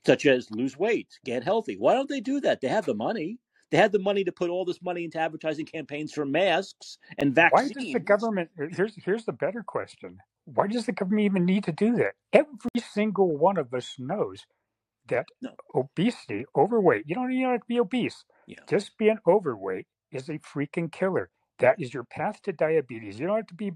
such 0.09 0.25
as 0.25 0.51
lose 0.51 0.79
weight, 0.79 1.19
get 1.25 1.45
healthy. 1.45 1.77
Why 1.77 1.93
don't 1.93 2.09
they 2.09 2.21
do 2.21 2.41
that? 2.41 2.62
They 2.62 2.69
have 2.69 2.87
the 2.87 2.95
money. 2.95 3.39
They 3.71 3.79
had 3.79 3.93
the 3.93 3.99
money 3.99 4.25
to 4.25 4.33
put 4.33 4.51
all 4.51 4.64
this 4.64 4.81
money 4.83 5.05
into 5.05 5.19
advertising 5.19 5.66
campaigns 5.66 6.12
for 6.12 6.25
masks 6.25 6.99
and 7.19 7.35
vaccines. 7.35 7.73
Why 7.77 7.83
does 7.83 7.93
the 7.93 8.01
government? 8.01 8.51
Here's 8.57 8.95
here's 9.05 9.25
the 9.25 9.33
better 9.33 9.62
question. 9.62 10.19
Why 10.47 10.66
does 10.69 10.87
the 10.87 10.93
government 10.93 11.25
even 11.27 11.45
need 11.45 11.64
to 11.64 11.73
do 11.73 11.97
that? 11.97 12.14
Every 12.33 12.81
single 12.93 13.37
one 13.37 13.59
of 13.59 13.75
us 13.75 13.97
knows 13.99 14.47
that 15.09 15.27
No, 15.43 15.51
obesity, 15.75 16.45
overweight, 16.57 17.05
you 17.07 17.14
don't 17.14 17.33
even 17.33 17.51
have 17.51 17.61
to 17.61 17.66
be 17.69 17.81
obese. 17.81 18.25
yeah. 18.47 18.59
Just 18.69 18.97
being 18.99 19.19
overweight 19.27 19.87
is 20.12 20.29
a 20.29 20.39
freaking 20.39 20.91
killer. 20.93 21.31
That 21.59 21.81
is 21.81 21.93
your 21.95 22.05
path 22.05 22.41
to 22.43 22.53
diabetes. 22.53 23.19
You 23.21 23.27
don't 23.27 23.37
have 23.37 23.47
to 23.49 23.55
be 23.55 23.73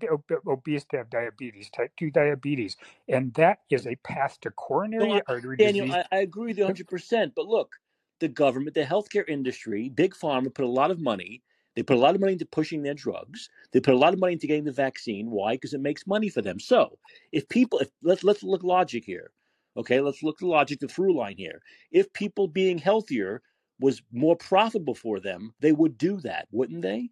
obese 0.48 0.84
to 0.90 0.98
have 0.98 1.10
diabetes, 1.10 1.70
type 1.70 1.92
2 1.98 2.10
diabetes. 2.10 2.76
And 3.08 3.34
that 3.34 3.58
is 3.70 3.86
a 3.86 3.96
path 3.96 4.38
to 4.42 4.50
coronary 4.50 5.20
artery 5.28 5.56
Daniel, 5.56 5.86
disease. 5.86 6.04
I, 6.12 6.16
I 6.16 6.20
agree 6.20 6.48
with 6.48 6.58
you 6.58 6.66
100%. 6.66 7.32
But 7.34 7.46
look, 7.46 7.76
the 8.22 8.28
government, 8.28 8.74
the 8.74 8.84
healthcare 8.84 9.28
industry, 9.28 9.88
big 9.90 10.14
pharma 10.14 10.54
put 10.54 10.64
a 10.64 10.68
lot 10.68 10.90
of 10.90 11.00
money. 11.00 11.42
They 11.74 11.82
put 11.82 11.96
a 11.96 12.00
lot 12.00 12.14
of 12.14 12.20
money 12.20 12.34
into 12.34 12.46
pushing 12.46 12.82
their 12.82 12.94
drugs. 12.94 13.50
They 13.72 13.80
put 13.80 13.94
a 13.94 13.98
lot 13.98 14.14
of 14.14 14.20
money 14.20 14.34
into 14.34 14.46
getting 14.46 14.64
the 14.64 14.72
vaccine. 14.72 15.30
Why? 15.30 15.54
Because 15.54 15.74
it 15.74 15.80
makes 15.80 16.06
money 16.06 16.28
for 16.28 16.40
them. 16.40 16.60
So 16.60 16.98
if 17.32 17.48
people, 17.48 17.80
if 17.80 17.90
let's 18.02 18.24
let's 18.24 18.42
look 18.42 18.62
logic 18.62 19.04
here. 19.04 19.32
Okay, 19.76 20.00
let's 20.00 20.22
look 20.22 20.38
the 20.38 20.46
logic, 20.46 20.80
the 20.80 20.88
through 20.88 21.16
line 21.16 21.36
here. 21.36 21.60
If 21.90 22.12
people 22.12 22.46
being 22.46 22.78
healthier 22.78 23.42
was 23.80 24.02
more 24.12 24.36
profitable 24.36 24.94
for 24.94 25.18
them, 25.18 25.54
they 25.60 25.72
would 25.72 25.96
do 25.98 26.20
that, 26.20 26.46
wouldn't 26.52 26.82
they? 26.82 27.10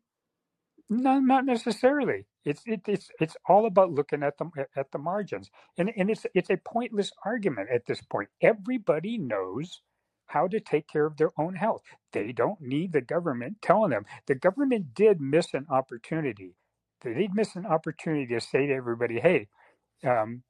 No, 0.91 1.19
not 1.21 1.47
necessarily. 1.47 2.27
It's 2.45 2.63
it, 2.67 2.83
it's 2.87 3.11
it's 3.21 3.37
all 3.49 3.67
about 3.67 3.93
looking 3.93 4.23
at 4.23 4.37
the 4.39 4.51
at 4.77 4.91
the 4.93 4.99
margins, 4.99 5.51
and 5.79 5.91
and 5.97 6.11
it's 6.11 6.27
it's 6.35 6.51
a 6.51 6.57
pointless 6.59 7.13
argument 7.25 7.71
at 7.73 7.87
this 7.87 8.03
point. 8.03 8.29
Everybody 8.43 9.17
knows 9.17 9.83
how 10.31 10.49
to 10.49 10.61
take 10.61 10.89
care 10.89 11.07
of 11.07 11.19
their 11.19 11.33
own 11.39 11.57
health. 11.57 11.83
They 12.13 12.33
don't 12.33 12.61
need 12.61 12.93
the 12.93 13.03
government 13.03 13.59
telling 13.63 13.91
them. 13.91 14.07
The 14.27 14.37
government 14.37 14.95
did 14.95 15.21
miss 15.21 15.55
an 15.55 15.67
opportunity. 15.71 16.55
They 17.03 17.15
did 17.15 17.35
miss 17.35 17.57
an 17.57 17.67
opportunity 17.67 18.27
to 18.35 18.41
say 18.41 18.67
to 18.69 18.75
everybody, 18.75 19.21
"Hey, 19.21 19.49
um, 20.07 20.43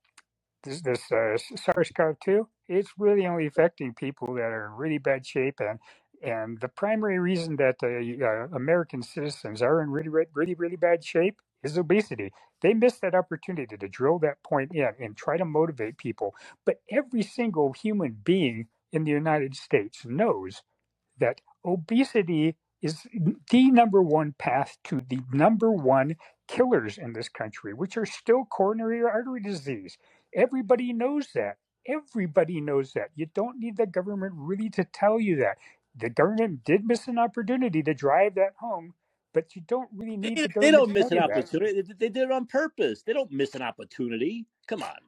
this 0.65 0.83
this 0.83 1.11
uh, 1.13 1.39
SARS-CoV-2, 1.57 2.47
it's 2.69 2.91
really 2.99 3.27
only 3.27 3.47
affecting 3.47 3.95
people 3.95 4.35
that 4.35 4.43
are 4.53 4.67
in 4.69 4.73
really 4.75 4.99
bad 4.99 5.27
shape, 5.27 5.61
and 5.61 5.79
and 6.23 6.61
the 6.61 6.69
primary 6.69 7.19
reason 7.19 7.57
that 7.57 7.77
uh, 7.83 8.57
American 8.57 9.03
citizens 9.03 9.63
are 9.63 9.83
in 9.83 9.91
really 9.91 10.11
really 10.35 10.55
really 10.55 10.77
bad 10.77 11.05
shape 11.05 11.39
is 11.65 11.79
obesity. 11.79 12.33
They 12.63 12.75
missed 12.75 13.03
that 13.03 13.15
opportunity 13.15 13.77
to 13.79 13.89
drill 13.89 14.19
that 14.21 14.43
point 14.45 14.73
in 14.75 14.91
and 15.01 15.17
try 15.17 15.39
to 15.39 15.47
motivate 15.47 15.99
people. 15.99 16.35
But 16.67 16.81
every 16.91 17.23
single 17.23 17.73
human 17.73 18.19
being 18.25 18.69
in 18.93 19.05
the 19.05 19.13
United 19.13 19.57
States 19.57 20.05
knows 20.07 20.63
that 21.21 21.43
obesity 21.67 22.57
is 22.83 23.07
the 23.51 23.73
number 23.73 24.03
one 24.03 24.35
path 24.39 24.79
to 24.85 25.01
the 25.09 25.21
number 25.33 25.73
one 25.73 26.17
killers 26.49 26.99
in 26.99 27.15
this 27.15 27.31
country, 27.31 27.75
which 27.75 27.97
are 27.97 28.07
still 28.07 28.45
coronary 28.47 29.03
artery 29.03 29.43
disease. 29.43 29.99
Everybody 30.35 30.93
knows 30.93 31.29
that. 31.35 31.57
Everybody 31.89 32.61
knows 32.61 32.93
that. 32.95 33.11
You 33.17 33.29
don't 33.35 33.59
need 33.61 33.79
the 33.79 33.87
government 33.87 34.35
really 34.37 34.71
to 34.73 34.85
tell 34.85 35.21
you 35.21 35.37
that. 35.39 35.59
The 35.97 36.11
government 36.11 36.65
did 36.65 36.87
miss 36.87 37.09
an 37.09 37.19
opportunity 37.19 37.83
to 37.85 37.95
drive 37.95 38.37
that 38.37 38.55
home, 38.61 38.95
but 39.35 39.57
you 39.57 39.63
don't 39.69 39.91
really 39.97 40.19
need 40.19 40.37
They, 40.37 40.43
the 40.43 40.51
they 40.61 40.71
don't 40.73 40.93
to 40.95 40.95
miss 40.95 41.11
an 41.13 41.19
that. 41.27 41.51
opportunity. 41.59 41.83
They, 41.83 41.95
they 41.95 42.09
did 42.11 42.25
it 42.25 42.33
on 42.33 42.47
purpose. 42.47 43.03
They 43.03 43.13
don't 43.15 43.33
miss 43.33 43.55
an 43.55 43.63
opportunity. 43.63 44.47
Come 44.69 44.83
on. 44.83 44.99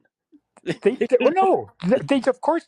They, 0.83 0.97
they 0.97 1.07
well, 1.21 1.33
oh, 1.41 1.71
no, 1.83 1.97
they 1.99 2.21
of 2.27 2.41
course 2.41 2.67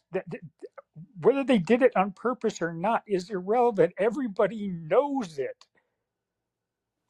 whether 1.22 1.44
they 1.44 1.58
did 1.60 1.82
it 1.84 1.96
on 1.96 2.12
purpose 2.12 2.62
or 2.62 2.74
not 2.74 3.04
is 3.08 3.30
irrelevant. 3.30 3.94
Everybody 3.98 4.70
knows 4.70 5.40
it. 5.40 5.66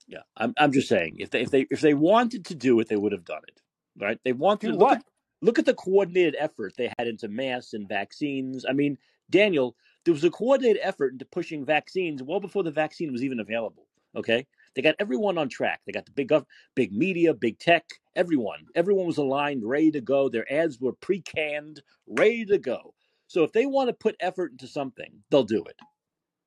Yeah, 0.07 0.19
I'm. 0.37 0.53
I'm 0.57 0.71
just 0.71 0.87
saying, 0.89 1.15
if 1.19 1.31
they 1.31 1.41
if 1.41 1.51
they 1.51 1.67
if 1.71 1.81
they 1.81 1.93
wanted 1.93 2.45
to 2.45 2.55
do 2.55 2.79
it, 2.79 2.89
they 2.89 2.95
would 2.97 3.11
have 3.11 3.25
done 3.25 3.41
it. 3.47 3.61
Right? 3.99 4.19
They 4.23 4.33
wanted 4.33 4.67
Do 4.67 4.73
to 4.73 4.77
look 4.77 4.91
what? 4.91 4.93
at 4.93 5.03
look 5.41 5.59
at 5.59 5.65
the 5.65 5.73
coordinated 5.73 6.35
effort 6.39 6.73
they 6.77 6.91
had 6.97 7.07
into 7.07 7.27
masks 7.27 7.73
and 7.73 7.89
vaccines. 7.89 8.65
I 8.69 8.73
mean, 8.73 8.97
Daniel, 9.29 9.75
there 10.05 10.13
was 10.13 10.23
a 10.23 10.29
coordinated 10.29 10.81
effort 10.83 11.13
into 11.13 11.25
pushing 11.25 11.65
vaccines 11.65 12.21
well 12.23 12.39
before 12.39 12.63
the 12.63 12.71
vaccine 12.71 13.11
was 13.11 13.23
even 13.23 13.39
available. 13.39 13.87
Okay, 14.15 14.45
they 14.75 14.83
got 14.83 14.95
everyone 14.99 15.37
on 15.39 15.49
track. 15.49 15.81
They 15.85 15.91
got 15.91 16.05
the 16.05 16.11
big 16.11 16.29
gov, 16.29 16.45
big 16.75 16.93
media, 16.93 17.33
big 17.33 17.59
tech, 17.59 17.85
everyone. 18.15 18.65
Everyone 18.75 19.07
was 19.07 19.17
aligned, 19.17 19.65
ready 19.65 19.91
to 19.91 20.01
go. 20.01 20.29
Their 20.29 20.51
ads 20.53 20.79
were 20.79 20.93
pre-canned, 20.93 21.81
ready 22.07 22.45
to 22.45 22.59
go. 22.59 22.93
So 23.35 23.43
if 23.43 23.53
they 23.53 23.67
want 23.67 23.89
to 23.89 23.93
put 23.93 24.17
effort 24.21 24.53
into 24.53 24.67
something, 24.67 25.23
they'll 25.31 25.43
do 25.43 25.65
it. 25.65 25.77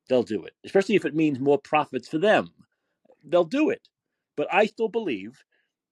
They'll 0.09 0.23
do 0.23 0.43
it, 0.45 0.53
especially 0.65 0.95
if 0.95 1.05
it 1.05 1.15
means 1.15 1.39
more 1.39 1.59
profits 1.59 2.09
for 2.09 2.19
them 2.19 2.49
they'll 3.25 3.45
do 3.45 3.69
it. 3.69 3.87
But 4.37 4.47
I 4.53 4.67
still 4.67 4.89
believe 4.89 5.43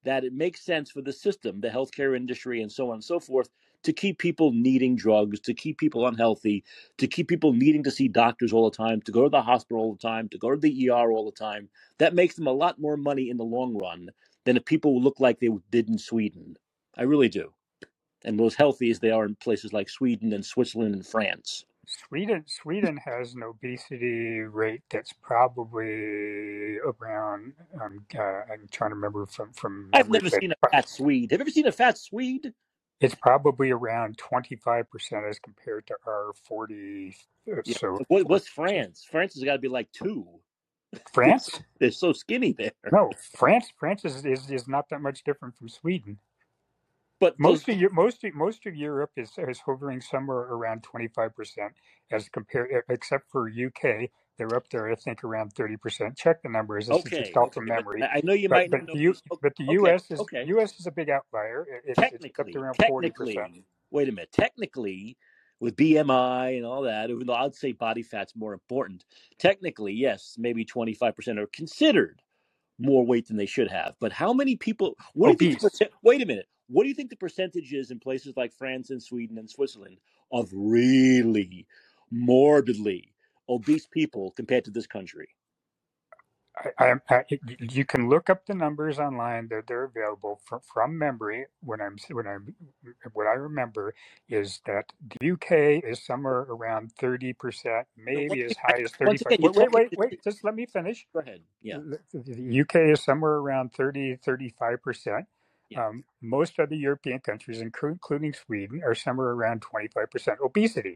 that 0.03 0.25
it 0.25 0.33
makes 0.33 0.65
sense 0.65 0.91
for 0.91 1.01
the 1.01 1.13
system, 1.13 1.61
the 1.61 1.69
healthcare 1.69 2.17
industry, 2.17 2.61
and 2.61 2.71
so 2.71 2.89
on 2.89 2.95
and 2.95 3.05
so 3.05 3.19
forth, 3.19 3.49
to 3.83 3.93
keep 3.93 4.19
people 4.19 4.53
needing 4.53 4.95
drugs, 4.95 5.39
to 5.41 5.53
keep 5.53 5.79
people 5.79 6.07
unhealthy, 6.07 6.63
to 6.97 7.07
keep 7.07 7.29
people 7.29 7.53
needing 7.53 7.83
to 7.83 7.91
see 7.91 8.09
doctors 8.09 8.53
all 8.53 8.69
the 8.69 8.77
time, 8.77 9.01
to 9.03 9.13
go 9.13 9.23
to 9.23 9.29
the 9.29 9.43
hospital 9.43 9.83
all 9.83 9.93
the 9.93 9.99
time, 10.07 10.29
to 10.29 10.39
go 10.39 10.51
to 10.51 10.57
the 10.57 10.89
ER 10.89 11.11
all 11.11 11.25
the 11.25 11.37
time. 11.37 11.69
That 11.99 12.15
makes 12.15 12.35
them 12.35 12.47
a 12.47 12.53
lot 12.53 12.79
more 12.79 12.97
money 12.97 13.29
in 13.29 13.37
the 13.37 13.45
long 13.45 13.77
run 13.77 14.09
than 14.45 14.57
if 14.57 14.65
people 14.65 15.01
look 15.01 15.19
like 15.19 15.39
they 15.39 15.49
did 15.71 15.89
in 15.89 15.99
Sweden. 15.99 16.57
I 16.97 17.03
really 17.03 17.29
do. 17.29 17.53
And 18.26 18.39
as 18.41 18.56
healthy 18.56 18.89
as 18.89 18.99
they 18.99 19.11
are 19.11 19.26
in 19.26 19.35
places 19.35 19.73
like 19.73 19.89
Sweden 19.89 20.34
and 20.34 20.45
Switzerland 20.45 20.95
and 20.95 21.06
France. 21.06 21.65
Sweden 21.88 22.44
Sweden 22.48 22.98
has 22.98 23.34
an 23.34 23.44
obesity 23.44 24.41
rate 24.41 24.81
that's 24.89 25.14
probably 25.14 26.77
around. 26.80 27.53
Um, 27.81 28.06
uh, 28.18 28.22
I'm 28.22 28.68
trying 28.72 28.89
to 28.89 28.95
remember 28.95 29.26
from 29.26 29.53
from 29.53 29.89
I've 29.94 30.10
never 30.10 30.30
seen 30.30 30.52
a 30.52 30.69
fat 30.69 30.89
Swede. 30.89 31.31
Have 31.31 31.39
you 31.39 31.44
ever 31.44 31.52
seen 31.52 31.68
a 31.68 31.72
fat 31.72 31.98
Swede? 31.98 32.53
it's 32.99 33.15
probably 33.15 33.69
around 33.72 34.18
25 34.18 34.89
percent 34.89 35.26
as 35.30 35.39
compared 35.39 35.88
to 35.88 35.95
our 36.06 36.34
40. 36.48 37.15
uh, 37.49 37.56
Yeah. 37.64 37.77
So 37.77 37.99
What, 38.07 38.27
what's 38.27 38.48
France? 38.48 39.06
France 39.10 39.35
has 39.35 39.44
got 39.44 39.53
to 39.53 39.60
be 39.60 39.68
like 39.68 39.91
two. 39.91 40.27
France? 41.14 41.61
They're 41.80 41.91
so 41.91 42.14
skinny 42.14 42.53
there. 42.53 42.72
No, 42.91 43.11
France. 43.35 43.72
France 43.77 44.03
is, 44.06 44.26
is 44.26 44.49
is 44.49 44.68
not 44.68 44.89
that 44.89 45.02
much 45.02 45.23
different 45.23 45.56
from 45.56 45.69
Sweden. 45.69 46.18
But 47.19 47.38
those, 47.44 47.64
Most 47.64 47.69
of 47.69 47.77
Eu- 47.77 47.89
most 47.91 48.23
of, 48.23 48.35
most 48.35 48.65
of 48.68 48.76
Europe 48.77 49.11
is 49.18 49.31
is 49.39 49.61
hovering 49.61 50.02
somewhere 50.02 50.39
around 50.39 50.84
25 50.84 51.35
percent 51.35 51.73
as 52.11 52.30
compared, 52.30 52.69
except 52.89 53.30
for 53.31 53.49
UK. 53.49 54.10
They're 54.38 54.56
up 54.56 54.69
there, 54.69 54.91
I 54.91 54.95
think, 54.95 55.23
around 55.23 55.53
30 55.53 55.77
percent. 55.77 56.18
Check 56.18 56.44
the 56.44 56.49
numbers. 56.49 56.88
This 56.88 57.06
is 57.06 57.11
just 57.14 57.34
okay, 57.34 57.38
okay, 57.41 57.61
memory. 57.61 58.03
I 58.03 58.22
know 58.23 58.34
you 58.34 58.49
But 58.49 58.49
might 58.49 58.72
but 58.72 58.81
know 58.88 58.94
the 58.94 58.99
U, 58.99 59.15
but 59.41 59.56
the 59.57 59.65
Okay, 59.69 59.80
U.S. 59.80 60.11
is 60.11 60.23
okay. 60.23 60.44
U.S. 60.44 60.80
is 60.80 60.88
a 60.88 60.91
big 60.91 61.10
outlier. 61.10 61.68
It- 61.68 61.84
It's 61.85 62.07
it's 62.11 62.27
up 62.39 62.52
to 62.52 62.60
Technically, 62.60 62.60
around 62.60 62.77
40 62.85 63.11
percent. 63.11 63.52
wait 63.91 64.10
a 64.10 64.14
minute. 64.14 64.31
Technically, 64.34 65.18
with 65.60 65.76
BMI 65.77 66.57
and 66.57 66.65
all 66.65 66.84
that, 66.84 67.10
even 67.11 67.27
though 67.27 67.35
I'd 67.35 67.56
say 67.56 67.73
body 67.73 68.03
fat's 68.03 68.35
more 68.35 68.53
important, 68.53 69.06
technically, 69.39 69.94
yes, 69.94 70.35
maybe 70.39 70.65
25% 70.65 71.39
are 71.39 71.48
considered 71.48 72.22
more 72.80 73.06
weight 73.06 73.27
than 73.27 73.38
they 73.38 73.45
should 73.48 73.72
have. 73.72 73.95
But 73.99 74.14
how 74.14 74.34
many 74.34 74.56
people? 74.57 74.95
What 75.14 75.27
do 75.30 75.34
you 75.34 75.38
think? 75.39 75.53
Obese. 75.53 75.61
percent- 75.61 75.91
wait 76.03 76.22
a 76.22 76.26
minute. 76.26 76.48
What 76.69 76.84
do 76.84 76.89
you 76.89 76.95
think 76.95 77.11
the 77.11 77.18
percentage 77.18 77.73
is 77.73 77.91
in 77.91 77.99
places 77.99 78.35
like 78.38 78.53
France 78.53 78.89
and 78.91 79.03
Sweden 79.03 79.38
and 79.38 79.49
Switzerland 79.49 79.99
of 80.31 80.49
really 80.53 81.68
morbidly 82.11 83.14
obese 83.49 83.88
people 83.88 84.31
compared 84.31 84.65
to 84.65 84.72
this 84.72 84.88
country? 84.88 85.30
I, 86.57 86.72
I, 87.10 87.15
I, 87.15 87.23
you 87.60 87.85
can 87.85 88.10
look 88.10 88.30
up 88.30 88.45
the 88.48 88.56
numbers 88.56 88.99
online; 88.99 89.48
they're, 89.49 89.64
they're 89.68 89.85
available 89.85 90.41
from, 90.45 90.61
from 90.61 90.98
memory. 90.98 91.45
When 91.61 91.81
I'm 91.81 91.98
when 92.11 92.27
I'm 92.27 92.56
what 93.14 93.27
I 93.27 93.34
remember 93.34 93.95
is 94.30 94.61
that 94.68 94.91
the 95.22 95.31
UK 95.34 95.84
is 95.85 96.06
somewhere 96.06 96.41
around 96.49 96.94
thirty 96.94 97.34
percent, 97.34 97.88
maybe 97.98 98.44
as 98.44 98.57
high 98.57 98.81
as 98.84 98.94
again, 98.94 99.18
Wait, 99.39 99.56
wait, 99.56 99.72
wait, 99.72 99.91
wait! 99.95 100.23
Just 100.23 100.44
let 100.44 100.56
me 100.56 100.65
finish. 100.68 101.07
Go 101.14 101.19
ahead. 101.22 101.41
Yeah, 101.61 101.80
The 102.14 102.61
UK 102.61 102.76
is 102.94 103.03
somewhere 103.03 103.34
around 103.35 103.73
30, 103.73 104.18
35 104.18 104.81
percent. 104.84 105.26
Yeah. 105.69 105.88
Um, 105.88 106.06
most 106.22 106.60
other 106.60 106.76
European 106.76 107.19
countries, 107.19 107.61
including 107.61 108.34
Sweden, 108.34 108.81
are 108.85 108.95
somewhere 108.95 109.30
around 109.30 109.61
twenty-five 109.64 110.11
percent 110.11 110.39
obesity. 110.44 110.89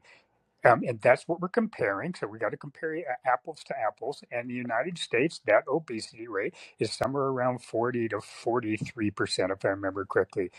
Um, 0.65 0.83
and 0.87 1.01
that's 1.01 1.27
what 1.27 1.41
we're 1.41 1.49
comparing. 1.49 2.15
So 2.15 2.27
we 2.27 2.39
got 2.39 2.51
to 2.51 2.57
compare 2.57 2.95
apples 3.25 3.63
to 3.65 3.75
apples. 3.79 4.23
And 4.31 4.49
the 4.49 4.55
United 4.55 4.99
States, 4.99 5.41
that 5.47 5.65
obesity 5.67 6.29
rate 6.29 6.55
is 6.79 6.93
somewhere 6.93 7.25
around 7.25 7.63
40 7.63 8.09
to 8.09 8.17
43%, 8.17 9.51
if 9.51 9.65
I 9.65 9.69
remember 9.69 10.05
correctly. 10.05 10.51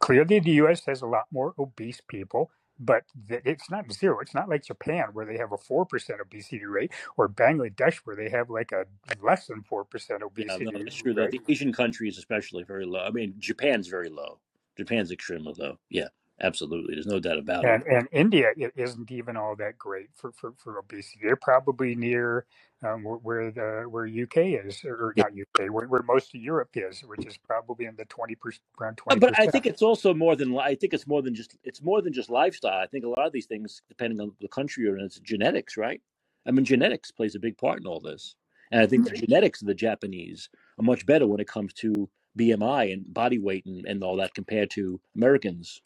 Clearly, 0.00 0.40
the 0.40 0.52
U.S. 0.52 0.86
has 0.86 1.02
a 1.02 1.06
lot 1.08 1.26
more 1.32 1.54
obese 1.60 2.00
people, 2.08 2.50
but 2.78 3.04
th- 3.28 3.42
it's 3.44 3.70
not 3.70 3.92
zero. 3.92 4.20
It's 4.20 4.34
not 4.34 4.48
like 4.48 4.64
Japan, 4.64 5.08
where 5.12 5.26
they 5.26 5.38
have 5.38 5.52
a 5.52 5.56
4% 5.56 5.86
obesity 6.20 6.64
rate, 6.64 6.92
or 7.16 7.28
Bangladesh, 7.28 7.96
where 8.04 8.16
they 8.16 8.28
have 8.30 8.50
like 8.50 8.72
a 8.72 8.86
less 9.22 9.46
than 9.46 9.62
4% 9.62 10.10
Yeah, 10.10 10.16
no, 10.18 10.24
obesity 10.26 10.66
that's 10.84 10.96
true. 10.96 11.14
Rate. 11.14 11.30
the 11.32 11.40
Asian 11.52 11.72
countries, 11.72 12.18
especially, 12.18 12.64
very 12.64 12.86
low. 12.86 13.00
I 13.00 13.10
mean, 13.10 13.34
Japan's 13.38 13.88
very 13.88 14.08
low. 14.08 14.38
Japan's 14.76 15.12
extremely 15.12 15.54
low. 15.58 15.78
Yeah, 15.90 16.08
absolutely. 16.42 16.94
There's 16.94 17.06
no 17.06 17.20
doubt 17.20 17.38
about 17.38 17.68
it. 17.68 17.70
And 17.70 17.84
and 17.88 18.08
India 18.12 18.52
isn't 18.76 19.12
even 19.12 19.36
all 19.36 19.56
that 19.56 19.78
great 19.78 20.08
for, 20.16 20.32
for, 20.32 20.54
for 20.58 20.78
obesity. 20.78 21.20
They're 21.24 21.36
probably 21.36 21.96
near 21.96 22.46
um, 22.86 23.02
wh- 23.04 23.24
where 23.24 23.52
the 23.52 23.86
where 23.90 24.06
UK 24.06 24.64
is, 24.66 24.84
or 24.84 25.14
not 25.18 25.32
UK, 25.32 25.72
where, 25.72 25.88
where 25.88 26.02
most 26.04 26.34
of 26.34 26.40
Europe 26.42 26.70
is, 26.76 27.02
which 27.02 27.26
is 27.26 27.36
probably 27.38 27.86
in 27.86 27.96
the 27.96 28.06
twenty 28.06 28.36
percent, 28.36 28.62
around 28.80 28.96
Uh, 29.10 29.16
twenty 29.16 29.16
but 29.16 29.38
I 29.38 29.46
think 29.46 29.66
it's 29.66 29.82
also 29.82 30.14
more 30.14 30.36
than. 30.36 30.58
I 30.58 30.74
think 30.74 30.94
it's 30.94 31.06
more 31.06 31.22
than 31.22 31.34
just. 31.34 31.56
It's 31.64 31.82
more 31.82 32.02
than 32.02 32.12
just 32.12 32.30
lifestyle. 32.30 32.80
I 32.80 32.86
think 32.88 33.04
a 33.04 33.08
lot 33.08 33.26
of 33.26 33.32
these 33.32 33.46
things, 33.46 33.82
depending 33.88 34.20
on 34.20 34.32
the 34.40 34.48
country 34.48 34.84
you're 34.84 34.98
in, 34.98 35.04
it's 35.04 35.20
genetics, 35.20 35.76
right? 35.76 36.00
I 36.46 36.50
mean, 36.52 36.64
genetics 36.64 37.10
plays 37.12 37.34
a 37.36 37.40
big 37.40 37.58
part 37.58 37.80
in 37.80 37.86
all 37.86 38.00
this. 38.00 38.34
And 38.72 38.80
I 38.82 38.86
think 38.86 39.04
the 39.04 39.12
genetics 39.12 39.62
of 39.62 39.68
the 39.68 39.74
Japanese 39.74 40.48
are 40.78 40.84
much 40.84 41.06
better 41.06 41.26
when 41.26 41.40
it 41.40 41.48
comes 41.48 41.72
to 41.74 42.08
BMI 42.38 42.92
and 42.92 43.12
body 43.14 43.38
weight 43.38 43.64
and, 43.66 43.86
and 43.86 44.02
all 44.04 44.16
that 44.16 44.34
compared 44.34 44.70
to 44.72 45.00
Americans 45.16 45.80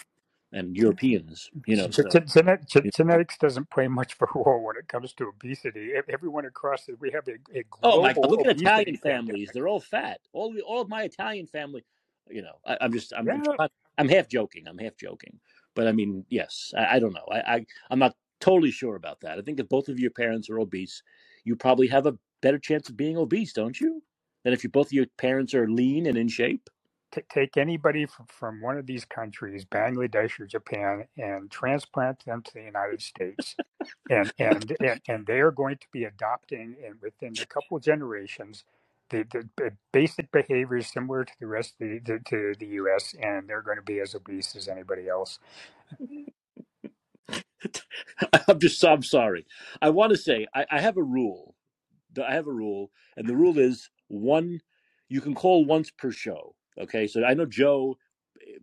and 0.56 0.76
Europeans. 0.76 1.50
You 1.66 1.76
know, 1.76 1.90
so 1.90 2.02
Genet- 2.04 2.64
you 2.74 2.80
ge- 2.82 2.84
know. 2.84 2.90
genetics 2.96 3.38
doesn't 3.38 3.70
play 3.70 3.88
much 3.88 4.14
of 4.14 4.22
a 4.22 4.26
role 4.38 4.64
when 4.64 4.76
it 4.76 4.88
comes 4.88 5.12
to 5.14 5.28
obesity. 5.28 5.92
Everyone 6.08 6.46
across 6.46 6.88
it, 6.88 7.00
we 7.00 7.10
have 7.12 7.28
a, 7.28 7.34
a 7.58 7.64
Oh 7.82 8.02
my 8.02 8.14
God! 8.14 8.30
Look 8.30 8.46
at 8.46 8.60
Italian 8.60 8.96
families; 8.96 9.50
pandemic. 9.50 9.52
they're 9.54 9.68
all 9.68 9.80
fat. 9.80 10.20
All 10.32 10.52
the- 10.52 10.62
all 10.62 10.80
of 10.80 10.88
my 10.88 11.02
Italian 11.04 11.46
family, 11.46 11.84
you 12.30 12.42
know. 12.42 12.56
I, 12.66 12.78
I'm 12.80 12.92
just 12.92 13.12
I'm 13.16 13.26
I'm, 13.60 13.68
I'm 13.98 14.08
half 14.08 14.28
joking. 14.28 14.66
I'm 14.68 14.78
half 14.78 14.96
joking, 14.96 15.38
but 15.74 15.86
I 15.86 15.92
mean, 15.92 16.24
yes. 16.30 16.72
I, 16.76 16.96
I 16.96 16.98
don't 17.00 17.14
know. 17.14 17.26
I, 17.30 17.40
I 17.56 17.66
I'm 17.90 17.98
not 17.98 18.16
totally 18.40 18.70
sure 18.72 18.96
about 18.96 19.20
that. 19.22 19.38
I 19.38 19.42
think 19.42 19.60
if 19.60 19.68
both 19.68 19.88
of 19.88 20.00
your 20.00 20.10
parents 20.12 20.50
are 20.50 20.60
obese, 20.60 21.02
you 21.44 21.56
probably 21.56 21.88
have 21.88 22.06
a 22.06 22.18
better 22.42 22.58
chance 22.58 22.88
of 22.88 22.96
being 22.96 23.16
obese, 23.18 23.52
don't 23.52 23.80
you? 23.80 24.02
Than 24.44 24.52
if 24.54 24.64
you 24.64 24.70
both 24.70 24.88
of 24.88 24.92
your 24.92 25.06
parents 25.18 25.54
are 25.54 25.68
lean 25.68 26.06
and 26.06 26.16
in 26.18 26.28
shape. 26.28 26.70
T- 27.12 27.22
take 27.28 27.56
anybody 27.56 28.06
from, 28.06 28.26
from 28.26 28.60
one 28.60 28.76
of 28.76 28.86
these 28.86 29.04
countries, 29.04 29.64
Bangladesh 29.64 30.38
or 30.40 30.46
Japan, 30.46 31.06
and 31.16 31.50
transplant 31.50 32.24
them 32.24 32.42
to 32.42 32.54
the 32.54 32.62
United 32.62 33.02
States, 33.02 33.56
and 34.10 34.32
and 34.38 34.76
and, 34.80 35.00
and 35.08 35.26
they 35.26 35.40
are 35.40 35.50
going 35.50 35.76
to 35.78 35.86
be 35.92 36.04
adopting, 36.04 36.76
within 37.02 37.34
a 37.40 37.46
couple 37.46 37.76
of 37.76 37.82
generations, 37.82 38.64
the, 39.10 39.24
the, 39.56 39.72
basic 39.92 40.30
behaviors 40.32 40.92
similar 40.92 41.24
to 41.24 41.32
the 41.40 41.46
rest 41.46 41.74
of 41.80 41.88
the, 41.88 41.98
the 42.00 42.20
to 42.28 42.54
the 42.58 42.66
U.S., 42.66 43.14
and 43.20 43.48
they're 43.48 43.62
going 43.62 43.78
to 43.78 43.82
be 43.82 44.00
as 44.00 44.14
obese 44.14 44.56
as 44.56 44.68
anybody 44.68 45.08
else. 45.08 45.38
I'm 48.48 48.58
just 48.58 48.84
I'm 48.84 49.02
sorry. 49.02 49.46
I 49.80 49.90
want 49.90 50.10
to 50.10 50.18
say 50.18 50.46
I, 50.54 50.66
I 50.70 50.80
have 50.80 50.96
a 50.96 51.02
rule. 51.02 51.54
I 52.26 52.34
have 52.34 52.46
a 52.46 52.52
rule, 52.52 52.90
and 53.16 53.28
the 53.28 53.36
rule 53.36 53.58
is 53.58 53.90
one. 54.08 54.60
You 55.08 55.20
can 55.20 55.34
call 55.34 55.64
once 55.64 55.90
per 55.90 56.10
show. 56.10 56.55
Okay, 56.78 57.06
so 57.06 57.24
I 57.24 57.34
know 57.34 57.46
Joe 57.46 57.98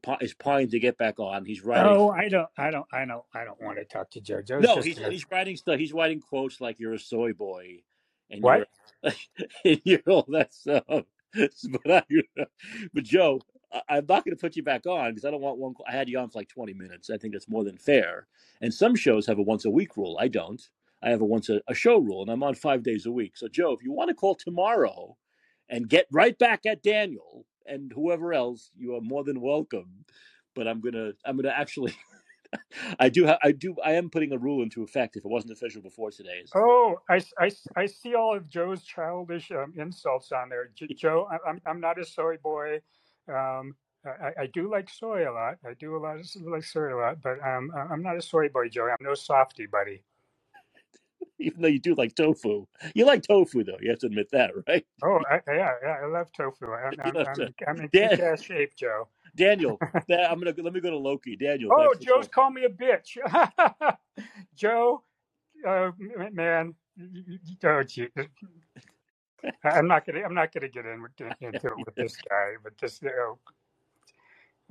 eh, 0.07 0.15
is 0.22 0.34
pine 0.34 0.69
to 0.69 0.80
get 0.80 0.98
back 0.98 1.19
on. 1.19 1.45
He's 1.45 1.64
writing. 1.64 1.91
Oh, 1.91 2.10
I 2.10 2.30
don't, 2.30 2.49
I 2.57 2.72
don't, 2.72 2.85
I 2.91 3.06
don't, 3.06 3.23
I 3.34 3.44
don't 3.44 3.61
want 3.61 3.77
to 3.77 3.85
talk 3.85 4.11
to 4.11 4.22
Joe. 4.22 4.41
Joe's 4.41 4.64
No, 4.64 4.76
just 4.76 4.88
he's 4.88 4.98
he's 4.98 5.26
writing 5.31 5.57
stuff. 5.57 5.80
He's 5.80 5.94
writing 5.94 6.19
quotes 6.19 6.61
like 6.61 6.80
"You're 6.80 6.94
a 6.94 6.99
soy 6.99 7.34
boy," 7.34 7.80
and 8.30 8.44
what? 8.44 8.68
you're 9.03 9.14
and 9.65 9.81
you're 9.84 10.02
all 10.07 10.26
that 10.30 10.53
stuff. 10.53 10.84
But 11.84 12.06
I, 12.11 12.45
but 12.94 13.03
Joe, 13.03 13.41
I, 13.72 13.81
I'm 13.90 14.06
not 14.07 14.23
going 14.23 14.38
to 14.38 14.40
put 14.40 14.56
you 14.56 14.61
back 14.61 14.85
on 14.85 15.10
because 15.10 15.26
I 15.26 15.31
don't 15.31 15.41
want 15.41 15.57
one. 15.57 15.73
I 15.88 15.91
had 15.91 16.07
you 16.07 16.19
on 16.19 16.30
for 16.30 16.38
like 16.38 16.48
20 16.49 16.76
minutes. 16.76 17.10
I 17.10 17.18
think 17.18 17.34
that's 17.34 17.49
more 17.49 17.64
than 17.64 17.76
fair. 17.76 18.27
And 18.61 18.72
some 18.72 18.95
shows 18.95 19.26
have 19.26 19.40
a 19.40 19.41
once 19.41 19.65
a 19.65 19.72
week 19.72 19.98
rule. 19.98 20.15
I 20.19 20.27
don't. 20.27 20.61
I 21.02 21.10
have 21.10 21.22
a 21.22 21.26
once 21.26 21.49
a, 21.49 21.60
a 21.68 21.73
show 21.73 21.98
rule, 21.98 22.22
and 22.22 22.30
I'm 22.30 22.44
on 22.44 22.53
five 22.53 22.84
days 22.84 23.07
a 23.07 23.11
week. 23.11 23.35
So 23.35 23.48
Joe, 23.48 23.73
if 23.73 23.84
you 23.84 23.91
want 23.91 24.10
to 24.10 24.14
call 24.14 24.35
tomorrow 24.35 25.18
and 25.69 25.90
get 25.90 26.06
right 26.11 26.38
back 26.38 26.68
at 26.68 26.84
Daniel 26.84 27.45
and 27.65 27.91
whoever 27.94 28.34
else, 28.34 28.72
you 28.77 28.95
are 28.95 29.02
more 29.02 29.23
than 29.23 29.41
welcome. 29.41 30.06
but 30.56 30.68
I'm 30.68 30.81
gonna 30.81 31.14
I'm 31.26 31.35
gonna 31.38 31.49
actually 31.56 31.95
I 32.99 33.10
do 33.10 33.27
ha- 33.27 33.40
I 33.44 33.52
do 33.52 33.76
I 33.84 33.94
am 33.94 34.10
putting 34.10 34.31
a 34.34 34.38
rule 34.38 34.64
into 34.64 34.84
effect 34.84 35.15
if 35.18 35.26
it 35.26 35.30
wasn't 35.30 35.53
official 35.53 35.81
before 35.81 36.11
today. 36.11 36.44
Oh, 36.56 36.98
I, 37.10 37.22
I, 37.40 37.52
I 37.77 37.85
see 37.88 38.15
all 38.15 38.35
of 38.35 38.49
Joe's 38.49 38.84
childish 38.84 39.52
um, 39.52 39.73
insults 39.77 40.31
on 40.31 40.49
there. 40.49 40.69
J- 40.76 40.94
Joe, 40.95 41.30
I'm, 41.48 41.61
I'm 41.65 41.80
not 41.81 41.99
a 41.99 42.06
soy 42.06 42.38
boy. 42.44 42.81
Um, 43.30 43.76
I, 44.06 44.44
I 44.44 44.48
do 44.53 44.69
like 44.72 44.90
soy 44.90 45.30
a 45.30 45.34
lot. 45.34 45.56
I 45.65 45.73
do 45.80 45.95
a 45.95 45.99
lot 45.99 46.18
of 46.19 46.27
like 46.45 46.64
soy 46.65 46.95
a 46.95 46.98
lot, 46.99 47.22
but 47.23 47.40
um, 47.45 47.72
I'm 47.76 48.03
not 48.03 48.18
a 48.18 48.22
soy 48.22 48.49
boy, 48.49 48.69
Joe. 48.69 48.88
I'm 48.90 48.98
no 49.02 49.14
softy, 49.15 49.68
buddy. 49.68 50.03
even 51.39 51.61
though 51.61 51.67
you 51.69 51.79
do 51.79 51.95
like 51.95 52.15
tofu, 52.15 52.67
you 52.95 53.05
like 53.05 53.23
tofu 53.23 53.63
though. 53.63 53.77
You 53.81 53.91
have 53.91 53.99
to 53.99 54.07
admit 54.07 54.29
that, 54.31 54.51
right? 54.67 54.85
Oh, 55.03 55.19
I, 55.31 55.41
yeah, 55.47 55.71
yeah, 55.83 55.97
I 56.03 56.07
love 56.07 56.31
tofu. 56.33 56.67
I'm, 56.73 56.99
You 57.03 57.11
I'm, 57.11 57.21
I'm, 57.25 57.43
in, 57.43 57.55
I'm 57.67 57.81
in 57.81 57.89
Dan- 57.93 58.17
kick-ass 58.17 58.41
shape, 58.43 58.75
Joe. 58.75 59.09
Daniel, 59.35 59.81
that, 60.09 60.31
I'm 60.31 60.39
gonna 60.39 60.53
let 60.61 60.73
me 60.73 60.81
go 60.81 60.91
to 60.91 60.97
Loki. 60.97 61.35
Daniel, 61.37 61.71
Oh, 61.71 61.75
thanks 61.75 61.97
for 61.97 62.05
Joe's 62.05 62.05
calling. 62.05 62.29
called 62.29 62.53
me 62.53 62.65
a 62.65 62.69
bitch. 62.69 63.17
Joe, 64.55 65.03
uh, 65.67 65.91
m- 66.19 66.35
man, 66.35 66.75
y- 66.97 67.07
y- 67.13 67.39
y- 67.63 67.69
oh, 67.69 67.83
gee. 67.83 68.09
I- 69.65 69.69
I'm 69.71 69.87
not 69.87 70.05
gonna. 70.05 70.21
I'm 70.23 70.33
not 70.35 70.53
gonna 70.53 70.69
get 70.69 70.85
in, 70.85 71.01
with- 71.01 71.11
into 71.41 71.67
it 71.69 71.79
with 71.85 71.97
this 71.97 72.17
guy. 72.17 72.53
But 72.63 72.77
this, 72.79 73.01
you 73.01 73.09
know, 73.09 73.39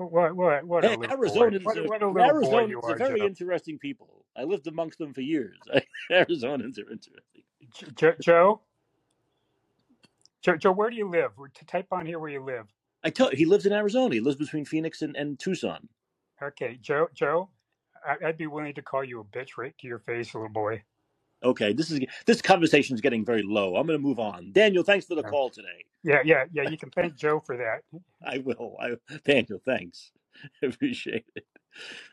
what, 0.06 0.36
what, 0.36 0.64
what 0.64 0.84
a 0.84 0.90
Hey, 0.90 0.96
little 0.96 1.16
boy. 1.22 1.50
Arizonans, 1.50 1.62
What, 1.62 1.78
are, 1.78 1.88
what 1.88 2.02
a 2.02 2.08
Arizonans 2.20 2.88
are 2.88 2.94
are, 2.94 2.98
very 2.98 3.24
Joe. 3.24 3.26
interesting 3.26 3.78
people. 3.78 4.26
I 4.36 4.44
lived 4.44 4.66
amongst 4.68 4.98
them 4.98 5.14
for 5.14 5.22
years. 5.22 5.58
Arizonans 6.12 6.78
are 6.78 6.90
interesting. 6.90 7.44
Joe, 8.20 8.60
Joe, 10.42 10.56
Joe, 10.56 10.72
where 10.72 10.90
do 10.90 10.96
you 10.96 11.08
live? 11.10 11.32
To 11.54 11.64
type 11.66 11.88
on 11.92 12.06
here 12.06 12.18
where 12.18 12.30
you 12.30 12.44
live. 12.44 12.66
I 13.04 13.10
tell 13.10 13.30
you, 13.30 13.36
he 13.38 13.46
lives 13.46 13.66
in 13.66 13.72
Arizona. 13.72 14.14
He 14.14 14.20
lives 14.20 14.36
between 14.36 14.64
Phoenix 14.66 15.02
and, 15.02 15.16
and 15.16 15.38
Tucson. 15.38 15.88
Okay, 16.42 16.78
Joe, 16.82 17.08
Joe, 17.14 17.50
I'd 18.24 18.38
be 18.38 18.46
willing 18.48 18.74
to 18.74 18.82
call 18.82 19.04
you 19.04 19.20
a 19.20 19.24
bitch 19.24 19.58
right 19.58 19.76
to 19.78 19.88
your 19.88 20.00
face, 20.00 20.34
little 20.34 20.48
boy. 20.50 20.84
Okay, 21.44 21.72
this 21.72 21.90
is 21.90 22.00
this 22.26 22.42
conversation 22.42 22.94
is 22.94 23.00
getting 23.00 23.24
very 23.24 23.42
low. 23.42 23.76
I'm 23.76 23.86
going 23.86 23.98
to 23.98 24.02
move 24.02 24.18
on. 24.20 24.52
Daniel, 24.52 24.84
thanks 24.84 25.06
for 25.06 25.14
the 25.14 25.22
call 25.24 25.50
today. 25.50 25.84
Yeah, 26.04 26.20
yeah, 26.24 26.44
yeah. 26.52 26.68
You 26.68 26.78
can 26.78 26.90
thank 26.90 27.16
Joe 27.16 27.40
for 27.40 27.56
that. 27.56 27.82
I 28.26 28.38
will. 28.38 28.76
I, 28.80 28.96
Daniel, 29.24 29.60
thanks. 29.64 30.12
Appreciate 30.62 31.26
it. 31.34 31.46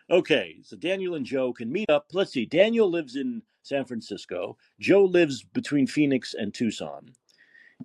Okay, 0.09 0.57
so 0.63 0.77
Daniel 0.77 1.15
and 1.15 1.25
Joe 1.25 1.53
can 1.53 1.71
meet 1.71 1.89
up. 1.89 2.07
Let's 2.13 2.31
see. 2.33 2.45
Daniel 2.45 2.89
lives 2.89 3.15
in 3.15 3.43
San 3.63 3.85
Francisco. 3.85 4.57
Joe 4.79 5.03
lives 5.05 5.43
between 5.43 5.87
Phoenix 5.87 6.33
and 6.33 6.53
Tucson. 6.53 7.13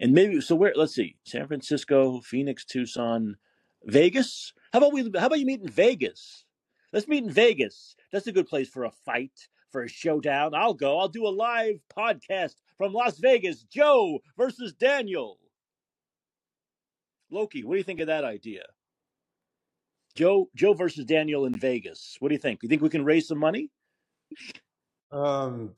And 0.00 0.12
maybe 0.12 0.40
so 0.40 0.56
where 0.56 0.72
let's 0.76 0.94
see. 0.94 1.16
San 1.24 1.46
Francisco, 1.46 2.20
Phoenix, 2.20 2.64
Tucson, 2.64 3.36
Vegas? 3.84 4.52
How 4.72 4.78
about 4.78 4.92
we 4.92 5.02
how 5.18 5.26
about 5.26 5.40
you 5.40 5.46
meet 5.46 5.62
in 5.62 5.68
Vegas? 5.68 6.44
Let's 6.92 7.08
meet 7.08 7.24
in 7.24 7.30
Vegas. 7.30 7.96
That's 8.12 8.26
a 8.26 8.32
good 8.32 8.48
place 8.48 8.68
for 8.68 8.84
a 8.84 8.90
fight, 8.90 9.48
for 9.74 9.82
a 9.82 9.88
showdown. 9.88 10.54
I'll 10.54 10.72
go. 10.72 11.00
I'll 11.00 11.08
do 11.08 11.26
a 11.26 11.34
live 11.34 11.80
podcast 11.94 12.54
from 12.78 12.92
Las 12.92 13.18
Vegas. 13.18 13.64
Joe 13.64 14.20
versus 14.38 14.72
Daniel. 14.72 15.36
Loki, 17.28 17.64
what 17.64 17.74
do 17.74 17.78
you 17.78 17.82
think 17.82 17.98
of 17.98 18.06
that 18.06 18.22
idea? 18.22 18.62
Joe 20.14 20.48
Joe 20.54 20.74
versus 20.74 21.04
Daniel 21.06 21.44
in 21.46 21.54
Vegas. 21.54 22.16
What 22.20 22.28
do 22.28 22.36
you 22.36 22.38
think? 22.38 22.62
You 22.62 22.68
think 22.68 22.82
we 22.82 22.88
can 22.88 23.04
raise 23.04 23.26
some 23.26 23.38
money? 23.38 23.68
Um, 25.10 25.74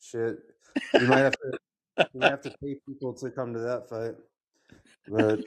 shit. 0.00 0.38
You 0.94 1.06
might 1.06 1.20
have 1.20 1.34
to. 1.34 1.58
You 2.12 2.20
might 2.20 2.30
have 2.32 2.42
to 2.42 2.54
pay 2.60 2.80
people 2.88 3.12
to 3.14 3.30
come 3.30 3.54
to 3.54 3.60
that 3.60 3.88
fight. 3.88 4.16
But 5.06 5.44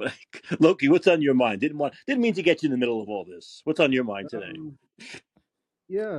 But 0.00 0.14
Loki, 0.60 0.88
what's 0.88 1.06
on 1.06 1.20
your 1.20 1.34
mind? 1.34 1.60
Didn't 1.60 1.78
want 1.78 1.94
didn't 2.06 2.22
mean 2.22 2.34
to 2.34 2.42
get 2.42 2.62
you 2.62 2.68
in 2.68 2.70
the 2.70 2.78
middle 2.78 3.02
of 3.02 3.08
all 3.08 3.24
this. 3.24 3.60
What's 3.64 3.80
on 3.80 3.92
your 3.92 4.04
mind 4.04 4.30
today? 4.30 4.52
um, 4.56 4.78
yeah, 5.88 6.18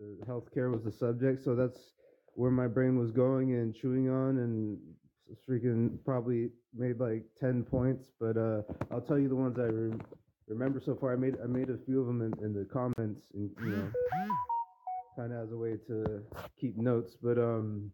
uh, 0.00 0.26
healthcare 0.26 0.72
was 0.72 0.82
the 0.84 0.92
subject, 0.92 1.44
so 1.44 1.54
that's 1.54 1.92
where 2.34 2.50
my 2.50 2.66
brain 2.66 2.98
was 2.98 3.10
going 3.10 3.54
and 3.54 3.74
chewing 3.74 4.08
on, 4.10 4.38
and 4.38 4.78
freaking 5.48 5.98
probably 6.04 6.50
made 6.74 7.00
like 7.00 7.24
ten 7.38 7.64
points. 7.64 8.08
But 8.20 8.36
uh, 8.36 8.62
I'll 8.90 9.00
tell 9.00 9.18
you 9.18 9.28
the 9.28 9.36
ones 9.36 9.58
I 9.58 9.64
re- 9.64 9.98
remember 10.48 10.80
so 10.84 10.94
far. 10.94 11.12
I 11.12 11.16
made 11.16 11.36
I 11.42 11.46
made 11.46 11.70
a 11.70 11.78
few 11.86 12.00
of 12.00 12.06
them 12.06 12.22
in, 12.22 12.44
in 12.44 12.52
the 12.52 12.64
comments, 12.64 13.22
and 13.34 13.50
you 13.60 13.76
know, 13.76 13.90
kind 15.16 15.32
of 15.32 15.44
as 15.46 15.52
a 15.52 15.56
way 15.56 15.76
to 15.88 16.22
keep 16.60 16.76
notes. 16.76 17.16
But 17.20 17.38
um, 17.38 17.90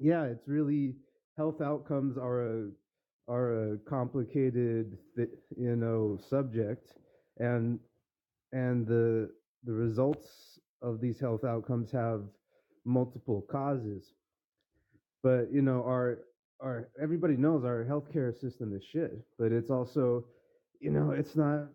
yeah, 0.00 0.24
it's 0.24 0.48
really 0.48 0.94
health 1.36 1.60
outcomes 1.60 2.16
are 2.16 2.46
a 2.46 2.68
are 3.28 3.72
a 3.72 3.78
complicated, 3.78 4.98
you 5.56 5.76
know, 5.76 6.18
subject, 6.28 6.92
and 7.38 7.78
and 8.56 8.86
the 8.86 9.30
the 9.64 9.74
results 9.74 10.60
of 10.82 11.00
these 11.02 11.20
health 11.20 11.44
outcomes 11.44 11.92
have 11.92 12.22
multiple 12.86 13.42
causes. 13.50 14.14
But 15.22 15.52
you 15.52 15.62
know, 15.62 15.82
our 15.84 16.20
our 16.62 16.88
everybody 17.02 17.36
knows 17.36 17.64
our 17.64 17.84
healthcare 17.84 18.34
system 18.38 18.74
is 18.76 18.84
shit, 18.84 19.12
but 19.38 19.52
it's 19.52 19.70
also, 19.70 20.26
you 20.80 20.92
know, 20.92 21.12
it's 21.12 21.36
not 21.36 21.68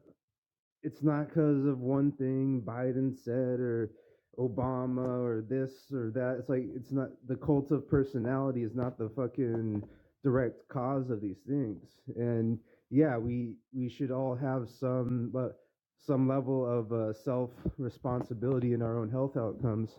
it's 0.83 1.03
not 1.03 1.29
because 1.29 1.65
of 1.67 1.79
one 1.81 2.13
thing 2.13 2.63
Biden 2.65 3.15
said 3.17 3.59
or 3.61 3.91
Obama 4.39 5.21
or 5.23 5.45
this 5.49 5.73
or 5.93 6.11
that. 6.15 6.37
It's 6.39 6.49
like 6.49 6.65
it's 6.75 6.93
not 6.93 7.09
the 7.27 7.37
cult 7.37 7.71
of 7.71 7.89
personality 7.89 8.63
is 8.63 8.75
not 8.75 8.97
the 8.99 9.09
fucking 9.15 9.83
direct 10.23 10.67
cause 10.69 11.11
of 11.11 11.21
these 11.21 11.41
things. 11.47 11.83
And 12.17 12.59
yeah, 12.91 13.17
we 13.19 13.55
we 13.75 13.89
should 13.89 14.11
all 14.11 14.35
have 14.37 14.69
some 14.69 15.31
but 15.33 15.60
some 16.01 16.27
level 16.27 16.65
of 16.65 16.91
uh, 16.91 17.13
self 17.13 17.51
responsibility 17.77 18.73
in 18.73 18.81
our 18.81 18.97
own 18.97 19.09
health 19.09 19.37
outcomes. 19.37 19.95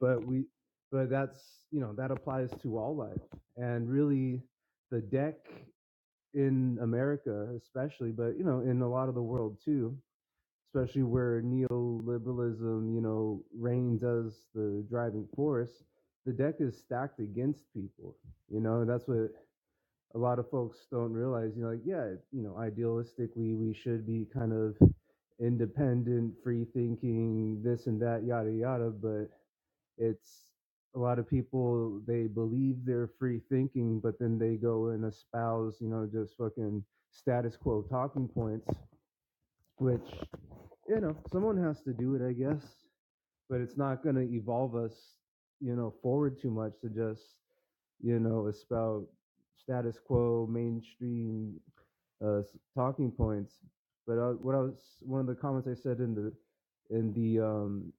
But 0.00 0.24
we 0.26 0.44
but 0.90 1.10
that's 1.10 1.64
you 1.70 1.80
know 1.80 1.92
that 1.94 2.10
applies 2.10 2.50
to 2.62 2.78
all 2.78 2.96
life 2.96 3.22
and 3.56 3.88
really 3.88 4.42
the 4.90 5.00
deck 5.00 5.36
in 6.34 6.78
America 6.82 7.48
especially, 7.56 8.12
but 8.12 8.36
you 8.38 8.44
know 8.44 8.60
in 8.60 8.82
a 8.82 8.88
lot 8.88 9.08
of 9.08 9.14
the 9.14 9.22
world 9.22 9.58
too 9.64 9.96
especially 10.74 11.02
where 11.02 11.42
neoliberalism, 11.42 12.94
you 12.94 13.00
know, 13.00 13.42
reigns 13.58 14.02
as 14.04 14.46
the 14.54 14.84
driving 14.88 15.26
force, 15.34 15.82
the 16.26 16.32
deck 16.32 16.56
is 16.60 16.78
stacked 16.78 17.20
against 17.20 17.72
people. 17.74 18.16
You 18.50 18.60
know, 18.60 18.84
that's 18.84 19.08
what 19.08 19.30
a 20.14 20.18
lot 20.18 20.38
of 20.38 20.50
folks 20.50 20.86
don't 20.90 21.12
realize. 21.12 21.52
You 21.56 21.62
know, 21.64 21.70
like, 21.70 21.82
yeah, 21.84 22.10
you 22.32 22.42
know, 22.42 22.52
idealistically, 22.58 23.56
we 23.56 23.74
should 23.74 24.06
be 24.06 24.26
kind 24.32 24.52
of 24.52 24.76
independent, 25.40 26.34
free 26.42 26.66
thinking, 26.74 27.62
this 27.62 27.86
and 27.86 28.00
that, 28.02 28.24
yada, 28.24 28.52
yada. 28.52 28.90
But 28.90 29.28
it's 29.98 30.50
a 30.94 30.98
lot 30.98 31.18
of 31.18 31.28
people, 31.28 32.00
they 32.06 32.26
believe 32.26 32.76
they're 32.84 33.10
free 33.18 33.40
thinking, 33.50 34.00
but 34.00 34.18
then 34.18 34.38
they 34.38 34.56
go 34.56 34.88
and 34.88 35.04
espouse, 35.04 35.78
you 35.80 35.88
know, 35.88 36.08
just 36.10 36.36
fucking 36.36 36.84
status 37.10 37.56
quo 37.56 37.82
talking 37.82 38.28
points 38.28 38.68
which 39.78 40.06
you 40.88 41.00
know 41.00 41.14
someone 41.32 41.56
has 41.56 41.82
to 41.82 41.92
do 41.92 42.14
it 42.14 42.22
i 42.26 42.32
guess 42.32 42.84
but 43.48 43.60
it's 43.60 43.76
not 43.76 44.02
going 44.02 44.14
to 44.14 44.22
evolve 44.34 44.74
us 44.76 45.18
you 45.60 45.74
know 45.74 45.94
forward 46.02 46.40
too 46.40 46.50
much 46.50 46.72
to 46.80 46.88
just 46.88 47.36
you 48.02 48.18
know 48.18 48.46
espouse 48.46 49.06
status 49.56 49.98
quo 50.04 50.48
mainstream 50.50 51.54
uh, 52.24 52.40
talking 52.74 53.10
points 53.10 53.56
but 54.08 54.18
uh, 54.18 54.32
what 54.32 54.56
i 54.56 54.58
was 54.58 54.96
one 55.02 55.20
of 55.20 55.28
the 55.28 55.36
comments 55.36 55.68
i 55.68 55.74
said 55.74 56.00
in 56.00 56.14
the 56.14 56.32
in 56.96 57.12
the 57.14 57.40
um 57.44 57.92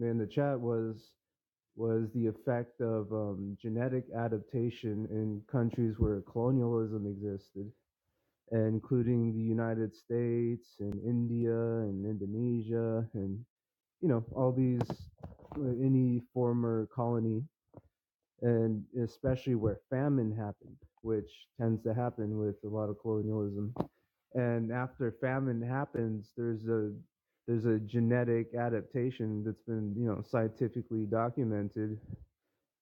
in 0.00 0.18
the 0.18 0.26
chat 0.26 0.60
was 0.60 1.12
was 1.76 2.10
the 2.14 2.26
effect 2.26 2.80
of 2.80 3.12
um, 3.12 3.56
genetic 3.60 4.04
adaptation 4.16 5.06
in 5.10 5.42
countries 5.50 5.96
where 5.98 6.22
colonialism 6.22 7.06
existed 7.06 7.72
including 8.52 9.34
the 9.34 9.42
United 9.42 9.94
States 9.94 10.76
and 10.80 10.94
India 11.04 11.52
and 11.52 12.06
Indonesia 12.06 13.08
and 13.14 13.44
you 14.00 14.08
know 14.08 14.24
all 14.34 14.52
these 14.52 14.88
uh, 15.58 15.70
any 15.82 16.22
former 16.32 16.88
colony. 16.94 17.42
And 18.42 18.84
especially 19.02 19.54
where 19.54 19.80
famine 19.90 20.30
happened 20.30 20.76
which 21.02 21.30
tends 21.58 21.82
to 21.84 21.94
happen 21.94 22.38
with 22.38 22.56
a 22.64 22.68
lot 22.68 22.90
of 22.90 22.98
colonialism 23.00 23.74
and 24.36 24.72
after 24.72 25.16
famine 25.20 25.62
happens 25.62 26.32
there's 26.38 26.68
a 26.68 26.92
there's 27.48 27.66
a 27.66 27.80
genetic 27.80 28.54
adaptation 28.56 29.44
that's 29.44 29.62
been 29.62 29.94
you 29.96 30.06
know 30.06 30.22
scientifically 30.28 31.06
documented 31.06 31.98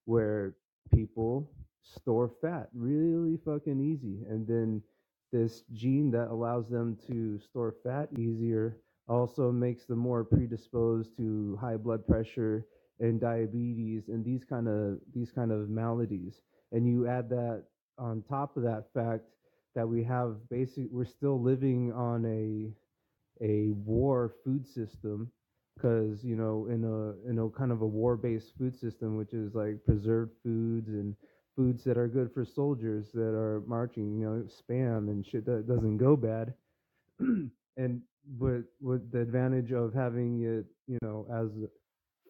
where 0.07 0.57
people 0.95 1.51
store 1.83 2.31
fat 2.43 2.71
really 2.75 3.39
fucking 3.45 3.81
easy. 3.81 4.25
And 4.29 4.47
then 4.47 4.83
this 5.33 5.65
gene 5.75 6.11
that 6.13 6.31
allows 6.31 6.71
them 6.71 6.99
to 7.09 7.39
store 7.41 7.75
fat 7.85 8.09
easier 8.19 8.79
also 9.09 9.53
makes 9.53 9.87
them 9.87 10.01
more 10.01 10.25
predisposed 10.25 11.17
to 11.19 11.59
high 11.61 11.77
blood 11.79 12.07
pressure 12.09 12.67
and 13.01 13.21
diabetes 13.21 14.09
and 14.09 14.25
these 14.25 14.45
kind 14.45 14.69
of 14.69 14.99
these 15.15 15.33
kind 15.33 15.53
of 15.53 15.71
maladies. 15.71 16.43
And 16.73 16.89
you 16.89 17.09
add 17.09 17.31
that 17.31 17.65
on 17.99 18.25
top 18.29 18.57
of 18.57 18.65
that 18.65 18.87
fact 18.95 19.25
that 19.75 19.89
we 19.89 20.03
have 20.05 20.37
basic 20.51 20.87
we're 20.91 21.05
still 21.05 21.41
living 21.41 21.93
on 21.93 22.25
a 22.27 23.45
a 23.45 23.71
war 23.73 24.33
food 24.45 24.67
system 24.67 25.31
because 25.77 26.23
you 26.25 26.37
know 26.37 26.67
in 26.71 26.85
a 26.85 27.29
in 27.29 27.39
a 27.39 27.49
kind 27.51 27.73
of 27.73 27.83
a 27.83 27.87
war 27.87 28.17
based 28.17 28.53
food 28.57 28.79
system 28.79 29.17
which 29.17 29.33
is 29.33 29.55
like 29.55 29.85
preserved 29.85 30.33
foods 30.43 30.89
and 30.89 31.17
foods 31.57 31.85
that 31.85 31.99
are 31.99 32.09
good 32.09 32.33
for 32.33 32.45
soldiers 32.45 33.11
that 33.13 33.35
are 33.35 33.63
marching 33.67 34.19
you 34.19 34.27
know 34.27 34.45
spam 34.45 35.09
and 35.11 35.27
shit 35.27 35.45
that 35.45 35.67
doesn't 35.69 35.99
go 35.99 36.17
bad. 36.17 36.55
And 37.77 38.03
but 38.39 38.63
with 38.81 39.11
the 39.11 39.21
advantage 39.21 39.73
of 39.73 39.93
having 39.93 40.43
it 40.45 40.65
you 40.87 40.99
know 41.03 41.27
as 41.33 41.49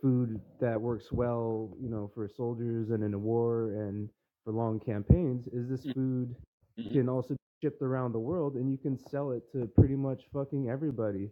food 0.01 0.41
that 0.59 0.81
works 0.81 1.13
well 1.13 1.77
you 1.79 1.91
know 1.91 2.11
for 2.15 2.29
soldiers 2.35 2.89
and 2.91 3.05
in 3.05 3.13
a 3.13 3.19
war 3.19 3.73
and 3.75 4.09
for 4.43 4.53
long 4.55 4.81
campaigns 4.81 5.47
is 5.49 5.69
this 5.69 5.85
mm. 5.85 5.95
food 5.95 6.35
Mhm. 6.79 6.93
can 6.93 7.09
also 7.09 7.35
be 7.35 7.39
shipped 7.63 7.83
around 7.83 8.13
the 8.13 8.19
world 8.19 8.57
and 8.57 8.71
you 8.71 8.79
can 8.79 8.97
sell 8.99 9.31
it 9.33 9.51
to 9.53 9.67
pretty 9.77 9.97
much 9.97 10.25
fucking 10.33 10.69
everybody. 10.69 11.31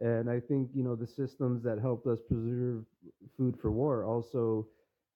And 0.00 0.30
I 0.30 0.40
think, 0.40 0.70
you 0.74 0.82
know, 0.82 0.94
the 0.96 1.06
systems 1.06 1.62
that 1.64 1.78
helped 1.78 2.06
us 2.06 2.20
preserve 2.20 2.84
food 3.36 3.56
for 3.60 3.70
war 3.70 4.04
also, 4.04 4.66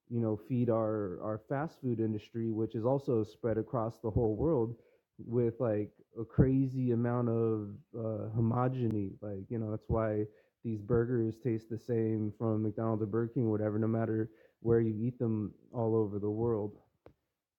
you 0.09 0.21
know, 0.21 0.37
feed 0.49 0.69
our, 0.71 1.21
our 1.23 1.41
fast 1.49 1.81
food 1.81 2.01
industry, 2.01 2.51
which 2.51 2.75
is 2.75 2.85
also 2.85 3.23
spread 3.25 3.59
across 3.59 3.99
the 3.99 4.11
whole 4.11 4.37
world 4.37 4.77
with 5.19 5.55
like 5.61 5.91
a 6.21 6.25
crazy 6.25 6.93
amount 6.93 7.29
of 7.29 7.71
uh, 7.97 8.29
homogeny. 8.37 9.13
Like, 9.21 9.45
you 9.49 9.59
know, 9.59 9.71
that's 9.71 9.89
why 9.89 10.27
these 10.65 10.81
burgers 10.81 11.37
taste 11.43 11.69
the 11.71 11.79
same 11.79 12.33
from 12.39 12.63
McDonald's 12.63 13.03
or 13.03 13.07
Burger 13.07 13.33
King, 13.35 13.47
or 13.47 13.51
whatever, 13.53 13.79
no 13.79 13.87
matter 13.89 14.31
where 14.61 14.81
you 14.81 14.95
eat 15.01 15.19
them 15.19 15.53
all 15.73 15.95
over 15.97 16.19
the 16.19 16.31
world. 16.31 16.77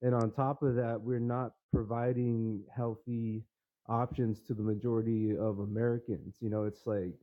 And 0.03 0.15
on 0.15 0.31
top 0.31 0.63
of 0.63 0.75
that, 0.75 1.01
we're 1.01 1.19
not 1.19 1.53
providing 1.73 2.63
healthy 2.75 3.43
options 3.89 4.41
to 4.43 4.55
the 4.55 4.63
majority 4.63 5.37
of 5.37 5.59
Americans. 5.61 6.37
You 6.41 6.51
know, 6.51 6.65
it's 6.65 6.87
like 6.87 7.13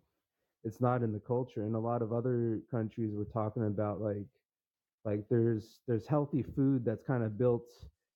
it's 0.65 0.81
not 0.81 1.03
in 1.03 1.13
the 1.13 1.21
culture. 1.21 1.63
And 1.65 1.77
a 1.77 1.81
lot 1.81 2.03
of 2.03 2.13
other 2.13 2.61
countries 2.71 3.13
we're 3.15 3.25
talking 3.25 3.67
about 3.67 4.01
like 4.03 4.27
like 5.05 5.25
there's 5.31 5.81
there's 5.89 6.07
healthy 6.07 6.43
food 6.43 6.85
that's 6.85 7.05
kind 7.05 7.25
of 7.25 7.39
built 7.39 7.69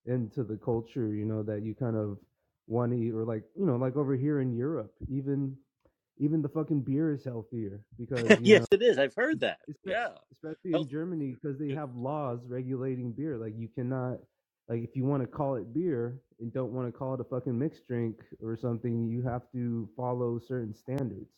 into 0.05 0.43
the 0.43 0.57
culture, 0.57 1.13
you 1.13 1.25
know, 1.25 1.43
that 1.43 1.63
you 1.63 1.75
kind 1.75 1.95
of 1.97 2.17
want 2.67 2.91
to 2.91 2.97
eat 2.99 3.13
or 3.13 3.23
like, 3.25 3.43
you 3.57 3.65
know, 3.65 3.77
like 3.77 3.95
over 3.97 4.15
here 4.15 4.41
in 4.41 4.55
Europe, 4.55 4.93
even 5.09 5.55
even 6.19 6.41
the 6.41 6.49
fucking 6.49 6.81
beer 6.81 7.11
is 7.13 7.23
healthier 7.25 7.81
because, 7.97 8.23
you 8.29 8.35
know, 8.35 8.41
yes, 8.45 8.67
it 8.71 8.81
is. 8.81 8.97
I've 8.97 9.15
heard 9.15 9.41
that. 9.41 9.59
Espe- 9.69 9.91
Yeah. 9.91 10.09
especially 10.31 10.71
Health- 10.73 10.85
in 10.87 10.91
Germany 10.91 11.35
because 11.41 11.59
they 11.59 11.71
have 11.71 11.95
laws 11.95 12.39
regulating 12.47 13.11
beer. 13.11 13.37
Like 13.37 13.53
you 13.57 13.67
cannot, 13.67 14.19
like 14.69 14.83
if 14.83 14.95
you 14.95 15.05
want 15.05 15.21
to 15.23 15.27
call 15.27 15.55
it 15.55 15.73
beer 15.73 16.21
and 16.39 16.51
don't 16.53 16.71
want 16.71 16.87
to 16.87 16.91
call 16.91 17.13
it 17.13 17.19
a 17.19 17.23
fucking 17.23 17.57
mixed 17.57 17.87
drink 17.87 18.15
or 18.41 18.57
something, 18.57 19.07
you 19.07 19.21
have 19.23 19.43
to 19.51 19.87
follow 19.95 20.39
certain 20.39 20.73
standards. 20.73 21.31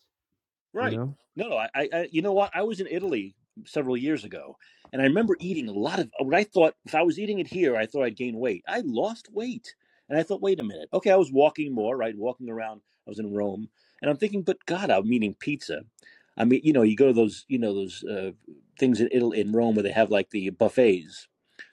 Right. 0.73 0.93
You 0.93 0.97
know? 0.99 1.17
No, 1.35 1.57
I, 1.57 1.69
I, 1.75 2.07
you 2.11 2.21
know 2.21 2.33
what? 2.33 2.51
I 2.53 2.63
was 2.63 2.79
in 2.79 2.87
Italy 2.89 3.35
several 3.65 3.97
years 3.97 4.23
ago, 4.23 4.57
and 4.93 5.01
I 5.01 5.05
remember 5.05 5.35
eating 5.39 5.67
a 5.67 5.73
lot 5.73 5.99
of 5.99 6.09
what 6.19 6.35
I 6.35 6.43
thought. 6.43 6.75
If 6.85 6.95
I 6.95 7.03
was 7.03 7.19
eating 7.19 7.39
it 7.39 7.47
here, 7.47 7.75
I 7.75 7.85
thought 7.85 8.03
I'd 8.03 8.15
gain 8.15 8.37
weight. 8.37 8.63
I 8.67 8.81
lost 8.85 9.29
weight, 9.31 9.73
and 10.09 10.17
I 10.17 10.23
thought, 10.23 10.41
wait 10.41 10.59
a 10.59 10.63
minute. 10.63 10.89
Okay, 10.93 11.11
I 11.11 11.15
was 11.15 11.31
walking 11.31 11.73
more, 11.73 11.97
right? 11.97 12.17
Walking 12.17 12.49
around. 12.49 12.81
I 13.07 13.09
was 13.09 13.19
in 13.19 13.33
Rome, 13.33 13.69
and 14.01 14.11
I'm 14.11 14.17
thinking, 14.17 14.43
but 14.43 14.65
God, 14.65 14.89
I'm 14.89 15.11
eating 15.11 15.33
pizza. 15.33 15.81
I 16.37 16.45
mean, 16.45 16.61
you 16.63 16.73
know, 16.73 16.83
you 16.83 16.95
go 16.95 17.07
to 17.07 17.13
those, 17.13 17.45
you 17.47 17.57
know, 17.57 17.73
those 17.73 18.03
uh, 18.03 18.31
things 18.77 19.01
in 19.01 19.09
Italy, 19.11 19.39
in 19.39 19.51
Rome, 19.51 19.75
where 19.75 19.83
they 19.83 19.91
have 19.91 20.11
like 20.11 20.29
the 20.29 20.49
buffets, 20.51 21.27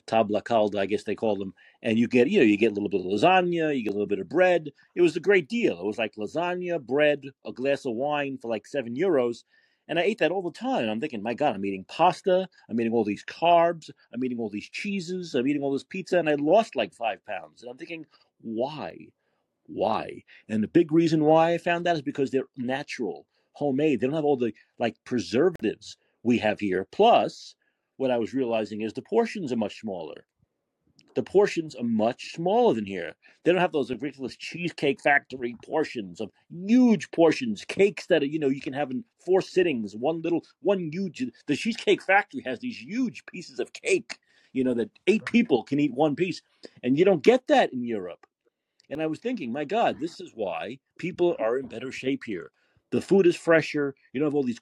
tabla 0.06 0.44
calda, 0.44 0.78
I 0.78 0.86
guess 0.86 1.04
they 1.04 1.14
call 1.14 1.36
them, 1.36 1.54
and 1.82 1.98
you 1.98 2.08
get, 2.08 2.28
you 2.28 2.38
know, 2.38 2.44
you 2.44 2.56
get 2.56 2.72
a 2.72 2.74
little 2.74 2.88
bit 2.88 3.00
of 3.00 3.06
lasagna, 3.06 3.76
you 3.76 3.84
get 3.84 3.90
a 3.90 3.96
little 3.96 4.06
bit 4.06 4.18
of 4.18 4.28
bread. 4.28 4.70
It 4.94 5.02
was 5.02 5.16
a 5.16 5.20
great 5.20 5.48
deal. 5.48 5.78
It 5.78 5.86
was 5.86 5.98
like 5.98 6.14
lasagna, 6.16 6.80
bread, 6.80 7.24
a 7.46 7.52
glass 7.52 7.84
of 7.84 7.94
wine 7.94 8.38
for 8.40 8.48
like 8.48 8.66
seven 8.66 8.94
euros 8.94 9.44
and 9.88 9.98
I 9.98 10.02
ate 10.02 10.18
that 10.18 10.30
all 10.30 10.42
the 10.42 10.50
time. 10.50 10.82
And 10.82 10.90
I'm 10.90 11.00
thinking, 11.00 11.22
my 11.22 11.34
God, 11.34 11.54
I'm 11.54 11.64
eating 11.64 11.84
pasta. 11.84 12.48
I'm 12.68 12.80
eating 12.80 12.92
all 12.92 13.04
these 13.04 13.24
carbs. 13.24 13.90
I'm 14.12 14.24
eating 14.24 14.38
all 14.38 14.48
these 14.48 14.68
cheeses. 14.68 15.34
I'm 15.34 15.46
eating 15.46 15.62
all 15.62 15.72
this 15.72 15.84
pizza. 15.84 16.18
And 16.18 16.28
I 16.28 16.34
lost 16.34 16.76
like 16.76 16.94
five 16.94 17.24
pounds. 17.26 17.62
And 17.62 17.70
I'm 17.70 17.76
thinking, 17.76 18.06
why? 18.40 19.08
Why? 19.66 20.22
And 20.48 20.62
the 20.62 20.68
big 20.68 20.92
reason 20.92 21.24
why 21.24 21.52
I 21.52 21.58
found 21.58 21.84
that 21.84 21.96
is 21.96 22.02
because 22.02 22.30
they're 22.30 22.48
natural, 22.56 23.26
homemade. 23.52 24.00
They 24.00 24.06
don't 24.06 24.16
have 24.16 24.24
all 24.24 24.36
the 24.36 24.54
like 24.78 24.96
preservatives 25.04 25.96
we 26.22 26.38
have 26.38 26.60
here. 26.60 26.86
Plus, 26.90 27.54
what 27.96 28.10
I 28.10 28.18
was 28.18 28.34
realizing 28.34 28.82
is 28.82 28.92
the 28.92 29.02
portions 29.02 29.52
are 29.52 29.56
much 29.56 29.80
smaller 29.80 30.24
the 31.14 31.22
portions 31.22 31.74
are 31.74 31.84
much 31.84 32.32
smaller 32.32 32.74
than 32.74 32.86
here. 32.86 33.14
They 33.44 33.52
don't 33.52 33.60
have 33.60 33.72
those 33.72 33.90
ridiculous 33.90 34.36
cheesecake 34.36 35.00
factory 35.00 35.56
portions 35.64 36.20
of 36.20 36.30
huge 36.50 37.10
portions, 37.10 37.64
cakes 37.64 38.06
that 38.06 38.22
are, 38.22 38.26
you 38.26 38.38
know 38.38 38.48
you 38.48 38.60
can 38.60 38.72
have 38.72 38.90
in 38.90 39.04
four 39.24 39.40
sittings. 39.40 39.94
One 39.94 40.22
little, 40.22 40.44
one 40.60 40.90
huge. 40.92 41.24
The 41.46 41.56
cheesecake 41.56 42.02
factory 42.02 42.42
has 42.44 42.58
these 42.58 42.78
huge 42.78 43.24
pieces 43.26 43.60
of 43.60 43.72
cake, 43.72 44.18
you 44.52 44.64
know, 44.64 44.74
that 44.74 44.90
eight 45.06 45.24
people 45.24 45.62
can 45.62 45.80
eat 45.80 45.94
one 45.94 46.16
piece, 46.16 46.42
and 46.82 46.98
you 46.98 47.04
don't 47.04 47.22
get 47.22 47.46
that 47.48 47.72
in 47.72 47.84
Europe. 47.84 48.26
And 48.90 49.00
I 49.00 49.06
was 49.06 49.18
thinking, 49.18 49.52
my 49.52 49.64
God, 49.64 49.98
this 50.00 50.20
is 50.20 50.32
why 50.34 50.78
people 50.98 51.36
are 51.38 51.58
in 51.58 51.68
better 51.68 51.90
shape 51.90 52.22
here. 52.24 52.50
The 52.90 53.00
food 53.00 53.26
is 53.26 53.34
fresher. 53.34 53.94
You 54.12 54.20
don't 54.20 54.28
have 54.28 54.34
all 54.34 54.42
these 54.42 54.60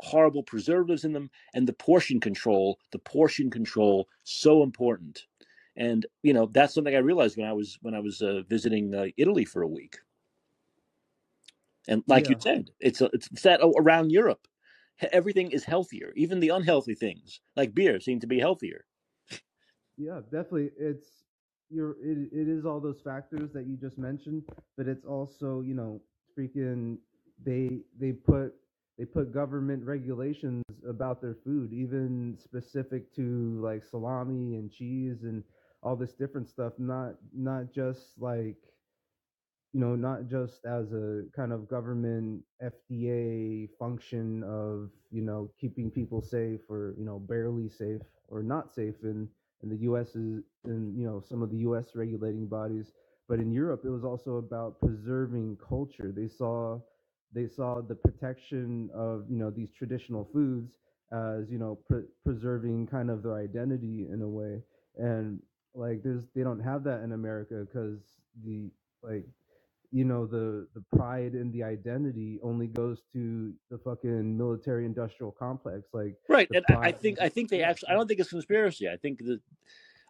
horrible 0.00 0.42
preservatives 0.42 1.04
in 1.04 1.12
them 1.12 1.30
and 1.54 1.66
the 1.66 1.72
portion 1.72 2.20
control 2.20 2.78
the 2.92 2.98
portion 2.98 3.50
control 3.50 4.08
so 4.24 4.62
important. 4.62 5.26
And 5.76 6.06
you 6.22 6.34
know 6.34 6.46
that's 6.46 6.74
something 6.74 6.94
i 6.94 6.98
realized 6.98 7.36
when 7.38 7.46
i 7.48 7.52
was 7.52 7.78
when 7.82 7.94
i 7.94 8.00
was 8.00 8.20
uh, 8.22 8.42
visiting 8.48 8.94
uh, 8.94 9.06
italy 9.16 9.44
for 9.44 9.62
a 9.62 9.68
week. 9.68 9.98
And 11.88 12.02
like 12.06 12.28
you 12.28 12.36
said 12.38 12.70
it's 12.80 13.00
a, 13.00 13.10
it's 13.12 13.42
that 13.42 13.60
around 13.78 14.10
europe. 14.10 14.46
Everything 15.12 15.50
is 15.50 15.64
healthier 15.64 16.12
even 16.16 16.40
the 16.40 16.50
unhealthy 16.50 16.94
things 16.94 17.40
like 17.56 17.74
beer 17.74 18.00
seem 18.00 18.20
to 18.20 18.26
be 18.26 18.38
healthier. 18.40 18.84
Yeah, 19.96 20.20
definitely. 20.30 20.70
It's 20.78 21.24
you're 21.70 21.92
it, 22.02 22.28
it 22.32 22.48
is 22.48 22.64
all 22.66 22.80
those 22.80 23.00
factors 23.02 23.52
that 23.52 23.66
you 23.66 23.76
just 23.76 23.98
mentioned, 23.98 24.42
but 24.76 24.88
it's 24.88 25.04
also, 25.04 25.60
you 25.60 25.74
know, 25.74 26.00
freaking 26.38 26.98
they 27.44 27.80
they 27.98 28.12
put 28.12 28.54
they 28.98 29.04
put 29.04 29.32
government 29.32 29.84
regulations 29.84 30.64
about 30.88 31.20
their 31.20 31.34
food, 31.44 31.72
even 31.72 32.36
specific 32.38 33.14
to 33.16 33.60
like 33.62 33.82
salami 33.84 34.56
and 34.56 34.70
cheese 34.70 35.24
and 35.24 35.42
all 35.82 35.96
this 35.96 36.12
different 36.14 36.48
stuff, 36.48 36.74
not 36.78 37.14
not 37.34 37.72
just 37.72 38.18
like 38.18 38.56
you 39.72 39.80
know, 39.80 39.96
not 39.96 40.26
just 40.26 40.64
as 40.66 40.92
a 40.92 41.24
kind 41.34 41.52
of 41.52 41.68
government 41.68 42.42
FDA 42.62 43.68
function 43.78 44.42
of, 44.44 44.90
you 45.10 45.22
know, 45.22 45.50
keeping 45.58 45.90
people 45.90 46.20
safe 46.20 46.60
or, 46.68 46.94
you 46.98 47.04
know, 47.04 47.18
barely 47.18 47.68
safe 47.68 48.02
or 48.28 48.42
not 48.42 48.74
safe 48.74 48.96
in, 49.02 49.28
in 49.62 49.70
the 49.70 49.78
US 49.90 50.10
is 50.14 50.42
in, 50.66 50.94
you 50.96 51.06
know, 51.06 51.20
some 51.26 51.42
of 51.42 51.50
the 51.50 51.58
US 51.58 51.94
regulating 51.94 52.46
bodies. 52.46 52.92
But 53.28 53.40
in 53.40 53.50
Europe 53.50 53.82
it 53.84 53.90
was 53.90 54.04
also 54.04 54.36
about 54.36 54.78
preserving 54.80 55.56
culture. 55.66 56.12
They 56.14 56.28
saw 56.28 56.80
they 57.32 57.46
saw 57.46 57.80
the 57.80 57.94
protection 57.94 58.90
of, 58.94 59.24
you 59.28 59.38
know, 59.38 59.50
these 59.50 59.70
traditional 59.70 60.28
foods 60.32 60.72
as, 61.12 61.50
you 61.50 61.58
know, 61.58 61.78
pre- 61.88 62.08
preserving 62.24 62.86
kind 62.86 63.10
of 63.10 63.22
their 63.22 63.36
identity 63.36 64.08
in 64.12 64.22
a 64.22 64.28
way. 64.28 64.62
And 64.96 65.40
like 65.74 66.02
there's 66.02 66.24
they 66.34 66.42
don't 66.42 66.60
have 66.60 66.84
that 66.84 67.02
in 67.02 67.12
America 67.12 67.64
because 67.66 67.98
the 68.44 68.70
like 69.02 69.26
you 69.90 70.04
know 70.04 70.26
the 70.26 70.66
the 70.74 70.82
pride 70.96 71.32
and 71.32 71.52
the 71.52 71.62
identity 71.62 72.38
only 72.42 72.66
goes 72.66 73.02
to 73.12 73.52
the 73.70 73.78
fucking 73.78 74.36
military 74.36 74.84
industrial 74.84 75.32
complex. 75.32 75.88
Like 75.92 76.16
right 76.28 76.48
and 76.54 76.64
I, 76.68 76.88
I 76.88 76.92
think 76.92 77.20
i 77.20 77.28
think 77.28 77.50
they 77.50 77.62
actually 77.62 77.90
i 77.90 77.94
don't 77.94 78.06
think 78.06 78.20
it's 78.20 78.30
conspiracy. 78.30 78.88
I 78.88 78.96
think 78.96 79.18
that 79.20 79.40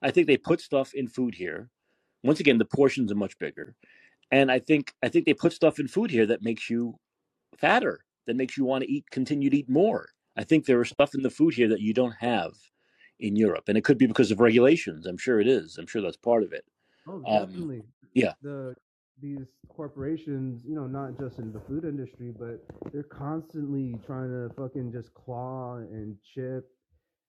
i 0.03 0.11
think 0.11 0.27
they 0.27 0.36
put 0.36 0.61
stuff 0.61 0.94
in 0.94 1.09
food 1.09 1.35
here. 1.35 1.69
Once 2.23 2.40
again 2.40 2.59
the 2.59 2.65
portions 2.65 3.11
are 3.12 3.16
much 3.16 3.39
bigger. 3.39 3.74
And 4.31 4.51
i 4.51 4.59
think 4.59 4.93
i 5.03 5.09
think 5.09 5.27
they 5.27 5.35
put 5.35 5.53
stuff 5.53 5.78
in 5.78 5.89
food 5.89 6.11
here 6.11 6.27
that 6.27 6.43
makes 6.43 6.70
you 6.70 6.99
fatter 7.57 8.05
that 8.27 8.37
makes 8.37 8.57
you 8.57 8.65
want 8.65 8.85
to 8.85 8.91
eat 8.91 9.11
continue 9.11 9.51
to 9.51 9.57
eat 9.59 9.69
more. 9.69 10.09
I 10.37 10.45
think 10.45 10.65
there 10.65 10.81
is 10.81 10.89
stuff 10.89 11.15
in 11.15 11.23
the 11.23 11.31
food 11.31 11.55
here 11.55 11.69
that 11.69 11.81
you 11.81 11.93
don't 11.93 12.15
have 12.20 12.53
in 13.20 13.37
europe 13.37 13.65
and 13.69 13.79
it 13.79 13.85
could 13.85 13.99
be 13.99 14.07
because 14.07 14.31
of 14.33 14.41
regulations 14.41 15.07
i'm 15.07 15.16
sure 15.16 15.41
it 15.41 15.47
is 15.47 15.79
i'm 15.79 15.87
sure 15.87 16.03
that's 16.03 16.16
part 16.16 16.43
of 16.43 16.53
it. 16.53 16.65
Oh 17.07 17.23
um 17.27 17.47
definitely. 17.47 17.83
yeah. 18.15 18.33
The 18.43 18.74
these 19.20 19.53
corporations 19.69 20.65
you 20.66 20.74
know 20.74 20.87
not 20.87 21.19
just 21.19 21.39
in 21.39 21.53
the 21.53 21.61
food 21.61 21.85
industry 21.85 22.33
but 22.37 22.65
they're 22.93 23.05
constantly 23.05 23.95
trying 24.05 24.31
to 24.31 24.53
fucking 24.57 24.91
just 24.93 25.15
claw 25.15 25.77
and 25.77 26.16
chip 26.35 26.69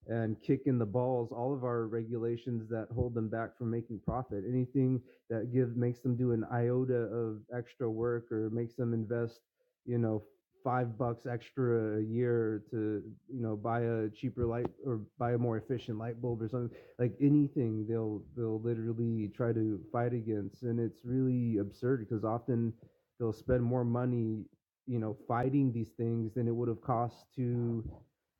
and 0.08 0.36
kick 0.41 0.64
in 0.66 0.78
the 0.78 0.86
balls 0.86 1.32
all 1.32 1.54
of 1.54 1.64
our 1.64 1.88
regulations 1.88 2.68
that 2.70 2.88
hold 2.94 3.14
them 3.14 3.30
back 3.30 3.58
from 3.58 3.70
making 3.72 4.00
profit. 4.06 4.44
Anything 4.50 5.02
that 5.30 5.54
gives 5.54 5.78
makes 5.78 6.02
them 6.02 6.18
do 6.18 6.32
an 6.34 6.44
iota 6.52 6.94
of 6.94 7.40
extra 7.56 7.90
work 7.90 8.30
or 8.32 8.50
makes 8.50 8.76
them 8.76 8.94
invest 8.94 9.40
you 9.85 9.97
know 9.97 10.23
five 10.64 10.97
bucks 10.97 11.26
extra 11.26 11.97
a 11.97 12.01
year 12.01 12.64
to 12.72 13.03
you 13.27 13.41
know 13.41 13.55
buy 13.55 13.81
a 13.81 14.10
cheaper 14.10 14.45
light 14.45 14.68
or 14.85 15.01
buy 15.18 15.34
a 15.34 15.38
more 15.38 15.57
efficient 15.57 15.97
light 15.97 16.22
bulb 16.22 16.41
or 16.41 16.47
something 16.47 16.76
like 16.99 17.14
anything 17.19 17.85
they'll 17.88 18.22
they'll 18.35 18.61
literally 18.61 19.30
try 19.35 19.51
to 19.51 19.81
fight 19.91 20.14
against 20.14 20.64
and 20.64 20.80
it's 20.80 21.03
really 21.03 21.57
absurd 21.57 22.07
because 22.07 22.23
often 22.23 22.72
they'll 23.19 23.34
spend 23.34 23.61
more 23.61 23.84
money 23.84 24.45
you 24.88 24.99
know 24.99 25.18
fighting 25.27 25.72
these 25.73 25.89
things 25.97 26.34
than 26.34 26.47
it 26.47 26.55
would 26.55 26.69
have 26.69 26.81
cost 26.81 27.26
to 27.35 27.84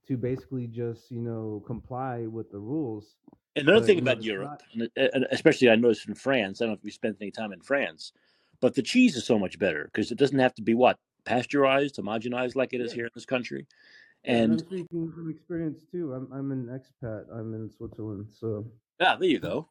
to 0.08 0.16
basically 0.16 0.68
just 0.68 1.12
you 1.12 1.22
know 1.22 1.62
comply 1.66 2.26
with 2.26 2.50
the 2.52 2.60
rules 2.60 3.18
Another 3.56 3.82
but 3.82 3.86
thing 3.86 3.98
know 3.98 4.02
about 4.02 4.18
not 4.18 4.24
Europe, 4.24 4.64
and 4.74 4.90
and 4.96 5.28
especially 5.32 5.70
I 5.70 5.76
noticed 5.76 6.08
in 6.08 6.16
France, 6.16 6.60
I 6.60 6.66
don't 6.66 6.72
know 6.72 6.78
if 6.78 6.84
you 6.84 6.90
spent 6.90 7.18
any 7.22 7.30
time 7.30 7.54
in 7.54 7.62
France, 7.62 8.12
but 8.62 8.74
the 8.74 8.82
cheese 8.82 9.16
is 9.16 9.26
so 9.26 9.38
much 9.38 9.60
better 9.60 9.86
because 9.86 10.12
it 10.12 10.18
doesn't 10.18 10.40
have 10.40 10.56
to 10.56 10.64
be 10.64 10.74
what 10.74 10.98
pasteurized, 11.26 11.98
homogenized 11.98 12.56
like 12.56 12.74
it 12.74 12.82
is 12.82 12.92
yeah 12.92 12.96
here 12.96 13.06
in 13.06 13.12
this 13.16 13.26
country. 13.26 13.66
and 14.26 14.52
And 14.52 14.54
i'm 14.54 14.60
speaking 14.60 15.12
from 15.12 15.30
experience 15.30 15.84
too 15.92 16.14
i'm 16.14 16.28
i'm 16.32 16.52
an 16.52 16.68
expat 16.68 17.26
i'm 17.34 17.54
in 17.54 17.70
switzerland 17.70 18.28
so 18.32 18.66
yeah, 19.00 19.16
there 19.16 19.30
you 19.30 19.40
go, 19.40 19.68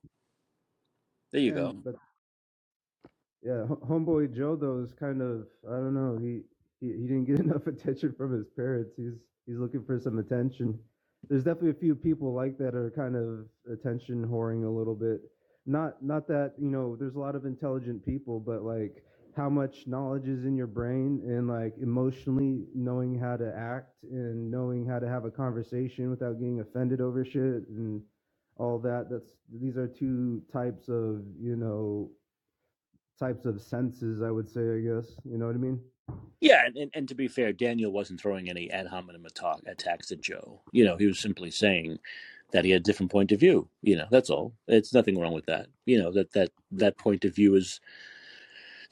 there 1.30 1.40
you 1.40 1.52
go. 1.52 1.72
but 1.72 1.94
Yeah, 3.42 3.66
homeboy 3.88 4.34
Joe 4.36 4.56
though 4.56 4.82
is 4.84 4.92
kind 4.92 5.20
of 5.22 5.46
I 5.68 5.76
don't 5.76 5.94
know 5.94 6.18
he, 6.20 6.42
he 6.80 6.92
he 6.92 7.06
didn't 7.06 7.24
get 7.24 7.40
enough 7.46 7.66
attention 7.66 8.14
from 8.16 8.32
his 8.36 8.46
parents. 8.54 8.92
He's 8.96 9.14
he's 9.46 9.58
looking 9.58 9.84
for 9.84 9.98
some 9.98 10.18
attention. 10.18 10.78
There's 11.28 11.44
definitely 11.44 11.70
a 11.70 11.74
few 11.74 11.94
people 11.94 12.34
like 12.34 12.58
that 12.58 12.74
are 12.74 12.90
kind 12.90 13.16
of 13.16 13.46
attention 13.72 14.26
whoring 14.26 14.64
a 14.64 14.70
little 14.70 14.94
bit. 14.94 15.20
Not 15.66 16.02
not 16.02 16.26
that 16.28 16.54
you 16.58 16.68
know 16.70 16.96
there's 16.96 17.14
a 17.14 17.20
lot 17.20 17.34
of 17.34 17.44
intelligent 17.46 18.04
people, 18.04 18.38
but 18.40 18.62
like 18.62 19.02
how 19.36 19.48
much 19.48 19.86
knowledge 19.86 20.28
is 20.28 20.44
in 20.44 20.56
your 20.56 20.66
brain 20.66 21.20
and 21.24 21.48
like 21.48 21.74
emotionally 21.80 22.64
knowing 22.74 23.18
how 23.18 23.36
to 23.36 23.54
act 23.56 23.94
and 24.10 24.50
knowing 24.50 24.86
how 24.86 24.98
to 24.98 25.08
have 25.08 25.24
a 25.24 25.30
conversation 25.30 26.10
without 26.10 26.38
getting 26.38 26.60
offended 26.60 27.00
over 27.00 27.24
shit 27.24 27.66
and 27.68 28.02
all 28.56 28.78
that. 28.78 29.08
That's 29.10 29.24
these 29.60 29.76
are 29.76 29.88
two 29.88 30.42
types 30.52 30.88
of 30.88 31.22
you 31.40 31.56
know 31.56 32.10
types 33.18 33.44
of 33.44 33.60
senses, 33.60 34.22
I 34.22 34.30
would 34.30 34.50
say, 34.50 34.60
I 34.60 34.80
guess. 34.80 35.14
You 35.24 35.38
know 35.38 35.46
what 35.46 35.54
I 35.54 35.58
mean? 35.58 35.80
Yeah, 36.40 36.66
and, 36.66 36.90
and, 36.92 37.08
to 37.08 37.14
be 37.14 37.28
fair, 37.28 37.52
Daniel 37.52 37.92
wasn't 37.92 38.20
throwing 38.20 38.50
any 38.50 38.68
ad 38.72 38.88
hominem 38.88 39.24
attack, 39.24 39.58
attacks 39.66 40.10
at 40.10 40.20
Joe. 40.20 40.60
You 40.72 40.84
know, 40.84 40.96
he 40.96 41.06
was 41.06 41.20
simply 41.20 41.52
saying 41.52 42.00
that 42.52 42.64
he 42.64 42.72
had 42.72 42.80
a 42.80 42.84
different 42.84 43.12
point 43.12 43.30
of 43.30 43.38
view. 43.38 43.68
You 43.82 43.96
know, 43.96 44.06
that's 44.10 44.28
all. 44.28 44.52
It's 44.66 44.92
nothing 44.92 45.18
wrong 45.18 45.32
with 45.32 45.46
that. 45.46 45.68
You 45.86 46.02
know, 46.02 46.10
that 46.12 46.32
that 46.32 46.50
that 46.72 46.98
point 46.98 47.24
of 47.24 47.34
view 47.34 47.54
is 47.54 47.80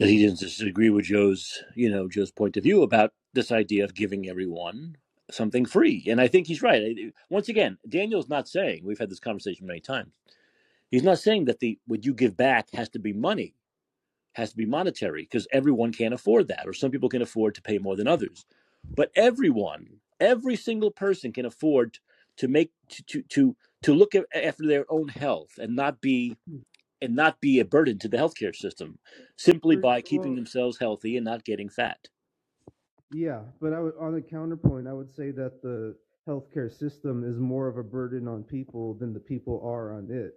that 0.01 0.09
he 0.09 0.19
didn't 0.19 0.41
disagree 0.41 0.89
with 0.89 1.05
Joe's, 1.05 1.63
you 1.77 1.91
know, 1.91 2.09
Joe's 2.09 2.31
point 2.31 2.57
of 2.57 2.65
view 2.65 2.83
about 2.83 3.13
this 3.35 3.53
idea 3.53 3.85
of 3.85 3.95
giving 3.95 4.31
everyone 4.31 4.97
something 5.31 5.67
free. 5.67 6.07
And 6.09 6.19
I 6.19 6.27
think 6.27 6.47
he's 6.47 6.63
right. 6.63 6.97
Once 7.29 7.51
again, 7.51 7.77
Daniel's 7.87 8.31
not 8.31 8.49
saying 8.49 8.81
we've 8.83 8.99
had 8.99 9.11
this 9.11 9.21
conversation 9.21 9.67
many 9.67 9.81
times. 9.81 10.15
He's 10.91 11.03
not 11.03 11.19
saying 11.19 11.45
that 11.45 11.61
the 11.61 11.79
what 11.87 12.07
you 12.07 12.15
give 12.15 12.35
back 12.35 12.69
has 12.73 12.89
to 12.91 12.99
be 12.99 13.13
money, 13.13 13.55
has 14.33 14.53
to 14.53 14.57
be 14.57 14.65
monetary, 14.65 15.23
because 15.23 15.47
everyone 15.53 15.93
can't 15.93 16.15
afford 16.15 16.49
that, 16.49 16.67
or 16.67 16.73
some 16.73 16.91
people 16.91 17.11
can 17.11 17.23
afford 17.23 17.55
to 17.57 17.63
pay 17.63 17.77
more 17.77 17.95
than 17.95 18.09
others. 18.09 18.47
But 18.97 19.13
everyone, 19.15 19.87
every 20.19 20.57
single 20.57 20.91
person 20.91 21.31
can 21.31 21.45
afford 21.45 21.99
to 22.39 22.49
make 22.49 22.73
to 22.89 23.03
to 23.03 23.23
to, 23.23 23.57
to 23.83 23.95
look 23.95 24.15
at, 24.15 24.25
after 24.35 24.67
their 24.67 24.87
own 24.91 25.09
health 25.09 25.59
and 25.59 25.77
not 25.77 26.01
be 26.01 26.39
hmm. 26.49 26.61
And 27.03 27.15
not 27.17 27.41
be 27.41 27.61
a 27.61 27.65
burden 27.65 27.99
to 28.01 28.09
the 28.09 28.17
healthcare 28.17 28.55
system 28.55 28.99
simply 29.37 29.77
by 29.77 30.01
keeping 30.03 30.35
themselves 30.35 30.79
healthy 30.79 31.17
and 31.17 31.25
not 31.25 31.45
getting 31.45 31.69
fat. 31.69 32.09
yeah, 33.13 33.41
but 33.61 33.73
I 33.73 33.81
would, 33.81 33.95
on 34.01 34.15
the 34.15 34.23
counterpoint, 34.23 34.87
I 34.89 34.93
would 34.93 35.13
say 35.15 35.31
that 35.33 35.63
the 35.63 35.97
healthcare 36.29 36.73
system 36.73 37.25
is 37.25 37.39
more 37.39 37.69
of 37.69 37.79
a 37.79 37.83
burden 37.83 38.29
on 38.29 38.45
people 38.45 38.95
than 38.95 39.13
the 39.15 39.21
people 39.21 39.63
are 39.65 39.95
on 39.95 40.09
it 40.11 40.35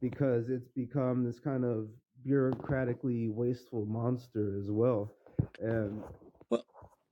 because 0.00 0.50
it's 0.50 0.68
become 0.68 1.24
this 1.24 1.40
kind 1.40 1.64
of 1.64 1.88
bureaucratically 2.26 3.30
wasteful 3.32 3.86
monster 3.86 4.58
as 4.60 4.70
well. 4.70 5.14
And 5.60 6.02
Well, 6.50 6.64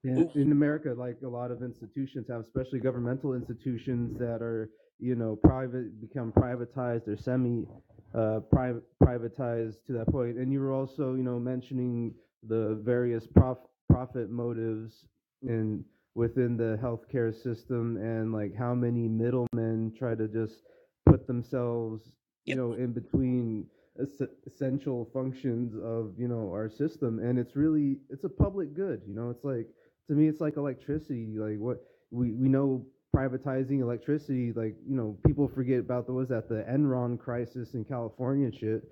in, 0.05 0.31
in 0.35 0.53
America, 0.53 0.95
like 0.97 1.19
a 1.25 1.29
lot 1.29 1.51
of 1.51 1.63
institutions 1.63 2.27
have, 2.29 2.43
especially 2.43 2.81
governmental 2.81 3.35
institutions 3.35 4.19
that 4.19 4.43
are, 4.43 4.71
you 4.99 5.15
know, 5.15 5.37
private, 5.37 6.01
become 6.01 6.33
privatized 6.33 7.09
or 7.09 7.17
semi 7.17 7.67
uh, 8.15 8.41
private 8.51 8.85
privatized 9.03 9.85
to 9.87 9.93
that 9.93 10.09
point. 10.09 10.37
And 10.37 10.53
you 10.53 10.61
were 10.61 10.73
also, 10.73 11.15
you 11.15 11.23
know, 11.23 11.39
mentioning 11.39 12.15
the 12.47 12.81
various 12.83 13.27
prof, 13.27 13.59
profit 13.89 14.31
motives 14.31 15.07
in 15.43 15.85
within 16.15 16.57
the 16.57 16.79
healthcare 16.83 17.35
system 17.35 17.97
and 17.97 18.33
like 18.33 18.55
how 18.55 18.75
many 18.75 19.09
middlemen 19.09 19.93
try 19.99 20.15
to 20.15 20.29
just 20.29 20.63
put 21.07 21.27
themselves, 21.27 22.03
you 22.45 22.55
know, 22.55 22.75
in 22.75 22.93
between 22.93 23.67
es- 24.01 24.29
essential 24.47 25.09
functions 25.13 25.75
of 25.83 26.13
you 26.19 26.29
know 26.29 26.51
our 26.51 26.69
system. 26.69 27.19
And 27.19 27.39
it's 27.39 27.57
really 27.57 27.99
it's 28.11 28.25
a 28.25 28.29
public 28.29 28.75
good 28.75 29.03
you 29.07 29.15
know? 29.15 29.31
It's 29.31 29.45
like 29.45 29.69
to 30.09 30.15
me 30.15 30.29
it's 30.29 30.41
like 30.41 30.57
electricity. 30.57 31.37
Like 31.39 31.59
what 31.59 31.83
we 32.11 32.33
we 32.33 32.49
know 32.49 32.85
privatizing 33.15 33.81
electricity 33.81 34.53
like 34.55 34.75
you 34.89 34.97
know 34.97 35.17
people 35.27 35.49
forget 35.49 35.81
about 35.81 36.07
the 36.07 36.13
was 36.13 36.29
that 36.29 36.49
the 36.49 36.65
enron 36.71 37.19
crisis 37.19 37.75
in 37.75 37.85
california 37.85 38.47
and 38.47 38.55
shit 38.55 38.83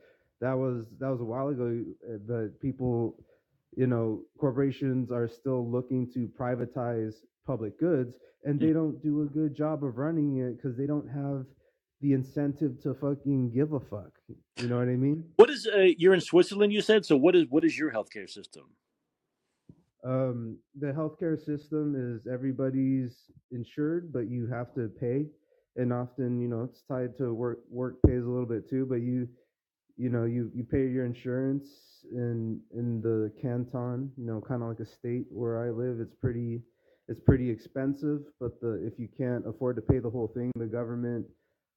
that 0.40 0.52
was 0.52 0.84
that 0.98 1.08
was 1.08 1.20
a 1.20 1.24
while 1.24 1.48
ago 1.48 1.82
uh, 2.08 2.16
but 2.26 2.60
people 2.60 3.16
you 3.76 3.86
know 3.86 4.20
corporations 4.38 5.10
are 5.10 5.28
still 5.28 5.70
looking 5.70 6.10
to 6.12 6.28
privatize 6.38 7.14
public 7.46 7.78
goods 7.80 8.14
and 8.44 8.60
they 8.60 8.72
don't 8.72 9.02
do 9.02 9.22
a 9.22 9.26
good 9.26 9.54
job 9.54 9.84
of 9.84 9.96
running 9.96 10.38
it 10.38 10.56
because 10.56 10.76
they 10.76 10.86
don't 10.86 11.08
have 11.08 11.46
the 12.02 12.12
incentive 12.12 12.80
to 12.82 12.94
fucking 12.94 13.50
give 13.54 13.72
a 13.72 13.80
fuck 13.80 14.12
you 14.58 14.68
know 14.68 14.78
what 14.78 14.88
i 14.88 14.96
mean 14.96 15.24
what 15.36 15.50
is 15.50 15.66
uh, 15.66 15.78
you're 15.98 16.14
in 16.14 16.20
Switzerland? 16.20 16.72
You 16.72 16.82
said 16.82 17.04
so. 17.04 17.16
What 17.16 17.34
is 17.34 17.46
what 17.48 17.64
is 17.64 17.78
your 17.78 17.90
healthcare 17.92 18.28
system? 18.28 18.64
Um, 20.02 20.58
the 20.78 20.88
healthcare 20.88 21.38
system 21.38 21.94
is 21.94 22.26
everybody's 22.26 23.30
insured, 23.50 24.12
but 24.12 24.30
you 24.30 24.46
have 24.46 24.74
to 24.74 24.88
pay, 24.88 25.26
and 25.76 25.92
often, 25.92 26.40
you 26.40 26.48
know, 26.48 26.62
it's 26.62 26.82
tied 26.82 27.16
to 27.18 27.34
work. 27.34 27.60
Work 27.70 27.96
pays 28.06 28.24
a 28.24 28.28
little 28.28 28.46
bit 28.46 28.68
too, 28.68 28.86
but 28.86 29.02
you, 29.02 29.28
you 29.96 30.08
know, 30.08 30.24
you 30.24 30.50
you 30.54 30.64
pay 30.64 30.88
your 30.88 31.04
insurance 31.04 31.68
in 32.12 32.60
in 32.74 33.02
the 33.02 33.30
canton, 33.40 34.10
you 34.16 34.24
know, 34.24 34.40
kind 34.40 34.62
of 34.62 34.68
like 34.68 34.80
a 34.80 34.86
state 34.86 35.26
where 35.30 35.62
I 35.62 35.70
live. 35.70 36.00
It's 36.00 36.14
pretty, 36.14 36.62
it's 37.08 37.20
pretty 37.20 37.50
expensive, 37.50 38.20
but 38.40 38.58
the 38.60 38.84
if 38.86 38.98
you 38.98 39.08
can't 39.18 39.46
afford 39.46 39.76
to 39.76 39.82
pay 39.82 39.98
the 39.98 40.10
whole 40.10 40.28
thing, 40.28 40.50
the 40.56 40.66
government 40.66 41.26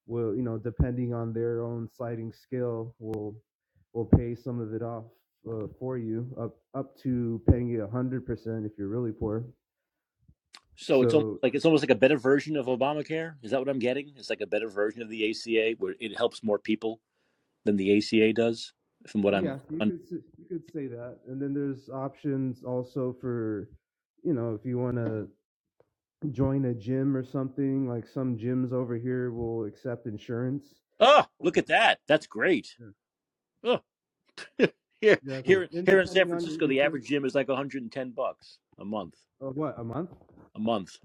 will, 0.07 0.33
you 0.33 0.43
know, 0.43 0.57
depending 0.57 1.13
on 1.13 1.33
their 1.33 1.61
own 1.61 1.89
sliding 1.93 2.31
scale, 2.31 2.95
will 2.99 3.35
will 3.93 4.05
pay 4.05 4.33
some 4.33 4.61
of 4.61 4.73
it 4.73 4.81
off 4.81 5.03
uh, 5.49 5.67
for 5.79 5.97
you, 5.97 6.27
up 6.39 6.55
up 6.73 6.97
to 6.99 7.41
paying 7.49 7.67
you 7.67 7.83
a 7.83 7.89
hundred 7.89 8.25
percent 8.25 8.65
if 8.65 8.71
you're 8.77 8.87
really 8.87 9.11
poor. 9.11 9.45
So 10.75 11.03
it's 11.03 11.13
almost 11.13 11.43
like 11.43 11.53
it's 11.55 11.65
almost 11.65 11.83
like 11.83 11.91
a 11.91 11.95
better 11.95 12.17
version 12.17 12.57
of 12.57 12.65
Obamacare. 12.65 13.35
Is 13.43 13.51
that 13.51 13.59
what 13.59 13.69
I'm 13.69 13.79
getting? 13.79 14.13
It's 14.17 14.29
like 14.29 14.41
a 14.41 14.47
better 14.47 14.69
version 14.69 15.01
of 15.01 15.09
the 15.09 15.29
ACA 15.29 15.75
where 15.77 15.95
it 15.99 16.17
helps 16.17 16.43
more 16.43 16.57
people 16.57 16.99
than 17.65 17.77
the 17.77 17.97
ACA 17.97 18.33
does. 18.33 18.73
From 19.05 19.21
what 19.21 19.35
I'm, 19.35 19.43
yeah, 19.43 19.57
you 19.69 19.77
un- 19.81 19.99
could 20.09 20.23
you 20.37 20.45
could 20.47 20.71
say 20.73 20.87
that, 20.87 21.17
and 21.27 21.41
then 21.41 21.53
there's 21.53 21.89
options 21.89 22.63
also 22.63 23.15
for, 23.19 23.69
you 24.23 24.33
know, 24.33 24.55
if 24.55 24.65
you 24.65 24.77
want 24.77 24.95
to 24.95 25.27
join 26.31 26.65
a 26.65 26.73
gym 26.73 27.15
or 27.15 27.23
something. 27.23 27.87
Like 27.87 28.07
some 28.07 28.37
gyms 28.37 28.71
over 28.71 28.95
here 28.95 29.31
will 29.31 29.65
accept 29.65 30.05
insurance. 30.07 30.65
oh, 30.99 31.25
look 31.39 31.57
at 31.57 31.67
that! 31.67 31.99
That's 32.07 32.27
great. 32.27 32.75
Yeah. 33.63 33.79
Oh, 34.59 34.67
here, 35.03 35.13
Exactly. 35.23 35.53
here, 35.85 35.99
in 35.99 36.07
San 36.07 36.27
Francisco, 36.27 36.67
the 36.67 36.81
average 36.81 37.05
gym 37.07 37.25
is 37.25 37.35
like 37.35 37.47
110 37.47 38.11
bucks 38.11 38.57
a 38.79 38.85
month. 38.85 39.15
uh, 39.41 39.47
what 39.47 39.77
a 39.77 39.83
month? 39.83 40.11
A 40.55 40.59
month. 40.59 40.97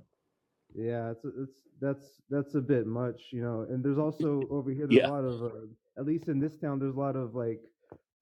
Yeah, 0.75 1.11
it's 1.11 1.25
it's 1.25 1.53
that's 1.81 2.07
that's 2.31 2.55
a 2.55 2.61
bit 2.61 2.87
much, 2.87 3.21
you 3.33 3.43
know. 3.43 3.67
And 3.69 3.83
there's 3.83 3.99
also 3.99 4.47
over 4.51 4.71
here 4.71 4.87
there's 4.87 5.01
Yeah. 5.01 5.09
a 5.09 5.13
lot 5.13 5.25
of 5.25 5.43
uh, 5.43 5.51
at 5.99 6.07
least 6.07 6.29
in 6.29 6.39
this 6.39 6.57
town 6.57 6.79
there's 6.79 6.95
a 6.95 6.99
lot 6.99 7.17
of 7.17 7.35
like 7.35 7.61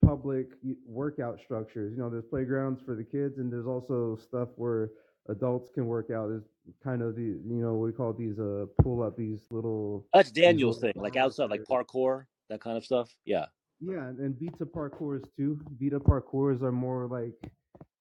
public 0.04 0.48
workout 0.86 1.40
structures. 1.40 1.92
You 1.92 1.98
know, 2.02 2.08
there's 2.10 2.24
playgrounds 2.24 2.80
for 2.84 2.94
the 2.94 3.04
kids 3.04 3.38
and 3.38 3.52
there's 3.52 3.66
also 3.66 4.16
stuff 4.16 4.48
where 4.56 4.90
adults 5.28 5.70
can 5.74 5.86
work 5.86 6.10
out. 6.10 6.28
There's 6.28 6.44
kind 6.82 7.02
of 7.02 7.16
the 7.16 7.22
you 7.22 7.60
know 7.62 7.74
we 7.74 7.92
call 7.92 8.12
these 8.12 8.38
uh 8.38 8.66
pull 8.82 9.02
up 9.02 9.16
these 9.16 9.40
little 9.50 10.06
That's 10.14 10.30
Daniel's 10.30 10.80
thing, 10.80 10.92
like 10.96 11.16
outside, 11.16 11.50
like 11.50 11.64
parkour, 11.64 12.26
that 12.48 12.60
kind 12.60 12.76
of 12.76 12.84
stuff. 12.84 13.14
Yeah. 13.24 13.46
Yeah, 13.80 14.08
and, 14.08 14.38
Vita 14.40 14.64
Parcours 14.64 15.22
too. 15.36 15.60
Vita 15.80 16.00
Parcours 16.00 16.62
are 16.62 16.72
more 16.72 17.06
like 17.06 17.52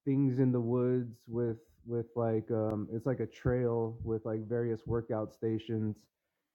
things 0.05 0.39
in 0.39 0.51
the 0.51 0.59
woods 0.59 1.17
with 1.27 1.57
with 1.85 2.07
like 2.15 2.49
um 2.51 2.87
it's 2.93 3.05
like 3.05 3.19
a 3.19 3.25
trail 3.27 3.97
with 4.03 4.25
like 4.25 4.47
various 4.47 4.81
workout 4.87 5.33
stations, 5.33 5.97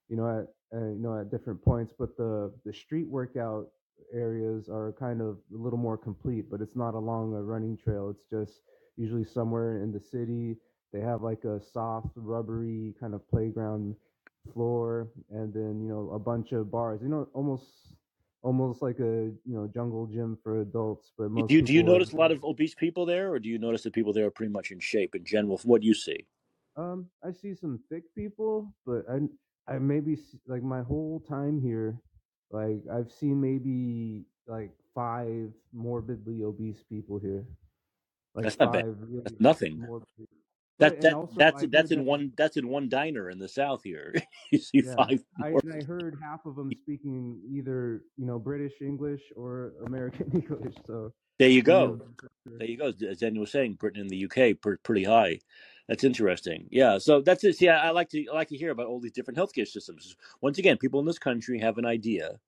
you 0.09 0.17
know 0.17 0.27
at 0.27 0.77
uh, 0.77 0.85
you 0.85 0.99
know 0.99 1.19
at 1.19 1.29
different 1.29 1.61
points. 1.63 1.93
But 1.97 2.17
the 2.17 2.51
the 2.65 2.73
street 2.73 3.07
workout 3.07 3.67
areas 4.13 4.69
are 4.69 4.93
kind 4.99 5.21
of 5.21 5.37
a 5.53 5.57
little 5.57 5.79
more 5.79 5.97
complete, 5.97 6.49
but 6.49 6.61
it's 6.61 6.75
not 6.75 6.95
along 6.95 7.33
a 7.33 7.41
running 7.43 7.77
trail. 7.77 8.09
It's 8.09 8.25
just 8.29 8.61
usually 8.97 9.23
somewhere 9.25 9.83
in 9.83 9.91
the 9.91 9.99
city 9.99 10.57
they 10.93 10.99
have 10.99 11.21
like 11.21 11.45
a 11.45 11.61
soft, 11.61 12.09
rubbery 12.15 12.93
kind 12.99 13.13
of 13.13 13.27
playground 13.29 13.95
floor, 14.53 15.09
and 15.29 15.53
then 15.53 15.79
you 15.81 15.87
know 15.89 16.09
a 16.13 16.19
bunch 16.19 16.51
of 16.53 16.71
bars. 16.71 17.01
You 17.03 17.09
know, 17.09 17.29
almost 17.33 17.65
almost 18.43 18.81
like 18.81 18.99
a 18.99 19.31
you 19.45 19.55
know 19.57 19.67
jungle 19.67 20.07
gym 20.07 20.37
for 20.43 20.61
adults, 20.61 21.11
but 21.17 21.31
most 21.31 21.47
Do 21.47 21.55
you 21.55 21.61
do 21.61 21.73
you 21.73 21.83
people 21.83 21.89
are 21.89 21.99
notice 21.99 22.13
a 22.13 22.15
lot 22.15 22.31
of 22.31 22.43
obese 22.43 22.73
people 22.75 23.05
there, 23.05 23.31
or 23.33 23.39
do 23.39 23.49
you 23.49 23.57
notice 23.57 23.83
that 23.83 23.93
people 23.93 24.13
there 24.13 24.25
are 24.27 24.31
pretty 24.31 24.51
much 24.51 24.71
in 24.71 24.79
shape 24.79 25.13
in 25.15 25.25
general 25.25 25.57
from 25.57 25.69
what 25.69 25.81
do 25.81 25.87
you 25.87 25.93
see? 25.93 26.27
Um, 26.75 27.09
I 27.23 27.31
see 27.31 27.53
some 27.53 27.79
thick 27.89 28.03
people, 28.15 28.73
but 28.85 29.05
I 29.09 29.19
I 29.67 29.79
maybe 29.79 30.17
like 30.47 30.63
my 30.63 30.81
whole 30.81 31.19
time 31.19 31.61
here, 31.61 32.01
like 32.49 32.81
I've 32.91 33.11
seen 33.11 33.41
maybe 33.41 34.25
like 34.47 34.71
five 34.95 35.53
morbidly 35.73 36.43
obese 36.43 36.83
people 36.83 37.19
here, 37.19 37.45
like 38.35 38.47
That's 38.47 38.59
not 38.59 38.71
bad. 38.71 38.85
really 38.99 39.23
That's 39.23 39.39
nothing. 39.39 39.77
morbidly. 39.77 40.27
That 40.81 40.93
and 40.95 41.03
that 41.03 41.13
also 41.13 41.33
that's 41.37 41.63
I 41.63 41.67
that's 41.67 41.91
heard 41.91 41.99
in 41.99 42.05
that 42.05 42.11
one 42.11 42.33
that's 42.37 42.57
in 42.57 42.67
one 42.67 42.89
diner 42.89 43.29
in 43.29 43.39
the 43.39 43.47
south 43.47 43.83
here. 43.83 44.15
you 44.51 44.59
see 44.59 44.81
yeah, 44.83 44.95
five 44.95 45.23
I 45.41 45.51
more. 45.51 45.61
and 45.63 45.73
I 45.73 45.85
heard 45.85 46.17
half 46.21 46.45
of 46.45 46.55
them 46.55 46.71
speaking 46.83 47.39
either 47.55 48.01
you 48.17 48.25
know 48.25 48.39
British 48.39 48.73
English 48.81 49.21
or 49.35 49.73
American 49.85 50.31
English. 50.33 50.75
So 50.87 51.13
There 51.39 51.49
you 51.49 51.61
go. 51.61 52.01
There 52.45 52.67
you 52.67 52.77
go. 52.77 52.91
As 53.07 53.19
Daniel 53.19 53.41
was 53.41 53.51
saying, 53.51 53.75
Britain 53.75 54.01
and 54.01 54.09
the 54.09 54.25
UK 54.25 54.59
per, 54.59 54.77
pretty 54.77 55.03
high. 55.03 55.39
That's 55.87 56.03
interesting. 56.03 56.67
Yeah. 56.71 56.97
So 56.97 57.21
that's 57.21 57.43
it. 57.43 57.57
See, 57.57 57.69
I, 57.69 57.89
I 57.89 57.91
like 57.91 58.09
to 58.09 58.25
I 58.31 58.35
like 58.35 58.49
to 58.49 58.57
hear 58.57 58.71
about 58.71 58.87
all 58.87 58.99
these 58.99 59.11
different 59.11 59.37
healthcare 59.37 59.67
systems. 59.67 60.15
Once 60.41 60.57
again, 60.57 60.77
people 60.77 60.99
in 60.99 61.05
this 61.05 61.19
country 61.19 61.59
have 61.59 61.77
an 61.77 61.85
idea 61.85 62.39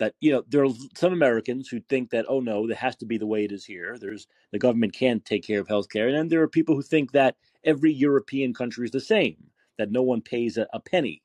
that 0.00 0.14
you 0.20 0.32
know 0.32 0.42
there 0.48 0.64
are 0.64 0.70
some 0.96 1.12
Americans 1.12 1.68
who 1.68 1.78
think 1.78 2.10
that 2.10 2.24
oh 2.28 2.40
no, 2.40 2.68
it 2.68 2.76
has 2.76 2.96
to 2.96 3.06
be 3.06 3.18
the 3.18 3.26
way 3.26 3.44
it 3.44 3.52
is 3.52 3.64
here. 3.64 3.96
There's 4.00 4.26
the 4.50 4.58
government 4.58 4.94
can't 4.94 5.24
take 5.24 5.46
care 5.46 5.60
of 5.60 5.68
healthcare, 5.68 6.08
and 6.08 6.16
then 6.16 6.28
there 6.28 6.42
are 6.42 6.48
people 6.48 6.74
who 6.74 6.82
think 6.82 7.12
that 7.12 7.36
every 7.64 7.92
European 7.92 8.52
country 8.52 8.86
is 8.86 8.90
the 8.90 9.00
same, 9.00 9.36
that 9.78 9.92
no 9.92 10.02
one 10.02 10.22
pays 10.22 10.56
a, 10.56 10.66
a 10.72 10.80
penny, 10.80 11.22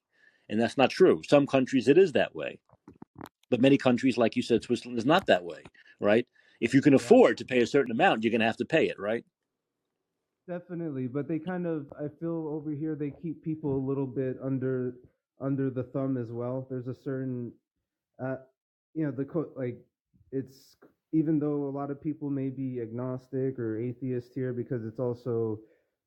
and 0.50 0.60
that's 0.60 0.78
not 0.78 0.92
true. 0.92 1.22
Some 1.28 1.48
countries 1.48 1.88
it 1.88 1.98
is 1.98 2.12
that 2.12 2.36
way, 2.36 2.60
but 3.50 3.62
many 3.62 3.78
countries, 3.78 4.18
like 4.18 4.36
you 4.36 4.44
said, 4.44 4.64
Switzerland 4.64 5.00
is 5.00 5.06
not 5.06 5.26
that 5.28 5.44
way, 5.44 5.64
right? 6.00 6.28
If 6.60 6.74
you 6.74 6.82
can 6.82 6.94
afford 6.94 7.38
to 7.38 7.46
pay 7.46 7.62
a 7.62 7.68
certain 7.68 7.92
amount, 7.92 8.24
you're 8.24 8.32
going 8.32 8.42
to 8.42 8.48
have 8.48 8.58
to 8.58 8.66
pay 8.66 8.88
it, 8.88 9.00
right? 9.00 9.24
Definitely, 10.48 11.08
but 11.08 11.28
they 11.28 11.40
kind 11.40 11.66
of 11.66 11.88
I 11.98 12.08
feel 12.20 12.48
over 12.50 12.72
here 12.72 12.96
they 12.96 13.10
keep 13.10 13.44
people 13.44 13.76
a 13.76 13.88
little 13.88 14.06
bit 14.06 14.38
under 14.44 14.96
under 15.42 15.70
the 15.70 15.84
thumb 15.84 16.18
as 16.18 16.32
well. 16.32 16.68
There's 16.70 16.88
a 16.88 16.94
certain 16.94 17.52
uh 18.24 18.36
you 18.96 19.06
know 19.06 19.12
the 19.12 19.26
co- 19.26 19.52
like 19.56 19.78
it's 20.32 20.78
even 21.14 21.40
though 21.40 21.66
a 21.66 21.74
lot 21.80 21.92
of 21.92 22.02
people 22.02 22.30
may 22.30 22.50
be 22.50 22.82
agnostic 22.82 23.60
or 23.60 23.80
atheist 23.80 24.34
here 24.34 24.54
because 24.54 24.86
it's 24.86 25.00
also 25.00 25.60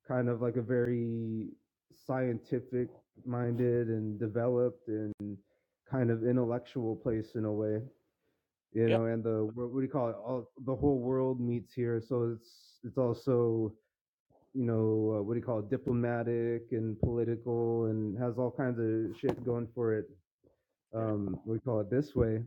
kind 0.07 0.29
of 0.29 0.41
like 0.41 0.57
a 0.57 0.61
very 0.61 1.49
scientific 1.93 2.89
minded 3.25 3.87
and 3.89 4.19
developed 4.19 4.87
and 4.89 5.13
kind 5.89 6.11
of 6.11 6.23
intellectual 6.23 6.95
place 6.95 7.35
in 7.35 7.45
a 7.45 7.51
way 7.53 7.81
you 8.73 8.87
Yep. 8.87 8.89
know 8.89 9.05
and 9.05 9.23
the 9.23 9.49
what 9.55 9.73
do 9.73 9.81
you 9.81 9.89
call 9.91 10.09
it 10.09 10.15
all 10.15 10.51
the 10.65 10.75
whole 10.75 10.99
world 10.99 11.39
meets 11.41 11.73
here 11.73 12.01
so 12.01 12.35
it's 12.35 12.79
it's 12.83 12.97
also 12.97 13.73
you 14.53 14.65
know, 14.65 15.17
uh, 15.17 15.21
what 15.21 15.35
do 15.35 15.39
you 15.39 15.45
call 15.45 15.59
it, 15.59 15.69
diplomatic 15.69 16.71
and 16.71 16.99
political, 16.99 17.85
and 17.85 18.17
has 18.17 18.37
all 18.37 18.51
kinds 18.51 18.79
of 18.79 19.17
shit 19.19 19.43
going 19.45 19.67
for 19.75 19.93
it. 19.93 20.05
Um, 20.93 21.39
you 21.45 21.59
call 21.63 21.81
it 21.81 21.89
this 21.91 22.15
way? 22.15 22.43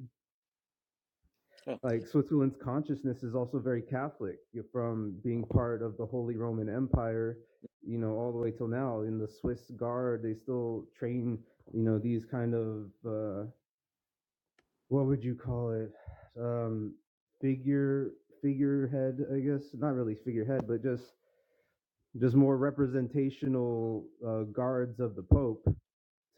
Oh, 1.69 1.79
Like 1.83 2.07
Switzerland's 2.07 2.57
consciousness 2.63 3.23
is 3.23 3.35
also 3.35 3.59
very 3.61 3.83
Catholic, 3.83 4.39
You're 4.53 4.65
from 4.73 5.17
being 5.25 5.45
part 5.45 5.83
of 5.83 5.97
the 5.97 6.07
Holy 6.07 6.37
Roman 6.37 6.69
Empire, 6.69 7.39
you 7.87 7.99
know, 7.99 8.13
all 8.13 8.33
the 8.33 8.39
way 8.39 8.51
till 8.51 8.69
now. 8.69 9.03
In 9.03 9.19
the 9.19 9.29
Swiss 9.29 9.71
Guard, 9.77 10.23
they 10.23 10.35
still 10.35 10.87
train, 10.99 11.39
you 11.73 11.83
know, 11.83 11.99
these 11.99 12.25
kind 12.25 12.55
of 12.55 12.91
uh, 13.07 13.47
what 14.89 15.07
would 15.07 15.25
you 15.25 15.35
call 15.35 15.73
it? 15.73 15.93
Um, 16.41 16.95
figure 17.41 18.13
figurehead, 18.43 19.25
I 19.35 19.41
guess. 19.41 19.63
Not 19.75 19.95
really 19.95 20.17
figurehead, 20.25 20.67
but 20.69 20.83
just 20.83 21.05
just 22.21 22.37
more 22.37 22.57
representational 22.59 24.07
uh, 24.27 24.43
guards 24.45 25.01
of 25.01 25.17
the 25.17 25.23
Pope 25.23 25.65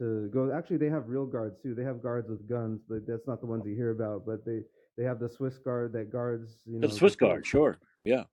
to 0.00 0.28
go. 0.32 0.52
Actually, 0.52 0.78
they 0.78 0.90
have 0.90 1.08
real 1.08 1.26
guards 1.26 1.56
too. 1.62 1.74
They 1.74 1.84
have 1.84 2.02
guards 2.02 2.28
with 2.28 2.48
guns, 2.48 2.80
but 2.88 3.06
that's 3.06 3.26
not 3.26 3.40
the 3.40 3.46
ones 3.46 3.64
you 3.66 3.74
hear 3.74 3.90
about. 3.92 4.26
But 4.26 4.44
they 4.44 4.60
they 4.96 5.04
have 5.04 5.18
the 5.20 5.28
Swiss 5.28 5.58
guard 5.58 5.92
that 5.94 6.10
guards, 6.10 6.56
you 6.66 6.74
the 6.74 6.78
know, 6.80 6.88
the 6.88 6.94
Swiss 6.94 7.14
Pope. 7.16 7.28
Guard, 7.30 7.46
sure. 7.46 7.78
Yeah. 8.04 8.24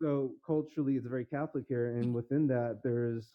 So 0.00 0.32
culturally, 0.46 0.94
it's 0.96 1.06
very 1.06 1.24
Catholic 1.26 1.64
here, 1.68 1.96
and 1.96 2.14
within 2.14 2.46
that, 2.48 2.80
there's 2.82 3.34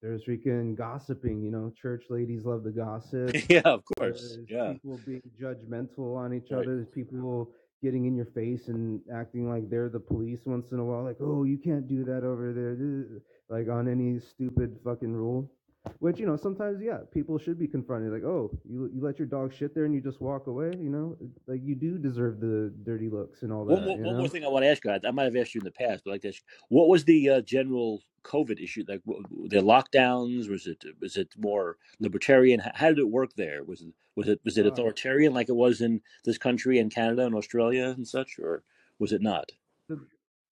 there's 0.00 0.24
freaking 0.24 0.74
gossiping. 0.76 1.42
You 1.42 1.50
know, 1.50 1.72
church 1.80 2.04
ladies 2.10 2.44
love 2.44 2.64
to 2.64 2.70
gossip. 2.70 3.36
yeah, 3.48 3.60
of 3.64 3.82
course. 3.98 4.34
There's 4.36 4.48
Yeah. 4.50 4.72
people 4.72 4.98
being 5.06 5.22
judgmental 5.40 6.16
on 6.16 6.32
each 6.34 6.50
Right. 6.50 6.60
other. 6.62 6.76
There's 6.76 6.88
people 6.88 7.52
getting 7.82 8.06
in 8.06 8.14
your 8.16 8.26
face 8.26 8.68
and 8.68 9.00
acting 9.12 9.48
like 9.48 9.68
they're 9.68 9.88
the 9.88 10.00
police 10.00 10.40
once 10.46 10.70
in 10.72 10.78
a 10.78 10.84
while. 10.84 11.02
Like, 11.04 11.16
oh, 11.20 11.42
you 11.44 11.58
can't 11.58 11.86
do 11.88 12.04
that 12.04 12.22
over 12.24 12.52
there. 12.52 13.20
Like 13.48 13.68
on 13.68 13.86
any 13.88 14.18
stupid 14.18 14.78
fucking 14.84 15.12
rule. 15.12 15.50
Which 15.98 16.18
you 16.18 16.26
know, 16.26 16.36
sometimes 16.36 16.80
yeah, 16.80 16.98
people 17.12 17.38
should 17.38 17.58
be 17.58 17.66
confronted. 17.66 18.12
Like, 18.12 18.22
oh, 18.24 18.50
you 18.68 18.88
you 18.94 19.00
let 19.00 19.18
your 19.18 19.26
dog 19.26 19.52
shit 19.52 19.74
there 19.74 19.84
and 19.84 19.94
you 19.94 20.00
just 20.00 20.20
walk 20.20 20.46
away. 20.46 20.72
You 20.78 20.90
know, 20.90 21.16
like 21.46 21.60
you 21.64 21.74
do 21.74 21.98
deserve 21.98 22.40
the 22.40 22.72
dirty 22.84 23.08
looks 23.08 23.42
and 23.42 23.52
all 23.52 23.64
One 23.64 23.84
that. 23.84 23.96
You 23.96 24.04
one 24.04 24.14
know. 24.14 24.18
more 24.20 24.28
thing 24.28 24.44
I 24.44 24.48
want 24.48 24.64
to 24.64 24.68
ask 24.70 24.84
you. 24.84 24.92
I, 24.92 25.10
might 25.10 25.24
have 25.24 25.36
asked 25.36 25.54
you 25.54 25.60
in 25.60 25.64
the 25.64 25.72
past, 25.72 26.02
but 26.04 26.12
like 26.12 26.24
you, 26.24 26.32
what 26.68 26.88
was 26.88 27.04
the 27.04 27.30
uh, 27.30 27.40
general 27.40 28.00
COVID 28.24 28.62
issue? 28.62 28.84
Like 28.86 29.02
the 29.04 29.60
lockdowns? 29.60 30.48
Was 30.48 30.68
it 30.68 30.84
was 31.00 31.16
it 31.16 31.28
more 31.36 31.78
libertarian? 31.98 32.60
How 32.74 32.88
did 32.88 32.98
it 32.98 33.10
work 33.10 33.34
there? 33.34 33.64
Was 33.64 33.82
it 33.82 33.88
was 34.14 34.28
it 34.28 34.40
was 34.44 34.58
it 34.58 34.66
Uh, 34.66 34.70
authoritarian 34.70 35.34
like 35.34 35.48
it 35.48 35.56
was 35.56 35.80
in 35.80 36.00
this 36.24 36.38
country 36.38 36.78
and 36.78 36.94
Canada 36.94 37.26
and 37.26 37.34
Australia 37.34 37.86
and 37.96 38.06
such, 38.06 38.38
or 38.38 38.62
was 39.00 39.12
it 39.12 39.22
not? 39.22 39.50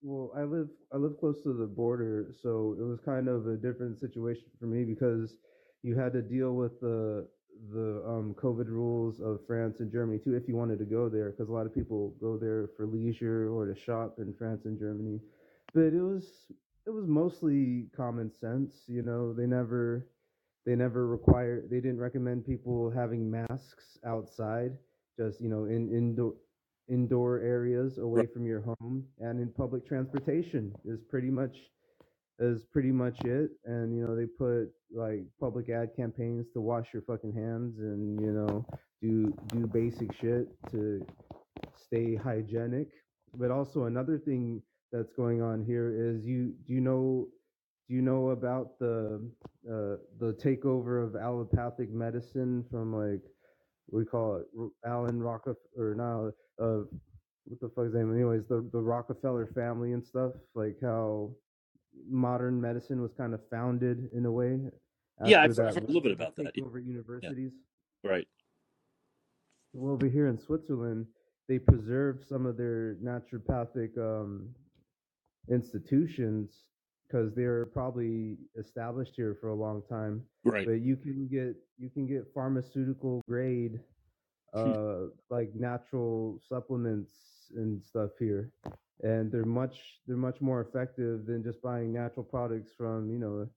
Well, 0.01 0.31
I 0.35 0.43
live 0.43 0.69
I 0.93 0.97
live 0.97 1.19
close 1.19 1.41
to 1.43 1.53
the 1.53 1.67
border, 1.67 2.33
so 2.41 2.75
it 2.79 2.83
was 2.83 2.99
kind 3.05 3.27
of 3.27 3.47
a 3.47 3.55
different 3.55 3.99
situation 3.99 4.45
for 4.59 4.65
me 4.65 4.83
because 4.83 5.35
you 5.83 5.97
had 5.97 6.13
to 6.13 6.21
deal 6.21 6.53
with 6.53 6.79
the 6.79 7.27
the 7.73 8.03
um, 8.07 8.33
COVID 8.41 8.67
rules 8.67 9.19
of 9.19 9.39
France 9.45 9.79
and 9.79 9.91
Germany 9.91 10.17
too 10.17 10.33
if 10.35 10.47
you 10.47 10.55
wanted 10.55 10.79
to 10.79 10.85
go 10.85 11.09
there 11.09 11.29
because 11.29 11.49
a 11.49 11.51
lot 11.51 11.67
of 11.67 11.75
people 11.75 12.15
go 12.19 12.37
there 12.37 12.69
for 12.75 12.87
leisure 12.87 13.49
or 13.53 13.67
to 13.67 13.79
shop 13.79 14.15
in 14.17 14.33
France 14.33 14.65
and 14.65 14.79
Germany. 14.79 15.19
But 15.73 15.93
it 15.93 16.01
was 16.01 16.51
it 16.87 16.89
was 16.89 17.05
mostly 17.07 17.87
common 17.95 18.31
sense, 18.31 18.83
you 18.87 19.03
know. 19.03 19.33
They 19.33 19.45
never 19.45 20.07
they 20.65 20.75
never 20.75 21.07
require 21.07 21.63
they 21.69 21.79
didn't 21.79 21.99
recommend 21.99 22.45
people 22.45 22.89
having 22.89 23.29
masks 23.29 23.99
outside, 24.05 24.71
just 25.17 25.39
you 25.41 25.49
know 25.49 25.65
in 25.65 25.89
indoor 25.95 26.33
indoor 26.89 27.39
areas 27.39 27.97
away 27.97 28.25
from 28.33 28.45
your 28.45 28.61
home 28.61 29.05
and 29.19 29.39
in 29.39 29.49
public 29.53 29.87
transportation 29.87 30.73
is 30.85 30.99
pretty 31.09 31.29
much 31.29 31.55
is 32.41 32.65
pretty 32.65 32.91
much 32.91 33.21
it. 33.23 33.51
And 33.65 33.95
you 33.95 34.05
know, 34.05 34.15
they 34.15 34.25
put 34.25 34.71
like 34.93 35.23
public 35.39 35.69
ad 35.69 35.91
campaigns 35.95 36.47
to 36.53 36.61
wash 36.61 36.87
your 36.93 37.03
fucking 37.03 37.33
hands 37.33 37.79
and 37.79 38.19
you 38.19 38.31
know 38.31 38.65
do 39.01 39.33
do 39.47 39.67
basic 39.67 40.13
shit 40.13 40.47
to 40.71 41.05
stay 41.75 42.15
hygienic. 42.15 42.87
But 43.35 43.51
also 43.51 43.85
another 43.85 44.17
thing 44.17 44.61
that's 44.91 45.13
going 45.13 45.41
on 45.41 45.63
here 45.63 45.93
is 45.95 46.25
you 46.25 46.53
do 46.67 46.73
you 46.73 46.81
know 46.81 47.27
do 47.87 47.95
you 47.95 48.01
know 48.01 48.29
about 48.29 48.77
the 48.79 49.21
uh, 49.69 49.97
the 50.19 50.33
takeover 50.43 51.05
of 51.05 51.15
allopathic 51.15 51.91
medicine 51.91 52.65
from 52.71 52.93
like 52.93 53.21
we 53.89 54.05
call 54.05 54.37
it 54.37 54.45
Alan 54.85 55.21
Rockefeller 55.21 55.57
or 55.77 55.95
now 55.95 56.31
uh 56.63 56.83
what 57.45 57.59
the 57.59 57.69
fuck's 57.75 57.93
name 57.93 58.13
anyways 58.13 58.43
the 58.47 58.67
the 58.71 58.79
Rockefeller 58.81 59.47
family 59.47 59.93
and 59.93 60.05
stuff 60.05 60.33
like 60.55 60.77
how 60.81 61.31
modern 62.09 62.59
medicine 62.61 63.01
was 63.01 63.11
kind 63.13 63.33
of 63.33 63.41
founded 63.49 64.09
in 64.13 64.25
a 64.25 64.31
way 64.31 64.59
Yeah, 65.25 65.41
I've, 65.43 65.51
I've 65.59 65.73
heard 65.75 65.83
a 65.83 65.87
little 65.87 66.01
bit 66.01 66.13
about 66.13 66.35
that. 66.37 66.53
over 66.61 66.79
Yeah, 66.79 66.87
universities 66.87 67.51
right. 68.03 68.27
well 69.73 69.91
over 69.93 70.07
here 70.07 70.27
in 70.27 70.37
Switzerland 70.37 71.05
they 71.49 71.59
preserve 71.59 72.23
some 72.27 72.45
of 72.45 72.55
their 72.57 72.95
naturopathic 73.03 73.97
um 73.97 74.49
institutions 75.49 76.51
because 77.11 77.35
they're 77.35 77.65
probably 77.67 78.37
established 78.59 79.15
here 79.15 79.37
for 79.41 79.49
a 79.49 79.55
long 79.55 79.81
time 79.89 80.23
Right. 80.45 80.67
but 80.67 80.81
you 80.81 80.95
can 80.97 81.27
get 81.27 81.55
you 81.77 81.89
can 81.89 82.07
get 82.07 82.33
pharmaceutical 82.33 83.21
grade 83.27 83.79
Hmm. 84.53 84.71
uh 84.71 85.07
like 85.29 85.53
natural 85.55 86.39
supplements 86.47 87.51
and 87.55 87.83
stuff 87.83 88.11
here 88.19 88.51
and 89.03 89.31
they're 89.31 89.45
much 89.45 90.01
they're 90.07 90.17
much 90.17 90.41
more 90.41 90.61
effective 90.61 91.25
than 91.25 91.43
just 91.43 91.61
buying 91.61 91.93
natural 91.93 92.23
products 92.23 92.71
from 92.77 93.09
you 93.11 93.19
know 93.19 93.47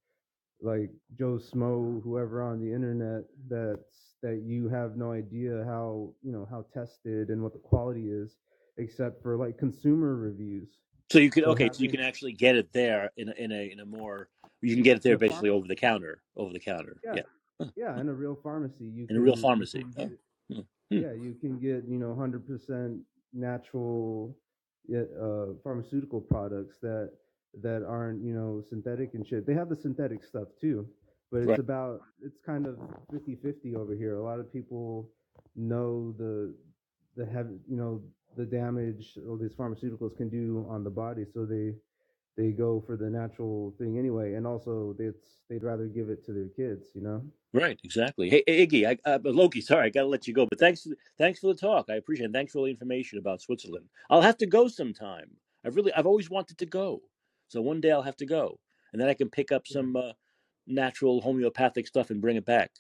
like 0.63 0.91
Joe 1.19 1.39
Schmo 1.39 2.03
whoever 2.03 2.43
on 2.43 2.61
the 2.61 2.73
internet 2.73 3.25
that's 3.49 4.17
that 4.23 4.43
you 4.45 4.69
have 4.69 4.97
no 4.97 5.13
idea 5.13 5.65
how 5.67 6.13
you 6.23 6.33
know 6.33 6.47
how 6.51 6.65
tested 6.73 7.31
and 7.31 7.43
what 7.43 7.53
the 7.53 7.59
quality 7.59 8.11
is 8.11 8.37
except 8.79 9.23
for 9.23 9.37
like 9.37 9.59
consumer 9.59 10.17
reviews 10.17 10.79
So 11.11 11.19
you 11.19 11.31
can 11.31 11.45
okay, 11.45 11.69
so 11.73 11.83
you 11.83 11.89
can 11.91 12.01
actually 12.01 12.33
get 12.33 12.57
it 12.57 12.73
there 12.73 13.11
in 13.17 13.29
a, 13.29 13.33
in 13.33 13.53
a 13.53 13.71
in 13.73 13.81
a 13.81 13.85
more 13.85 14.29
You 14.63 14.75
can 14.75 14.83
get 14.83 14.97
it 14.97 15.03
there 15.03 15.19
basically 15.19 15.51
over 15.51 15.67
the 15.69 15.77
counter. 15.77 16.23
Over 16.37 16.53
the 16.53 16.61
counter. 16.61 16.97
Yeah, 17.05 17.15
Yeah. 17.61 17.67
Yeah, 17.77 18.01
in 18.01 18.09
a 18.09 18.13
real 18.15 18.35
pharmacy, 18.43 18.85
you 18.87 19.07
In 19.09 19.17
a 19.17 19.21
real 19.21 19.35
can 19.35 19.39
you 19.39 19.43
pharmacy. 19.43 19.85
Oh. 19.99 20.07
get 20.07 20.19
Hmm. 20.91 20.99
Yeah, 20.99 21.13
you 21.13 21.35
can 21.41 21.59
get 21.59 21.85
you 21.89 21.99
know 21.99 22.15
hundred 22.15 22.47
percent 22.47 23.01
natural 23.33 24.37
uh, 24.95 25.55
pharmaceutical 25.63 26.21
products 26.21 26.79
that 26.83 27.11
that 27.63 27.83
aren't 27.87 28.23
you 28.23 28.35
know 28.35 28.63
synthetic 28.69 29.15
and 29.15 29.27
shit. 29.27 29.47
They 29.47 29.55
have 29.55 29.69
the 29.69 29.77
synthetic 29.77 30.25
stuff 30.25 30.49
too, 30.61 30.87
but 31.31 31.39
it's 31.39 31.49
Right. 31.49 31.59
about 31.59 32.01
it's 32.23 32.39
kind 32.45 32.67
of 32.67 32.77
50-50 33.13 33.77
over 33.77 33.95
here. 33.95 34.17
A 34.17 34.23
lot 34.23 34.41
of 34.41 34.53
people 34.53 35.11
know 35.57 36.13
the 36.19 36.55
the 37.17 37.25
have 37.27 37.49
you 37.69 37.77
know 37.77 38.03
the 38.37 38.45
damage 38.45 39.19
all 39.29 39.37
these 39.37 39.55
pharmaceuticals 39.55 40.17
can 40.17 40.29
do 40.29 40.67
on 40.69 40.85
the 40.85 40.91
body, 40.91 41.25
so 41.33 41.45
they 41.45 41.75
they 42.37 42.51
go 42.51 42.83
for 42.85 42.97
the 42.97 43.09
natural 43.09 43.75
thing 43.79 43.99
anyway, 43.99 44.35
and 44.35 44.47
also 44.47 44.95
it's 44.99 45.39
they'd 45.49 45.63
rather 45.63 45.87
give 45.87 46.11
it 46.11 46.25
to 46.27 46.33
their 46.33 46.49
kids, 46.49 46.89
you 46.95 47.03
know. 47.03 47.23
Right, 47.53 47.79
exactly. 47.85 48.29
Hey, 48.31 48.43
Iggy, 48.49 48.85
I, 48.85 49.09
uh, 49.09 49.21
Loki, 49.23 49.61
sorry, 49.61 49.87
I 49.87 49.91
got 49.91 50.01
to 50.01 50.09
let 50.09 50.27
you 50.27 50.35
go. 50.35 50.45
But 50.45 50.59
thanks, 50.59 50.89
thanks 51.19 51.39
for 51.39 51.47
the 51.47 51.59
talk. 51.59 51.87
I 51.89 51.95
appreciate 51.95 52.27
it. 52.27 52.33
Thanks 52.33 52.53
for 52.53 52.59
all 52.59 52.65
the 52.65 52.71
information 52.73 53.19
about 53.19 53.41
Switzerland. 53.41 53.87
I'll 54.11 54.23
have 54.23 54.39
to 54.39 54.47
go 54.47 54.67
sometime. 54.67 55.31
I've 55.65 55.77
really, 55.77 55.93
I've 55.95 56.07
always 56.07 56.29
wanted 56.29 56.59
to 56.59 56.67
go. 56.67 57.03
So 57.49 57.63
one 57.63 57.81
day 57.81 57.93
I'll 57.93 58.03
have 58.03 58.17
to 58.17 58.27
go, 58.27 58.59
and 58.93 59.01
then 59.01 59.09
I 59.09 59.15
can 59.15 59.31
pick 59.31 59.53
up 59.53 59.67
some 59.67 59.95
uh, 59.95 60.13
natural 60.67 61.21
homeopathic 61.21 61.87
stuff 61.87 62.11
and 62.11 62.21
bring 62.21 62.37
it 62.37 62.45
back. 62.45 62.73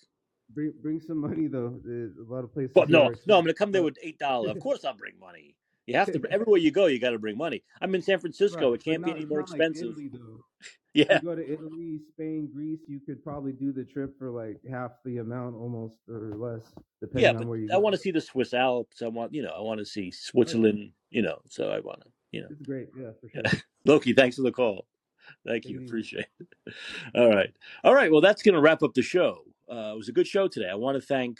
Bring 0.54 0.72
bring 0.82 1.00
some 1.00 1.18
money 1.18 1.46
though. 1.46 1.80
There's 1.84 2.16
a 2.16 2.32
lot 2.32 2.44
of 2.44 2.52
places 2.52 2.72
But 2.74 2.88
no, 2.88 3.12
no, 3.26 3.38
I'm 3.38 3.46
to 3.46 3.54
come 3.54 3.72
there 3.72 3.82
with 3.82 3.98
eight 4.02 4.18
dollars. 4.18 4.50
Of 4.50 4.60
course, 4.60 4.84
I'll 4.84 4.96
bring 4.96 5.18
money. 5.18 5.56
You 5.86 5.96
have 5.96 6.12
to. 6.12 6.20
Everywhere 6.30 6.58
you 6.58 6.70
go, 6.70 6.86
you 6.86 6.98
got 6.98 7.10
to 7.10 7.18
bring 7.18 7.36
money. 7.36 7.62
I'm 7.80 7.94
in 7.94 8.02
San 8.02 8.18
Francisco. 8.18 8.70
Right, 8.70 8.80
It 8.80 8.84
can't 8.84 9.04
be 9.04 9.10
any 9.10 9.26
more 9.26 9.40
not 9.40 9.50
like 9.50 9.60
expensive. 9.60 9.98
Italy. 9.98 10.10
Yeah, 10.94 11.18
You 11.20 11.28
go 11.28 11.34
to 11.34 11.52
Italy, 11.52 11.98
Spain, 12.12 12.48
Greece, 12.54 12.78
you 12.86 13.00
could 13.00 13.24
probably 13.24 13.50
do 13.50 13.72
the 13.72 13.82
trip 13.82 14.16
for 14.16 14.30
like 14.30 14.60
half 14.70 14.92
the 15.04 15.18
amount, 15.18 15.56
almost 15.56 15.96
or 16.08 16.36
less, 16.36 16.62
depending 17.00 17.34
yeah. 17.34 17.40
on 17.40 17.48
where 17.48 17.58
you 17.58 17.68
I 17.72 17.78
want 17.78 17.96
to 17.96 18.00
see 18.00 18.12
the 18.12 18.20
Swiss 18.20 18.54
Alps. 18.54 19.02
I 19.02 19.08
want, 19.08 19.34
you 19.34 19.42
know, 19.42 19.50
I 19.50 19.60
want 19.60 19.80
to 19.80 19.84
see 19.84 20.12
Switzerland. 20.12 20.92
You 21.10 21.22
know, 21.22 21.40
so 21.48 21.70
I 21.70 21.80
want 21.80 22.02
to, 22.02 22.06
you 22.30 22.42
know. 22.42 22.46
it's 22.48 22.62
great. 22.62 22.90
Yeah, 22.96 23.10
for 23.20 23.28
sure. 23.28 23.60
Loki, 23.84 24.12
thanks 24.12 24.36
for 24.36 24.42
the 24.42 24.52
call. 24.52 24.86
Thank 25.44 25.64
you. 25.64 25.84
Appreciate 25.84 26.26
it. 26.38 26.74
All 27.14 27.28
right. 27.28 27.52
All 27.82 27.94
right. 27.94 28.12
Well, 28.12 28.20
that's 28.20 28.42
going 28.42 28.54
to 28.54 28.60
wrap 28.60 28.84
up 28.84 28.94
the 28.94 29.02
show. 29.02 29.42
Uh, 29.70 29.92
it 29.94 29.96
was 29.96 30.08
a 30.08 30.12
good 30.12 30.26
show 30.26 30.48
today. 30.48 30.68
I 30.70 30.74
want 30.74 30.96
to 30.96 31.06
thank 31.06 31.38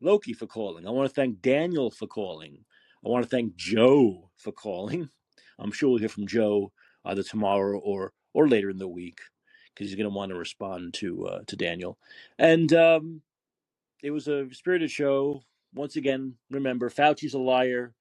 Loki 0.00 0.32
for 0.32 0.46
calling. 0.46 0.86
I 0.86 0.90
want 0.90 1.08
to 1.08 1.14
thank 1.14 1.40
Daniel 1.40 1.90
for 1.90 2.06
calling. 2.06 2.64
I 3.04 3.08
want 3.08 3.24
to 3.24 3.28
thank 3.28 3.56
Joe 3.56 4.30
for 4.36 4.52
calling. 4.52 5.08
I'm 5.58 5.72
sure 5.72 5.90
we'll 5.90 5.98
hear 5.98 6.08
from 6.08 6.26
Joe 6.26 6.72
either 7.04 7.22
tomorrow 7.22 7.78
or 7.78 8.12
or 8.34 8.48
later 8.48 8.68
in 8.68 8.78
the 8.78 8.88
week 8.88 9.20
because 9.72 9.88
he's 9.88 9.96
going 9.96 10.08
to 10.08 10.14
want 10.14 10.30
to 10.30 10.36
respond 10.36 10.94
to 10.94 11.26
uh, 11.26 11.40
to 11.46 11.56
Daniel. 11.56 11.98
And 12.38 12.72
um, 12.72 13.22
it 14.02 14.10
was 14.10 14.28
a 14.28 14.46
spirited 14.52 14.90
show. 14.90 15.42
Once 15.74 15.96
again, 15.96 16.34
remember 16.50 16.90
Fauci's 16.90 17.34
a 17.34 17.38
liar. 17.38 17.94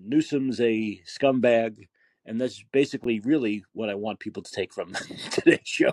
Newsom's 0.00 0.60
a 0.60 1.00
scumbag. 1.06 1.88
And 2.26 2.40
that's 2.40 2.62
basically 2.72 3.20
really 3.20 3.64
what 3.72 3.88
I 3.88 3.94
want 3.94 4.20
people 4.20 4.42
to 4.42 4.50
take 4.52 4.72
from 4.72 4.92
today's 5.30 5.60
show. 5.64 5.92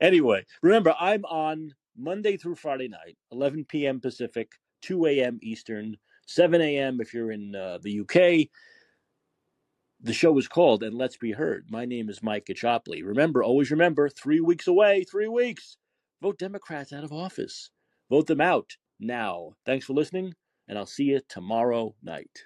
Anyway, 0.00 0.44
remember, 0.62 0.94
I'm 0.98 1.24
on 1.24 1.74
Monday 1.96 2.36
through 2.36 2.56
Friday 2.56 2.88
night, 2.88 3.16
11 3.32 3.66
p.m. 3.66 4.00
Pacific, 4.00 4.52
2 4.82 5.06
a.m. 5.06 5.38
Eastern, 5.42 5.96
7 6.26 6.60
a.m. 6.60 7.00
if 7.00 7.14
you're 7.14 7.32
in 7.32 7.54
uh, 7.54 7.78
the 7.82 8.00
UK. 8.00 8.48
The 10.00 10.12
show 10.12 10.36
is 10.38 10.48
called 10.48 10.82
And 10.82 10.96
Let's 10.96 11.16
Be 11.16 11.32
Heard. 11.32 11.66
My 11.70 11.86
name 11.86 12.10
is 12.10 12.22
Mike 12.22 12.46
Kachopley. 12.46 13.02
Remember, 13.02 13.42
always 13.42 13.70
remember, 13.70 14.08
three 14.08 14.40
weeks 14.40 14.66
away, 14.66 15.04
three 15.04 15.28
weeks. 15.28 15.76
Vote 16.20 16.38
Democrats 16.38 16.92
out 16.92 17.04
of 17.04 17.12
office. 17.12 17.70
Vote 18.10 18.26
them 18.26 18.40
out 18.40 18.76
now. 19.00 19.52
Thanks 19.64 19.86
for 19.86 19.94
listening, 19.94 20.34
and 20.68 20.76
I'll 20.76 20.86
see 20.86 21.04
you 21.04 21.20
tomorrow 21.28 21.94
night. 22.02 22.44